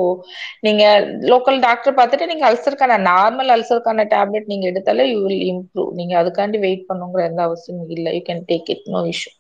[0.61, 0.85] நீங்க
[1.33, 6.61] லோக்கல் டாக்டர் பார்த்துட்டு நீங்க அல்சருக்கான நார்மல் அல்சருக்கான டேப்லெட் நீங்க எடுத்தாலே யூ வில் இம்ப்ரூவ் நீங்க அதுக்காண்டி
[6.67, 8.13] வெயிட் பண்ணுங்கிற எந்த அவசியம் இல்லை.
[8.19, 9.33] You can take it no issue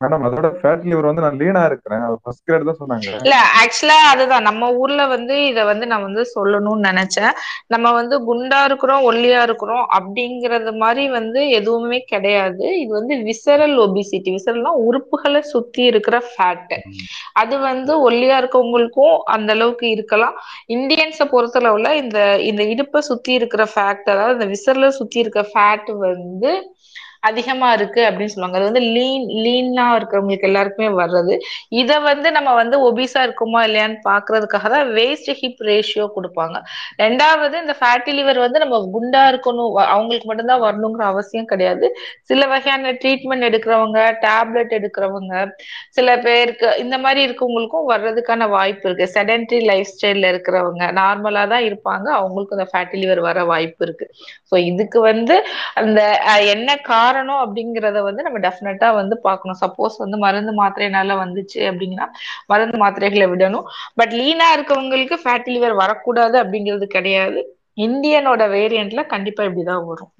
[0.00, 2.02] madam அதோட ஃபேட் லிவர் வந்து நான் லீனா இருக்கிறேன்.
[2.06, 3.06] அது ஃபர்ஸ்ட் கிரேட் தான் சொன்னாங்க.
[3.26, 4.44] இல்ல ஆக்சுவலா அதுதான்.
[4.48, 7.32] நம்ம ஊர்ல வந்து இத வந்து நான் வந்து சொல்லணும்னு நினைச்சேன்.
[7.74, 12.66] நம்ம வந்து குண்டா இருக்கிறோம் ஒல்லியா இருக்கிறோம் அப்படிங்கறது மாதிரி வந்து எதுவுமே கிடையாது.
[12.82, 16.76] இது வந்து விசரல் ஒபிசிட்டி விசரல்னா உறுப்புகளை சுத்தி இருக்கிற ஃபேட்
[17.42, 20.36] அது வந்து ஒல்லியா இருக்கவங்களுக்கும் அந்த அளவுக்கு இருக்கலாம்.
[20.76, 22.18] இந்தியன்ஸை பொறுத்தளவுல இந்த
[22.50, 26.52] இந்த இடுப்பை சுத்தி இருக்கிற ஃபேட் அதாவது இந்த விசரல சுத்தி இருக்க ஃபேட் வந்து
[27.22, 28.58] அதிகமா இருக்கு அப்படின்னு சொல்லுவாங்க.
[28.60, 31.34] அது வந்து லீன் லீனா இருக்கிறவங்களுக்கு எல்லாருக்குமே வர்றது.
[31.80, 36.56] இதை வந்து நம்ம வந்து ஒபிசா இருக்குமா இல்லையான்னு பாக்குறதுக்காக தான் வேஸ்ட் ஹிப் ரேஷியோ கொடுப்பாங்க.
[37.04, 39.72] ரெண்டாவது இந்த ஃபேட்டி லிவர் வந்து நம்ம குண்டா இருக்கணும்.
[39.94, 41.86] அவங்களுக்கு மட்டும்தான் வரணுங்கிற அவசியம் கிடையாது.
[42.30, 45.34] சில வகையான ட்ரீட்மெண்ட் எடுக்கிறவங்க டேப்லெட் எடுக்கிறவங்க
[45.98, 49.06] சில பேருக்கு இந்த மாதிரி இருக்கவங்களுக்கும் வர்றதுக்கான வாய்ப்பு இருக்கு.
[49.16, 52.06] செடன்டரி லைஃப் ஸ்டைல்ல இருக்கிறவங்க நார்மலா தான் இருப்பாங்க.
[52.20, 54.06] அவங்களுக்கும் இந்த ஃபேட்டி லிவர் வர வாய்ப்பு இருக்கு.
[54.50, 55.36] ஸோ இதுக்கு வந்து
[55.82, 56.00] அந்த
[56.54, 56.74] என்ன என்ன
[57.06, 59.60] காரணம் அப்படிங்கறத வந்து நம்ம டெஃபினட்டா வந்து பார்க்கணும்.
[59.60, 62.06] சப்போஸ் வந்து மருந்து மாத்திரைனால வந்துச்சு அப்படின்னா
[62.46, 63.66] மருந்து மாத்திரைகளை விடணும்.
[63.94, 67.40] பட் லீனா இருக்கவங்களுக்கு ஃபேட்டி லிவர் வரக்கூடாது அப்படிங்கிறது கிடையாது.
[67.76, 70.12] இந்தியனோட வேரியன்ட்ல கண்டிப்பா இப்படிதான் வரும்.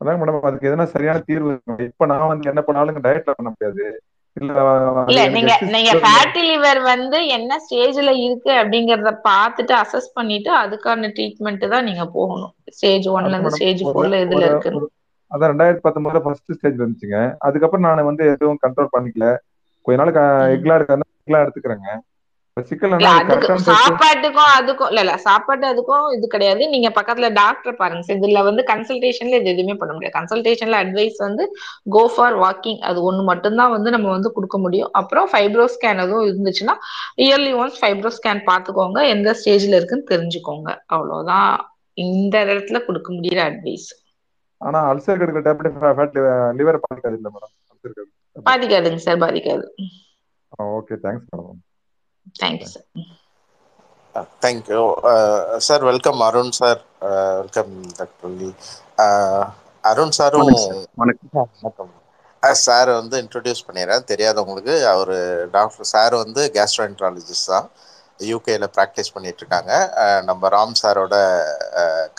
[0.00, 1.60] அதான் மேடம் அதுக்கு எதனா சரியான தீர்வு.
[1.78, 4.02] இப்ப நான் வந்து என்ன பண்ணாலும் டயட்ல பண்ண முடியாது.
[5.06, 11.68] இல்ல நீங்க நீங்க ஃபேட்டி லிவர் வந்து என்ன ஸ்டேஜ்ல இருக்கு அப்படிங்கறத பார்த்துட்டு அசஸ் பண்ணிட்டு அதுக்கான ட்ரீட்மெண்ட்
[11.68, 12.52] தான் நீங்க போகணும்.
[12.70, 14.98] ஸ்டேஜ் ஒன்ல இருந்து ஸ்டேஜ் ஃபோர்ல இருக்குன்னு ஒரு-
[15.32, 19.26] அதான் ரெண்டாயிரத்தி பத்தொன்பதுல ஃபர்ஸ்ட் ஸ்டேஜ் இருந்துச்சுங்க அதுக்கப்புறம் நான் வந்து எதுவும் கண்ட்ரோல் பண்ணிக்கல.
[19.86, 20.22] கொஞ்ச நாளுக்கு
[20.56, 21.90] எக்லா இருக்க எக்லா எடுத்துக்கிறேங்க.
[23.72, 26.62] சாப்பாட்டுக்கும் அதுக்கும் இல்ல இல்ல சாப்பாட்டு அதுக்கும் இது கிடையாது.
[26.72, 28.14] நீங்க பக்கத்துல டாக்டர் பாருங்க.
[28.16, 30.16] இதுல வந்து கன்சல்டேஷன்ல இது எதுவுமே பண்ண முடியாது.
[30.18, 31.44] கன்சல்டேஷன்ல அட்வைஸ் வந்து
[31.94, 34.90] கோ ஃபார் வாக்கிங் அது ஒண்ணு மட்டும்தான் வந்து நம்ம வந்து கொடுக்க முடியும்.
[35.00, 36.74] அப்புறம் ஃபைப்ரோ ஸ்கேன் எதுவும் இருந்துச்சுன்னா
[37.26, 39.00] இயர்லி ஒன்ஸ் ஃபைப்ரோ ஸ்கேன் பார்த்துக்கோங்க.
[39.14, 40.68] எந்த ஸ்டேஜ்ல இருக்குன்னு தெரிஞ்சுக்கோங்க.
[40.94, 41.52] அவ்வளவுதான்.
[41.98, 43.88] இந்த இடத்துல கொடுக்க முடியிற அட்வைஸ்
[44.60, 46.18] ஆனா அல்சர் எடுக்கிற டேப்லெட் ஃபேட்
[46.58, 47.54] லிவர் பாதிக்காது இல்ல மேடம்.
[47.72, 47.96] அல்சர்
[48.46, 49.66] பாதிக்காதுங்க சார் பாதிக்காது.
[50.68, 51.60] Okay thanks madam.
[52.40, 52.88] Thank you sir.
[54.42, 54.80] Thank you
[55.66, 56.20] sir welcome.
[56.28, 56.80] Arun sir
[57.40, 58.34] welcome doctor
[59.84, 60.78] Arun சாரும் வணக்கம் சார்.
[61.00, 61.32] வணக்கம்.
[61.58, 61.92] வணக்கம்.
[62.60, 64.06] சார் வந்து இன்ட்ரடியூஸ் பண்ணிடுறேன்.
[64.10, 65.14] தெரியாதவங்களுக்கு அவர்
[65.56, 67.68] டாக்டர் சார் வந்து கேஸ்ட்ரோஎன்ட்ராலஜிஸ்ட் தான்.
[68.28, 69.72] யூகேல ப்ராக்டிஸ் பண்ணிட்டு இருக்காங்க
[70.28, 71.16] நம்ம ராம் சாரோட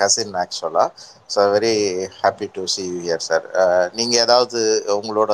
[0.02, 0.90] கசின் ஆக்சுவலாக
[1.30, 1.74] so very
[2.20, 3.46] happy to see you here sir
[3.98, 4.62] நீங்கள் ஏதாவது
[4.98, 5.34] உங்களோட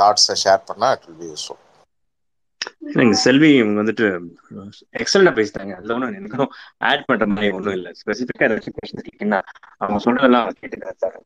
[0.00, 1.60] தாட்ஸை ஷேர் பண்ணால் இட் வில் பி யூஸ்ஃபுல்
[2.90, 3.48] எனக்கு செல்வி
[3.78, 4.06] வந்துட்டு
[5.00, 5.72] எக்ஸலண்டா பேசிட்டாங்க.
[5.78, 6.50] அதுல ஒன்றும் எனக்கும்
[6.88, 7.90] ஆட் பண்ற மாதிரி ஒன்றும் இல்லை.
[8.00, 9.40] ஸ்பெசிஃபிக்கா ஏதாச்சும் கொஸ்டின் இருக்கீங்கன்னா
[9.80, 11.16] அவங்க சொல்றதெல்லாம் அவங்க சார்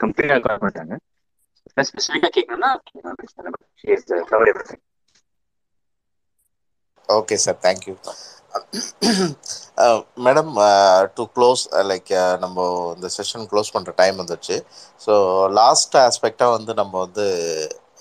[0.00, 0.94] கம்ப்ளீட்டா கவர் பண்ணிட்டாங்க.
[1.82, 2.70] ஸ்பெசிஃபிக்கா கேட்கணும்னா
[7.18, 7.94] okay sir thank you
[10.26, 10.52] madam
[11.16, 12.10] to close like
[12.44, 12.66] நம்ம
[12.96, 14.56] இந்த செஷன் க்ளோஸ் பண்ணுற டைம் வந்துச்சு
[15.06, 15.14] ஸோ
[15.60, 17.26] லாஸ்ட் ஆஸ்பெக்டாக வந்து நம்ம வந்து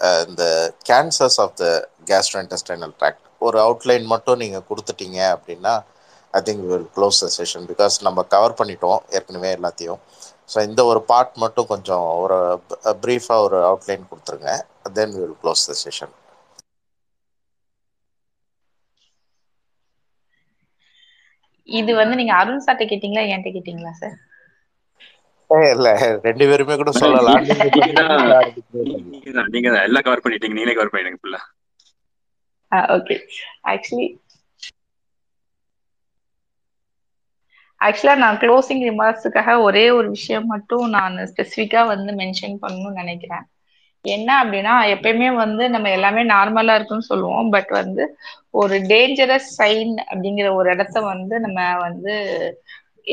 [0.07, 0.43] uh, இந்த
[0.89, 1.65] cancers of the
[2.11, 5.73] gastrointestinal tract ஒரு அவுட்லைன் மட்டும் நீங்கள் கொடுத்துட்டீங்க அப்படின்னா
[6.33, 10.01] I think will close the session because நம்ம கவர் பண்ணிட்டோம் ஏற்கனவே எல்லாத்தையும்.
[10.49, 12.39] ஸோ இந்த ஒரு பார்ட் மட்டும் கொஞ்சம் ஒரு
[13.03, 14.51] ப்ரீஃபாக ஒரு அவுட்லைன் கொடுத்துருங்க.
[14.97, 16.13] Then will close the session
[21.69, 24.15] இது வந்து நீங்க அருண் சார்ட்ட கேட்டீங்களா என்கிட்ட கேட்டீங்களா சார்?
[25.71, 25.89] இல்ல
[26.25, 27.41] ரெண்டு பேருமே கூட சொல்லலாம்.
[29.53, 31.41] நீங்க எல்லாம் கவர் பண்ணிட்டீங்க நீங்களே கவர் பண்ணிடுங்க ஃபுல்லா
[32.95, 33.15] ஓகே
[33.71, 34.07] ஆக்சுவலி
[37.81, 43.45] ஆக்சுவலா நான் க்ளோசிங் ரிமார்க்ஸுக்காக ஒரே ஒரு விஷயம் மட்டும் நான் ஸ்பெசிஃபிக்கா வந்து மென்ஷன் பண்ணணும்னு நினைக்கிறேன்.
[44.05, 47.49] என்ன அப்படின்னா எப்பயுமே வந்து நம்ம எல்லாமே நார்மலா இருக்குன்னு சொல்லுவோம்.
[47.49, 48.03] பட் வந்து
[48.51, 52.13] ஒரு டேஞ்சரஸ் சைன் அப்படிங்கிற ஒரு இடத்த வந்து நம்ம வந்து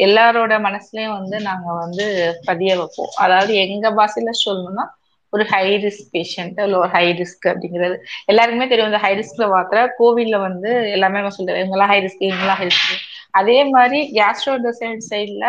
[0.05, 2.07] எல்லாரோட மனசுலயும் வந்து நாங்க வந்து
[2.45, 3.13] பதிய வைப்போம்.
[3.17, 4.85] அதாவது எங்க பாஷையில சொல்லணும்னா
[5.33, 7.97] ஒரு ஹை ரிஸ்க் பேஷண்ட் இல்லை ஒரு ஹை ரிஸ்க் அப்படிங்கிறது.
[8.25, 12.61] எல்லாருக்குமே தெரியும் இந்த ஹை ரிஸ்க்ல மாத்திர கோவில்ல வந்து எல்லாமே நம்ம சொல்லுவோம் இவங்கெல்லாம் ஹை ரிஸ்க் இவங்கெல்லாம்
[12.61, 12.97] ஹை ரிஸ்க்
[13.41, 15.47] அதே மாதிரி கேஸ்ட்ரோடசைட் சைட்ல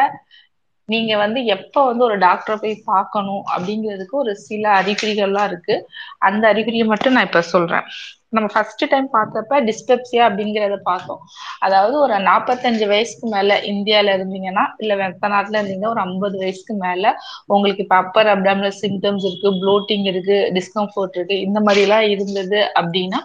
[0.89, 5.75] நீங்க வந்து எப்ப வந்து ஒரு டாக்டரை போய் பார்க்கணும் அப்படிங்கிறதுக்கு ஒரு சில அறிகுறிகள்லாம் இருக்கு.
[6.19, 7.87] அந்த அறிகுறியை மட்டும் நான் இப்ப சொல்றேன்.
[8.33, 11.21] நம்ம ஃபர்ஸ்ட் டைம் பார்த்தப்ப டிஸ்பெப்சியா அப்படிங்கிறத பார்த்தோம்.
[11.61, 17.13] அதாவது ஒரு நாற்பத்தஞ்சு வயசுக்கு மேல இந்தியால இருந்தீங்கன்னா இல்ல வெத்த நாட்டுல இருந்தீங்கன்னா ஒரு ஐம்பது வயசுக்கு மேல
[17.49, 23.21] உங்களுக்கு இப்ப அப்பர் அப்டாமினல் சிம்டம்ஸ் இருக்கு ப்ளோட்டிங் இருக்கு டிஸ்கம்ஃபர்ட் இருக்கு இந்த மாதிரி எல்லாம் இருந்தது அப்படின்னா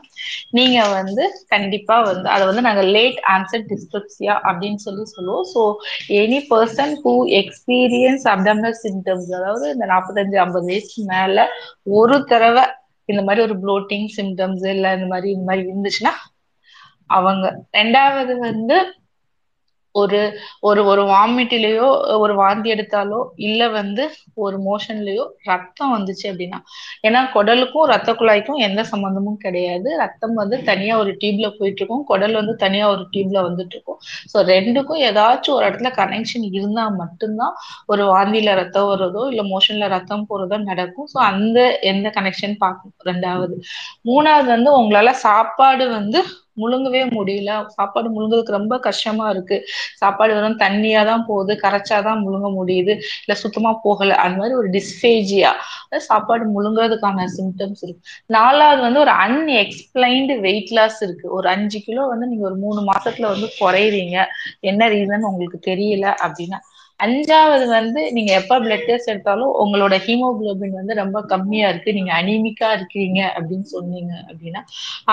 [0.59, 5.47] நீங்க வந்து கண்டிப்பா வந்து அதை வந்து நாங்க லேட் ஆன்சர் டிஸ்பெப்சியா அப்படின்னு சொல்லி சொல்லுவோம்.
[5.53, 5.63] So
[6.21, 11.47] any person who experience abdominal symptoms அதாவது இந்த நாற்பத்தஞ்சு ஐம்பது வயசுக்கு மேல
[11.99, 12.65] ஒரு தடவை
[13.09, 16.13] இந்த மாதிரி ஒரு ப்ளோட்டிங் சிம்டம்ஸ் இல்ல இந்த மாதிரி இந்த மாதிரி இருந்துச்சுன்னா
[17.11, 18.77] அவங்க ரெண்டாவது வந்து
[19.95, 20.21] ஒரு
[20.61, 21.89] ஒரு ஒரு வாமிட்டிலேயோ
[22.19, 24.05] ஒரு வாந்தி எடுத்தாலோ இல்ல வந்து
[24.37, 26.59] ஒரு மோஷன்லயோ ரத்தம் வந்துச்சு அப்படின்னா.
[27.05, 29.89] ஏன்னா குடலுக்கும் ரத்த குழாய்க்கும் எந்த சம்பந்தமும் கிடையாது.
[29.97, 33.99] ரத்தம் வந்து தனியா ஒரு டியூப்ல போயிட்டு இருக்கும் குடல் வந்து தனியா ஒரு டியூப்ல வந்துட்டு இருக்கும்
[34.33, 37.55] ஸோ ரெண்டுக்கும் ஏதாச்சும் ஒரு இடத்துல கனெக்ஷன் இருந்தா மட்டும்தான்
[37.87, 41.09] ஒரு வாந்தியில ரத்தம் வர்றதோ இல்ல மோஷன்ல ரத்தம் போறதோ நடக்கும்.
[41.13, 41.59] ஸோ அந்த
[41.93, 43.55] எந்த கனெக்ஷன் பார்க்கும் ரெண்டாவது.
[44.05, 46.21] மூணாவது வந்து உங்களால சாப்பாடு வந்து
[46.57, 47.51] முழுங்கவே முடியல.
[47.69, 49.57] சாப்பாடு முழுங்குறதுக்கு ரொம்ப கஷ்டமா இருக்கு.
[49.97, 51.53] சாப்பாடு வெறும் தண்ணியா தான் போகுது.
[51.63, 52.95] கரைச்சாதான் முழுங்க முடியுது.
[53.23, 54.15] இல்ல சுத்தமா போகல.
[54.17, 55.53] அந்த மாதிரி ஒரு டிஸ்பேஜியா
[56.03, 58.03] சாப்பாடு முழுங்குறதுக்கான சிம்டம்ஸ் இருக்கு.
[58.31, 61.27] நாலாவது வந்து ஒரு அன்எக்ஸ்பிளைன்டு வெயிட் லாஸ் இருக்கு.
[61.31, 64.17] ஒரு அஞ்சு கிலோ வந்து நீங்க ஒரு மூணு மாசத்துல வந்து குறையிறீங்க.
[64.63, 66.59] என்ன ரீசன் உங்களுக்கு தெரியல அப்படின்னா
[67.03, 71.91] அஞ்சாவது வந்து நீங்க எப்ப பிளட் டெஸ்ட் எடுத்தாலும் உங்களோட ஹீமோகுளோபின் வந்து ரொம்ப கம்மியா இருக்கு.
[71.93, 74.61] நீங்க அனிமிக்கா இருக்கீங்க அப்படின்னு சொன்னீங்க அப்படின்னா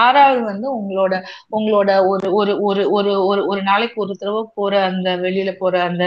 [0.01, 1.13] ஆறாவது வந்து உங்களோட
[1.51, 1.77] உங்களோட
[2.11, 6.03] ஒரு ஒரு ஒரு ஒரு ஒரு ஒரு நாளைக்கு ஒரு தடவை போற அந்த வெளியில போற அந்த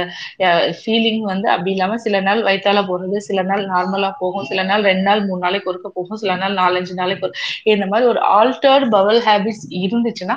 [0.79, 5.05] ஃபீலிங் வந்து அப்படி இல்லாம சில நாள் வயிற்றால போறது சில நாள் நார்மலா போகும் சில நாள் ரெண்டு
[5.05, 7.31] நாள் மூணு நாளைக்கு ஒருக்க போகும் சில நாள் நாலஞ்சு நாளைக்கு
[7.73, 10.37] இந்த மாதிரி ஒரு ஆல்டர்ட் பவல் ஹேபிட்ஸ் இருந்துச்சுன்னா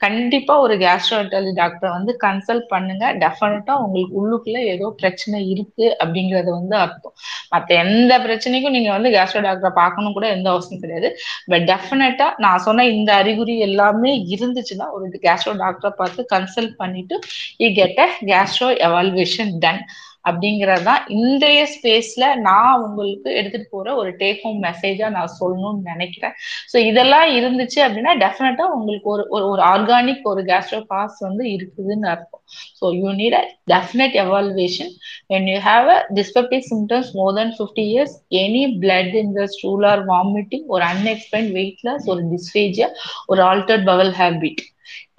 [0.00, 3.04] கண்டிப்பா ஒரு கேஸ்ட்ரோஎன்டாலஜி டாக்டரை வந்து கன்சல்ட் பண்ணுங்க.
[3.22, 7.14] டெஃபினட்டா உங்களுக்கு உள்ளுக்குள்ள ஏதோ பிரச்சனை இருக்கு அப்படிங்கறது வந்து அர்த்தம்.
[7.52, 11.10] மத்த எந்த பிரச்சனைக்கும் நீங்க வந்து கேஸ்ட்ரோ டாக்டரை பார்க்கணும் கூட எந்த அவசியம் கிடையாது.
[11.46, 17.16] பட் டெஃபினட்டா நான் சொன்ன இந்த அறிகுறி எல்லாமே இருந்துச்சுன்னா ஒரு கேஸ்ட்ரோ டாக்டரை பார்த்து கன்சல்ட் பண்ணிட்டு
[17.60, 19.82] you get a gastro evaluation done
[20.26, 26.34] அப்படிங்கறதுதான் இன்றைய ஸ்பேஸ்ல நான் உங்களுக்கு எடுத்துட்டு போற ஒரு டேக் ஹோம் மெசேஜா நான் சொல்லணும்னு நினைக்கிறேன்.
[26.72, 32.08] ஸோ இதெல்லாம் இருந்துச்சு அப்படின்னா டெஃபினட்டா உங்களுக்கு ஒரு ஒரு ஒரு ஆர்கானிக் ஒரு கேஸ்ட்ரோ பாஸ் வந்து இருக்குதுன்னு
[32.12, 32.42] அர்த்தம்.
[32.78, 33.42] So you need a
[33.72, 34.92] definite evaluation
[35.32, 39.86] when you have a dyspeptic symptoms more than fifty years any blood in the stool
[39.92, 42.88] or vomiting ஒரு அன்எக்ஸ்பிளைன் வெயிட் லாஸ் ஒரு டிஸ்பேஜியா
[43.26, 44.62] ஒரு ஆல்டர்ட் பவல் ஹேபிட்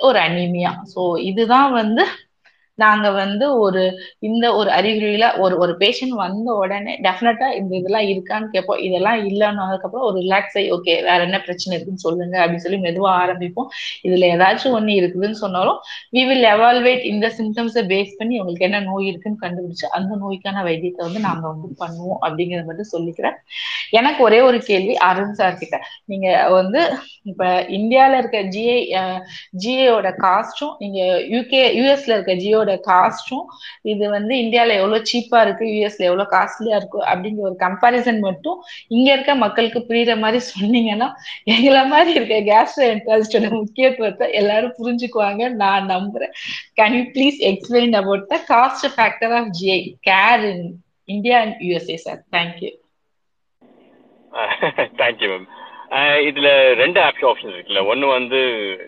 [0.07, 2.03] ஒரு anaemia so இதுதான் வந்து
[2.83, 3.83] நாங்க வந்து ஒரு
[4.19, 8.81] இந்த ஒரு அறிகுறியில ஒரு ஒரு பேஷண்ட் வந்த உடனே டெஃபினட்டா இந்த இதெல்லாம் இருக்கான்னு கேட்போம்.
[8.87, 13.11] இதெல்லாம் இல்லைன்னு அதுக்கப்புறம் ஒரு ரிலாக்ஸ் ஆகி ஓகே வேற என்ன பிரச்சனை இருக்குன்னு சொல்லுங்க அப்படின்னு சொல்லி மெதுவா
[13.23, 13.69] ஆரம்பிப்போம்.
[14.07, 15.79] இதுல ஏதாச்சும் ஒண்ணு இருக்குதுன்னு சொன்னாலும்
[16.17, 21.03] வி வில் எவால்வேட் இந்த சிம்டம்ஸை பேஸ் பண்ணி உங்களுக்கு என்ன நோய் இருக்குன்னு கண்டுபிடிச்சு அந்த நோய்க்கான வைத்தியத்தை
[21.07, 23.37] வந்து நாங்க வந்து பண்ணுவோம் அப்படிங்கறத மட்டும் சொல்லிக்கிறேன்.
[23.99, 25.75] எனக்கு ஒரே ஒரு கேள்வி அருண் சார் கிட்ட.
[26.05, 26.81] நீங்க வந்து
[27.31, 27.43] இப்ப
[27.77, 28.79] இந்தியால இருக்க ஜிஐ
[29.63, 30.99] ஜிஏயோட காஸ்டும் நீங்க
[31.35, 33.45] யூகே யூஎஸ்ல இருக்க ஜியோட காஸ்டும்
[33.83, 38.57] இது வந்து இந்தியால எவ்வளவு சீப்பா இருக்கு யூஎஸ்ல எவ்வளவு காஸ்ட்லியா இருக்கு அப்படிங்கிற ஒரு கம்பாரிசன் மட்டும்
[38.87, 41.09] இங்க இருக்க மக்களுக்கு புரியுற மாதிரி சொன்னீங்கன்னா
[41.53, 45.25] எங்களை மாதிரி இருக்க கேஸ்ட்ரோஎன்டாலஜிஸ்டோட முக்கியத்துவத்தை எல்லாரும் புரிஞ்சுக்குவாங்க.
[45.55, 46.33] நான் நம்புறேன்.
[46.77, 49.79] Can you please explain about the cost factor of GI
[50.09, 50.65] care in
[51.09, 52.71] India and USA sir thank you
[54.99, 55.47] thank you ma'am
[56.27, 56.47] இதுல
[56.81, 57.81] ரெண்டு ஆப்ஷன் ஆப்ஷன் இருக்குல்ல.
[57.91, 58.39] ஒன்னு வந்து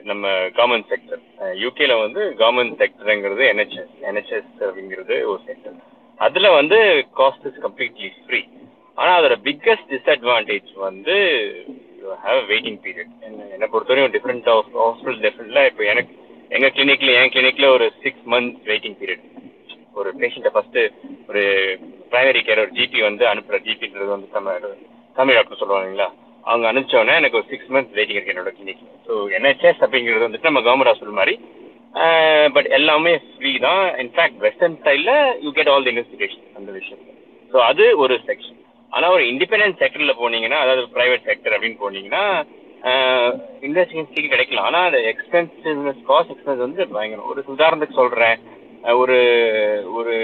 [0.04, 0.28] நம்ம
[0.58, 1.22] கவர்மெண்ட் செக்டர்
[1.64, 5.78] யூகேல வந்து கவர்மெண்ட் செக்டருங்கிறது என்ஹெச்எஸ் என்ஹெச்எஸ் அப்படிங்கிறது ஒரு செக்டர்
[6.20, 6.78] அதுல வந்து
[7.20, 8.42] காஸ்ட் இஸ் கம்ப்ளீட்லி ஃப்ரீ
[8.98, 11.16] ஆனா அதோட பிக்கஸ்ட் டிஸ்அட்வான்டேஜ் வந்து
[12.02, 13.14] யூ ஹாவ் வெயிட்டிங் பீரியட்
[13.54, 16.14] என்னை பொறுத்தவரையும் டிஃப்ரெண்ட் ஹாஸ்பிட்டல் டிஃப்ரெண்ட்ல இப்போ எனக்கு
[16.52, 19.26] எங்க கிளினிக்ல என் கிளினிக்ல ஒரு சிக்ஸ் மந்த்ஸ் வெயிட்டிங் பீரியட்
[19.96, 20.80] ஒரு பேஷண்ட்டை ஃபர்ஸ்ட்
[21.30, 21.44] ஒரு
[22.12, 24.68] பிரைமரி கேர் ஒரு ஜிபி வந்து அனுப்புற ஜிபின்றது வந்து தமிழ்
[25.16, 26.08] தமிழ் டாக்டர் சொல்லுவாங்களா
[26.50, 30.62] அவங்க அனுப்பிச்சோடனே எனக்கு ஒரு சிக்ஸ் மந்த்ஸ் வெயிட்டிங் இருக்கு என்னோட கிளினிக் ஸோ என்ஹெச்எஸ் அப்படிங்கிறது வந்துட்டு நம்ம
[30.68, 31.36] கவர்மெண்ட் ஹாஸ்பிட்டல் மாதிரி.
[32.56, 33.84] பட் எல்லாமே ஃப்ரீ தான்.
[34.04, 37.02] இன்ஃபேக்ட் வெஸ்டர்ன் ஸ்டைலில் you get all the investigation அந்த விஷயம்.
[37.52, 38.58] ஸோ அது ஒரு செக்ஷன்
[38.92, 42.24] ஆனால் ஒரு இண்டிபெண்டன்ட் செக்டரில் போனீங்கன்னா அதாவது ப்ரைவேட் செக்டர் அப்படின்னு போனீங்கன்னா
[43.68, 44.68] இன்வெஸ்டிகேஷன் கிடைக்கலாம்.
[44.70, 47.30] ஆனால் அந்த எக்ஸ்பென்சிவ்னஸ் காஸ்ட் எக்ஸ்பென்ஸ் வந்து பயங்கரம்.
[47.32, 48.38] ஒரு உதாரணத்துக்கு சொல்கிறேன்
[49.02, 49.18] ஒரு
[50.00, 50.16] ஒரு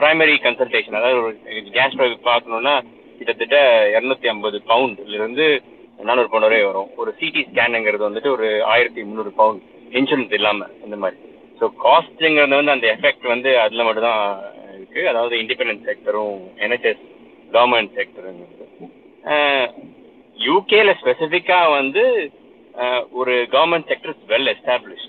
[0.00, 2.00] ப்ரைமரி கன்சல்டேஷன் அதாவது ஒரு கேஸ்
[2.30, 2.74] பார்க்கணுன்னா
[3.18, 3.58] கிட்டத்தட்ட
[3.94, 5.46] இரநூத்தி ஐம்பது பவுண்ட்ல இருந்து
[6.08, 6.90] நானூறு பவுண்ட் வரை வரும்.
[7.00, 9.62] ஒரு சிடி ஸ்கேனுங்கிறது வந்துட்டு ஒரு ஆயிரத்தி முந்நூறு பவுண்ட்
[9.98, 11.18] இன்சூரன்ஸ் இல்லாம இந்த மாதிரி.
[11.60, 14.24] ஸோ காஸ்ட்டுங்கிறது வந்து அந்த எஃபெக்ட் வந்து அதுல மட்டும்தான்
[14.76, 15.00] இருக்கு.
[15.12, 17.04] அதாவது இண்டிபெண்டன்ட் செக்டரும் என்ஹெச்எஸ்
[17.56, 18.56] கவர்மெண்ட் செக்டருங்கிறது
[20.38, 22.04] யூகேல ஸ்பெசிஃபிக்கா வந்து
[23.20, 25.08] ஒரு கவர்மெண்ட் செக்டர் வெல் எஸ்டாப்ளிஷ்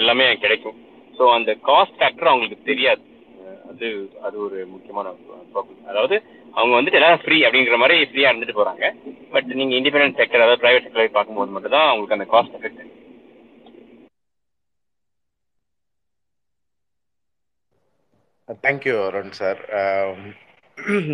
[0.00, 0.78] எல்லாமே கிடைக்கும்.
[1.18, 3.02] ஸோ அந்த காஸ்ட் ஃபேக்டர் அவங்களுக்கு தெரியாது.
[3.76, 3.88] வந்து
[4.26, 5.06] அது ஒரு முக்கியமான
[5.52, 6.16] ப்ராப்ளம் அதாவது
[6.54, 8.84] அவங்க வந்துட்டு எல்லாரும் ஃப்ரீ அப்படிங்கிற மாதிரி ஃப்ரீயா இருந்துட்டு போகிறாங்க
[9.34, 12.82] பட் நீங்கள் இண்டிபெண்டன்ட் செக்டர் அதாவது ப்ரைவேட் செக்டர் பார்க்கும்போது மட்டும் தான் உங்களுக்கு அந்த cost effect
[18.62, 19.60] thank you Arun sir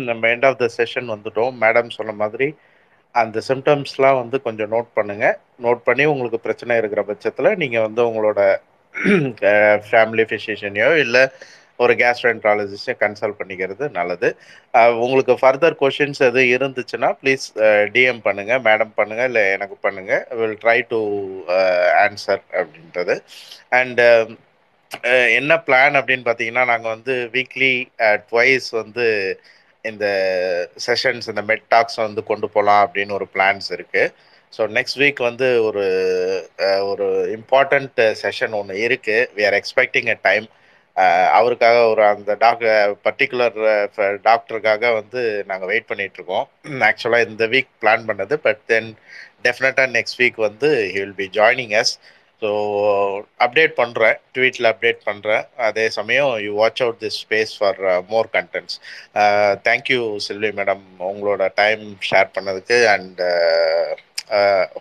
[0.07, 1.53] நம்ம எண்ட் ஆஃப் த செஷன் வந்துட்டோம்.
[1.63, 2.47] மேடம் சொன்ன மாதிரி
[3.15, 5.25] அந்த சிம்டம்ஸ்லாம் வந்து கொஞ்சம் நோட் பண்ணுங்க.
[5.65, 8.41] நோட் பண்ணி உங்களுக்கு பிரச்சனை இருக்கிற பட்சத்தில் நீங்கள் வந்து உங்களோட
[9.89, 11.23] ஃபேமிலி ஃபிசிஷியனையோ இல்லை
[11.79, 14.29] ஒரு கேஸ்ட்ரென்ட்ராலஜிஸ்டையும் கன்சல்ட் பண்ணிக்கிறது நல்லது.
[15.03, 17.45] உங்களுக்கு ஃபர்தர் கொஷின்ஸ் எது இருந்துச்சுன்னா ப்ளீஸ்
[17.95, 20.99] டிஎம் பண்ணுங்கள் மேடம் பண்ணுங்கள் இல்லை எனக்கு பண்ணுங்கள் வில் ட்ரை டு
[22.05, 23.15] ஆன்சர் அப்படின்றது.
[23.79, 24.07] அண்டு
[25.39, 27.73] என்ன பிளான் அப்படின்னு பார்த்தீங்கன்னா நாங்கள் வந்து வீக்லி
[28.29, 29.05] ட்வைஸ் வந்து
[29.85, 30.05] இந்த
[30.85, 34.11] செஷன்ஸ் இந்த மெட் டாக்ஸ் வந்து கொண்டு போகலாம் அப்படின்னு ஒரு பிளான்ஸ் இருக்குது
[34.53, 35.83] ஸோ நெக்ஸ்ட் வீக் வந்து ஒரு
[36.91, 40.45] ஒரு இம்பார்ட்டண்ட் செஷன் ஒன்று இருக்குது we are expecting a time
[41.35, 43.55] அவருக்காக ஒரு அந்த டாக்டர் பர்டிகுலர்
[44.25, 46.45] டாக்டருக்காக வந்து நாங்கள் வெயிட் பண்ணிட்டு இருக்கோம்
[46.89, 48.89] ஆக்சுவலாக இந்த வீக் பிளான் பண்ணது பட் தென்
[49.45, 51.93] டெஃபினட்டாக நெக்ஸ்ட் வீக் வந்து he will be joining yes
[52.41, 52.49] so
[53.43, 57.79] update பண்ணுறேன் ட்வீட்டில் அப்டேட் பண்ணுறேன் அதே சமயம் you watch out this space for
[58.09, 58.77] more contents
[59.67, 63.21] thank you Selvi madam உங்களோட டைம் ஷேர் பண்ணதுக்கு அண்ட்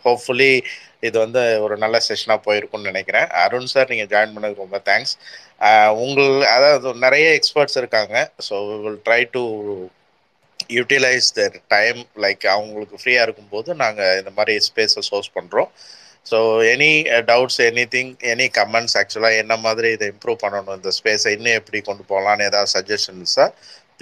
[0.03, 0.55] ஹோப்ஃபுல்லி
[1.03, 3.29] இது வந்து ஒரு நல்ல செஷனாக போயிருக்கும்னு நினைக்கிறேன்.
[3.45, 5.15] அருண் சார் நீங்கள் ஜாயின் பண்ணதுக்கு ரொம்ப தேங்க்ஸ்
[6.05, 8.15] உங்கள் அதாவது நிறைய எக்ஸ்பர்ட்ஸ் இருக்காங்க.
[8.49, 8.55] So
[8.85, 9.43] will try to
[10.77, 15.71] utilise their time like அவங்களுக்கு ஃப்ரீயாக இருக்கும்போது நாங்கள் இந்த மாதிரி ஸ்பேஸை சோர்ஸ் பண்ணுறோம்
[16.27, 16.39] so
[16.73, 16.91] any
[17.31, 17.61] doubts
[17.95, 22.47] anything any comments ஆக்சுவலாக என்ன மாதிரி இதை இம்ப்ரூவ் பண்ணணும் இந்த ஸ்பேஸை இன்னும் எப்படி கொண்டு போகலான்னு
[22.51, 23.49] ஏதாவது சஜஷன்ஸாக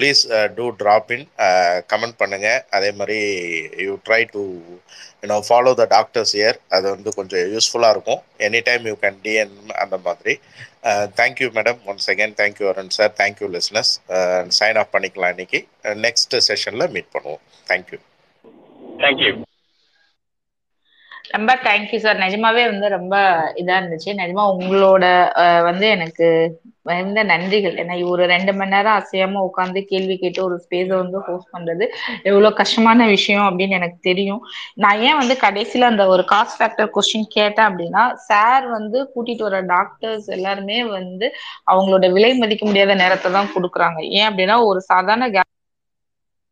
[0.00, 0.24] please
[0.58, 1.26] do drop in
[1.92, 3.18] comment பண்ணுங்கள் அதே மாதிரி
[3.86, 4.42] you try to
[5.22, 8.22] you know follow the doctors year அது வந்து கொஞ்சம் யூஸ்ஃபுல்லாக இருக்கும்.
[8.46, 9.54] Any time you can DN
[9.84, 10.34] அந்த மாதிரி.
[11.20, 13.92] Thank you madam once again thank you Arun sir thank you listeners
[14.60, 15.60] sign off பண்ணிக்கலாம் இன்னைக்கு.
[16.06, 17.44] நெக்ஸ்ட் செஷனில் மீட் பண்ணுவோம்.
[17.72, 18.00] தேங்க்யூ
[19.04, 19.32] தேங்க்யூ
[21.30, 23.14] ரொம்ப தேங்க்யூ சார் நிஜமாவே வந்து ரொம்ப
[23.60, 24.10] இதா இருந்துச்சு.
[24.20, 25.04] நிஜமா உங்களோட
[25.68, 26.26] வந்து எனக்கு
[26.88, 27.74] மிகுந்த நன்றிகள்.
[27.82, 31.84] ஏன்னா ஒரு ரெண்டு மணி நேரம் அசையாம உட்காந்து கேள்வி கேட்டு ஒரு ஸ்பேஸை வந்து ஹோஸ்ட் பண்றது
[32.30, 34.40] எவ்வளவு கஷ்டமான விஷயம் அப்படின்னு எனக்கு தெரியும்.
[34.84, 39.60] நான் ஏன் வந்து கடைசியில அந்த ஒரு காஸ்ட் ஃபேக்டர் கொஸ்டின் கேட்டேன் அப்படின்னா சார் வந்து கூட்டிட்டு வர
[39.74, 41.28] டாக்டர்ஸ் எல்லாருமே வந்து
[41.72, 44.00] அவங்களோட விலை மதிக்க முடியாத நேரத்தை தான் கொடுக்குறாங்க.
[44.18, 45.28] ஏன் அப்படின்னா ஒரு சாதாரண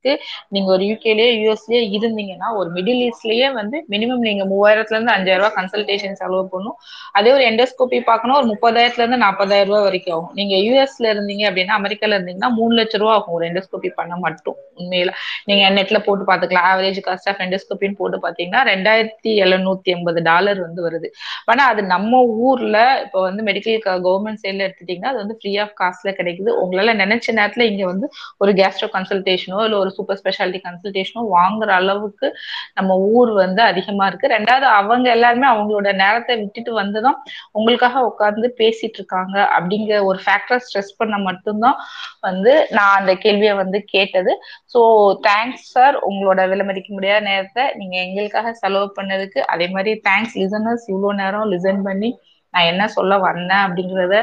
[0.08, 5.42] gas நீங்க ஒரு யூகேலயே யூஎஸ்லயே இருந்தீங்கன்னா ஒரு மிடில் ஈஸ்ட்லயே வந்து மினிமம் நீங்க மூவாயிரத்துல இருந்து அஞ்சாயிரம்
[5.42, 6.76] ரூபாய் கன்சல்டேஷன் செலவு பண்ணும்
[7.18, 10.32] அதே ஒரு எண்டோஸ்கோபி பார்க்கணும் ஒரு முப்பதாயிரத்துல இருந்து நாற்பதாயிரம் ரூபாய் வரைக்கும் ஆகும்.
[10.38, 15.10] நீங்க யூஎஸ்ல இருந்தீங்க அப்படின்னா அமெரிக்கால இருந்தீங்கன்னா மூணு லட்சம் ரூபா ஆகும் ஒரு எண்டோஸ்கோபி பண்ண மட்டும் உண்மையில.
[15.44, 20.80] நீங்க நெட்ல போட்டு பாத்துக்கலாம் ஆவரேஜ் காஸ்ட் ஆஃப் எண்டோஸ்கோபின்னு போட்டு பாத்தீங்கன்னா ரெண்டாயிரத்தி எழுநூத்தி எண்பது டாலர் வந்து
[20.86, 21.08] வருது.
[21.44, 23.66] ஆனா அது நம்ம ஊர்ல இப்போ வந்து மெடிக்கல்
[24.06, 26.50] கவர்மெண்ட் சைட்ல எடுத்துட்டீங்கன்னா அது வந்து ஃப்ரீ ஆஃப் காஸ்ட்ல கிடைக்குது.
[26.62, 28.06] உங்களால நினைச்ச நேரத்துல இங்க வந்து
[28.38, 32.26] ஒரு கேஸ்ட்ரோ கன்சல்டேஷனோ இல்ல ஒரு சூப்பர் ஸ்பெஷாலிட்டி கன்சல்டேஷனும் வாங்குற அளவுக்கு
[32.74, 34.32] நம்ம ஊர் வந்து அதிகமா இருக்கு.
[34.36, 37.18] ரெண்டாவது அவங்க எல்லாருமே அவங்களோட நேரத்தை விட்டுட்டு வந்துதான்
[37.52, 41.78] உங்களுக்காக உட்கார்ந்து பேசிட்டு இருக்காங்க அப்படிங்கிற ஒரு ஃபேக்டரை ஸ்ட்ரெஸ் பண்ண மட்டும்தான்
[42.20, 44.34] வந்து நான் அந்த கேள்வியை வந்து கேட்டது.
[44.74, 44.80] ஸோ
[45.28, 51.12] தேங்க்ஸ் சார் உங்களோட விலமதிக்க முடியாத நேரத்தை நீங்க எங்களுக்காக செலவு பண்ணதுக்கு அதே மாதிரி தேங்க்ஸ் லிசனர்ஸ் இவ்வளோ
[51.22, 52.10] நேரம் லிசன் பண்ணி
[52.54, 54.18] நான் என்ன சொல்ல வந்தேன் அப்படிங்கிறத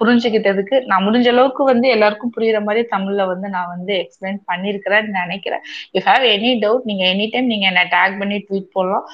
[0.00, 5.62] புரிஞ்சுக்கிட்டதுக்கு நான் முடிஞ்ச அளவுக்கு வந்து எல்லாருக்கும் புரியுற மாதிரி தமிழ்ல வந்து நான் வந்து எக்ஸ்பிளைன் பண்ணிருக்கிறேன்னு நினைக்கிறேன்.
[5.96, 9.04] யூ ஹாவ் எனி டவுட் நீங்க எனி டைம் நீங்க என்ன டேக் பண்ணி ட்வீட் போடலாம்.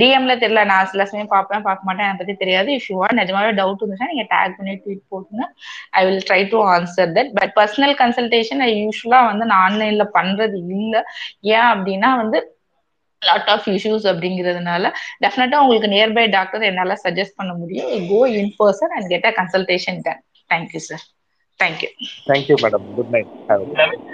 [0.00, 2.70] டிஎம்ல தெரியல நான் சில சமயம் பார்ப்பேன் பார்க்க மாட்டேன் அதை பத்தி தெரியாது.
[2.78, 5.46] இஃப் யூ வாண்ட் நிஜமாவே டவுட் இருந்துச்சுன்னா நீங்க டேக் பண்ணி ட்வீட் போட்டுங்க
[6.00, 10.58] I will try to answer that but personal consultation I யூஸ்வலா வந்து நான் ஆன்லைன்ல பண்றது
[10.78, 11.02] இல்லை.
[11.56, 12.38] ஏன் அப்படின்னா வந்து
[13.22, 14.90] லாட் ஆஃப் இஷ்யூஸ் அப்படிங்கிறதுனால
[15.24, 17.90] டெஃபினட்டா உங்களுக்கு நியர்பை டாக்டர் என்னால சஜஸ்ட் பண்ண முடியும்.
[18.10, 21.04] Go in person and get a consultation done thank you sir
[21.60, 21.90] thank you
[22.28, 23.32] thank you madam good night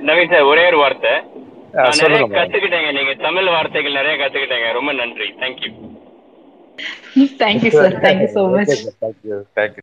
[0.08, 1.14] Naveen sir ஒரே ஒரு வார்த்தை.
[2.34, 2.90] கத்துக்கிட்டேங்க.
[2.98, 4.68] நீங்க தமிழ் வார்த்தைகள் நிறைய கத்துக்கிட்டேங்க.
[4.78, 5.28] ரொம்ப நன்றி.
[5.42, 5.70] Thank you
[7.42, 9.82] thank you sir thank you so much thank you thank you